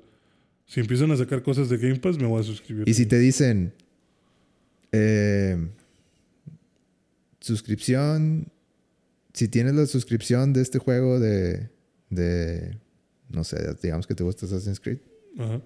si 0.67 0.81
empiezan 0.81 1.11
a 1.11 1.17
sacar 1.17 1.43
cosas 1.43 1.71
de 1.71 1.79
Game 1.79 1.97
Pass, 1.99 2.19
me 2.19 2.27
voy 2.27 2.41
a 2.41 2.45
suscribir. 2.45 2.87
Y 2.87 2.93
si 2.93 3.07
te 3.07 3.19
dicen 3.19 3.73
eh, 4.93 5.57
suscripción, 7.41 8.49
si 9.33 9.49
tienes 9.49 9.75
la 9.75 9.87
suscripción 9.87 10.53
de 10.53 10.61
este 10.63 10.79
juego 10.79 11.19
de, 11.19 11.71
de, 12.11 12.77
no 13.31 13.45
sé, 13.45 13.57
digamos 13.83 14.07
que 14.07 14.15
te 14.15 14.23
gusta 14.23 14.47
Assassin's 14.47 14.79
Creed, 14.81 14.99
Ajá. 15.39 15.61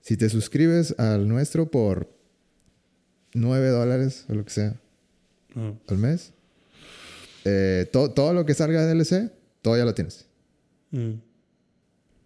si 0.00 0.16
te 0.16 0.28
suscribes 0.28 0.94
al 0.98 1.28
nuestro 1.28 1.70
por 1.70 2.08
9 3.34 3.68
dólares 3.68 4.24
o 4.28 4.34
lo 4.34 4.44
que 4.44 4.50
sea 4.50 4.80
Ajá. 5.56 5.74
al 5.88 5.98
mes, 5.98 6.32
eh, 7.44 7.88
to- 7.92 8.12
todo 8.12 8.32
lo 8.32 8.46
que 8.46 8.54
salga 8.54 8.86
de 8.86 8.94
DLC, 8.94 9.30
todo 9.64 9.78
ya 9.78 9.86
lo 9.86 9.94
tienes. 9.94 10.28
Mm. 10.90 11.14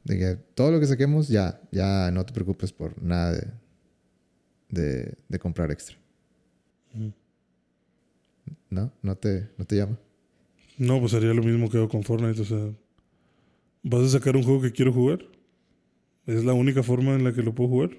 De 0.03 0.19
que 0.19 0.35
todo 0.57 0.73
lo 0.73 0.81
que 0.81 0.87
saquemos, 0.87 1.29
ya, 1.29 1.63
ya 1.71 2.11
no 2.11 2.27
te 2.27 2.33
preocupes 2.33 2.73
por 2.73 3.01
nada 3.01 3.33
de, 3.33 3.47
de, 4.71 5.15
de 5.29 5.39
comprar 5.39 5.71
extra. 5.71 5.97
Mm. 6.95 7.11
¿No? 8.71 8.93
¿No 9.03 9.17
te, 9.17 9.51
no 9.57 9.65
te 9.65 9.77
llama? 9.77 9.97
No, 10.79 10.99
pues 10.99 11.15
haría 11.15 11.33
lo 11.33 11.45
mismo 11.45 11.71
que 11.71 11.77
hago 11.77 11.89
con 11.89 12.03
Fortnite. 12.03 12.43
O 12.43 12.45
sea, 12.45 12.75
¿vas 13.85 14.03
a 14.03 14.09
sacar 14.09 14.37
un 14.37 14.43
juego 14.43 14.61
que 14.61 14.73
quiero 14.73 14.93
jugar? 14.93 15.25
¿Es 16.27 16.45
la 16.45 16.55
única 16.55 16.83
forma 16.83 17.15
en 17.15 17.23
la 17.23 17.33
que 17.33 17.45
lo 17.45 17.55
puedo 17.55 17.71
jugar? 17.71 17.91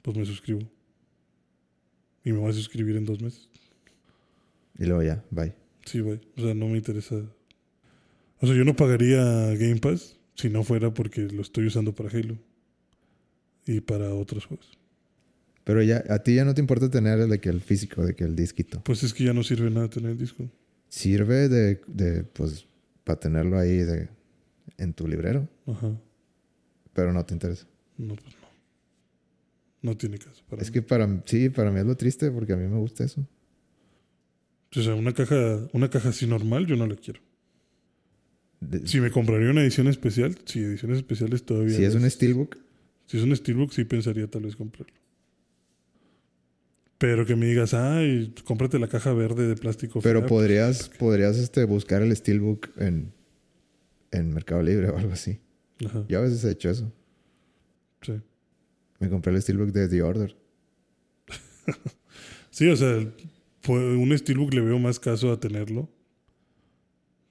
Pues 0.00 0.16
me 0.16 0.24
suscribo. 0.24 0.60
Y 2.24 2.32
me 2.32 2.38
voy 2.38 2.50
a 2.50 2.54
suscribir 2.54 2.96
en 2.96 3.04
dos 3.04 3.20
meses. 3.20 3.50
Y 4.78 4.86
luego 4.86 5.02
ya, 5.02 5.22
bye. 5.30 5.54
Sí, 5.84 6.00
güey. 6.00 6.18
O 6.38 6.40
sea, 6.40 6.54
no 6.54 6.66
me 6.68 6.78
interesa. 6.78 7.16
O 8.42 8.46
sea, 8.46 8.56
yo 8.56 8.64
no 8.64 8.74
pagaría 8.76 9.22
Game 9.54 9.76
Pass 9.76 10.18
si 10.34 10.50
no 10.50 10.64
fuera 10.64 10.92
porque 10.92 11.22
lo 11.22 11.42
estoy 11.42 11.66
usando 11.66 11.94
para 11.94 12.10
Halo. 12.10 12.36
Y 13.66 13.80
para 13.80 14.12
otros 14.14 14.46
juegos. 14.46 14.76
Pero 15.64 15.80
ya, 15.82 16.02
a 16.10 16.18
ti 16.24 16.34
ya 16.34 16.44
no 16.44 16.52
te 16.52 16.60
importa 16.60 16.90
tener 16.90 17.20
el 17.20 17.30
de 17.30 17.40
que 17.40 17.48
el 17.48 17.60
físico, 17.60 18.04
de 18.04 18.14
que 18.16 18.24
el 18.24 18.34
disquito. 18.34 18.82
Pues 18.84 19.04
es 19.04 19.14
que 19.14 19.22
ya 19.24 19.32
no 19.32 19.44
sirve 19.44 19.70
nada 19.70 19.88
tener 19.88 20.10
el 20.10 20.18
disco. 20.18 20.50
Sirve 20.88 21.48
de, 21.48 21.80
de 21.86 22.24
pues, 22.24 22.66
para 23.04 23.20
tenerlo 23.20 23.56
ahí 23.58 23.76
de, 23.78 24.08
en 24.78 24.92
tu 24.92 25.06
librero, 25.06 25.48
Ajá. 25.68 25.96
pero 26.92 27.12
no 27.12 27.24
te 27.24 27.34
interesa. 27.34 27.66
No, 27.96 28.16
pues 28.16 28.34
no. 28.34 28.42
No 29.90 29.96
tiene 29.96 30.18
caso. 30.18 30.42
Para 30.50 30.62
Es 30.62 30.68
mí. 30.68 30.74
que 30.74 30.82
para 30.82 31.22
sí, 31.26 31.48
para 31.48 31.70
mí 31.70 31.78
es 31.78 31.86
lo 31.86 31.96
triste 31.96 32.30
porque 32.32 32.52
a 32.52 32.56
mí 32.56 32.66
me 32.68 32.78
gusta 32.78 33.04
eso. 33.04 33.24
O 34.76 34.80
sea, 34.82 34.94
una 34.96 35.12
caja, 35.14 35.68
una 35.72 35.88
caja 35.90 36.08
así 36.08 36.26
normal 36.26 36.66
yo 36.66 36.74
no 36.76 36.86
la 36.88 36.96
quiero. 36.96 37.20
De- 38.70 38.86
Si 38.86 39.00
me 39.00 39.10
compraría 39.10 39.50
una 39.50 39.62
edición 39.62 39.88
especial, 39.88 40.38
sí, 40.44 40.60
ediciones 40.60 40.98
especiales 40.98 41.42
todavía. 41.44 41.76
si 41.76 41.84
es 41.84 41.94
un 41.94 42.08
steelbook, 42.08 42.56
Si 43.06 43.16
es 43.18 43.24
un 43.24 43.34
Steelbook, 43.36 43.72
sí 43.72 43.84
pensaría 43.84 44.26
tal 44.28 44.42
vez 44.42 44.54
comprarlo. 44.56 44.94
Pero 46.98 47.26
que 47.26 47.34
me 47.34 47.46
digas, 47.46 47.74
ay, 47.74 48.32
cómprate 48.44 48.78
la 48.78 48.86
caja 48.88 49.12
verde 49.12 49.48
de 49.48 49.56
plástico. 49.56 50.00
pero 50.00 50.20
fea", 50.20 50.28
podrías, 50.28 50.88
podrías 50.88 51.36
este, 51.36 51.64
buscar 51.64 52.00
el 52.02 52.14
steelbook 52.14 52.70
en, 52.78 53.12
en 54.12 54.32
Mercado 54.32 54.62
Libre 54.62 54.88
o 54.90 54.96
algo 54.96 55.12
así. 55.12 55.40
Ajá, 55.84 56.04
Yo 56.08 56.18
a 56.20 56.22
veces 56.22 56.44
he 56.44 56.50
hecho 56.52 56.70
eso. 56.70 56.92
sí. 58.02 58.14
Me 59.00 59.08
compré 59.10 59.32
el 59.34 59.42
steelbook 59.42 59.72
de 59.72 59.88
The 59.88 60.02
Order. 60.02 60.36
Sí, 62.50 62.68
o 62.68 62.76
sea, 62.76 63.10
fue- 63.62 63.96
un 63.96 64.16
Steelbook 64.16 64.52
le 64.52 64.60
veo 64.60 64.78
más 64.78 65.00
caso 65.00 65.32
a 65.32 65.40
tenerlo. 65.40 65.88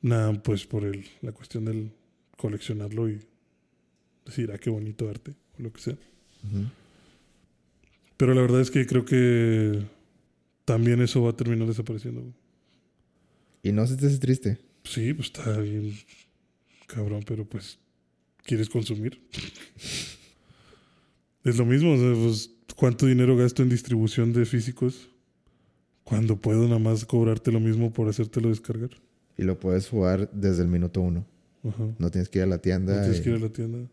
Nada, 0.01 0.33
pues 0.41 0.65
por 0.65 0.83
el, 0.83 1.05
la 1.21 1.31
cuestión 1.31 1.65
del 1.65 1.91
coleccionarlo 2.37 3.09
y 3.09 3.19
decir, 4.25 4.51
ah, 4.51 4.57
qué 4.57 4.69
bonito 4.69 5.09
arte, 5.09 5.33
o 5.57 5.61
lo 5.61 5.71
que 5.71 5.81
sea. 5.81 5.97
Pero 8.17 8.33
la 8.33 8.41
verdad 8.41 8.61
es 8.61 8.71
que 8.71 8.85
creo 8.85 9.05
que 9.05 9.83
también 10.65 11.01
eso 11.01 11.21
va 11.21 11.31
a 11.31 11.35
terminar 11.35 11.67
desapareciendo. 11.67 12.21
güey. 12.21 12.33
Y 13.63 13.71
no 13.71 13.85
se 13.85 13.95
te 13.95 14.07
hace 14.07 14.17
triste. 14.17 14.57
Sí, 14.83 15.13
pues 15.13 15.27
está 15.27 15.59
bien 15.59 15.93
cabrón, 16.87 17.23
pero 17.25 17.45
pues 17.45 17.77
quieres 18.43 18.69
consumir. 18.69 19.21
es 21.43 21.57
lo 21.57 21.65
mismo, 21.65 21.93
o 21.93 21.97
sea, 21.97 22.13
pues, 22.13 22.51
¿cuánto 22.75 23.05
dinero 23.05 23.35
gasto 23.35 23.63
en 23.63 23.69
distribución 23.69 24.33
de 24.33 24.45
físicos 24.45 25.09
cuando 26.03 26.37
puedo 26.37 26.63
nada 26.63 26.79
más 26.79 27.05
cobrarte 27.05 27.51
lo 27.51 27.59
mismo 27.59 27.93
por 27.93 28.09
hacértelo 28.09 28.49
descargar? 28.49 28.89
Y 29.37 29.43
lo 29.43 29.59
puedes 29.59 29.87
jugar 29.87 30.29
desde 30.31 30.61
el 30.63 30.67
minuto 30.67 31.01
uno. 31.01 31.25
Ajá. 31.63 31.83
No 31.99 32.09
tienes 32.11 32.29
que 32.29 32.39
ir 32.39 32.43
a 32.43 32.47
la 32.47 32.55
No 32.55 32.61
tienda. 32.61 33.01
tienes 33.01 33.19
y- 33.19 33.23
que 33.23 33.29
ir 33.29 33.35
a 33.35 33.39
la 33.39 33.49
tienda. 33.49 33.89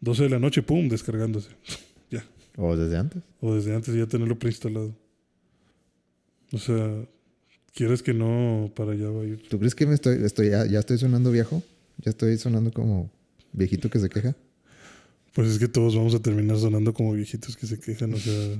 12 0.00 0.22
de 0.24 0.28
la 0.30 0.38
noche, 0.38 0.62
pum, 0.62 0.88
descargándose. 0.88 1.50
ya. 2.10 2.24
O 2.56 2.76
desde 2.76 2.96
antes. 2.96 3.22
O 3.40 3.54
desde 3.54 3.74
antes 3.74 3.94
ya 3.94 4.06
tenerlo 4.06 4.38
preinstalado. 4.38 4.94
O 6.52 6.58
sea, 6.58 7.04
quieres 7.74 8.02
que 8.02 8.12
no, 8.14 8.72
para 8.74 8.92
allá 8.92 9.08
va 9.10 9.22
a 9.22 9.24
ir. 9.24 9.46
¿Tú 9.48 9.58
crees 9.58 9.74
que 9.74 9.86
me 9.86 9.94
estoy, 9.94 10.22
estoy 10.24 10.50
ya, 10.50 10.66
ya 10.66 10.78
estoy 10.80 10.98
sonando 10.98 11.30
viejo? 11.30 11.62
¿Ya 11.98 12.10
estoy 12.10 12.36
sonando 12.38 12.72
como 12.72 13.10
viejito 13.52 13.90
que 13.90 13.98
se 13.98 14.08
queja? 14.08 14.34
Pues 15.34 15.48
es 15.48 15.58
que 15.58 15.68
todos 15.68 15.94
vamos 15.94 16.14
a 16.14 16.18
terminar 16.20 16.56
sonando 16.58 16.92
como 16.92 17.12
viejitos 17.12 17.56
que 17.56 17.66
se 17.66 17.78
quejan, 17.78 18.12
o 18.14 18.16
sea, 18.16 18.56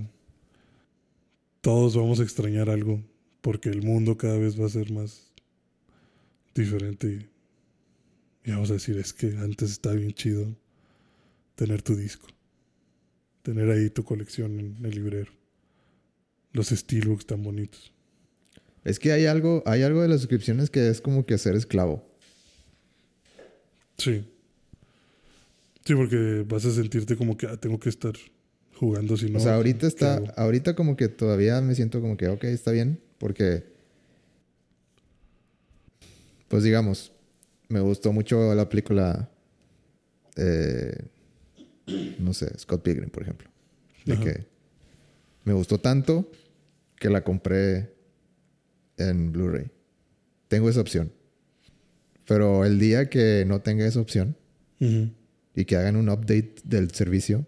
todos 1.61 1.97
vamos 1.97 2.21
a 2.21 2.23
extrañar 2.23 2.71
algo, 2.71 3.03
porque 3.41 3.69
el 3.71 3.83
mundo 3.83 4.17
cada 4.17 4.39
vez 4.39 4.61
va 4.61 4.67
a 4.67 4.71
ser 4.71 4.93
más 4.93 5.30
diferente 6.55 7.07
y, 7.09 8.49
y 8.49 8.53
vamos 8.53 8.71
a 8.71 8.75
decir, 8.75 8.97
es 8.99 9.13
que 9.13 9.29
antes 9.39 9.73
estaba 9.73 9.95
bien 9.95 10.13
chido 10.13 10.57
tener 11.55 11.83
tu 11.83 11.95
disco, 11.95 12.29
tener 13.43 13.71
ahí 13.71 13.91
tu 13.91 14.05
colección 14.05 14.59
en 14.59 14.85
el 14.85 14.91
librero, 14.91 15.33
los 16.53 16.69
steelbooks 16.69 17.27
tan 17.27 17.43
bonitos. 17.43 17.93
Es 18.85 18.99
que 18.99 19.13
hay 19.13 19.27
algo, 19.27 19.63
hay 19.67 19.83
algo 19.83 20.03
de 20.03 20.09
las 20.09 20.21
suscripciones 20.21 20.71
que 20.71 20.89
es 20.89 21.01
como 21.01 21.27
que 21.27 21.37
ser 21.37 21.55
esclavo. 21.55 22.03
Sí. 23.99 24.25
Sí, 25.85 25.95
porque 25.95 26.45
vas 26.49 26.65
a 26.65 26.73
sentirte 26.73 27.17
como 27.17 27.37
que 27.37 27.47
ah, 27.47 27.57
tengo 27.57 27.79
que 27.79 27.91
estar 27.91 28.15
jugando 28.75 29.17
si 29.17 29.29
no. 29.29 29.39
o 29.39 29.43
sea, 29.43 29.57
ahorita 29.57 29.81
¿qué 29.81 29.87
está, 29.87 30.17
ahorita 30.37 30.75
como 30.75 30.97
que 30.97 31.09
todavía 31.09 31.61
me 31.61 31.75
siento 31.75 32.01
como 32.01 32.17
que, 32.17 32.29
ok, 32.29 32.45
está 32.45 32.71
bien, 32.71 33.01
porque, 33.19 33.65
pues 36.51 36.65
digamos, 36.65 37.13
me 37.69 37.79
gustó 37.79 38.13
mucho 38.13 38.53
la 38.57 38.69
película, 38.69 39.31
eh, 40.35 40.99
no 42.19 42.35
sé, 42.35 42.59
Scott 42.59 42.83
Pilgrim, 42.83 43.09
por 43.09 43.23
ejemplo. 43.23 43.49
De 44.05 44.15
Ajá. 44.15 44.25
que 44.25 44.47
me 45.45 45.53
gustó 45.53 45.79
tanto 45.79 46.29
que 46.97 47.09
la 47.09 47.23
compré 47.23 47.95
en 48.97 49.31
Blu-ray. 49.31 49.71
Tengo 50.49 50.69
esa 50.69 50.81
opción. 50.81 51.13
Pero 52.27 52.65
el 52.65 52.81
día 52.81 53.09
que 53.09 53.45
no 53.47 53.61
tenga 53.61 53.87
esa 53.87 54.01
opción, 54.01 54.37
y 54.81 55.65
que 55.67 55.77
hagan 55.77 55.95
un 55.95 56.09
update 56.09 56.57
del 56.65 56.91
servicio 56.91 57.47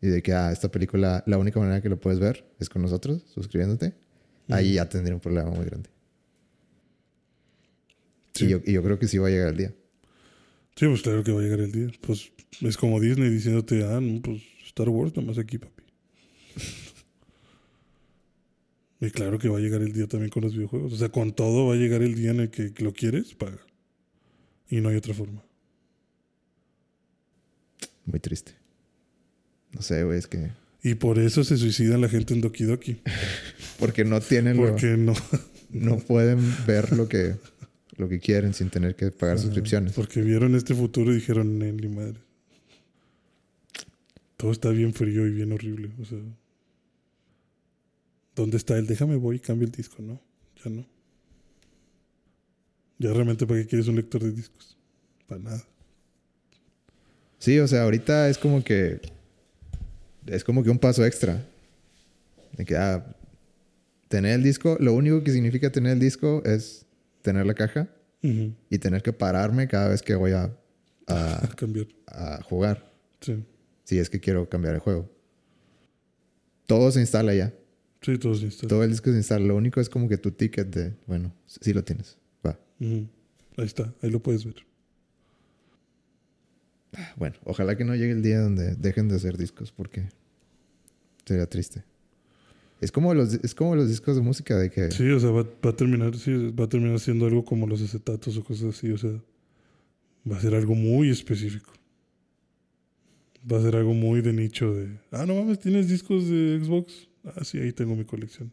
y 0.00 0.08
de 0.08 0.22
que 0.22 0.32
ah, 0.32 0.52
esta 0.52 0.70
película, 0.70 1.24
la 1.26 1.38
única 1.38 1.58
manera 1.58 1.80
que 1.80 1.88
lo 1.88 1.98
puedes 1.98 2.20
ver 2.20 2.44
es 2.60 2.68
con 2.68 2.82
nosotros, 2.82 3.24
suscribiéndote, 3.34 3.94
ahí 4.48 4.74
ya 4.74 4.88
tendría 4.88 5.14
un 5.14 5.20
problema 5.20 5.50
muy 5.50 5.64
grande. 5.64 5.90
Sí. 8.36 8.46
Y, 8.46 8.48
yo, 8.50 8.60
y 8.64 8.72
yo 8.72 8.82
creo 8.82 8.98
que 8.98 9.08
sí 9.08 9.18
va 9.18 9.28
a 9.28 9.30
llegar 9.30 9.48
el 9.48 9.56
día. 9.56 9.74
Sí, 10.76 10.86
pues 10.86 11.02
claro 11.02 11.24
que 11.24 11.32
va 11.32 11.40
a 11.40 11.42
llegar 11.42 11.60
el 11.60 11.72
día. 11.72 11.90
Pues 12.00 12.32
es 12.60 12.76
como 12.76 13.00
Disney 13.00 13.30
diciéndote, 13.30 13.84
ah, 13.84 14.00
no, 14.00 14.20
pues 14.20 14.42
Star 14.66 14.88
Wars 14.88 15.14
nomás 15.16 15.38
aquí, 15.38 15.58
papi. 15.58 15.82
y 19.00 19.10
claro 19.10 19.38
que 19.38 19.48
va 19.48 19.58
a 19.58 19.60
llegar 19.60 19.82
el 19.82 19.92
día 19.92 20.06
también 20.06 20.30
con 20.30 20.42
los 20.42 20.54
videojuegos. 20.54 20.92
O 20.92 20.96
sea, 20.96 21.08
con 21.10 21.34
todo 21.34 21.66
va 21.66 21.74
a 21.74 21.76
llegar 21.76 22.02
el 22.02 22.14
día 22.14 22.30
en 22.30 22.40
el 22.40 22.50
que 22.50 22.72
lo 22.82 22.92
quieres, 22.92 23.34
paga. 23.34 23.58
Y 24.68 24.80
no 24.80 24.88
hay 24.88 24.96
otra 24.96 25.14
forma. 25.14 25.42
Muy 28.04 28.20
triste. 28.20 28.52
No 29.72 29.82
sé, 29.82 30.04
güey, 30.04 30.18
es 30.18 30.26
que... 30.26 30.50
Y 30.82 30.94
por 30.94 31.18
eso 31.18 31.42
se 31.42 31.56
suicida 31.56 31.98
la 31.98 32.08
gente 32.08 32.34
en 32.34 32.40
Doki 32.40 32.64
Doki. 32.64 33.00
Porque 33.78 34.04
no 34.04 34.20
tienen 34.20 34.56
lo- 34.56 34.70
Porque 34.70 34.96
no. 34.96 35.14
no 35.70 35.98
pueden 35.98 36.38
ver 36.66 36.92
lo 36.92 37.08
que, 37.08 37.34
lo 37.96 38.08
que 38.08 38.20
quieren 38.20 38.54
sin 38.54 38.70
tener 38.70 38.94
que 38.94 39.10
pagar 39.10 39.38
suscripciones. 39.38 39.92
Porque 39.92 40.20
vieron 40.22 40.54
este 40.54 40.74
futuro 40.74 41.12
y 41.12 41.16
dijeron, 41.16 41.58
ni 41.58 41.88
madre. 41.88 42.20
Todo 44.36 44.52
está 44.52 44.68
bien 44.70 44.92
frío 44.92 45.26
y 45.26 45.30
bien 45.30 45.52
horrible. 45.52 45.90
O 46.00 46.04
sea, 46.04 46.18
¿dónde 48.34 48.58
está 48.58 48.76
el 48.76 48.86
déjame 48.86 49.16
voy 49.16 49.36
y 49.36 49.40
cambio 49.40 49.66
el 49.66 49.72
disco? 49.72 50.02
No, 50.02 50.20
ya 50.62 50.70
no. 50.70 50.86
Ya 52.98 53.12
realmente, 53.12 53.46
¿para 53.46 53.60
qué 53.60 53.66
quieres 53.66 53.88
un 53.88 53.96
lector 53.96 54.22
de 54.22 54.32
discos? 54.32 54.76
Para 55.26 55.40
nada. 55.40 55.64
Sí, 57.38 57.58
o 57.58 57.68
sea, 57.68 57.82
ahorita 57.82 58.28
es 58.28 58.38
como 58.38 58.62
que... 58.62 59.00
Es 60.26 60.44
como 60.44 60.62
que 60.62 60.70
un 60.70 60.78
paso 60.78 61.04
extra. 61.04 61.46
De 62.56 62.64
que, 62.64 62.76
ah, 62.76 63.14
tener 64.08 64.32
el 64.32 64.42
disco, 64.42 64.76
lo 64.80 64.92
único 64.94 65.22
que 65.22 65.30
significa 65.30 65.70
tener 65.70 65.92
el 65.92 66.00
disco 66.00 66.42
es 66.44 66.85
tener 67.26 67.44
la 67.44 67.54
caja 67.54 67.88
y 68.22 68.78
tener 68.78 69.02
que 69.02 69.12
pararme 69.12 69.68
cada 69.68 69.88
vez 69.88 70.02
que 70.02 70.14
voy 70.14 70.32
a, 70.32 70.44
a, 71.06 71.44
A 71.44 71.48
cambiar. 71.56 71.86
a 72.06 72.40
jugar. 72.42 72.92
Sí. 73.20 73.44
Si 73.84 73.98
es 73.98 74.08
que 74.10 74.18
quiero 74.20 74.48
cambiar 74.48 74.74
el 74.74 74.80
juego. 74.80 75.08
Todo 76.66 76.90
se 76.90 77.00
instala 77.00 77.34
ya. 77.34 77.52
Sí, 78.02 78.18
todo 78.18 78.34
se 78.34 78.46
instala. 78.46 78.68
Todo 78.68 78.82
el 78.84 78.90
disco 78.90 79.10
se 79.10 79.16
instala. 79.18 79.44
Lo 79.46 79.54
único 79.56 79.80
es 79.80 79.88
como 79.88 80.08
que 80.08 80.18
tu 80.18 80.30
ticket 80.32 80.68
de, 80.74 80.94
bueno, 81.06 81.32
sí 81.46 81.72
lo 81.72 81.82
tienes. 81.84 82.18
Va. 82.44 82.58
Ahí 82.80 83.08
está, 83.64 83.92
ahí 84.02 84.10
lo 84.10 84.20
puedes 84.20 84.44
ver. 84.44 84.56
Bueno, 87.16 87.36
ojalá 87.44 87.76
que 87.76 87.84
no 87.84 87.94
llegue 87.94 88.12
el 88.12 88.22
día 88.22 88.40
donde 88.40 88.74
dejen 88.76 89.08
de 89.08 89.16
hacer 89.16 89.36
discos 89.36 89.70
porque 89.72 90.08
sería 91.24 91.46
triste. 91.46 91.84
Es 92.80 92.92
como 92.92 93.14
los, 93.14 93.34
es 93.34 93.54
como 93.54 93.74
los 93.74 93.88
discos 93.88 94.16
de 94.16 94.22
música 94.22 94.56
de 94.58 94.70
que... 94.70 94.90
Sí, 94.90 95.08
o 95.08 95.18
sea, 95.18 95.30
va, 95.30 95.44
va 95.64 95.70
a 95.70 95.76
terminar, 95.76 96.14
sí, 96.16 96.32
va 96.50 96.64
a 96.64 96.68
terminar 96.68 97.00
siendo 97.00 97.26
algo 97.26 97.44
como 97.44 97.66
los 97.66 97.80
acetatos 97.80 98.36
o 98.36 98.44
cosas 98.44 98.76
así, 98.76 98.90
o 98.90 98.98
sea, 98.98 99.12
va 100.30 100.36
a 100.36 100.40
ser 100.40 100.54
algo 100.54 100.74
muy 100.74 101.08
específico. 101.10 101.72
Va 103.50 103.58
a 103.58 103.62
ser 103.62 103.76
algo 103.76 103.94
muy 103.94 104.20
de 104.20 104.32
nicho 104.32 104.74
de, 104.74 104.98
ah, 105.12 105.24
no 105.24 105.36
mames, 105.36 105.60
¿tienes 105.60 105.88
discos 105.88 106.28
de 106.28 106.60
Xbox? 106.62 107.08
Ah, 107.24 107.44
sí, 107.44 107.58
ahí 107.58 107.72
tengo 107.72 107.96
mi 107.96 108.04
colección. 108.04 108.52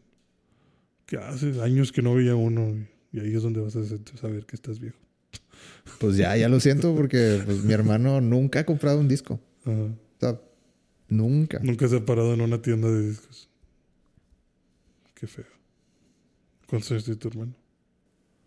Que 1.04 1.16
hace 1.18 1.60
años 1.60 1.92
que 1.92 2.00
no 2.00 2.14
veía 2.14 2.34
uno 2.34 2.74
y, 3.12 3.20
ahí 3.20 3.34
es 3.34 3.42
donde 3.42 3.60
vas 3.60 3.76
a 3.76 3.84
saber 4.16 4.46
que 4.46 4.56
estás 4.56 4.80
viejo. 4.80 4.98
Pues 6.00 6.16
ya, 6.16 6.36
ya 6.36 6.48
lo 6.48 6.60
siento 6.60 6.94
porque 6.94 7.42
pues, 7.44 7.62
mi 7.62 7.72
hermano 7.72 8.20
nunca 8.20 8.60
ha 8.60 8.64
comprado 8.64 8.98
un 9.00 9.08
disco. 9.08 9.38
Ajá. 9.64 9.82
O 9.82 10.20
sea, 10.20 10.40
nunca. 11.08 11.60
Nunca 11.62 11.88
se 11.88 11.96
ha 11.96 12.06
parado 12.06 12.32
en 12.32 12.40
una 12.40 12.62
tienda 12.62 12.90
de 12.90 13.10
discos. 13.10 13.50
Qué 15.14 15.26
feo. 15.26 15.44
¿Cuántos 16.66 16.90
años 16.92 17.04
tiene 17.04 17.18
tu 17.18 17.28
hermano? 17.28 17.54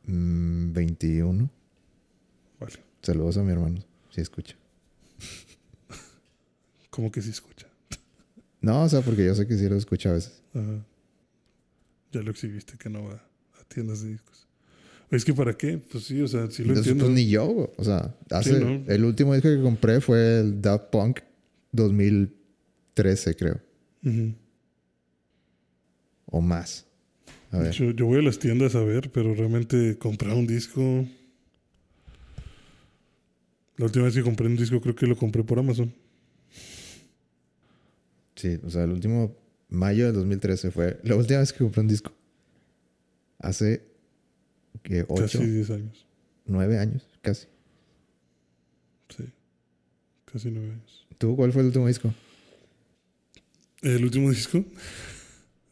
Mm, 0.05 0.73
21. 0.73 1.49
Vale. 2.59 2.73
Saludos 3.01 3.37
a 3.37 3.43
mi 3.43 3.51
hermano, 3.51 3.83
si 4.09 4.21
escucha. 4.21 4.55
¿Cómo 6.89 7.11
que 7.11 7.21
sí 7.21 7.29
escucha? 7.29 7.67
No, 8.59 8.83
o 8.83 8.89
sea, 8.89 9.01
porque 9.01 9.23
yo 9.23 9.35
sé 9.35 9.47
que 9.47 9.55
sí 9.55 9.69
lo 9.69 9.75
escucha 9.75 10.09
a 10.09 10.13
veces. 10.13 10.41
Ajá. 10.53 10.83
Ya 12.11 12.21
lo 12.23 12.31
exhibiste 12.31 12.75
que 12.77 12.89
no 12.89 13.03
va 13.03 13.13
a 13.13 13.63
tiendas 13.67 14.01
de 14.01 14.09
discos. 14.09 14.47
Es 15.11 15.23
que 15.23 15.31
para 15.33 15.53
qué? 15.55 15.77
Pues 15.77 16.05
sí, 16.05 16.19
o 16.21 16.27
sea, 16.27 16.49
sí 16.49 16.63
lo 16.63 16.69
Entonces, 16.69 16.91
entiendo. 16.93 17.05
pues 17.05 17.15
ni 17.15 17.29
yo, 17.29 17.71
o 17.77 17.83
sea, 17.83 18.17
hace, 18.31 18.59
¿no? 18.59 18.83
el 18.91 19.05
último 19.05 19.35
disco 19.35 19.47
que 19.47 19.61
compré 19.61 20.01
fue 20.01 20.39
el 20.39 20.59
Daft 20.59 20.89
Punk 20.89 21.19
2013, 21.71 23.35
creo, 23.35 23.61
Ujú. 24.03 24.33
O 26.27 26.41
más. 26.41 26.85
A 27.51 27.59
ver, 27.59 27.71
Yo, 27.71 27.91
yo 27.91 28.05
voy 28.05 28.19
a 28.19 28.21
las 28.21 28.39
tiendas 28.39 28.75
a 28.75 28.81
ver, 28.83 29.09
pero 29.11 29.33
realmente 29.33 29.97
comprar 29.97 30.35
un 30.35 30.45
disco. 30.47 31.05
La 33.77 33.85
última 33.85 34.05
vez 34.05 34.15
que 34.15 34.23
compré 34.23 34.47
un 34.47 34.55
disco 34.55 34.81
creo 34.81 34.95
que 34.95 35.05
lo 35.07 35.15
compré 35.15 35.43
por 35.43 35.59
Amazon. 35.59 35.93
sí, 38.35 38.59
o 38.63 38.69
sea, 38.69 38.83
el 38.83 38.91
último 38.91 39.35
mayo 39.69 40.05
del 40.05 40.15
2013 40.15 40.71
fue 40.71 40.99
la 41.03 41.15
última 41.15 41.39
vez 41.39 41.53
que 41.53 41.59
compré 41.59 41.81
un 41.81 41.87
disco. 41.87 42.11
Hace 43.39 43.83
que 44.83 45.05
Casi 45.05 45.37
8, 45.37 45.39
10 45.39 45.69
años. 45.71 46.05
9 46.45 46.79
años, 46.79 47.07
casi. 47.21 47.47
Sí. 49.15 49.25
Casi 50.25 50.49
9 50.49 50.71
años. 50.71 51.07
¿Tú 51.17 51.35
cuál 51.35 51.51
fue 51.53 51.61
el 51.61 51.67
último 51.67 51.87
disco? 51.87 52.13
El 53.81 54.03
último 54.03 54.29
disco. 54.31 54.63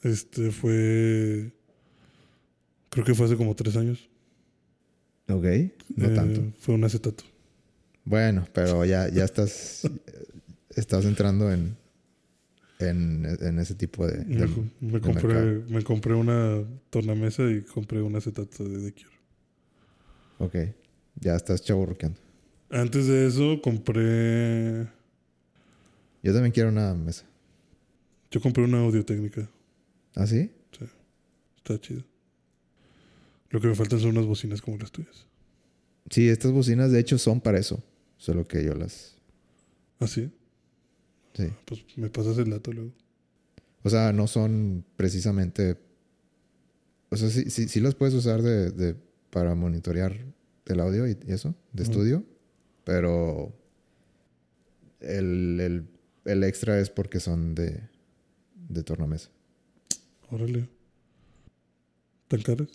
Este 0.05 0.51
fue. 0.51 1.51
Creo 2.89 3.03
que 3.05 3.15
fue 3.15 3.25
hace 3.25 3.35
como 3.35 3.55
3 3.55 3.75
años. 3.75 4.07
Ok, 5.27 5.45
no 5.95 6.05
Eh, 6.07 6.15
tanto. 6.15 6.53
Fue 6.59 6.75
un 6.75 6.83
acetato. 6.83 7.23
Bueno, 8.03 8.47
pero 8.53 8.85
ya, 8.85 9.09
ya 9.09 9.25
estás, 9.25 9.89
estás 10.69 11.05
entrando 11.05 11.51
en, 11.51 11.75
en, 12.77 13.25
en 13.41 13.57
ese 13.59 13.73
tipo 13.73 14.05
de... 14.05 14.23
Me, 14.25 14.45
de- 14.91 15.01
compré, 15.01 15.63
me 15.67 15.81
compré 15.83 16.13
una 16.13 16.63
tornamesa 16.91 17.49
y 17.49 17.63
compré 17.63 18.03
un 18.03 18.15
acetato 18.15 18.63
de 18.63 18.91
The 18.91 18.93
Cure. 18.93 19.15
Ok, 20.37 20.55
ya 21.19 21.35
estás 21.35 21.63
chaburruqueando. 21.63 22.19
Antes 22.69 23.07
de 23.07 23.25
eso 23.25 23.59
compré. 23.63 24.87
Yo 26.21 26.31
también 26.33 26.51
quiero 26.51 26.69
una 26.69 26.93
mesa. 26.93 27.25
Yo 28.29 28.39
compré 28.39 28.63
una 28.65 28.81
audio 28.81 29.03
técnica. 29.03 29.49
¿Ah, 30.15 30.25
sí? 30.27 30.51
Está 31.57 31.79
chido. 31.79 32.03
Lo 33.49 33.59
que 33.59 33.67
me 33.67 33.75
faltan 33.75 33.99
son 33.99 34.09
unas 34.11 34.25
bocinas 34.25 34.61
como 34.61 34.77
las 34.77 34.91
tuyas. 34.91 35.25
Sí, 36.09 36.29
estas 36.29 36.51
bocinas 36.51 36.91
de 36.91 36.99
hecho 36.99 37.17
son 37.17 37.41
para 37.41 37.57
eso. 37.57 37.83
Solo 38.17 38.47
que 38.47 38.63
yo 38.63 38.75
las... 38.75 39.15
¿Ah, 39.99 40.07
sí? 40.07 40.31
Sí. 41.33 41.47
Pues 41.65 41.83
me 41.97 42.09
pasas 42.09 42.37
el 42.37 42.49
dato 42.51 42.71
luego. 42.71 42.91
O 43.83 43.89
sea, 43.89 44.13
no 44.13 44.27
son 44.27 44.85
precisamente... 44.95 45.77
O 47.09 47.17
sea, 47.17 47.29
sí, 47.29 47.49
sí, 47.49 47.67
sí 47.67 47.79
las 47.79 47.95
puedes 47.95 48.13
usar 48.13 48.41
de, 48.41 48.71
de- 48.71 48.95
para 49.29 49.55
monitorear 49.55 50.15
el 50.65 50.79
audio 50.79 51.07
y, 51.07 51.17
y 51.27 51.31
eso, 51.31 51.55
de 51.73 51.83
estudio. 51.83 52.23
Pero 52.83 53.53
el, 54.99 55.59
el, 55.59 55.87
el 56.25 56.43
extra 56.43 56.79
es 56.79 56.89
porque 56.89 57.19
son 57.19 57.55
de, 57.55 57.81
de 58.69 58.83
tornamesa. 58.83 59.29
Órale. 60.31 60.67
¿Tan 62.27 62.41
caras? 62.41 62.69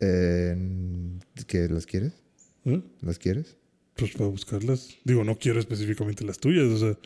Eh, 0.00 0.56
¿Qué 1.46 1.68
las 1.68 1.86
quieres? 1.86 2.14
¿Eh? 2.64 2.82
¿Las 3.02 3.18
quieres? 3.18 3.56
Pues 3.96 4.12
para 4.12 4.30
buscarlas. 4.30 4.88
Digo, 5.04 5.24
no 5.24 5.38
quiero 5.38 5.60
específicamente 5.60 6.24
las 6.24 6.38
tuyas. 6.38 6.66
O 6.66 6.78
sea, 6.78 6.98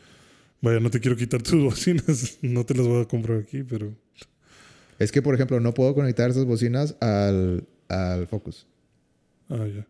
vaya, 0.61 0.79
no 0.79 0.89
te 0.89 0.99
quiero 0.99 1.17
quitar 1.17 1.41
tus 1.41 1.61
bocinas. 1.63 2.37
No 2.41 2.65
te 2.65 2.73
las 2.73 2.87
voy 2.87 3.01
a 3.01 3.05
comprar 3.05 3.39
aquí, 3.39 3.63
pero 3.63 3.93
Es 4.97 5.11
que, 5.11 5.21
por 5.21 5.35
ejemplo, 5.35 5.59
no 5.59 5.73
puedo 5.73 5.93
conectar 5.93 6.29
esas 6.29 6.45
bocinas 6.45 6.95
al, 7.01 7.67
al 7.89 8.27
Focus. 8.27 8.65
Ah, 9.49 9.67
ya. 9.67 9.85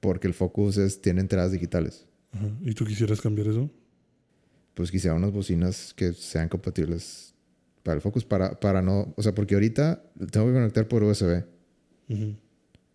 Porque 0.00 0.26
el 0.28 0.34
Focus 0.34 0.76
es, 0.76 1.00
tiene 1.00 1.20
entradas 1.20 1.52
digitales. 1.52 2.06
Ajá. 2.32 2.50
¿Y 2.62 2.74
tú 2.74 2.84
quisieras 2.84 3.20
cambiar 3.20 3.48
eso? 3.48 3.70
Pues 4.74 4.90
quisiera 4.90 5.16
unas 5.16 5.32
bocinas 5.32 5.92
que 5.94 6.12
sean 6.12 6.48
compatibles 6.48 7.34
para 7.88 7.96
el 7.96 8.02
Focus. 8.02 8.26
Para, 8.26 8.60
para 8.60 8.82
no... 8.82 9.14
O 9.16 9.22
sea, 9.22 9.34
porque 9.34 9.54
ahorita 9.54 10.02
tengo 10.30 10.46
que 10.48 10.52
conectar 10.52 10.86
por 10.86 11.02
USB. 11.02 11.42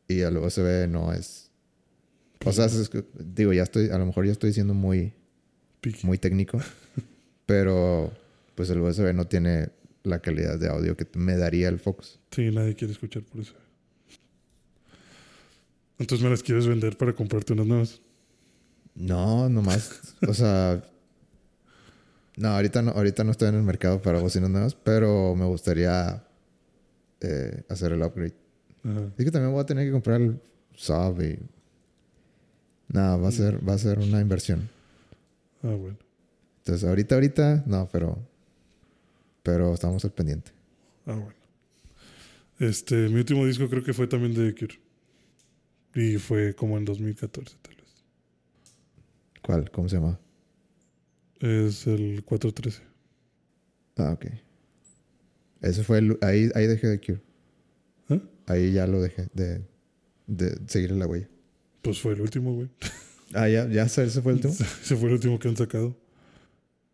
Y 0.07 0.21
al 0.21 0.37
USB 0.37 0.87
no 0.87 1.11
es... 1.11 1.49
O 2.45 2.51
sea, 2.51 2.65
es 2.65 2.91
digo, 3.17 3.53
ya 3.53 3.63
estoy... 3.63 3.89
A 3.89 3.97
lo 3.97 4.05
mejor 4.05 4.27
ya 4.27 4.31
estoy 4.31 4.53
siendo 4.53 4.75
muy, 4.75 5.13
muy 6.03 6.19
técnico. 6.19 6.59
pero 7.47 8.13
pues 8.53 8.69
el 8.69 8.81
USB 8.81 9.15
no 9.15 9.25
tiene 9.25 9.69
la 10.03 10.19
calidad 10.19 10.59
de 10.59 10.69
audio 10.69 10.95
que 10.95 11.07
me 11.15 11.37
daría 11.37 11.69
el 11.69 11.79
Focus. 11.79 12.19
Sí, 12.29 12.51
nadie 12.51 12.75
quiere 12.75 12.93
escuchar 12.93 13.23
por 13.23 13.41
eso. 13.41 13.55
Entonces 15.97 16.23
me 16.23 16.29
las 16.29 16.43
quieres 16.43 16.67
vender 16.67 16.97
para 16.97 17.13
comprarte 17.13 17.53
unas 17.53 17.65
nuevas. 17.65 18.01
No, 18.93 19.49
nomás, 19.49 20.15
o 20.27 20.35
sea, 20.35 20.83
no, 22.37 22.49
ahorita 22.49 22.81
no, 22.81 22.91
ahorita 22.91 23.23
no 23.23 23.31
estoy 23.31 23.49
en 23.49 23.55
el 23.55 23.63
mercado 23.63 24.01
para 24.01 24.19
bocinas 24.19 24.49
nuevas, 24.49 24.75
pero 24.75 25.35
me 25.35 25.45
gustaría 25.45 26.23
eh, 27.21 27.63
hacer 27.69 27.91
el 27.91 28.01
upgrade. 28.01 28.33
Ajá. 28.83 29.11
Es 29.17 29.25
que 29.25 29.31
también 29.31 29.51
voy 29.53 29.61
a 29.61 29.65
tener 29.65 29.85
que 29.85 29.91
comprar 29.91 30.21
el 30.21 30.39
sub 30.75 31.21
y 31.21 31.39
no, 32.89 33.21
va 33.21 33.27
a 33.27 33.31
ser, 33.31 33.67
va 33.67 33.73
a 33.73 33.77
ser 33.77 33.99
una 33.99 34.19
inversión. 34.21 34.69
Ah, 35.63 35.75
bueno. 35.75 35.97
Entonces, 36.59 36.87
ahorita, 36.87 37.15
ahorita, 37.15 37.63
no, 37.65 37.89
pero, 37.91 38.17
pero 39.41 39.73
estamos 39.73 40.03
al 40.05 40.11
pendiente. 40.11 40.51
Ah, 41.05 41.15
bueno. 41.15 41.33
Este, 42.59 43.09
mi 43.09 43.15
último 43.15 43.45
disco 43.45 43.67
creo 43.67 43.83
que 43.83 43.93
fue 43.93 44.07
también 44.07 44.33
de 44.33 44.53
Cure. 44.55 44.79
Y 45.95 46.17
fue 46.17 46.55
como 46.55 46.77
en 46.77 46.85
2014, 46.85 47.55
tal 47.61 47.75
vez. 47.75 47.85
¿Cuál? 49.41 49.69
¿Cómo 49.71 49.89
se 49.89 49.97
llama? 49.97 50.19
Es 51.43 51.87
el 51.87 52.23
413. 52.23 52.81
Ah, 53.97 54.13
ok. 54.13 54.25
Ese 55.61 55.83
fue 55.83 55.97
el, 55.99 56.17
ahí, 56.21 56.49
ahí 56.55 56.67
dejé 56.67 56.87
de 56.87 56.99
Cure. 57.01 57.21
¿Ah? 58.09 58.19
Ahí 58.47 58.71
ya 58.71 58.87
lo 58.87 59.01
dejé 59.01 59.27
de, 59.33 59.61
de 60.27 60.57
seguir 60.67 60.91
la 60.91 61.05
huella. 61.05 61.27
Pues 61.81 61.99
fue 61.99 62.13
el 62.13 62.21
último, 62.21 62.53
güey. 62.53 62.69
Ah, 63.35 63.49
ya, 63.49 63.67
ya, 63.67 63.81
ese 63.85 64.05
fue 64.21 64.33
el 64.33 64.35
último. 64.35 64.53
Ese 64.53 64.95
fue 64.95 65.07
el 65.07 65.15
último 65.15 65.39
que 65.39 65.47
han 65.47 65.57
sacado. 65.57 65.97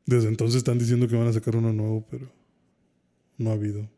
Desde 0.06 0.30
entonces 0.30 0.56
están 0.60 0.80
diciendo 0.80 1.06
que 1.10 1.18
van 1.18 1.28
a 1.28 1.34
sacar 1.34 1.54
uno 1.58 1.74
nuevo, 1.74 2.08
pero 2.10 2.32
no 3.38 3.50
ha 3.50 3.54
habido. 3.56 3.90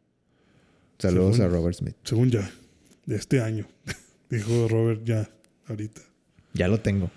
Saludos 0.97 1.35
Según- 1.35 1.51
a 1.51 1.55
Robert 1.55 1.75
Smith. 1.77 1.95
Según 2.03 2.31
ya, 2.31 2.51
de 3.05 3.15
este 3.15 3.41
año. 3.41 3.67
dijo 4.31 4.67
Robert 4.67 5.03
ya, 5.05 5.29
ahorita. 5.67 6.01
Ya 6.55 6.67
lo 6.67 6.81
tengo. 6.81 7.11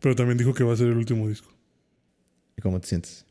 Pero 0.00 0.14
también 0.16 0.36
dijo 0.36 0.52
que 0.52 0.64
va 0.64 0.74
a 0.74 0.76
ser 0.76 0.88
el 0.88 0.98
último 0.98 1.28
disco. 1.30 1.48
¿Y 2.62 2.68
cómo 2.68 2.80
te 2.80 2.86
sientes? 2.86 3.26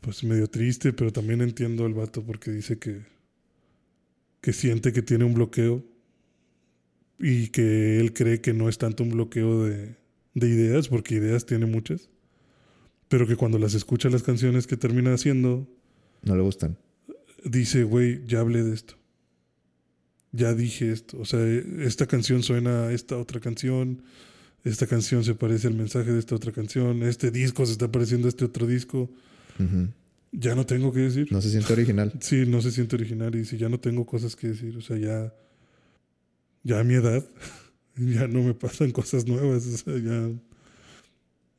Pues 0.00 0.24
medio 0.24 0.48
triste, 0.48 0.92
pero 0.94 1.12
también 1.12 1.42
entiendo 1.42 1.84
al 1.84 1.92
vato 1.92 2.22
porque 2.24 2.50
dice 2.50 2.78
que, 2.78 3.02
que 4.40 4.52
siente 4.54 4.92
que 4.94 5.02
tiene 5.02 5.24
un 5.24 5.34
bloqueo 5.34 5.84
y 7.18 7.48
que 7.48 8.00
él 8.00 8.14
cree 8.14 8.40
que 8.40 8.54
no 8.54 8.70
es 8.70 8.78
tanto 8.78 9.02
un 9.02 9.10
bloqueo 9.10 9.64
de, 9.64 9.96
de 10.34 10.48
ideas, 10.48 10.88
porque 10.88 11.16
ideas 11.16 11.44
tiene 11.44 11.66
muchas, 11.66 12.08
pero 13.08 13.26
que 13.26 13.36
cuando 13.36 13.58
las 13.58 13.74
escucha 13.74 14.08
las 14.08 14.22
canciones 14.22 14.66
que 14.66 14.78
termina 14.78 15.12
haciendo, 15.12 15.68
No 16.22 16.34
le 16.34 16.42
gustan. 16.42 16.78
dice, 17.44 17.84
güey, 17.84 18.24
ya 18.26 18.40
hablé 18.40 18.62
de 18.62 18.74
esto. 18.74 18.94
Ya 20.32 20.54
dije 20.54 20.90
esto. 20.92 21.18
O 21.20 21.24
sea, 21.26 21.44
esta 21.80 22.06
canción 22.06 22.42
suena 22.42 22.84
a 22.84 22.92
esta 22.92 23.18
otra 23.18 23.40
canción. 23.40 24.02
Esta 24.64 24.86
canción 24.86 25.24
se 25.24 25.34
parece 25.34 25.66
al 25.68 25.74
mensaje 25.74 26.12
de 26.12 26.18
esta 26.18 26.34
otra 26.34 26.52
canción. 26.52 27.02
Este 27.02 27.30
disco 27.30 27.64
se 27.66 27.72
está 27.72 27.90
pareciendo 27.90 28.28
a 28.28 28.30
este 28.30 28.44
otro 28.44 28.66
disco. 28.66 29.10
Ya 30.32 30.54
no 30.54 30.64
tengo 30.64 30.92
que 30.92 31.00
decir. 31.00 31.30
No 31.32 31.40
se 31.42 31.50
siente 31.50 31.72
original. 31.72 32.12
Sí, 32.20 32.44
no 32.46 32.60
se 32.62 32.70
siente 32.70 32.96
original 32.96 33.34
y 33.34 33.44
si 33.44 33.56
ya 33.58 33.68
no 33.68 33.80
tengo 33.80 34.06
cosas 34.06 34.36
que 34.36 34.48
decir, 34.48 34.76
o 34.76 34.80
sea, 34.80 34.96
ya, 34.96 35.34
ya 36.62 36.80
a 36.80 36.84
mi 36.84 36.94
edad, 36.94 37.24
ya 37.96 38.26
no 38.28 38.42
me 38.42 38.54
pasan 38.54 38.90
cosas 38.92 39.26
nuevas, 39.26 39.66
o 39.66 39.76
sea, 39.76 39.98
ya, 39.98 40.30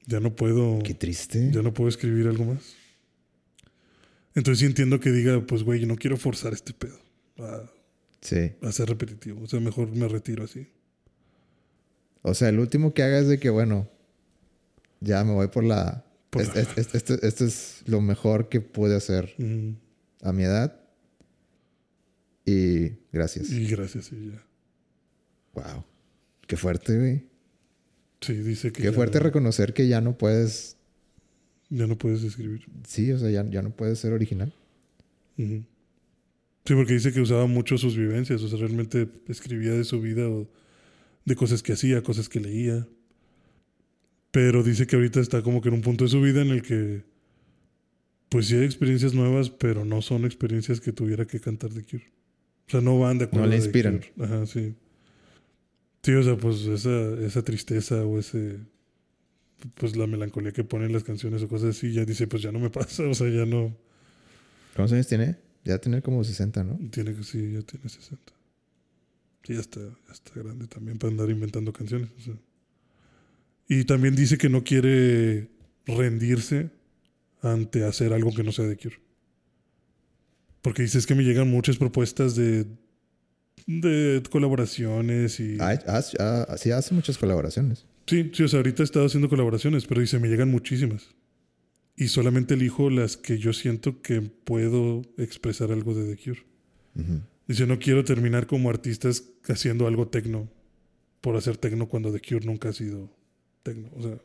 ya 0.08 0.20
no 0.20 0.36
puedo, 0.36 0.80
Qué 0.84 0.94
triste. 0.94 1.52
ya 1.52 1.62
no 1.62 1.74
puedo 1.74 1.90
escribir 1.90 2.28
algo 2.28 2.46
más. 2.46 2.76
Entonces 4.36 4.60
sí 4.60 4.66
entiendo 4.66 5.00
que 5.00 5.12
diga, 5.12 5.46
pues 5.46 5.64
güey, 5.64 5.86
no 5.86 5.96
quiero 5.98 6.16
forzar 6.18 6.54
este 6.54 6.74
pedo 6.74 6.98
a, 7.40 7.70
Sí. 8.22 8.52
a 8.62 8.72
ser 8.72 8.88
repetitivo, 8.88 9.42
o 9.42 9.48
sea, 9.48 9.60
mejor 9.60 9.90
me 9.96 10.08
retiro 10.08 10.44
así. 10.46 10.68
O 12.24 12.34
sea, 12.34 12.50
el 12.50 12.60
último 12.60 12.94
que 12.94 13.04
haga 13.04 13.20
es 13.20 13.28
de 13.28 13.40
que, 13.40 13.50
bueno, 13.50 13.90
ya 15.00 15.24
me 15.24 15.34
voy 15.34 15.48
por 15.48 15.64
la... 15.64 16.06
Por 16.30 16.42
es- 16.44 16.56
la- 16.56 16.62
es- 16.62 16.78
es- 16.78 16.96
Esto 16.96 17.14
esto 17.22 17.46
es 17.46 17.84
lo 17.88 18.00
mejor 18.02 18.48
que 18.50 18.62
pude 18.62 18.96
hacer 18.96 19.36
a 20.22 20.32
mi 20.32 20.44
edad. 20.44 20.80
Y 22.46 22.90
gracias. 23.12 23.50
Y 23.52 23.68
gracias, 23.68 24.12
y 24.12 24.32
ya. 24.32 24.44
Wow. 25.54 25.84
Qué 26.48 26.58
fuerte, 26.58 26.98
güey. 26.98 27.28
Sí, 28.22 28.34
dice 28.34 28.72
que 28.72 28.82
Qué 28.84 28.92
fuerte 28.92 29.20
reconocer 29.20 29.74
que 29.74 29.88
ya 29.88 30.00
no 30.02 30.18
puedes... 30.18 30.78
ya 31.70 31.88
no 31.88 31.98
puedes 31.98 32.24
escribir. 32.24 32.64
Sí, 32.88 33.12
o 33.12 33.18
sea, 33.20 33.30
ya, 33.32 33.44
ya 33.50 33.62
no 33.62 33.72
puedes 33.76 34.00
ser 34.00 34.14
original. 34.14 34.54
Sí, 35.38 35.66
porque 36.76 36.94
dice 36.94 37.12
que 37.12 37.20
usaba 37.22 37.48
mucho 37.48 37.78
sus 37.80 37.98
vivencias, 37.98 38.42
o 38.44 38.48
sea, 38.48 38.60
realmente 38.60 39.10
escribía 39.28 39.72
de 39.72 39.84
su 39.84 40.00
vida 40.02 40.28
o 40.30 40.48
de 41.26 41.36
cosas 41.36 41.64
que 41.64 41.74
hacía, 41.74 42.02
cosas 42.04 42.30
que 42.30 42.40
leía. 42.40 42.88
Pero 44.32 44.64
dice 44.64 44.88
que 44.88 44.96
ahorita 44.96 45.20
está 45.20 45.42
como 45.42 45.62
que 45.62 45.70
en 45.70 45.76
un 45.76 45.82
punto 45.82 46.06
de 46.06 46.10
su 46.10 46.22
vida 46.22 46.42
en 46.42 46.50
el 46.50 46.62
que, 46.62 47.04
pues 48.30 48.48
sí 48.48 48.56
hay 48.56 48.64
experiencias 48.64 49.14
nuevas, 49.14 49.50
pero 49.50 49.84
no 49.84 50.02
son 50.02 50.26
experiencias 50.26 50.80
que 50.80 50.94
tuviera 50.94 51.26
que 51.26 51.40
cantar 51.40 51.72
de 51.72 51.84
Cure. 51.84 52.12
O 52.68 52.72
sea, 52.72 52.82
no 52.82 52.98
van 52.98 53.18
de 53.18 53.26
acuerdo. 53.26 53.46
No 53.46 53.52
le 53.52 53.58
inspiran. 53.58 54.00
Cure. 54.16 54.26
Ajá, 54.26 54.46
sí. 54.46 54.76
Sí, 56.04 56.14
o 56.14 56.24
sea, 56.24 56.38
pues 56.38 56.66
esa, 56.66 57.14
esa 57.26 57.44
tristeza 57.44 58.04
o 58.06 58.18
ese, 58.18 58.60
pues 59.76 59.96
la 59.96 60.08
melancolía 60.08 60.52
que 60.52 60.64
ponen 60.64 60.94
las 60.94 61.04
canciones 61.04 61.44
o 61.44 61.48
cosas 61.48 61.76
así, 61.76 61.92
ya 61.94 62.06
dice, 62.06 62.26
pues 62.28 62.42
ya 62.42 62.52
no 62.52 62.60
me 62.60 62.70
pasa, 62.70 63.04
o 63.08 63.14
sea, 63.14 63.30
ya 63.30 63.46
no. 63.46 63.76
¿Cuántos 64.76 64.94
años 64.94 65.08
tiene? 65.08 65.38
Ya 65.64 65.78
tener 65.78 66.02
como 66.02 66.24
60, 66.24 66.64
¿no? 66.64 66.80
Tiene 66.90 67.14
que 67.14 67.24
sí, 67.24 67.52
ya 67.52 67.62
tiene 67.62 67.88
60. 67.88 68.34
Sí, 69.44 69.54
ya 69.56 69.60
está, 69.62 69.80
ya 69.80 70.14
está 70.14 70.32
grande 70.36 70.68
también 70.68 70.98
para 70.98 71.12
andar 71.12 71.30
inventando 71.30 71.74
canciones. 71.74 72.10
o 72.18 72.22
sea. 72.22 72.34
Y 73.68 73.86
también 73.86 74.16
dice 74.16 74.38
que 74.38 74.50
no 74.50 74.64
quiere 74.64 75.50
rendirse 75.86 76.70
ante 77.42 77.84
hacer 77.86 78.14
algo 78.14 78.34
que 78.34 78.44
no 78.44 78.52
sea 78.52 78.66
de 78.66 78.78
Cure. 78.78 79.00
Porque 80.62 80.84
dice 80.84 80.98
es 81.00 81.08
que 81.08 81.16
me 81.16 81.24
llegan 81.24 81.50
muchas 81.50 81.78
propuestas 81.78 82.36
de, 82.36 82.66
de 83.66 84.22
colaboraciones 84.30 85.40
y... 85.40 85.58
Ah, 85.60 85.72
haz- 85.88 86.16
ah, 86.20 86.56
sí, 86.58 86.70
hace 86.72 86.94
muchas 86.94 87.18
colaboraciones. 87.18 87.86
Sí, 88.06 88.30
sí, 88.34 88.44
o 88.44 88.48
sea, 88.48 88.58
ahorita 88.60 88.84
he 88.84 88.86
estado 88.86 89.06
haciendo 89.06 89.30
colaboraciones, 89.30 89.86
pero 89.86 90.02
dice, 90.02 90.20
me 90.20 90.28
llegan 90.28 90.52
muchísimas. 90.52 91.10
Y 91.96 92.10
solamente 92.10 92.54
elijo 92.54 92.90
las 92.90 93.18
que 93.18 93.38
yo 93.38 93.54
siento 93.54 94.02
que 94.02 94.22
puedo 94.22 95.02
expresar 95.18 95.72
algo 95.72 95.96
de 95.96 96.16
The 96.16 96.22
Cure. 96.24 96.44
Ujú. 96.96 97.22
Dice, 97.48 97.66
no 97.68 97.80
quiero 97.80 98.04
terminar 98.06 98.48
como 98.48 98.70
artistas 98.70 99.24
haciendo 99.48 99.88
algo 99.88 100.08
tecno 100.08 100.50
por 101.22 101.36
hacer 101.36 101.58
tecno 101.58 101.88
cuando 101.88 102.12
The 102.12 102.22
Cure 102.22 102.46
nunca 102.46 102.70
ha 102.70 102.74
sido 102.74 103.10
tecno. 103.64 103.90
O 103.96 104.02
sea, 104.02 104.18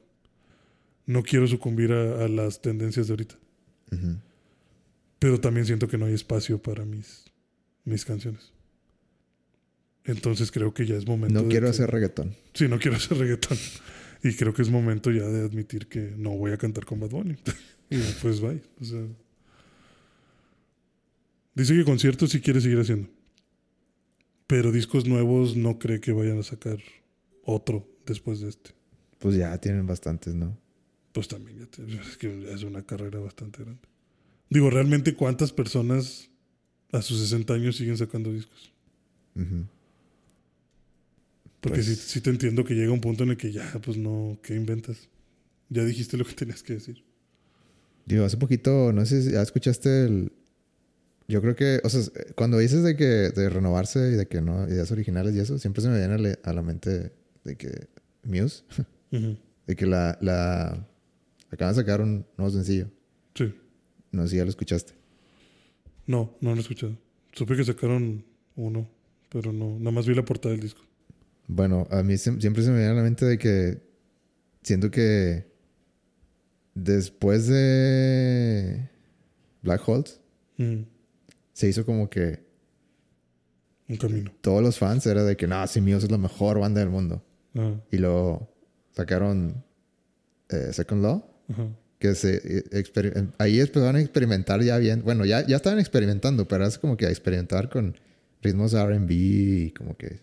no 1.07 1.23
quiero 1.23 1.47
sucumbir 1.47 1.93
a, 1.93 2.25
a 2.25 2.29
las 2.29 2.61
tendencias 2.63 3.07
de 3.09 3.13
ahorita. 3.13 3.35
Ujú. 3.93 4.17
Pero 5.19 5.41
también 5.41 5.67
siento 5.67 5.89
que 5.89 5.99
no 5.99 6.07
hay 6.07 6.15
espacio 6.15 6.61
para 6.61 6.85
mis, 6.85 7.25
mis 7.85 8.05
canciones. 8.05 8.53
Entonces 10.05 10.53
creo 10.53 10.73
que 10.73 10.87
ya 10.87 10.95
es 10.97 11.07
momento. 11.07 11.43
No 11.43 11.49
quiero 11.49 11.67
que- 11.67 11.71
hacer 11.71 11.91
reggaetón. 11.91 12.37
Sí, 12.55 12.69
no 12.69 12.79
quiero 12.79 12.97
hacer 12.97 13.19
reggaetón. 13.19 13.59
Y 14.23 14.35
creo 14.35 14.55
que 14.55 14.63
es 14.63 14.71
momento 14.71 15.11
ya 15.11 15.25
de 15.25 15.45
admitir 15.45 15.89
que 15.89 16.15
no 16.17 16.31
voy 16.31 16.53
a 16.53 16.57
cantar 16.57 16.85
con 16.85 17.01
Bad 17.01 17.11
Bunny. 17.11 17.37
y 17.91 17.99
pues 18.23 18.41
bye. 18.41 18.63
O 18.81 18.85
sea, 18.85 19.01
dice 21.57 21.75
que 21.75 21.85
conciertos 21.85 22.31
sí 22.31 22.41
quiere 22.41 22.61
seguir 22.61 22.79
haciendo. 22.79 23.09
Pero 24.47 24.71
discos 24.71 25.07
nuevos 25.07 25.57
no 25.57 25.79
cree 25.81 26.01
que 26.01 26.13
vayan 26.13 26.39
a 26.39 26.43
sacar 26.45 26.79
otro 27.43 27.89
después 28.07 28.39
de 28.41 28.49
este. 28.51 28.71
Pues 29.19 29.35
ya 29.37 29.59
tienen 29.59 29.87
bastantes, 29.87 30.35
¿no? 30.35 30.57
Pues 31.13 31.27
también 31.27 31.59
ya 31.59 31.67
te- 31.67 31.83
es 32.01 32.17
que 32.17 32.53
es 32.53 32.63
una 32.63 32.83
carrera 32.85 33.19
bastante 33.19 33.63
grande. 33.65 33.81
Digo, 34.51 34.71
realmente 34.71 35.15
cuántas 35.15 35.51
personas 35.53 36.31
a 36.93 37.03
sus 37.03 37.19
60 37.19 37.55
años 37.55 37.77
siguen 37.77 37.97
sacando 37.97 38.33
discos. 38.33 38.73
Porque 41.61 41.79
Pues- 41.79 41.87
sí, 41.87 41.95
sí 41.97 42.21
te 42.21 42.31
entiendo 42.31 42.65
que 42.65 42.75
llega 42.75 42.93
un 42.93 43.01
punto 43.01 43.25
en 43.25 43.31
el 43.31 43.37
que 43.37 43.51
ya, 43.51 43.81
pues 43.85 43.97
no, 43.97 44.39
¿qué 44.43 44.55
inventas? 44.55 45.09
Ya 45.69 45.85
dijiste 45.85 46.17
lo 46.17 46.25
que 46.25 46.35
tenías 46.35 46.63
que 46.63 46.75
decir. 46.75 47.03
Digo, 48.05 48.25
hace 48.25 48.37
poquito, 48.37 48.93
no 48.93 49.05
sé 49.05 49.23
si 49.23 49.33
ya 49.33 49.43
escuchaste 49.43 50.05
el, 50.05 50.33
Yo 51.29 51.41
creo 51.43 51.57
que, 51.57 51.81
o 51.83 51.89
sea, 51.89 52.03
cuando 52.37 52.59
dices 52.59 52.83
de 52.85 52.95
que 52.97 53.05
de 53.05 53.49
renovarse 53.51 53.99
y 54.11 54.15
de 54.15 54.27
que 54.27 54.41
no, 54.41 54.69
ideas 54.69 54.91
originales 54.93 55.35
y 55.35 55.41
eso, 55.41 55.59
siempre 55.59 55.83
se 55.83 55.89
me 55.89 55.99
viene 55.99 56.37
a 56.45 56.53
la, 56.53 56.63
mente 56.63 57.13
de 57.45 57.57
que 57.57 57.89
Muse, 58.23 58.63
de 59.11 59.77
que 59.77 59.87
la, 59.87 60.17
la 60.21 60.87
acaban 61.51 61.75
de 61.75 61.81
sacar 61.81 62.01
un 62.01 62.25
nuevo 62.37 62.53
sencillo. 62.53 62.89
Sí. 63.35 63.53
No 64.13 64.23
sé 64.23 64.29
si 64.31 64.37
ya 64.37 64.45
lo 64.45 64.51
escuchaste. 64.51 64.93
No, 66.07 66.37
no 66.41 66.51
lo 66.53 66.57
he 66.59 66.61
escuchado. 66.61 66.97
Supe 67.33 67.57
que 67.57 67.65
sacaron 67.65 68.25
uno, 68.55 68.89
pero 69.31 69.53
no, 69.53 69.79
nada 69.79 69.91
más 69.91 70.07
vi 70.07 70.15
la 70.15 70.25
portada 70.25 70.53
del 70.53 70.63
disco. 70.63 70.81
Bueno, 71.49 71.89
a 71.91 72.03
mí 72.05 72.15
siem- 72.15 72.41
siempre 72.41 72.63
se 72.63 72.71
me 72.71 72.77
viene 72.79 72.93
a 72.93 72.95
la 72.95 73.03
mente 73.03 73.25
de 73.25 73.37
que 73.39 73.81
siento 74.63 74.91
que 74.93 75.45
después 76.75 77.47
de 77.49 78.89
Black 79.63 79.89
Holes. 79.89 80.21
Se 81.57 81.67
hizo 81.71 81.87
como 81.87 82.11
que 82.11 82.45
Un 83.89 83.97
camino. 83.97 84.31
todos 84.43 84.63
los 84.63 84.79
fans 84.79 85.07
era 85.07 85.25
de 85.25 85.39
que 85.39 85.47
no, 85.47 85.67
si 85.67 85.81
Muse 85.81 86.05
es 86.05 86.11
la 86.11 86.19
mejor 86.19 86.61
banda 86.61 86.81
del 86.81 86.91
mundo. 86.91 87.25
Y 87.91 87.97
luego 87.97 88.55
sacaron 88.91 89.65
eh, 90.51 90.69
Second 90.75 91.03
Law, 91.03 91.25
ajá. 91.49 91.69
que 91.99 92.15
se 92.15 92.37
eh, 92.45 93.29
ahí 93.39 93.59
empezaron 93.59 93.97
a 93.97 94.01
experimentar 94.03 94.63
ya 94.63 94.77
bien. 94.77 95.03
Bueno, 95.03 95.25
ya, 95.25 95.47
ya 95.47 95.57
estaban 95.57 95.79
experimentando, 95.79 96.47
pero 96.47 96.67
es 96.67 96.77
como 96.77 96.99
que 96.99 97.07
a 97.07 97.09
experimentar 97.09 97.71
con 97.71 97.97
ritmos 98.43 98.75
RB 98.75 99.11
y 99.11 99.71
como 99.71 99.97
que 99.97 100.21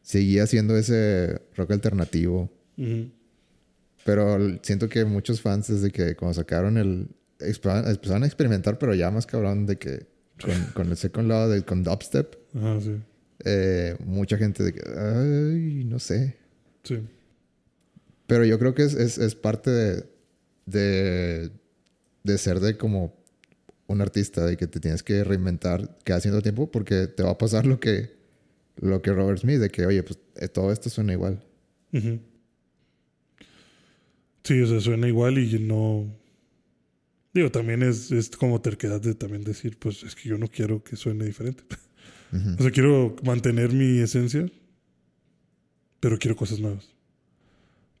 seguía 0.00 0.44
haciendo 0.44 0.74
ese 0.78 1.42
rock 1.54 1.72
alternativo. 1.72 2.50
Pero 4.06 4.38
siento 4.62 4.88
que 4.88 5.04
muchos 5.04 5.42
fans 5.42 5.68
desde 5.68 5.90
que 5.90 6.16
cuando 6.16 6.32
sacaron 6.32 6.78
el... 6.78 7.10
Empezaron 7.40 8.22
a 8.22 8.26
experimentar, 8.26 8.78
pero 8.78 8.94
ya 8.94 9.10
más 9.10 9.26
cabrón 9.26 9.66
de 9.66 9.76
que 9.76 10.13
con, 10.42 10.64
con 10.74 10.90
el 10.90 10.96
Second 10.96 11.28
Law, 11.28 11.64
con 11.64 11.82
dubstep, 11.84 12.34
Ajá, 12.56 12.80
sí. 12.80 12.96
eh, 13.44 13.96
mucha 14.04 14.36
gente 14.36 14.62
de 14.62 14.72
que... 14.72 14.80
Ay, 14.88 15.84
no 15.84 15.98
sé. 15.98 16.36
Sí. 16.82 16.98
Pero 18.26 18.44
yo 18.44 18.58
creo 18.58 18.74
que 18.74 18.82
es, 18.84 18.94
es, 18.94 19.18
es 19.18 19.34
parte 19.34 19.70
de, 19.70 20.04
de, 20.66 21.50
de 22.22 22.38
ser 22.38 22.60
de 22.60 22.76
como 22.76 23.14
un 23.86 24.00
artista, 24.00 24.46
de 24.46 24.56
que 24.56 24.66
te 24.66 24.80
tienes 24.80 25.02
que 25.02 25.24
reinventar 25.24 25.98
cada 26.04 26.20
cierto 26.20 26.40
tiempo 26.40 26.70
porque 26.70 27.06
te 27.06 27.22
va 27.22 27.32
a 27.32 27.38
pasar 27.38 27.66
lo 27.66 27.78
que, 27.80 28.10
lo 28.76 29.02
que 29.02 29.12
Robert 29.12 29.40
Smith, 29.40 29.58
de 29.60 29.70
que, 29.70 29.84
oye, 29.86 30.02
pues 30.02 30.18
eh, 30.36 30.48
todo 30.48 30.72
esto 30.72 30.88
suena 30.88 31.12
igual. 31.12 31.42
Sí, 34.42 34.60
o 34.62 34.66
sea, 34.66 34.80
suena 34.80 35.06
igual 35.08 35.38
y 35.38 35.58
no. 35.58 36.06
Digo, 37.34 37.50
también 37.50 37.82
es, 37.82 38.12
es 38.12 38.30
como 38.30 38.60
terquedad 38.60 39.00
de 39.00 39.14
también 39.14 39.42
decir, 39.42 39.76
pues 39.76 40.04
es 40.04 40.14
que 40.14 40.28
yo 40.28 40.38
no 40.38 40.46
quiero 40.48 40.84
que 40.84 40.96
suene 40.96 41.24
diferente. 41.24 41.64
O 42.58 42.62
sea, 42.62 42.70
quiero 42.72 43.14
mantener 43.22 43.72
mi 43.72 43.98
esencia, 43.98 44.50
pero 46.00 46.18
quiero 46.18 46.36
cosas 46.36 46.58
nuevas. 46.58 46.88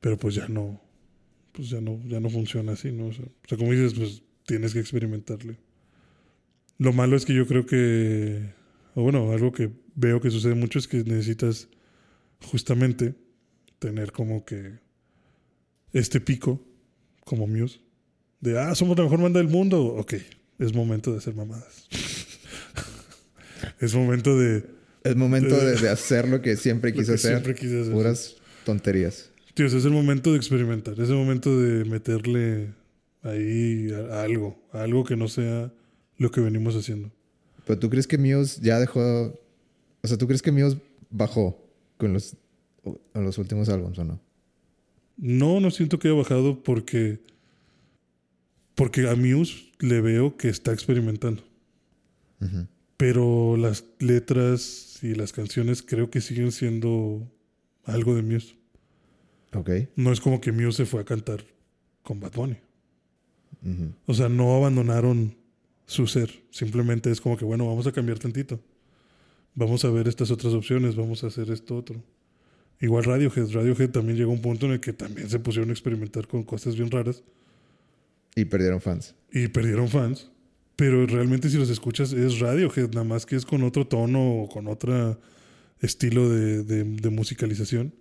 Pero 0.00 0.18
pues 0.18 0.34
ya 0.34 0.48
no, 0.48 0.80
pues 1.52 1.70
ya 1.70 1.80
no, 1.80 2.00
ya 2.06 2.20
no 2.20 2.30
funciona 2.30 2.72
así, 2.72 2.90
¿no? 2.90 3.06
O 3.06 3.12
sea, 3.12 3.24
o 3.24 3.48
sea, 3.48 3.58
como 3.58 3.70
dices, 3.70 3.94
pues 3.94 4.22
tienes 4.44 4.72
que 4.72 4.80
experimentarle. 4.80 5.56
Lo 6.78 6.92
malo 6.92 7.16
es 7.16 7.24
que 7.24 7.34
yo 7.34 7.46
creo 7.46 7.64
que, 7.64 8.52
o 8.94 9.02
bueno, 9.02 9.30
algo 9.32 9.52
que 9.52 9.70
veo 9.94 10.20
que 10.20 10.30
sucede 10.30 10.54
mucho 10.54 10.78
es 10.78 10.88
que 10.88 10.98
necesitas 10.98 11.68
justamente 12.40 13.14
tener 13.78 14.12
como 14.12 14.44
que 14.44 14.78
este 15.92 16.20
pico, 16.20 16.60
como 17.24 17.46
Muse, 17.46 17.80
de, 18.44 18.58
ah, 18.60 18.74
somos 18.74 18.96
la 18.96 19.04
mejor 19.04 19.22
banda 19.22 19.38
del 19.40 19.48
mundo. 19.48 19.82
Ok, 19.82 20.14
es 20.58 20.74
momento 20.74 21.10
de 21.12 21.18
hacer 21.18 21.34
mamadas. 21.34 21.88
es 23.80 23.94
momento 23.94 24.38
de, 24.38 24.64
Es 25.02 25.16
momento 25.16 25.56
de, 25.56 25.76
de 25.76 25.88
hacer 25.88 26.28
lo 26.28 26.42
que 26.42 26.56
siempre 26.56 26.92
quise 26.92 27.06
que 27.06 27.14
hacer. 27.14 27.30
siempre 27.32 27.54
quise 27.54 27.80
hacer. 27.80 27.92
Puras 27.92 28.36
tonterías. 28.64 29.30
Tío, 29.54 29.66
es 29.66 29.84
el 29.84 29.92
momento 29.92 30.32
de 30.32 30.36
experimentar, 30.36 30.98
es 31.00 31.08
el 31.08 31.14
momento 31.16 31.58
de 31.58 31.84
meterle 31.84 32.72
ahí 33.22 33.88
a, 33.92 34.16
a 34.16 34.22
algo, 34.24 34.60
a 34.72 34.82
algo 34.82 35.04
que 35.04 35.16
no 35.16 35.28
sea 35.28 35.72
lo 36.18 36.30
que 36.30 36.40
venimos 36.40 36.74
haciendo. 36.76 37.10
Pero 37.66 37.78
tú 37.78 37.88
crees 37.88 38.06
que 38.06 38.18
Muse 38.18 38.60
ya 38.62 38.78
dejó... 38.78 39.00
O 40.02 40.06
sea, 40.06 40.18
¿tú 40.18 40.26
crees 40.26 40.42
que 40.42 40.52
Muse 40.52 40.76
bajó 41.08 41.58
con 41.96 42.12
los, 42.12 42.36
con 42.82 43.24
los 43.24 43.38
últimos 43.38 43.68
álbumes 43.70 43.98
o 43.98 44.04
no? 44.04 44.20
No, 45.16 45.60
no 45.60 45.70
siento 45.70 45.98
que 45.98 46.08
haya 46.08 46.16
bajado 46.18 46.62
porque 46.62 47.20
porque 48.74 49.08
a 49.08 49.14
Muse 49.14 49.72
le 49.78 50.00
veo 50.00 50.36
que 50.36 50.48
está 50.48 50.72
experimentando, 50.72 51.42
pero 52.96 53.56
las 53.56 53.84
letras 53.98 54.98
y 55.02 55.14
las 55.14 55.32
canciones 55.32 55.82
creo 55.82 56.10
que 56.10 56.20
siguen 56.20 56.52
siendo 56.52 57.30
algo 57.84 58.14
de 58.14 58.22
Muse. 58.22 58.56
Ok. 59.52 59.70
No 59.96 60.12
es 60.12 60.20
como 60.20 60.40
que 60.40 60.52
Muse 60.52 60.78
se 60.78 60.86
fue 60.86 61.00
a 61.00 61.04
cantar 61.04 61.44
con 62.02 62.20
Bad 62.20 62.32
Bunny. 62.32 62.56
O 64.06 64.12
sea, 64.12 64.28
no 64.28 64.54
abandonaron 64.56 65.36
su 65.86 66.06
ser. 66.06 66.42
Simplemente 66.50 67.10
es 67.10 67.20
como 67.20 67.36
que, 67.36 67.44
bueno, 67.44 67.66
vamos 67.66 67.86
a 67.86 67.92
cambiar 67.92 68.18
tantito. 68.18 68.60
Vamos 69.54 69.84
a 69.84 69.90
ver 69.90 70.08
estas 70.08 70.30
otras 70.30 70.52
opciones, 70.52 70.96
vamos 70.96 71.24
a 71.24 71.28
hacer 71.28 71.50
esto 71.50 71.76
otro. 71.76 72.02
Igual 72.80 73.04
Radiohead. 73.04 73.50
Radiohead 73.52 73.90
también 73.90 74.18
llegó 74.18 74.32
a 74.32 74.34
un 74.34 74.42
punto 74.42 74.66
en 74.66 74.72
el 74.72 74.80
que 74.80 74.92
también 74.92 75.30
se 75.30 75.38
pusieron 75.38 75.70
a 75.70 75.72
experimentar 75.72 76.26
con 76.26 76.42
cosas 76.42 76.76
bien 76.76 76.90
raras 76.90 77.22
Y 78.36 78.44
perdieron 78.46 78.80
fans. 78.80 79.14
y 79.32 79.48
perdieron 79.48 79.88
fans. 79.88 80.30
Pero 80.76 81.06
realmente 81.06 81.48
si 81.50 81.56
los 81.56 81.70
escuchas 81.70 82.12
es 82.12 82.40
Radiohead, 82.40 82.88
nada 82.90 83.04
más 83.04 83.26
que 83.26 83.36
es 83.36 83.44
con 83.46 83.62
otro 83.62 83.86
tono 83.86 84.42
o 84.42 84.48
con 84.48 84.66
otro 84.66 85.20
estilo 85.80 86.28
de, 86.28 86.64
de- 86.64 86.82
de 86.84 87.10
musicalización. 87.10 87.94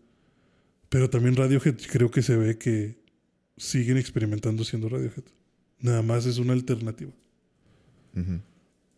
Pero 0.90 1.10
también 1.10 1.36
Radiohead 1.36 1.76
creo 1.92 2.10
que 2.10 2.22
se 2.24 2.36
ve 2.36 2.58
que 2.58 2.98
siguen 3.58 3.98
experimentando 3.98 4.64
siendo 4.64 4.90
Radiohead. 4.90 5.24
Nada 5.82 6.02
más 6.02 6.26
es 6.26 6.38
una 6.40 6.54
alternativa. 6.54 7.12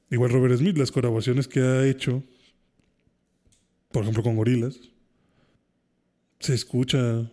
Igual 0.09 0.29
Robert 0.31 0.57
Smith, 0.57 0.77
las 0.77 0.91
colaboraciones 0.91 1.47
que 1.47 1.59
ha 1.61 1.85
hecho, 1.87 2.23
por 3.91 4.03
ejemplo 4.03 4.23
con 4.23 4.35
Gorilas, 4.35 4.79
se 6.39 6.53
escucha 6.53 7.29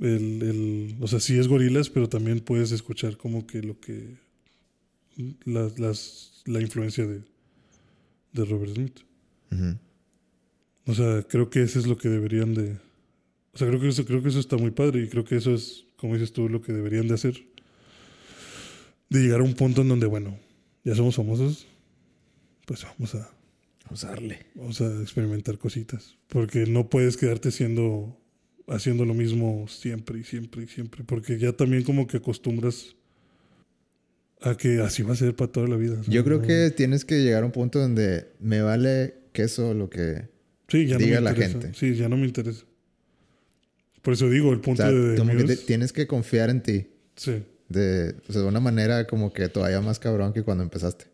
el, 0.00 0.42
el- 0.42 0.96
o 1.00 1.06
sea, 1.06 1.20
sí 1.20 1.38
es 1.38 1.48
Gorilas, 1.48 1.90
pero 1.90 2.08
también 2.08 2.40
puedes 2.40 2.72
escuchar 2.72 3.16
como 3.16 3.46
que 3.46 3.62
lo 3.62 3.78
que 3.80 4.16
las, 5.44 5.78
las, 5.78 6.42
la 6.46 6.60
influencia 6.60 7.06
de, 7.06 7.22
de 8.32 8.44
Robert 8.44 8.74
Smith. 8.74 8.98
O 10.86 10.94
sea, 10.94 11.22
creo 11.22 11.50
que 11.50 11.62
eso 11.62 11.78
es 11.78 11.86
lo 11.86 11.96
que 11.96 12.08
deberían 12.08 12.54
de, 12.54 12.72
o 13.52 13.58
sea, 13.58 13.66
creo 13.68 13.80
que 13.80 13.88
eso, 13.88 14.04
creo 14.04 14.22
que 14.22 14.28
eso 14.28 14.38
está 14.38 14.56
muy 14.56 14.70
padre 14.70 15.02
y 15.02 15.08
creo 15.08 15.24
que 15.24 15.36
eso 15.36 15.54
es, 15.54 15.84
como 15.96 16.14
dices 16.14 16.32
tú, 16.32 16.48
lo 16.48 16.60
que 16.62 16.72
deberían 16.72 17.08
de 17.08 17.14
hacer. 17.14 17.42
De 19.08 19.20
llegar 19.20 19.40
a 19.40 19.44
un 19.44 19.54
punto 19.54 19.82
en 19.82 19.88
donde, 19.88 20.06
bueno, 20.06 20.38
ya 20.84 20.94
somos 20.94 21.14
famosos, 21.16 21.66
pues 22.66 22.82
vamos 22.84 23.14
a, 23.14 23.30
Usarle. 23.90 24.46
vamos 24.56 24.80
a 24.80 25.00
experimentar 25.00 25.58
cositas. 25.58 26.16
Porque 26.28 26.66
no 26.66 26.90
puedes 26.90 27.16
quedarte 27.16 27.50
siendo, 27.52 28.18
haciendo 28.68 29.04
lo 29.04 29.14
mismo 29.14 29.66
siempre 29.68 30.18
y 30.20 30.24
siempre 30.24 30.64
y 30.64 30.66
siempre. 30.66 31.04
Porque 31.04 31.38
ya 31.38 31.52
también 31.52 31.82
como 31.84 32.06
que 32.06 32.16
acostumbras 32.18 32.94
a 34.42 34.56
que 34.56 34.80
así 34.80 35.02
va 35.02 35.12
a 35.14 35.16
ser 35.16 35.34
para 35.34 35.50
toda 35.50 35.68
la 35.68 35.76
vida. 35.76 35.96
Yo 36.08 36.24
creo 36.24 36.42
que 36.42 36.70
tienes 36.70 37.04
que 37.04 37.22
llegar 37.22 37.42
a 37.42 37.46
un 37.46 37.52
punto 37.52 37.78
donde 37.78 38.26
me 38.40 38.60
vale 38.60 39.14
queso 39.32 39.72
lo 39.74 39.88
que... 39.88 40.28
sí, 40.68 40.86
ya 40.86 40.98
diga 40.98 41.20
no 41.20 41.24
me 41.30 41.30
la 41.32 41.34
gente. 41.34 41.72
Sí, 41.74 41.94
ya 41.94 42.08
no 42.08 42.16
me 42.16 42.26
interesa. 42.26 42.64
Por 44.02 44.12
eso 44.14 44.28
digo, 44.30 44.52
el 44.52 44.58
O 44.58 44.62
punto 44.62 44.82
sea, 44.82 44.92
de, 44.92 44.98
de 45.12 45.18
como 45.18 45.32
que 45.32 45.38
te- 45.44 45.54
Muse- 45.54 45.64
tienes 45.66 45.92
que 45.92 46.06
confiar 46.06 46.50
en 46.50 46.62
ti. 46.62 46.86
Sí. 47.16 47.42
De, 47.68 48.14
o 48.28 48.32
sea, 48.32 48.42
de 48.42 48.48
una 48.48 48.60
manera 48.60 49.06
como 49.06 49.32
que 49.32 49.48
todavía 49.48 49.80
más 49.80 49.98
cabrón 49.98 50.32
que 50.32 50.42
cuando 50.42 50.62
empezaste. 50.62 51.06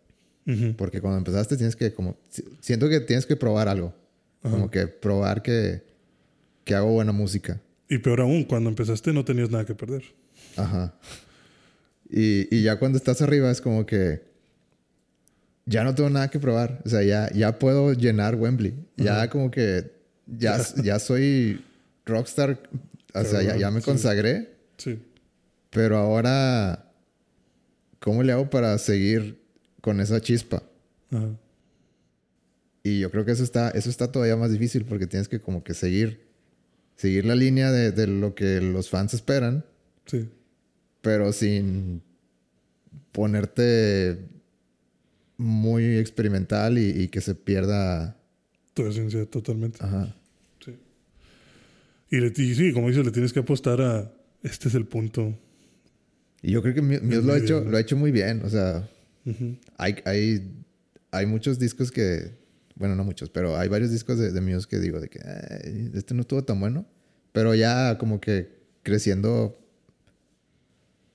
Ujú. 0.47 0.74
Porque 0.77 1.01
cuando 1.01 1.19
empezaste 1.19 1.57
tienes 1.57 1.77
que 1.77 1.93
como... 1.95 2.19
si- 2.29 2.45
Siento 2.61 2.89
que 2.89 3.01
tienes 3.01 3.24
que 3.24 3.37
probar 3.37 3.69
algo. 3.69 3.95
Ajá. 4.43 4.55
Como 4.55 4.70
que 4.70 4.89
probar 4.89 5.43
que, 5.43 5.83
que 6.64 6.74
hago 6.74 6.93
buena 6.93 7.12
música. 7.12 7.60
Y 7.89 7.98
peor 7.98 8.20
aún, 8.20 8.44
cuando 8.44 8.68
empezaste 8.70 9.12
no 9.12 9.24
tenías 9.24 9.51
nada 9.51 9.64
que 9.64 9.74
perder. 9.74 10.02
Ajá. 10.56 10.94
Y, 12.10 12.55
y 12.55 12.62
ya 12.62 12.78
cuando 12.78 12.98
estás 12.98 13.22
arriba 13.22 13.51
es 13.51 13.60
como 13.60 13.86
que 13.86 14.22
ya 15.66 15.84
no 15.84 15.94
tengo 15.94 16.10
nada 16.10 16.28
que 16.30 16.39
probar. 16.39 16.80
O 16.84 16.89
sea, 16.89 17.02
ya, 17.02 17.30
ya 17.32 17.59
puedo 17.59 17.93
llenar 17.93 18.34
Wembley. 18.36 18.74
Ya 18.97 19.28
como 19.30 19.51
que 19.51 19.93
ya, 20.26 20.60
ya 20.82 20.98
soy 20.98 21.64
rockstar. 22.06 22.60
O 23.14 23.24
sea, 23.24 23.43
ya, 23.43 23.56
ya 23.56 23.70
me 23.70 23.80
Sí. 23.80 23.84
consagré. 23.86 24.51
Sí. 24.78 25.01
Pero 25.70 25.97
ahora, 25.98 26.93
¿cómo 27.98 28.22
le 28.22 28.32
hago 28.32 28.48
para 28.51 28.76
seguir 28.78 29.39
con 29.80 30.01
esa 30.01 30.20
chispa? 30.20 30.62
Ajá. 31.10 31.28
Y 32.84 32.98
yo 33.01 33.10
creo 33.10 33.24
que 33.24 33.30
eso 33.32 33.44
está, 33.44 33.70
eso 33.70 33.89
está 33.90 34.10
todavía 34.10 34.36
más 34.36 34.51
difícil 34.51 34.84
porque 34.84 35.06
tienes 35.06 35.28
que 35.28 35.40
como 35.40 35.62
que 35.62 35.72
seguir, 35.72 36.26
seguir 37.03 37.24
la 37.27 37.35
línea 37.35 37.70
de, 37.73 37.91
de 37.93 38.07
lo 38.07 38.35
que 38.35 38.61
los 38.61 38.89
fans 38.89 39.12
esperan. 39.15 39.65
Sí. 40.07 40.29
pero 41.01 41.33
sin 41.33 42.03
ponerte 43.12 44.19
muy 45.37 45.97
experimental 45.99 46.79
y, 46.79 46.91
y 47.03 47.09
que 47.09 47.20
se 47.20 47.35
pierda. 47.35 48.16
Tu 48.74 48.87
esencia 48.87 49.24
totalmente. 49.27 49.79
Ajá. 49.81 50.15
Sí. 50.65 50.77
Y, 52.11 52.16
le, 52.19 52.33
y 52.37 52.55
sí, 52.55 52.73
como 52.73 52.89
dices, 52.89 53.05
le 53.05 53.11
tienes 53.12 53.33
que 53.33 53.41
apostar 53.41 53.81
a 53.81 54.12
este 54.43 54.69
es 54.69 54.74
el 54.74 54.87
punto. 54.87 55.37
Y 56.43 56.53
yo 56.53 56.62
creo 56.62 56.74
que 56.74 56.83
Mu- 56.83 57.01
Muse 57.03 57.23
lo 57.23 57.33
ha 57.33 57.39
hecho, 57.39 57.61
lo 57.65 57.77
ha 57.77 57.81
hecho 57.81 57.97
muy 57.97 58.11
bien. 58.11 58.43
O 58.45 58.49
sea, 58.51 58.89
hay, 59.77 59.97
hay, 60.05 60.53
hay 61.11 61.27
muchos 61.27 61.59
discos 61.59 61.91
que. 61.93 62.41
Bueno, 62.74 62.97
no 62.97 63.05
muchos, 63.05 63.29
pero 63.31 63.57
hay 63.57 63.69
varios 63.69 63.91
discos 63.91 64.19
de, 64.19 64.33
de 64.33 64.41
Muse 64.41 64.66
que 64.69 64.79
digo 64.79 64.99
de 64.99 65.09
que 65.09 65.20
"Ay, 65.23 65.91
este 65.95 66.15
no 66.15 66.23
estuvo 66.23 66.43
tan 66.43 66.59
bueno. 66.59 66.87
Pero 67.32 67.54
ya 67.54 67.96
como 67.98 68.20
que 68.20 68.50
creciendo. 68.82 69.59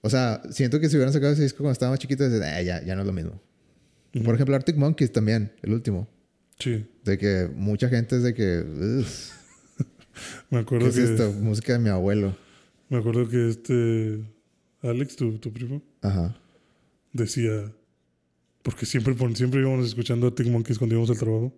O 0.02 0.10
sea, 0.10 0.41
siento 0.52 0.80
que 0.80 0.89
si 0.89 0.95
hubieran 0.95 1.14
sacado 1.14 1.34
ese 1.34 1.44
disco 1.44 1.57
cuando 1.60 1.73
estaba 1.73 1.91
más 1.91 1.99
chiquito, 1.99 2.26
"Eh, 2.26 2.64
ya, 2.65 2.84
ya 2.84 2.95
no 2.95 3.02
es 3.02 3.07
lo 3.07 3.14
mismo. 3.14 3.41
Ujú. 4.15 4.23
Por 4.23 4.35
ejemplo, 4.35 4.56
Arctic 4.56 4.76
Monkeys 4.77 5.11
también, 5.11 5.52
el 5.61 5.73
último. 5.73 6.07
Sí. 6.60 6.85
De 7.03 7.18
que 7.18 7.49
mucha 7.53 7.89
gente 7.89 8.15
es 8.18 8.23
de 8.23 8.34
que. 8.34 8.60
"Ugh, 8.61 9.06
Me 10.49 10.57
¿Qué 10.57 10.57
acuerdo 10.60 10.88
es 10.88 10.95
que. 10.95 11.03
esto? 11.03 11.31
Música 11.34 11.73
de 11.73 11.80
mi 11.80 11.89
abuelo. 11.89 12.35
Me 12.89 12.98
acuerdo 12.98 13.27
que 13.27 13.49
este. 13.49 14.23
Alex, 14.81 15.15
tu, 15.15 15.38
tu 15.39 15.52
primo, 15.52 15.81
Ajá. 16.02 16.35
decía. 17.14 17.72
Porque 18.64 18.85
siempre, 18.85 19.15
siempre 19.35 19.61
íbamos 19.61 19.85
escuchando 19.88 20.27
a 20.27 20.35
Tic 20.35 20.48
Monkeys 20.48 20.77
cuando 20.77 20.95
íbamos 20.95 21.10
al 21.10 21.18
trabajo. 21.18 21.53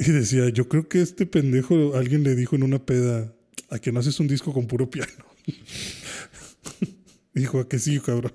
Y 0.00 0.10
decía, 0.12 0.48
yo 0.48 0.66
creo 0.68 0.88
que 0.88 1.02
este 1.02 1.26
pendejo, 1.26 1.94
alguien 1.94 2.22
le 2.24 2.34
dijo 2.34 2.56
en 2.56 2.62
una 2.62 2.84
peda, 2.84 3.34
a 3.68 3.78
que 3.78 3.92
no 3.92 4.00
haces 4.00 4.18
un 4.18 4.28
disco 4.28 4.52
con 4.52 4.66
puro 4.66 4.88
piano. 4.90 5.12
dijo, 7.34 7.60
a 7.60 7.68
que 7.68 7.78
sí, 7.78 8.00
cabrón. 8.00 8.32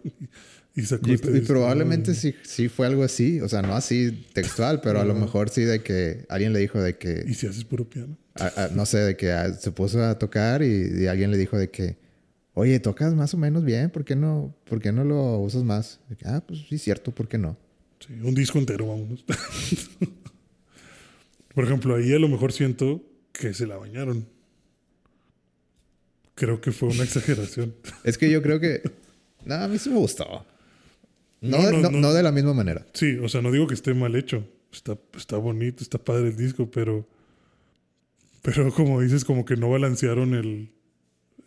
Y 0.76 0.82
sacó 0.84 1.10
Y, 1.10 1.14
este 1.14 1.36
y 1.38 1.42
probablemente 1.42 2.14
sí, 2.16 2.36
sí 2.44 2.68
fue 2.70 2.86
algo 2.88 3.04
así. 3.04 3.40
O 3.42 3.50
sea, 3.50 3.62
no 3.62 3.74
así 3.76 4.26
textual, 4.34 4.82
pero 4.82 5.00
a 5.00 5.06
lo 5.06 5.16
mejor 5.16 5.50
sí 5.50 5.62
de 5.62 5.82
que 5.82 6.26
alguien 6.30 6.54
le 6.54 6.60
dijo 6.60 6.82
de 6.82 6.98
que. 6.98 7.24
¿Y 7.28 7.34
si 7.34 7.48
haces 7.48 7.64
puro 7.64 7.90
piano? 7.90 8.18
a- 8.36 8.66
a- 8.66 8.68
no 8.68 8.86
sé, 8.86 8.98
de 9.00 9.16
que 9.16 9.32
ah, 9.32 9.54
se 9.54 9.72
puso 9.72 10.04
a 10.04 10.20
tocar 10.20 10.62
y, 10.62 11.04
y 11.04 11.08
alguien 11.08 11.32
le 11.32 11.38
dijo 11.38 11.58
de 11.58 11.70
que. 11.72 11.98
Oye, 12.54 12.80
tocas 12.80 13.14
más 13.16 13.34
o 13.34 13.38
menos 13.38 13.64
bien, 13.66 13.90
¿por 13.90 14.06
qué 14.06 14.16
no, 14.16 14.56
por 14.70 14.80
qué 14.82 14.92
no 14.92 15.04
lo 15.04 15.40
usas 15.40 15.64
más? 15.64 16.00
Que, 16.18 16.26
ah, 16.28 16.44
pues 16.46 16.62
sí, 16.70 16.78
cierto, 16.78 17.14
¿por 17.14 17.28
qué 17.28 17.38
no? 17.38 17.58
Sí, 18.06 18.14
un 18.22 18.34
disco 18.36 18.60
entero, 18.60 18.88
vámonos. 18.88 19.24
Por 21.56 21.64
ejemplo, 21.64 21.95
ahí 21.95 22.14
a 22.14 22.19
lo 22.19 22.27
mejor 22.27 22.52
siento 22.53 23.02
que 23.32 23.53
se 23.53 23.65
la 23.65 23.77
bañaron. 23.77 24.27
Creo 26.36 26.60
que 26.60 26.72
fue 26.72 26.90
una 26.90 27.03
exageración. 27.03 27.73
Es 28.03 28.18
que 28.18 28.30
yo 28.30 28.41
creo 28.41 28.60
que. 28.60 28.82
No, 29.45 29.56
a 29.56 29.68
mí 29.68 29.77
sí 29.77 29.90
me 29.90 29.98
gustó. 29.98 30.45
No, 31.41 31.57
No, 31.72 31.90
de- 31.90 31.91
no 31.91 32.14
de 32.14 32.23
la 32.23 32.32
misma 32.32 32.53
manera. 32.53 32.86
Sí, 32.94 33.18
o 33.18 33.30
sea, 33.30 33.41
no 33.41 33.52
digo 33.52 33.68
que 33.68 33.73
esté 33.73 33.94
mal 33.94 34.15
hecho. 34.15 34.45
Está, 34.72 34.98
está 35.15 35.38
bonito, 35.38 35.82
está 35.84 35.98
padre 35.98 36.30
el 36.30 36.36
disco, 36.38 36.69
pero. 36.69 37.07
Pero 38.41 38.72
como 38.73 39.02
dices, 39.02 39.23
como 39.23 39.45
que 39.45 39.56
no 39.56 39.69
balancearon 39.69 40.34
el. 40.34 40.72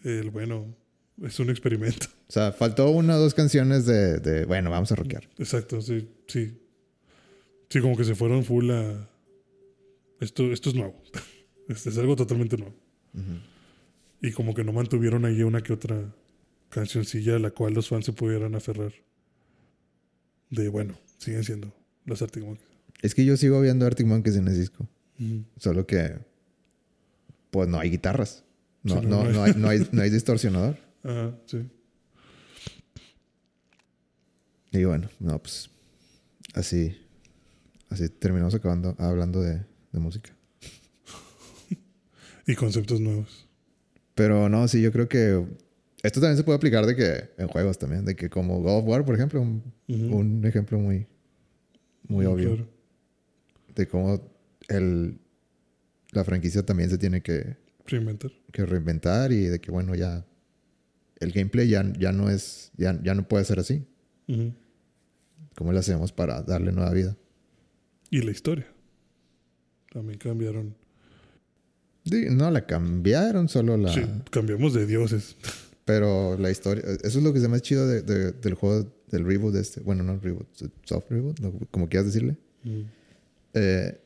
El 0.05 0.31
bueno, 0.31 0.75
es 1.23 1.39
un 1.41 1.51
experimento. 1.51 2.07
O 2.29 2.33
sea, 2.33 2.53
faltó 2.53 2.89
una 2.91 3.17
o 3.17 3.19
dos 3.21 3.35
canciones 3.35 3.85
de, 3.85 4.19
de 4.21 4.45
bueno, 4.47 4.71
vamos 4.71 4.91
a 4.93 4.95
rockear. 4.95 5.29
Exacto, 5.39 5.81
sí, 5.83 6.09
sí. 6.29 6.57
Sí, 7.69 7.81
como 7.81 7.97
que 7.97 8.05
se 8.05 8.15
fueron 8.15 8.45
full 8.45 8.71
a. 8.71 9.09
Esto, 10.21 10.53
esto 10.53 10.71
es 10.71 10.75
nuevo. 10.75 11.01
Este 11.69 11.91
es 11.91 11.99
algo 11.99 12.17
totalmente 12.17 12.57
nuevo. 12.57 12.75
Y 14.23 14.33
como 14.33 14.55
que 14.55 14.65
no 14.65 14.73
mantuvieron 14.73 15.27
ahí 15.27 15.43
una 15.43 15.63
que 15.63 15.75
otra 15.75 16.15
cancioncilla 16.71 17.37
a 17.37 17.39
la 17.39 17.51
cual 17.51 17.75
los 17.75 17.89
fans 17.89 18.07
se 18.07 18.15
pudieran 18.15 18.55
aferrar. 18.55 18.95
De 20.49 20.71
bueno, 20.71 20.99
siguen 21.19 21.45
siendo 21.45 21.75
los 22.07 22.23
Arctic 22.23 22.43
Monkeys. 22.43 22.69
Es 23.03 23.15
que 23.15 23.27
yo 23.27 23.37
sigo 23.37 23.61
viendo 23.61 23.85
Arctic 23.85 24.07
Monkeys 24.07 24.37
en 24.37 24.49
ese 24.49 24.61
disco. 24.61 24.89
Solo 25.59 25.87
que. 25.87 26.19
Pues 27.51 27.69
no 27.69 27.79
hay 27.79 27.91
guitarras. 27.91 28.45
No, 28.83 29.01
Sí, 29.01 29.07
no, 29.07 29.25
no, 29.25 29.25
no 29.25 29.27
hay. 29.27 29.33
no 29.35 29.43
hay, 29.43 29.53
no, 29.55 29.69
hay, 29.69 29.89
no 29.93 30.03
hay 30.03 30.09
distorsionador. 30.11 30.79
Ajá, 31.03 31.39
sí. 31.45 31.69
Y 34.73 34.85
bueno, 34.85 35.11
no, 35.21 35.39
pues. 35.39 35.69
Así. 36.55 36.97
Así 37.91 38.09
terminamos 38.09 38.55
acabando 38.55 38.97
hablando 38.99 39.41
de, 39.43 39.65
de 39.93 39.99
música. 40.01 40.35
Y 42.47 42.55
conceptos 42.55 42.99
nuevos. 43.01 43.47
Pero 44.15 44.49
no, 44.49 44.67
sí, 44.67 44.81
yo 44.81 44.91
creo 44.91 45.09
que. 45.09 45.47
Esto 46.03 46.21
también 46.21 46.37
se 46.37 46.45
puede 46.45 46.57
aplicar 46.57 46.87
de 46.87 46.97
que 46.97 47.31
en 47.37 47.47
juegos 47.47 47.79
también. 47.79 48.05
De 48.05 48.17
que 48.17 48.31
como 48.31 48.61
God 48.61 48.79
of 48.79 48.85
War, 48.87 49.05
por 49.05 49.15
ejemplo, 49.15 49.41
un, 49.41 50.43
ejemplo 50.45 50.79
muy. 50.79 51.07
Muy 52.09 52.25
obvio. 52.27 52.55
claro. 52.55 52.69
De 53.75 53.87
cómo 53.87 54.21
el. 54.69 55.21
La 56.13 56.25
franquicia 56.25 56.65
también 56.65 56.89
se 56.89 56.97
tiene 56.97 57.21
que, 57.21 57.59
Reinventar. 57.87 58.33
que 58.51 58.65
reinventar 58.65 59.31
y 59.31 59.43
de 59.43 59.61
que, 59.61 59.71
bueno, 59.71 59.95
ya. 59.95 60.27
El 61.21 61.33
gameplay 61.33 61.69
ya, 61.69 61.85
ya 61.99 62.13
no 62.13 62.31
es. 62.31 62.73
Ya, 62.77 62.99
ya 63.03 63.15
no 63.15 63.29
puede 63.29 63.45
ser 63.45 63.59
así. 63.59 63.87
¿Cómo 65.55 65.73
le 65.73 65.79
hacemos 65.81 66.13
para 66.13 66.43
darle 66.43 66.73
nueva 66.73 66.93
vida? 66.93 67.17
Y 68.11 68.23
la 68.23 68.31
historia. 68.31 68.67
También 69.93 70.19
cambiaron. 70.19 70.75
No 72.31 72.51
la 72.51 72.67
cambiaron, 72.67 73.49
solo 73.49 73.77
la. 73.77 73.93
Sí, 73.93 74.01
cambiamos 74.31 74.73
de 74.75 74.87
dioses. 74.87 75.37
Pero 75.85 76.37
la 76.39 76.51
historia. 76.51 76.85
Eso 77.03 77.19
es 77.19 77.23
lo 77.25 77.33
que 77.33 77.41
se 77.41 77.49
me 77.49 77.55
hace 77.57 77.63
chido 77.63 77.87
de- 77.87 78.03
de- 78.03 78.33
del 78.33 78.55
juego, 78.55 78.91
del 79.11 79.25
reboot 79.25 79.55
de 79.55 79.61
este. 79.61 79.81
Bueno, 79.81 80.03
no 80.03 80.13
el 80.15 80.21
reboot, 80.21 80.47
soft 80.85 81.07
reboot, 81.11 81.39
como 81.71 81.89
quieras 81.89 82.07
decirle. 82.07 82.37
Ujú. 82.65 82.85
Eh, 83.55 83.99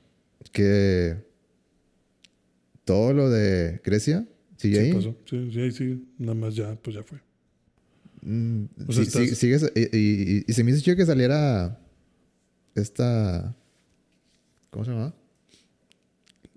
que. 0.52 1.16
Todo 2.84 3.12
lo 3.12 3.30
de 3.30 3.80
Grecia 3.84 4.26
sigue 4.56 4.76
Sí, 4.76 4.80
ahí. 4.86 4.92
pasó. 4.92 5.16
Sí, 5.28 5.50
sí, 5.52 5.60
ahí 5.60 5.70
sigue. 5.72 5.98
Nada 6.18 6.34
más 6.34 6.54
ya, 6.56 6.74
pues 6.76 6.96
ya 6.96 7.02
fue. 7.02 7.18
Mm, 8.22 8.64
O 8.88 8.92
sea, 8.92 9.04
sigue- 9.04 9.58
y, 9.74 9.96
y- 9.98 10.44
y 10.46 10.52
se 10.52 10.62
me 10.64 10.70
hizo 10.72 10.80
chido 10.82 10.96
que 10.96 11.06
saliera. 11.06 11.80
Esta. 12.74 13.54
¿Cómo 14.70 14.84
se 14.84 14.90
llama? 14.92 15.14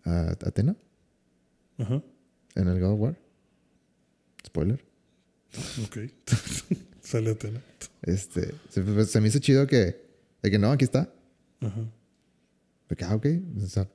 A- 0.05 0.31
Atena. 0.31 0.75
Ajá. 1.77 2.01
En 2.55 2.67
el 2.67 2.79
God 2.79 2.91
of 2.93 2.99
War. 2.99 3.19
Spoiler. 4.45 4.83
Ok. 5.83 5.97
Sale 7.01 7.31
Atena. 7.31 7.61
Este, 8.03 8.53
se, 8.69 9.05
se 9.05 9.21
me 9.21 9.27
hizo 9.27 9.39
chido 9.39 9.67
que, 9.67 9.95
de 10.41 10.51
que 10.51 10.57
no, 10.59 10.71
aquí 10.71 10.85
está. 10.85 11.11
Ajá. 11.61 11.81
De 12.89 12.95
que, 12.95 13.03
ah, 13.05 13.15
ok. 13.15 13.25
O 13.63 13.67
sea, 13.67 13.89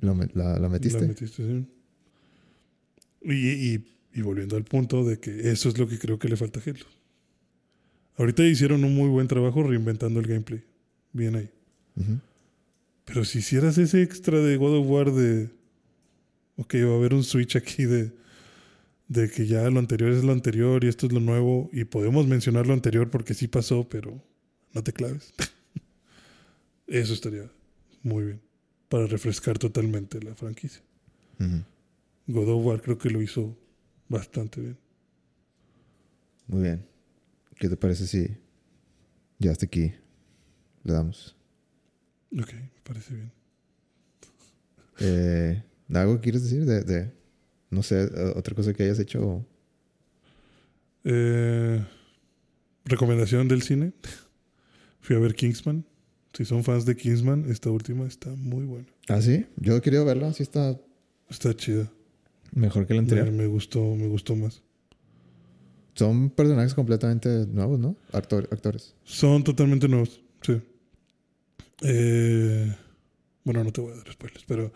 lo 0.00 0.14
la, 0.34 0.58
la 0.58 0.68
metiste. 0.68 1.00
La 1.00 1.06
metiste, 1.08 1.36
sí. 1.44 1.66
Y, 3.22 3.34
y, 3.74 3.96
y 4.14 4.22
volviendo 4.22 4.56
al 4.56 4.64
punto 4.64 5.04
de 5.04 5.18
que 5.18 5.50
eso 5.50 5.68
es 5.68 5.78
lo 5.78 5.88
que 5.88 5.98
creo 5.98 6.18
que 6.18 6.28
le 6.28 6.36
falta 6.36 6.60
a 6.60 6.62
Halo. 6.62 6.84
Ahorita 8.18 8.44
hicieron 8.44 8.84
un 8.84 8.94
muy 8.94 9.08
buen 9.08 9.28
trabajo 9.28 9.62
reinventando 9.62 10.20
el 10.20 10.26
gameplay. 10.26 10.62
Bien 11.12 11.34
ahí. 11.36 11.50
Ujú. 11.96 12.18
Pero 13.06 13.24
si 13.24 13.38
hicieras 13.38 13.78
ese 13.78 14.02
extra 14.02 14.40
de 14.40 14.56
God 14.56 14.80
of 14.80 14.86
War 14.88 15.12
de... 15.12 15.48
Ok, 16.56 16.74
va 16.74 16.92
a 16.92 16.96
haber 16.96 17.14
un 17.14 17.24
switch 17.24 17.56
aquí 17.56 17.86
de... 17.86 18.12
De 19.08 19.30
que 19.30 19.46
ya 19.46 19.70
lo 19.70 19.78
anterior 19.78 20.10
es 20.10 20.24
lo 20.24 20.32
anterior 20.32 20.82
y 20.82 20.88
esto 20.88 21.06
es 21.06 21.12
lo 21.12 21.20
nuevo. 21.20 21.70
Y 21.72 21.84
podemos 21.84 22.26
mencionar 22.26 22.66
lo 22.66 22.74
anterior 22.74 23.08
porque 23.08 23.34
sí 23.34 23.46
pasó, 23.46 23.88
pero 23.88 24.20
no 24.74 24.82
te 24.82 24.92
claves. 24.92 25.32
Eso 26.88 27.14
estaría 27.14 27.48
muy 28.02 28.24
bien. 28.24 28.40
Para 28.88 29.06
refrescar 29.06 29.58
totalmente 29.58 30.20
la 30.20 30.34
franquicia. 30.34 30.82
Ujú. 31.38 31.62
God 32.26 32.48
of 32.48 32.66
War 32.66 32.82
creo 32.82 32.98
que 32.98 33.10
lo 33.10 33.22
hizo 33.22 33.56
bastante 34.08 34.60
bien. 34.60 34.78
Muy 36.48 36.62
bien. 36.62 36.84
¿Qué 37.56 37.68
te 37.68 37.76
parece 37.76 38.08
si 38.08 38.36
ya 39.38 39.52
hasta 39.52 39.66
aquí 39.66 39.92
le 40.82 40.92
damos? 40.92 41.35
Ok, 42.32 42.52
me 42.54 42.80
parece 42.82 43.14
bien. 43.14 43.32
Eh, 44.98 45.62
¿Algo 45.92 46.20
quieres 46.20 46.42
decir 46.42 46.64
de, 46.64 46.82
de, 46.82 47.12
no 47.70 47.82
sé, 47.82 48.02
eh, 48.04 48.32
otra 48.34 48.54
cosa 48.54 48.72
que 48.72 48.82
hayas 48.84 48.98
hecho? 48.98 49.44
Eh, 51.04 51.84
recomendación 52.84 53.48
del 53.48 53.62
cine. 53.62 53.92
Fui 55.00 55.14
a 55.16 55.18
ver 55.18 55.34
Kingsman. 55.34 55.84
Si 56.32 56.44
son 56.44 56.64
fans 56.64 56.84
de 56.84 56.96
Kingsman, 56.96 57.48
esta 57.50 57.70
última 57.70 58.06
está 58.06 58.30
muy 58.30 58.64
buena. 58.64 58.86
Ah, 59.08 59.22
sí. 59.22 59.46
Yo 59.56 59.76
he 59.76 59.80
querido 59.80 60.04
verla. 60.04 60.32
Sí 60.32 60.42
está 60.42 60.78
Está 61.28 61.54
chida. 61.56 61.90
mejor 62.52 62.86
que 62.86 62.94
la 62.94 63.02
Me, 63.02 63.08
anterior. 63.08 63.32
me 63.32 63.46
gustó, 63.46 63.94
me 63.96 64.06
gustó 64.08 64.36
más. 64.36 64.62
Son 65.94 66.28
personajes 66.30 66.74
completamente 66.74 67.46
nuevos, 67.46 67.78
¿no? 67.78 67.96
Actor- 68.12 68.48
actores. 68.52 68.94
Son 69.04 69.42
totalmente 69.42 69.88
nuevos. 69.88 70.20
Sí. 70.42 70.60
Eh, 71.82 72.74
bueno, 73.44 73.64
no 73.64 73.72
te 73.72 73.80
voy 73.80 73.92
a 73.92 73.96
dar 73.96 74.12
spoilers, 74.12 74.44
pero 74.46 74.72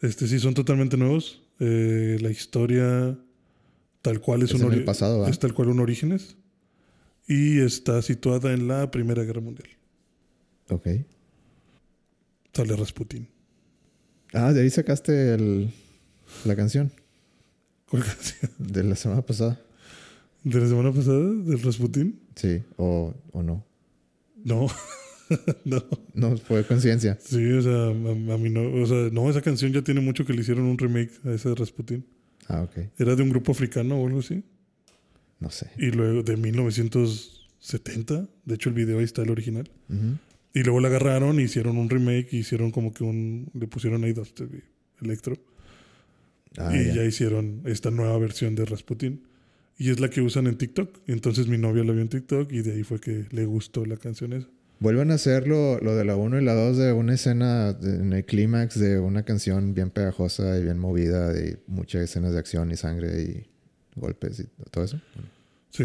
este 0.00 0.26
sí 0.26 0.38
son 0.38 0.54
totalmente 0.54 0.96
nuevos. 0.96 1.42
Eh, 1.60 2.18
la 2.20 2.30
historia 2.30 3.18
tal 4.02 4.20
cual 4.20 4.42
es, 4.42 4.52
Es 4.52 4.60
un 4.60 4.84
pasado, 4.84 5.26
es 5.26 5.38
tal 5.38 5.54
cual 5.54 5.68
un 5.68 5.80
Orígenes 5.80 6.36
y 7.28 7.60
está 7.60 8.02
situada 8.02 8.52
en 8.52 8.66
la 8.68 8.90
Primera 8.90 9.22
Guerra 9.22 9.40
Mundial. 9.40 9.68
Ok. 10.68 10.88
Sale 12.52 12.76
Rasputin. 12.76 13.28
Ah, 14.32 14.52
de 14.52 14.62
ahí 14.62 14.70
sacaste 14.70 15.34
el, 15.34 15.70
la 16.44 16.56
canción 16.56 16.90
¿Cuál 17.88 18.04
canción? 18.04 18.50
de 18.58 18.82
la 18.84 18.96
semana 18.96 19.22
pasada. 19.22 19.60
¿De 20.42 20.58
la 20.60 20.66
semana 20.66 20.92
pasada? 20.92 21.20
¿Del 21.20 21.62
Rasputin? 21.62 22.18
Sí, 22.34 22.62
o, 22.76 23.14
o 23.32 23.42
no. 23.42 23.64
No. 24.44 24.66
no. 25.64 25.82
No, 26.14 26.36
fue 26.36 26.64
conciencia. 26.64 27.18
Sí, 27.20 27.52
o 27.52 27.62
sea, 27.62 27.72
a, 27.72 27.90
a 27.90 28.38
mí 28.38 28.50
no. 28.50 28.82
O 28.82 28.86
sea, 28.86 29.08
no, 29.12 29.28
esa 29.30 29.40
canción 29.40 29.72
ya 29.72 29.82
tiene 29.82 30.00
mucho 30.00 30.24
que 30.24 30.32
le 30.32 30.40
hicieron 30.42 30.64
un 30.64 30.78
remake 30.78 31.12
a 31.24 31.32
esa 31.32 31.50
de 31.50 31.54
Rasputin. 31.54 32.04
Ah, 32.48 32.62
ok. 32.62 32.78
Era 32.98 33.16
de 33.16 33.22
un 33.22 33.30
grupo 33.30 33.52
africano 33.52 33.96
o 34.00 34.06
algo 34.06 34.20
así. 34.20 34.42
No 35.40 35.50
sé. 35.50 35.70
Y 35.78 35.90
luego 35.90 36.22
de 36.22 36.36
1970. 36.36 38.28
De 38.44 38.54
hecho, 38.54 38.68
el 38.68 38.74
video 38.74 38.98
ahí 38.98 39.04
está 39.04 39.22
el 39.22 39.30
original. 39.30 39.70
Y 40.54 40.62
luego 40.62 40.80
la 40.80 40.88
agarraron 40.88 41.40
y 41.40 41.44
hicieron 41.44 41.78
un 41.78 41.88
remake 41.88 42.28
y 42.32 42.38
hicieron 42.38 42.70
como 42.70 42.92
que 42.92 43.04
un. 43.04 43.50
Le 43.54 43.66
pusieron 43.66 44.04
ahí 44.04 44.12
dos 44.12 44.34
electro. 45.00 45.36
Ah, 46.58 46.70
y 46.74 46.88
ya. 46.88 46.94
ya. 46.96 47.04
hicieron 47.04 47.62
esta 47.64 47.90
nueva 47.90 48.18
versión 48.18 48.54
de 48.54 48.64
Rasputin. 48.64 49.22
Y 49.78 49.90
es 49.90 49.98
la 49.98 50.10
que 50.10 50.20
usan 50.20 50.46
en 50.46 50.56
TikTok. 50.56 51.00
Entonces 51.06 51.48
mi 51.48 51.58
novia 51.58 51.82
la 51.82 51.92
vio 51.92 52.02
en 52.02 52.08
TikTok 52.08 52.52
y 52.52 52.60
de 52.62 52.72
ahí 52.74 52.82
fue 52.82 53.00
que 53.00 53.26
le 53.30 53.46
gustó 53.46 53.84
la 53.84 53.96
canción 53.96 54.32
esa. 54.34 54.48
Vuelven 54.82 55.10
a 55.12 55.14
hacer 55.14 55.46
lo, 55.46 55.78
lo 55.80 55.94
de 55.94 56.04
la 56.04 56.16
1 56.16 56.40
y 56.40 56.44
la 56.44 56.54
2 56.54 56.76
de 56.76 56.92
una 56.92 57.14
escena 57.14 57.72
de- 57.72 57.96
en 57.96 58.12
el 58.12 58.24
clímax 58.24 58.78
de 58.78 58.98
una 58.98 59.24
canción 59.24 59.74
bien 59.74 59.90
pegajosa 59.90 60.58
y 60.58 60.62
bien 60.64 60.78
movida, 60.78 61.32
y 61.38 61.56
muchas 61.68 62.02
escenas 62.02 62.32
de 62.32 62.38
acción 62.40 62.70
y 62.72 62.76
sangre 62.76 63.22
y 63.22 63.46
golpes 63.94 64.40
y 64.40 64.44
todo 64.70 64.84
eso. 64.84 65.00
Sí. 65.70 65.84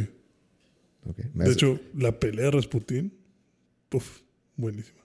Ok. 1.05 1.19
Me- 1.33 1.45
De 1.45 1.51
hecho, 1.51 1.79
la 1.95 2.19
pelea 2.19 2.45
de 2.45 2.51
Rasputin. 2.51 3.13
Uf, 3.93 4.21
buenísima. 4.55 4.97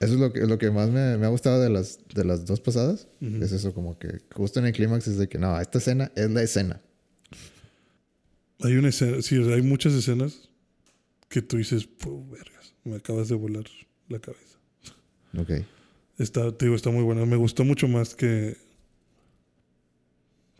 Eso 0.00 0.14
es 0.14 0.20
lo 0.20 0.32
que, 0.32 0.46
lo 0.46 0.58
que 0.58 0.70
más 0.70 0.88
me, 0.90 1.18
me 1.18 1.26
ha 1.26 1.28
gustado 1.28 1.60
de 1.60 1.68
las, 1.70 1.98
de 2.14 2.24
las 2.24 2.46
dos 2.46 2.60
pasadas. 2.60 3.06
Ujú. 3.20 3.42
Es 3.42 3.52
eso, 3.52 3.74
como 3.74 3.98
que 3.98 4.20
justo 4.32 4.60
en 4.60 4.66
el 4.66 4.72
clímax 4.72 5.08
es 5.08 5.18
de 5.18 5.28
que 5.28 5.38
no, 5.38 5.60
esta 5.60 5.78
escena 5.78 6.10
es 6.16 6.30
la 6.30 6.42
escena. 6.42 6.80
Hay 8.60 8.76
una 8.76 8.88
escena, 8.88 9.20
sí, 9.22 9.36
hay 9.36 9.62
muchas 9.62 9.92
escenas 9.92 10.48
que 11.28 11.42
tú 11.42 11.58
dices, 11.58 11.86
"Pu, 11.86 12.28
vergas, 12.30 12.57
me 12.88 12.96
acabas 12.96 13.28
de 13.28 13.34
volar 13.34 13.64
la 14.08 14.18
cabeza. 14.18 14.58
Ok. 15.38 15.50
Está, 16.18 16.50
te 16.56 16.64
digo, 16.66 16.74
está 16.74 16.90
muy 16.90 17.02
buena. 17.04 17.24
Me 17.26 17.36
gustó 17.36 17.64
mucho 17.64 17.86
más 17.86 18.14
que, 18.14 18.56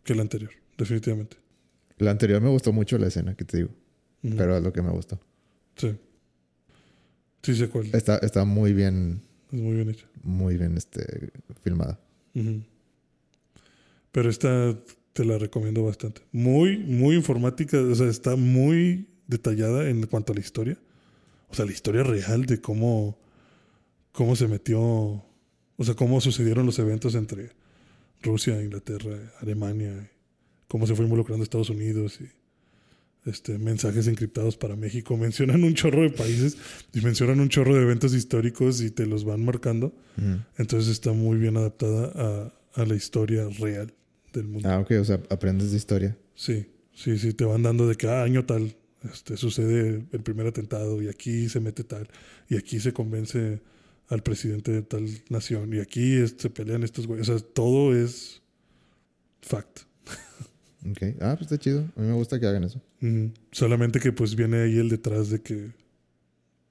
que 0.04 0.14
la 0.14 0.22
anterior, 0.22 0.50
definitivamente. 0.76 1.36
La 1.98 2.12
anterior 2.12 2.40
me 2.40 2.48
gustó 2.48 2.72
mucho 2.72 2.96
la 2.98 3.08
escena 3.08 3.34
que 3.34 3.44
te 3.44 3.56
digo, 3.58 3.70
pero 4.36 4.56
es 4.56 4.62
lo 4.62 4.72
que 4.72 4.82
me 4.82 4.90
gustó. 4.90 5.18
Sí. 5.76 5.96
Sí 7.42 7.54
sé 7.56 7.68
cuál. 7.68 7.90
Está, 7.92 8.18
está 8.18 8.44
muy 8.44 8.72
bien, 8.72 9.20
Es 9.52 9.58
muy 9.60 9.74
bien 9.74 9.90
hecha. 9.90 10.06
muy 10.22 10.56
bien 10.56 10.76
este, 10.76 11.30
filmada. 11.62 11.98
Pero 14.12 14.30
esta 14.30 14.76
te 15.12 15.24
la 15.24 15.38
recomiendo 15.38 15.82
bastante. 15.82 16.22
Muy, 16.30 16.78
muy 16.78 17.16
informática. 17.16 17.80
O 17.80 17.94
sea, 17.94 18.08
está 18.08 18.36
muy 18.36 19.08
detallada 19.26 19.88
en 19.88 20.06
cuanto 20.06 20.32
a 20.32 20.34
la 20.36 20.40
historia. 20.40 20.78
O 21.50 21.54
sea, 21.54 21.64
la 21.64 21.72
historia 21.72 22.02
real 22.02 22.46
de 22.46 22.60
cómo, 22.60 23.18
cómo 24.12 24.36
se 24.36 24.48
metió. 24.48 24.80
O 24.80 25.84
sea, 25.84 25.94
cómo 25.94 26.20
sucedieron 26.20 26.66
los 26.66 26.78
eventos 26.78 27.14
entre 27.14 27.50
Rusia, 28.22 28.62
Inglaterra, 28.62 29.32
Alemania. 29.40 30.10
Cómo 30.66 30.86
se 30.86 30.94
fue 30.94 31.04
involucrando 31.04 31.42
Estados 31.42 31.70
Unidos 31.70 32.20
y 32.20 32.28
este, 33.28 33.58
mensajes 33.58 34.06
encriptados 34.06 34.56
para 34.56 34.76
México. 34.76 35.16
Mencionan 35.16 35.64
un 35.64 35.74
chorro 35.74 36.02
de 36.02 36.10
países 36.10 36.56
y 36.92 37.00
mencionan 37.00 37.40
un 37.40 37.48
chorro 37.48 37.74
de 37.74 37.82
eventos 37.82 38.14
históricos 38.14 38.80
y 38.80 38.90
te 38.90 39.06
los 39.06 39.24
van 39.24 39.44
marcando. 39.44 39.94
Entonces 40.56 40.90
está 40.90 41.12
muy 41.12 41.38
bien 41.38 41.56
adaptada 41.56 42.12
a, 42.74 42.80
a 42.80 42.84
la 42.84 42.94
historia 42.94 43.48
real 43.58 43.94
del 44.32 44.48
mundo. 44.48 44.68
Ah, 44.68 44.80
ok, 44.80 44.92
o 45.00 45.04
sea, 45.04 45.20
aprendes 45.30 45.70
de 45.70 45.76
historia. 45.76 46.18
Sí, 46.34 46.66
sí, 46.94 47.18
sí, 47.18 47.32
te 47.32 47.44
van 47.44 47.62
dando 47.62 47.86
de 47.86 47.94
que 47.94 48.08
ah, 48.08 48.22
año 48.22 48.44
tal 48.44 48.74
este, 49.12 49.36
sucede 49.36 50.04
el 50.12 50.20
primer 50.22 50.46
atentado 50.46 51.00
y 51.02 51.08
aquí 51.08 51.48
se 51.48 51.60
mete 51.60 51.84
tal 51.84 52.08
y 52.48 52.56
aquí 52.56 52.80
se 52.80 52.92
convence 52.92 53.60
al 54.08 54.22
presidente 54.22 54.72
de 54.72 54.82
tal 54.82 55.06
nación 55.28 55.72
y 55.74 55.80
aquí 55.80 56.14
es- 56.16 56.34
se 56.38 56.50
pelean 56.50 56.82
estos 56.82 57.06
güeyes. 57.06 57.28
O 57.28 57.38
sea, 57.38 57.46
todo 57.54 57.94
es 57.94 58.42
fact. 59.42 59.80
Ok. 60.88 61.02
Ah, 61.20 61.34
pues 61.36 61.42
está 61.50 61.58
chido. 61.58 61.80
A 61.96 62.00
mí 62.00 62.06
me 62.06 62.14
gusta 62.14 62.38
que 62.40 62.46
hagan 62.46 62.64
eso. 62.64 62.80
Solamente 63.52 64.00
que 64.00 64.12
pues 64.12 64.34
viene 64.34 64.62
ahí 64.62 64.78
el 64.78 64.88
detrás 64.88 65.28
de 65.30 65.40
que 65.42 65.70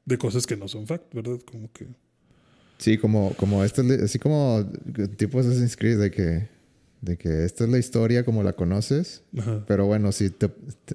de 0.06 0.18
cosas 0.18 0.48
que 0.48 0.56
no 0.58 0.68
son 0.68 0.88
fact, 0.88 1.14
¿verdad? 1.14 1.40
Como 1.49 1.72
que 1.72 1.88
Sí, 2.80 2.98
como, 2.98 3.34
como 3.36 3.64
esto 3.64 3.82
es, 3.82 3.88
li- 3.88 4.04
así 4.04 4.20
como 4.20 4.66
tipo 5.18 5.40
Assassin's 5.40 5.76
Creed, 5.76 5.99
de 5.99 6.12
que, 6.12 6.48
de 7.02 7.18
que 7.18 7.45
esta 7.45 7.64
es 7.64 7.69
la 7.69 7.78
historia 7.78 8.26
como 8.26 8.41
la 8.44 8.53
conoces, 8.53 9.24
ajá. 9.38 9.64
pero 9.68 9.86
bueno, 9.86 10.11
si 10.11 10.30
te, 10.32 10.49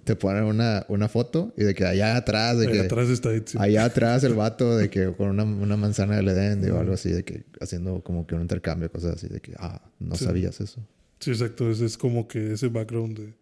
te, 0.04 0.16
ponen 0.16 0.44
una, 0.44 0.84
una 0.88 1.08
foto 1.08 1.54
y 1.56 1.62
de 1.64 1.74
que 1.74 1.84
allá 1.84 2.16
atrás, 2.16 2.58
de 2.58 2.66
Ahí 2.66 2.72
que 2.72 2.80
atrás 2.80 3.08
está 3.08 3.30
allá 3.58 3.84
atrás 3.84 4.24
el 4.24 4.34
vato, 4.34 4.76
de 4.76 4.90
que 4.90 5.12
con 5.16 5.28
una, 5.28 5.44
una 5.44 5.76
manzana 5.76 6.16
del 6.16 6.28
Edén 6.28 6.68
o 6.72 6.78
algo 6.78 6.94
así, 6.94 7.10
de 7.10 7.24
que 7.24 7.44
haciendo 7.60 8.02
como 8.02 8.26
que 8.26 8.34
un 8.34 8.42
intercambio, 8.42 8.90
cosas 8.90 9.14
así, 9.16 9.28
de 9.28 9.40
que, 9.40 9.54
ah, 9.58 9.80
no 10.00 10.16
Sí. 10.16 10.24
sabías 10.24 10.60
eso. 10.60 10.80
Sí, 11.20 11.30
exacto. 11.30 11.70
Es, 11.70 11.80
es 11.80 11.96
como 11.96 12.26
que 12.26 12.52
ese 12.54 12.66
background 12.68 13.16
de, 13.18 13.34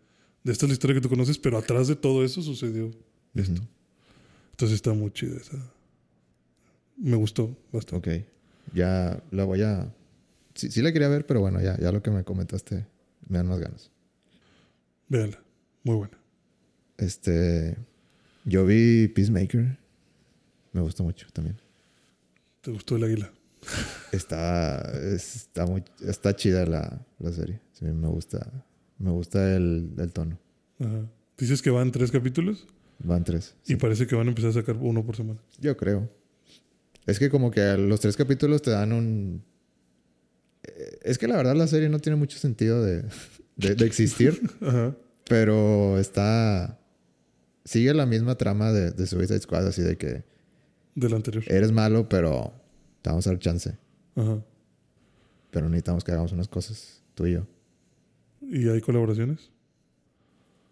de 0.44 0.52
esta 0.52 0.66
es 0.66 0.70
la 0.70 0.74
historia 0.74 0.94
que 0.96 1.00
tú 1.00 1.08
conoces, 1.08 1.38
pero 1.38 1.56
atrás 1.56 1.88
de 1.88 1.96
todo 1.96 2.24
eso 2.24 2.42
sucedió 2.42 2.90
esto. 3.34 3.52
Ujú. 3.54 3.62
Entonces 4.52 4.74
está 4.76 4.92
muy 4.92 5.10
chida 5.12 5.38
esa. 5.38 5.56
Me 6.98 7.16
gustó 7.16 7.56
bastante. 7.72 8.18
Ok. 8.18 8.24
Ya 8.74 9.22
la 9.30 9.44
voy 9.44 9.62
a... 9.62 9.90
Sí, 10.54 10.70
sí 10.70 10.82
la 10.82 10.92
quería 10.92 11.08
ver, 11.08 11.26
pero 11.26 11.40
bueno, 11.40 11.60
ya, 11.60 11.78
ya 11.78 11.92
lo 11.92 12.02
que 12.02 12.10
me 12.10 12.24
comentaste 12.24 12.86
me 13.28 13.38
dan 13.38 13.46
más 13.46 13.58
ganas. 13.60 13.90
Véanla. 15.08 15.42
Muy 15.84 15.96
buena. 15.96 16.18
Este... 16.98 17.76
Yo 18.44 18.64
vi 18.64 19.08
Peacemaker. 19.08 19.78
Me 20.72 20.80
gustó 20.80 21.02
mucho 21.04 21.26
también. 21.32 21.60
¿Te 22.62 22.70
gustó 22.70 22.96
el 22.96 23.04
águila? 23.04 23.30
Está, 24.12 24.80
está 25.14 25.66
muy, 25.66 25.84
está 26.06 26.34
chida 26.34 26.64
la, 26.64 27.06
la 27.18 27.32
serie. 27.32 27.60
Sí, 27.72 27.84
me 27.84 28.08
gusta, 28.08 28.50
me 28.98 29.10
gusta 29.10 29.54
el, 29.54 29.92
el 29.98 30.12
tono. 30.12 30.38
Ajá. 30.78 31.06
Dices 31.36 31.60
que 31.62 31.70
van 31.70 31.90
tres 31.92 32.10
capítulos 32.10 32.66
Van 32.98 33.24
tres. 33.24 33.54
y 33.64 33.68
sí. 33.72 33.76
parece 33.76 34.06
que 34.06 34.14
van 34.14 34.26
a 34.26 34.30
empezar 34.30 34.50
a 34.50 34.54
sacar 34.54 34.76
uno 34.76 35.04
por 35.04 35.16
semana. 35.16 35.40
Yo 35.58 35.76
creo. 35.76 36.10
Es 37.06 37.18
que 37.18 37.28
como 37.30 37.50
que 37.50 37.60
los 37.76 38.00
tres 38.00 38.16
capítulos 38.16 38.62
te 38.62 38.70
dan 38.70 38.92
un... 38.92 39.42
Es 41.02 41.18
que 41.18 41.28
la 41.28 41.36
verdad 41.36 41.54
la 41.56 41.66
serie 41.66 41.88
no 41.88 41.98
tiene 41.98 42.16
mucho 42.16 42.38
sentido 42.38 42.82
de, 42.84 43.04
de, 43.56 43.74
de 43.74 43.86
existir, 43.86 44.40
Ajá. 44.60 44.94
pero 45.28 45.98
está... 45.98 46.78
Sigue 47.64 47.92
la 47.94 48.06
misma 48.06 48.36
trama 48.36 48.72
de, 48.72 48.90
de 48.90 49.06
Suicide 49.06 49.40
Squad, 49.40 49.66
así 49.66 49.82
de 49.82 49.96
que 49.96 50.24
Del 50.94 51.14
anterior. 51.14 51.44
eres 51.46 51.70
malo, 51.72 52.08
pero 52.08 52.52
te 53.02 53.10
vamos 53.10 53.26
a 53.26 53.30
dar 53.30 53.38
chance. 53.38 53.76
Ajá. 54.16 54.42
Pero 55.50 55.68
necesitamos 55.68 56.02
que 56.04 56.12
hagamos 56.12 56.32
unas 56.32 56.48
cosas, 56.48 57.02
tú 57.14 57.26
y 57.26 57.32
yo. 57.34 57.46
¿Y 58.40 58.68
hay 58.68 58.80
colaboraciones? 58.80 59.50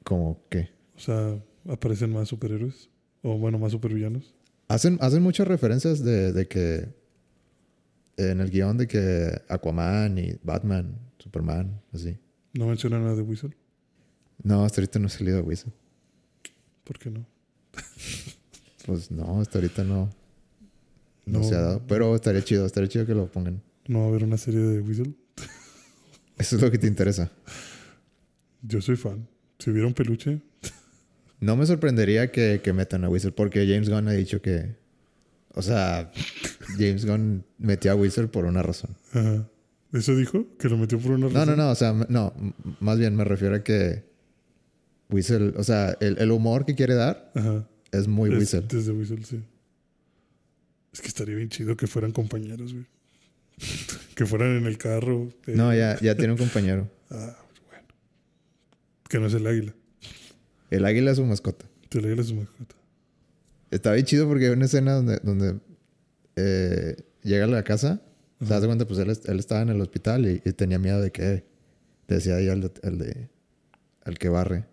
Como 0.04 0.40
que... 0.48 0.70
O 0.96 1.00
sea, 1.00 1.38
aparecen 1.68 2.10
más 2.12 2.28
superhéroes. 2.28 2.88
O 3.22 3.36
bueno, 3.38 3.58
más 3.58 3.72
supervillanos. 3.72 4.34
Hacen, 4.68 4.98
hacen 5.00 5.22
muchas 5.22 5.46
referencias 5.46 6.02
de, 6.02 6.32
de 6.32 6.48
que 6.48 6.88
en 8.18 8.40
el 8.40 8.50
guion 8.50 8.76
de 8.76 8.86
que 8.86 9.40
Aquaman 9.48 10.18
y 10.18 10.34
Batman, 10.42 10.98
Superman, 11.18 11.80
así. 11.92 12.18
No 12.52 12.66
mencionan 12.66 13.02
nada 13.04 13.14
de 13.16 13.22
Whistle. 13.22 13.56
No, 14.42 14.64
hasta 14.64 14.80
ahorita 14.80 14.98
no 14.98 15.06
ha 15.06 15.10
salido 15.10 15.42
Whistle. 15.42 15.72
¿Por 16.84 16.98
qué 16.98 17.10
no? 17.10 17.26
Pues 18.86 19.10
no, 19.10 19.38
hasta 19.40 19.58
ahorita 19.58 19.84
no, 19.84 20.08
no, 21.26 21.40
No. 21.40 21.44
se 21.44 21.54
ha 21.54 21.60
dado. 21.60 21.86
Pero 21.86 22.14
estaría 22.16 22.42
chido, 22.42 22.64
estaría 22.64 22.88
chido 22.88 23.04
que 23.04 23.12
lo 23.14 23.30
pongan. 23.30 23.60
¿No 23.86 23.98
va 24.00 24.04
a 24.06 24.08
haber 24.08 24.24
una 24.24 24.38
serie 24.38 24.60
de 24.60 24.80
Whistle? 24.80 25.12
Eso 26.38 26.56
es 26.56 26.62
lo 26.62 26.70
que 26.70 26.78
te 26.78 26.86
interesa. 26.86 27.30
Yo 28.62 28.80
soy 28.80 28.96
fan. 28.96 29.28
Si 29.58 29.68
hubiera 29.70 29.86
un 29.86 29.92
peluche, 29.92 30.40
No 31.40 31.54
me 31.56 31.66
sorprendería 31.66 32.32
que, 32.32 32.60
que 32.64 32.72
metan 32.72 33.04
a 33.04 33.10
Whistle 33.10 33.32
porque 33.32 33.66
James 33.68 33.90
Gunn 33.90 34.08
ha 34.08 34.12
dicho 34.12 34.40
que... 34.40 34.74
O 35.54 35.60
sea, 35.60 36.10
James 36.76 37.04
Gunn 37.06 37.44
metió 37.58 37.92
a 37.92 37.94
Whistle 37.94 38.28
por 38.28 38.44
una 38.44 38.62
razón. 38.62 38.90
Ajá. 39.12 39.48
¿Eso 39.92 40.14
dijo? 40.16 40.46
¿Que 40.58 40.68
lo 40.68 40.76
metió 40.76 40.98
por 40.98 41.12
una 41.12 41.28
No, 41.28 41.32
razón? 41.34 41.56
no, 41.56 41.64
no, 41.64 41.70
o 41.70 41.74
sea, 41.74 41.92
no, 42.08 42.34
más 42.80 42.98
bien 42.98 43.16
me 43.16 43.24
refiero 43.24 43.54
a 43.54 43.64
que 43.64 44.04
Whistle, 45.10 45.54
o 45.56 45.64
sea, 45.64 45.96
el, 46.00 46.18
el 46.18 46.30
humor 46.30 46.66
que 46.66 46.74
quiere 46.74 46.94
dar 46.94 47.32
Ajá. 47.34 47.66
es 47.92 48.06
muy 48.06 48.30
Es- 48.32 48.38
Whistle. 48.38 48.64
Desde 48.68 48.92
Whistle, 48.92 49.24
sí. 49.24 49.42
Es 50.92 51.00
que 51.00 51.08
estaría 51.08 51.36
bien 51.36 51.48
chido 51.48 51.76
que 51.76 51.86
fueran 51.86 52.12
compañeros, 52.12 52.72
güey. 52.74 52.86
que 54.14 54.26
fueran 54.26 54.56
en 54.58 54.66
el 54.66 54.76
carro. 54.78 55.28
eh. 55.46 55.54
No, 55.56 55.74
ya, 55.74 55.98
ya 56.00 56.14
tiene 56.16 56.32
un 56.32 56.38
compañero. 56.38 56.90
Ah, 57.10 57.34
bueno. 57.70 57.86
Que 59.08 59.18
no 59.18 59.26
es 59.28 59.32
el 59.32 59.46
águila. 59.46 59.74
El 60.70 60.84
águila 60.84 61.12
es 61.12 61.16
su 61.16 61.24
mascota. 61.24 61.64
Te 61.88 62.02
le 62.02 62.12
es 62.12 62.26
su 62.26 62.34
mascota. 62.34 62.74
Está 63.70 63.94
bien 63.94 64.04
chido 64.04 64.28
porque 64.28 64.44
hay 64.46 64.52
una 64.52 64.66
escena 64.66 64.92
donde, 64.92 65.18
donde 65.22 65.58
eh, 66.38 66.96
llega 67.22 67.44
a 67.44 67.48
la 67.48 67.64
casa, 67.64 68.00
se 68.40 68.46
das 68.46 68.64
cuenta, 68.64 68.86
pues 68.86 69.00
él, 69.00 69.10
él, 69.10 69.38
estaba 69.38 69.62
en 69.62 69.70
el 69.70 69.80
hospital 69.80 70.26
y, 70.26 70.38
tenía 70.52 70.78
miedo 70.78 71.00
de 71.00 71.10
que, 71.10 71.44
decía 72.06 72.36
ahí 72.36 72.48
al, 72.48 72.60
de, 72.60 73.28
al 74.04 74.18
que 74.18 74.28
barre, 74.28 74.64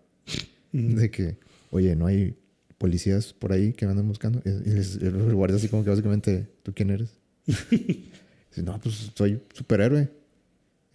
de 0.72 1.10
que, 1.10 1.38
oye, 1.70 1.96
no 1.96 2.06
hay 2.06 2.36
policías 2.78 3.32
por 3.32 3.52
ahí 3.52 3.72
que 3.72 3.86
me 3.86 3.92
andan 3.92 4.06
buscando. 4.06 4.40
Y, 4.44 4.70
el 5.04 5.34
guardia 5.34 5.56
así 5.56 5.68
como 5.68 5.82
que 5.82 5.90
básicamente, 5.90 6.48
¿tú 6.62 6.72
quién 6.72 6.90
eres? 6.90 7.10
dice, 7.46 8.62
no, 8.62 8.78
pues 8.80 9.10
soy 9.14 9.42
superhéroe. 9.52 10.08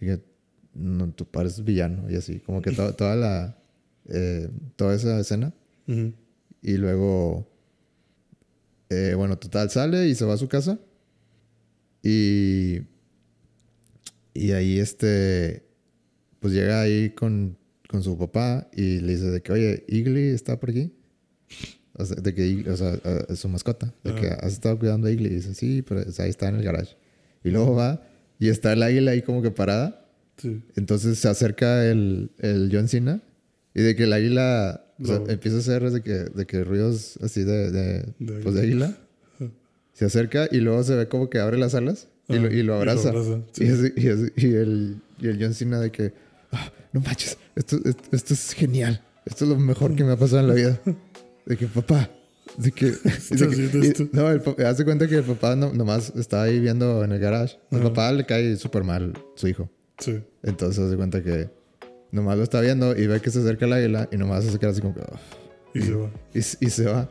Y 0.00 0.06
que, 0.06 0.20
no, 0.74 1.12
tu 1.12 1.26
padre 1.26 1.48
es 1.48 1.62
villano 1.62 2.10
y 2.10 2.16
así, 2.16 2.40
como 2.40 2.62
que 2.62 2.72
toda 2.72 3.14
la, 3.14 3.58
eh, 4.08 4.48
toda 4.76 4.94
esa 4.94 5.20
escena. 5.20 5.52
Y 6.62 6.76
luego, 6.78 7.46
eh, 8.92 9.14
bueno, 9.14 9.38
total, 9.38 9.70
sale 9.70 10.08
y 10.08 10.14
se 10.14 10.24
va 10.24 10.34
a 10.34 10.38
su 10.38 10.48
casa. 10.48 10.78
Y, 12.02 12.80
y 14.34 14.52
ahí 14.52 14.78
este, 14.78 15.64
pues 16.40 16.52
llega 16.52 16.82
ahí 16.82 17.10
con, 17.10 17.56
con 17.88 18.02
su 18.02 18.18
papá 18.18 18.68
y 18.72 19.00
le 19.00 19.12
dice 19.14 19.30
de 19.30 19.42
que, 19.42 19.52
oye, 19.52 19.84
Igly 19.88 20.28
está 20.28 20.58
por 20.58 20.70
aquí. 20.70 20.92
O 21.94 22.04
sea, 22.04 22.16
de 22.16 22.34
que, 22.34 22.68
o 22.68 22.76
sea, 22.76 22.98
es 23.28 23.38
su 23.38 23.48
mascota. 23.48 23.94
De 24.02 24.14
que 24.14 24.26
has 24.28 24.52
estado 24.52 24.78
cuidando 24.78 25.06
a 25.06 25.10
Igly. 25.10 25.28
Y 25.28 25.34
dice, 25.34 25.54
sí, 25.54 25.82
pero 25.82 26.00
ahí 26.00 26.30
está 26.30 26.48
en 26.48 26.56
el 26.56 26.62
garage. 26.62 26.96
Y 27.44 27.50
luego 27.50 27.74
va 27.74 28.02
y 28.38 28.48
está 28.48 28.72
el 28.72 28.82
águila 28.82 29.12
ahí 29.12 29.22
como 29.22 29.42
que 29.42 29.50
parada. 29.50 30.04
Entonces 30.74 31.18
se 31.18 31.28
acerca 31.28 31.88
el, 31.88 32.32
el 32.38 32.70
John 32.72 32.88
Cena 32.88 33.22
y 33.74 33.82
de 33.82 33.94
que 33.94 34.04
el 34.04 34.12
águila 34.12 34.84
empieza 35.28 35.56
a 35.56 35.60
hacer 35.60 35.90
de 35.90 36.02
que, 36.02 36.12
de 36.12 36.46
que 36.46 36.64
ruidos 36.64 37.18
así 37.22 37.44
de, 37.44 37.70
de, 37.70 38.14
pues 38.42 38.54
de 38.54 38.62
águila. 38.62 38.96
Se 39.92 40.06
acerca 40.06 40.48
y 40.50 40.58
luego 40.58 40.82
se 40.84 40.94
ve 40.94 41.08
como 41.08 41.28
que 41.28 41.38
abre 41.38 41.58
las 41.58 41.74
alas 41.74 42.08
y, 42.28 42.38
lo, 42.38 42.50
y 42.50 42.62
lo 42.62 42.74
abraza. 42.74 43.12
Y, 43.58 43.64
y, 43.64 43.66
el, 44.54 45.02
y 45.18 45.28
el 45.28 45.38
John 45.40 45.54
Cena 45.54 45.80
de 45.80 45.90
que, 45.90 46.12
ah, 46.50 46.72
no 46.92 47.00
manches, 47.00 47.36
esto, 47.54 47.78
esto, 48.10 48.34
es 48.34 48.52
genial. 48.52 49.04
Esto 49.26 49.44
es 49.44 49.50
lo 49.50 49.58
mejor 49.58 49.94
que 49.94 50.04
me 50.04 50.12
ha 50.12 50.16
pasado 50.16 50.40
en 50.40 50.48
la 50.48 50.54
vida. 50.54 50.80
De 51.44 51.56
que, 51.56 51.66
papá, 51.66 52.10
de 52.56 52.72
que, 52.72 52.92
no, 54.12 54.30
el, 54.30 54.42
hace 54.64 54.84
cuenta 54.84 55.06
que 55.06 55.16
el 55.16 55.24
papá 55.24 55.56
no, 55.56 55.72
nomás 55.72 56.12
estaba 56.16 56.44
ahí 56.44 56.58
viendo 56.58 57.04
en 57.04 57.12
el 57.12 57.18
garage. 57.18 57.58
El 57.70 57.80
papá 57.80 58.12
le 58.12 58.24
cae 58.24 58.56
súper 58.56 58.84
mal 58.84 59.12
su 59.36 59.48
hijo. 59.48 59.70
Sí. 59.98 60.20
Entonces 60.42 60.84
hace 60.84 60.96
cuenta 60.96 61.22
que 61.22 61.50
nomás 62.12 62.36
lo 62.36 62.44
está 62.44 62.60
viendo 62.60 62.96
y 62.96 63.06
ve 63.06 63.20
que 63.20 63.30
se 63.30 63.40
acerca 63.40 63.64
el 63.64 63.72
águila 63.72 64.08
y 64.12 64.16
nomás 64.16 64.44
se 64.44 64.58
queda 64.58 64.70
así 64.70 64.80
como 64.80 64.94
que. 64.94 65.02
y, 65.74 65.82
se 65.82 65.94
va. 65.94 66.10
Y, 66.32 66.70
se 66.70 66.84
va. 66.84 67.10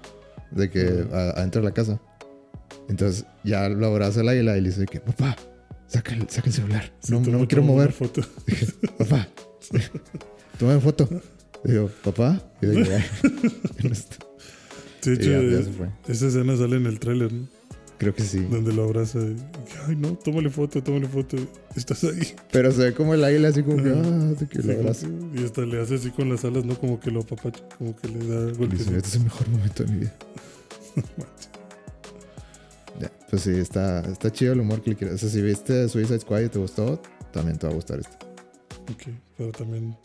De 0.52 0.69
que 0.69 1.06
adentro 1.11 1.61
de 1.61 1.68
la 1.68 1.73
casa. 1.73 1.99
Entonces 2.88 3.26
ya 3.44 3.68
lo 3.68 3.88
abraza 3.88 4.22
el 4.22 4.30
águila 4.30 4.57
y 4.57 4.61
le 4.61 4.69
dice 4.69 4.86
que, 4.86 4.99
papá, 4.99 5.36
saca 5.88 6.14
el, 6.14 6.30
saca 6.30 6.48
el 6.48 6.53
celular. 6.53 6.94
no, 7.10 7.19
no 7.19 7.40
me 7.40 7.48
quiero 7.48 7.64
mover. 7.64 7.91
Foto. 7.91 8.22
papá, 8.98 9.28
toma 10.60 10.80
foto. 10.80 11.10
Y 11.65 11.72
digo, 11.72 11.90
papá. 12.03 12.41
Y 12.61 12.68
que, 12.68 12.73
de 15.03 15.14
hecho, 15.14 15.32
esa 16.07 16.28
escena 16.28 16.56
sale 16.56 16.78
en 16.78 16.86
el 16.86 16.99
tráiler, 16.99 17.34
¿no? 17.34 17.48
Creo 18.02 18.15
que 18.15 18.23
sí. 18.23 18.40
Donde 18.40 18.73
lo 18.73 18.86
abraza. 18.86 19.19
Y, 19.19 19.38
Ay, 19.88 19.95
no, 19.95 20.15
tómale 20.15 20.49
foto, 20.49 20.82
tómale 20.82 21.07
foto. 21.07 21.38
Estás 21.76 22.03
ahí. 22.03 22.34
Pero 22.52 22.72
se 22.72 22.86
ve 22.86 22.94
como 22.95 23.14
el 23.14 23.23
águila 23.23 23.49
así 23.49 23.61
como 23.61 23.78
que, 23.78 23.91
ah, 23.91 24.34
que 24.49 24.60
lo 24.64 24.73
abraza. 24.73 25.07
Y 25.36 25.44
hasta 25.44 25.61
le 25.61 25.80
hace 25.80 25.94
así 25.94 26.10
con 26.10 26.28
las 26.28 26.44
alas, 26.44 26.65
¿no? 26.65 26.73
Como 26.80 26.99
que 26.99 27.11
lo 27.11 27.19
apapacha, 27.19 27.64
como 27.78 27.95
que 27.95 28.07
le 28.07 28.26
da 28.26 28.53
golpes. 28.53 28.80
Dice, 28.80 28.98
este 28.98 29.07
es 29.07 29.15
el 29.18 29.23
mejor 29.26 29.48
momento 29.49 29.84
de 29.84 29.91
mi 29.91 29.99
vida. 29.99 30.15
ya, 33.02 33.11
pues 33.30 33.44
sí, 33.44 33.52
está, 33.52 33.99
está 33.99 34.32
chido 34.32 34.53
el 34.53 34.61
humor 34.61 34.82
que 34.82 34.90
le 34.90 34.95
quieres. 34.95 35.18
O 35.18 35.18
sea, 35.19 35.30
si 35.30 35.40
viste 35.44 35.88
Suicide 35.88 36.22
Squad 36.22 36.41
y 36.41 36.49
te 36.49 36.57
gustó, 36.57 36.99
también 37.32 37.60
te 37.60 37.68
va 37.68 37.73
a 37.73 37.76
gustar 37.76 37.99
esto. 37.99 38.18
Ok, 38.91 39.14
pero 39.38 39.52
también 39.52 39.95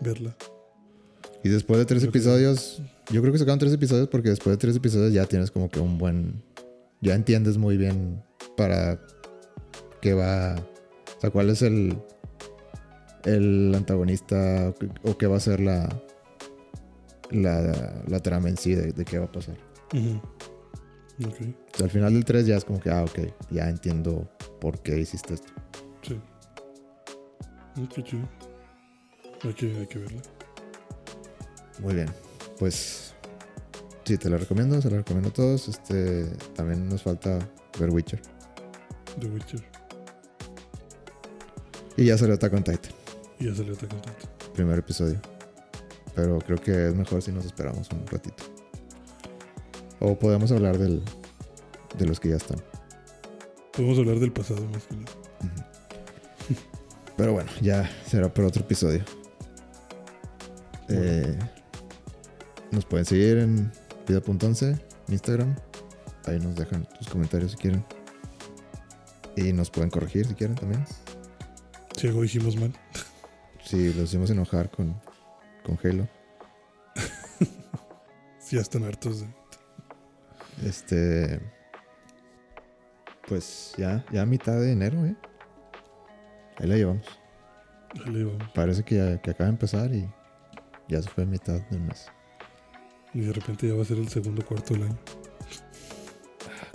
verla. 0.00 0.34
Y 1.42 1.50
después 1.50 1.78
de 1.78 1.84
tres 1.84 2.02
episodios, 2.02 2.80
yo 3.10 3.20
creo 3.20 3.30
que 3.30 3.38
sacaron 3.38 3.58
tres 3.58 3.74
episodios 3.74 4.08
porque 4.08 4.30
después 4.30 4.56
de 4.56 4.58
tres 4.58 4.74
episodios 4.74 5.12
ya 5.12 5.26
tienes 5.26 5.50
como 5.50 5.68
que 5.68 5.80
un 5.80 5.98
buen 5.98 6.42
ya 7.04 7.14
entiendes 7.14 7.58
muy 7.58 7.76
bien 7.76 8.24
para 8.56 8.98
qué 10.00 10.14
va, 10.14 10.54
o 10.54 11.20
sea, 11.20 11.30
cuál 11.30 11.50
es 11.50 11.60
el, 11.60 11.96
el 13.24 13.74
antagonista 13.74 14.72
o 15.02 15.16
qué 15.18 15.26
va 15.26 15.36
a 15.36 15.40
ser 15.40 15.60
la, 15.60 15.88
la, 17.30 18.02
la 18.08 18.20
trama 18.20 18.48
en 18.48 18.56
sí 18.56 18.74
de, 18.74 19.04
qué 19.04 19.18
va 19.18 19.26
a 19.26 19.32
pasar. 19.32 19.56
al 21.82 21.90
final 21.90 22.14
del 22.14 22.24
3 22.24 22.46
ya 22.46 22.56
es 22.56 22.64
como 22.64 22.80
que, 22.80 22.90
ah, 22.90 23.04
ok, 23.04 23.18
ya 23.50 23.68
entiendo 23.68 24.26
por 24.60 24.80
qué 24.80 24.98
hiciste 24.98 25.34
esto. 25.34 25.52
Sí. 26.02 26.18
Qué 27.94 28.02
chido. 28.02 28.28
Hay 29.42 29.52
que, 29.52 29.66
hay 29.76 29.86
que 29.86 29.98
verla. 29.98 30.22
Muy 31.80 31.94
bien. 31.94 32.08
Pues 32.58 33.13
Sí, 34.04 34.18
te 34.18 34.28
lo 34.28 34.36
recomiendo, 34.36 34.80
se 34.82 34.90
lo 34.90 34.98
recomiendo 34.98 35.30
a 35.30 35.32
todos. 35.32 35.68
Este, 35.68 36.26
también 36.54 36.88
nos 36.88 37.02
falta 37.02 37.38
ver 37.78 37.90
Witcher. 37.90 38.20
The 39.18 39.26
Witcher. 39.28 39.64
Y 41.96 42.06
ya 42.06 42.18
salió 42.18 42.34
Attack 42.34 42.52
on 42.52 42.64
Titan. 42.64 42.92
Y 43.38 43.46
ya 43.46 43.54
salió 43.54 43.72
Attack 43.72 43.92
on 43.94 44.00
Titan. 44.00 44.52
Primer 44.52 44.78
episodio. 44.78 45.20
Pero 46.14 46.38
creo 46.38 46.58
que 46.58 46.88
es 46.88 46.94
mejor 46.94 47.22
si 47.22 47.32
nos 47.32 47.46
esperamos 47.46 47.88
un 47.90 48.06
ratito. 48.06 48.44
O 50.00 50.18
podemos 50.18 50.52
hablar 50.52 50.76
del, 50.76 51.02
de 51.96 52.06
los 52.06 52.20
que 52.20 52.28
ya 52.30 52.36
están. 52.36 52.62
Podemos 53.72 53.98
hablar 53.98 54.18
del 54.18 54.32
pasado 54.32 54.66
más 54.68 54.84
que 54.84 54.96
nada. 54.96 55.12
Pero 57.16 57.32
bueno, 57.32 57.50
ya 57.62 57.90
será 58.06 58.32
por 58.32 58.44
otro 58.44 58.62
episodio. 58.62 59.02
Eh, 60.88 61.38
nos 62.70 62.84
pueden 62.84 63.06
seguir 63.06 63.38
en 63.38 63.72
Vida.11, 64.06 64.78
Instagram. 65.08 65.56
Ahí 66.26 66.38
nos 66.38 66.54
dejan 66.56 66.86
tus 66.98 67.08
comentarios 67.08 67.52
si 67.52 67.56
quieren. 67.56 67.84
Y 69.36 69.52
nos 69.52 69.70
pueden 69.70 69.90
corregir 69.90 70.26
si 70.26 70.34
quieren 70.34 70.56
también. 70.56 70.84
Si 71.96 72.06
algo 72.08 72.22
dijimos 72.22 72.56
mal. 72.56 72.72
Si 73.64 73.92
los 73.94 74.10
hicimos 74.10 74.30
enojar 74.30 74.70
con, 74.70 75.00
con 75.64 75.78
Halo. 75.82 76.08
si 78.38 78.56
ya 78.56 78.62
están 78.62 78.84
hartos 78.84 79.22
de. 79.22 79.26
Este. 80.64 81.40
Pues 83.26 83.72
ya, 83.78 84.04
ya 84.12 84.22
a 84.22 84.26
mitad 84.26 84.60
de 84.60 84.72
enero, 84.72 85.04
¿eh? 85.06 85.16
Ahí 86.58 86.68
la 86.68 86.76
llevamos. 86.76 87.06
Ahí 87.94 88.12
la 88.12 88.18
llevamos. 88.18 88.52
Parece 88.54 88.82
que, 88.84 89.18
que 89.22 89.30
acaba 89.30 89.46
de 89.46 89.54
empezar 89.54 89.94
y 89.94 90.08
ya 90.88 91.00
se 91.00 91.08
fue 91.08 91.24
a 91.24 91.26
mitad 91.26 91.60
del 91.70 91.80
mes. 91.80 92.06
Y 93.14 93.20
de 93.20 93.32
repente 93.32 93.68
ya 93.68 93.74
va 93.74 93.82
a 93.82 93.84
ser 93.84 93.98
el 93.98 94.08
segundo 94.08 94.44
cuarto 94.44 94.74
del 94.74 94.84
año. 94.84 94.98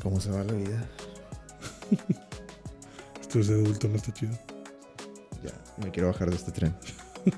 ¿Cómo 0.01 0.21
se 0.21 0.31
va 0.31 0.43
la 0.43 0.53
vida? 0.53 0.89
Esto 3.21 3.39
de 3.39 3.53
adulto 3.53 3.89
no 3.89 3.97
está 3.97 4.13
chido. 4.13 4.31
Ya, 5.43 5.51
me 5.83 5.91
quiero 5.91 6.07
bajar 6.07 6.29
de 6.29 6.37
este 6.37 6.51
tren. 6.51 6.75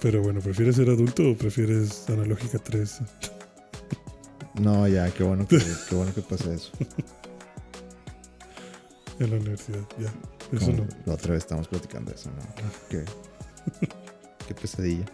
Pero 0.00 0.22
bueno, 0.22 0.40
¿prefieres 0.40 0.76
ser 0.76 0.90
adulto 0.90 1.30
o 1.30 1.36
prefieres 1.36 2.08
analógica 2.10 2.58
3? 2.58 2.98
no, 4.60 4.86
ya, 4.88 5.08
qué 5.10 5.22
bueno 5.22 5.46
que, 5.46 5.58
qué 5.88 5.94
bueno 5.94 6.12
que 6.12 6.22
pase 6.22 6.54
eso. 6.54 6.72
en 9.20 9.30
la 9.30 9.36
universidad, 9.36 9.86
ya. 9.98 10.12
Eso 10.52 10.72
no. 10.72 10.86
La 11.06 11.14
otra 11.14 11.32
vez 11.32 11.44
estamos 11.44 11.68
platicando 11.68 12.12
eso, 12.12 12.30
¿no? 12.30 12.42
qué, 12.90 13.04
qué 14.46 14.54
pesadilla. 14.54 15.06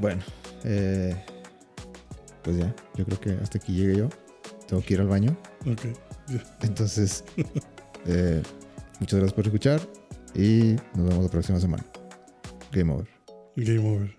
Bueno, 0.00 0.22
eh, 0.64 1.16
pues 2.42 2.56
ya, 2.56 2.74
yo 2.94 3.04
creo 3.04 3.20
que 3.20 3.30
hasta 3.42 3.58
aquí 3.58 3.74
llegué 3.74 3.96
yo. 3.96 4.08
Tengo 4.66 4.82
que 4.82 4.94
ir 4.94 5.00
al 5.00 5.08
baño. 5.08 5.36
Ok, 5.66 5.86
Entonces, 6.62 7.24
eh, 8.06 8.42
muchas 9.00 9.18
gracias 9.18 9.32
por 9.32 9.46
escuchar 9.46 9.80
y 10.34 10.76
nos 10.94 11.08
vemos 11.08 11.24
la 11.24 11.30
próxima 11.30 11.58
semana. 11.58 11.84
Game 12.72 12.92
over. 12.92 13.08
Game 13.56 13.88
over. 13.88 14.16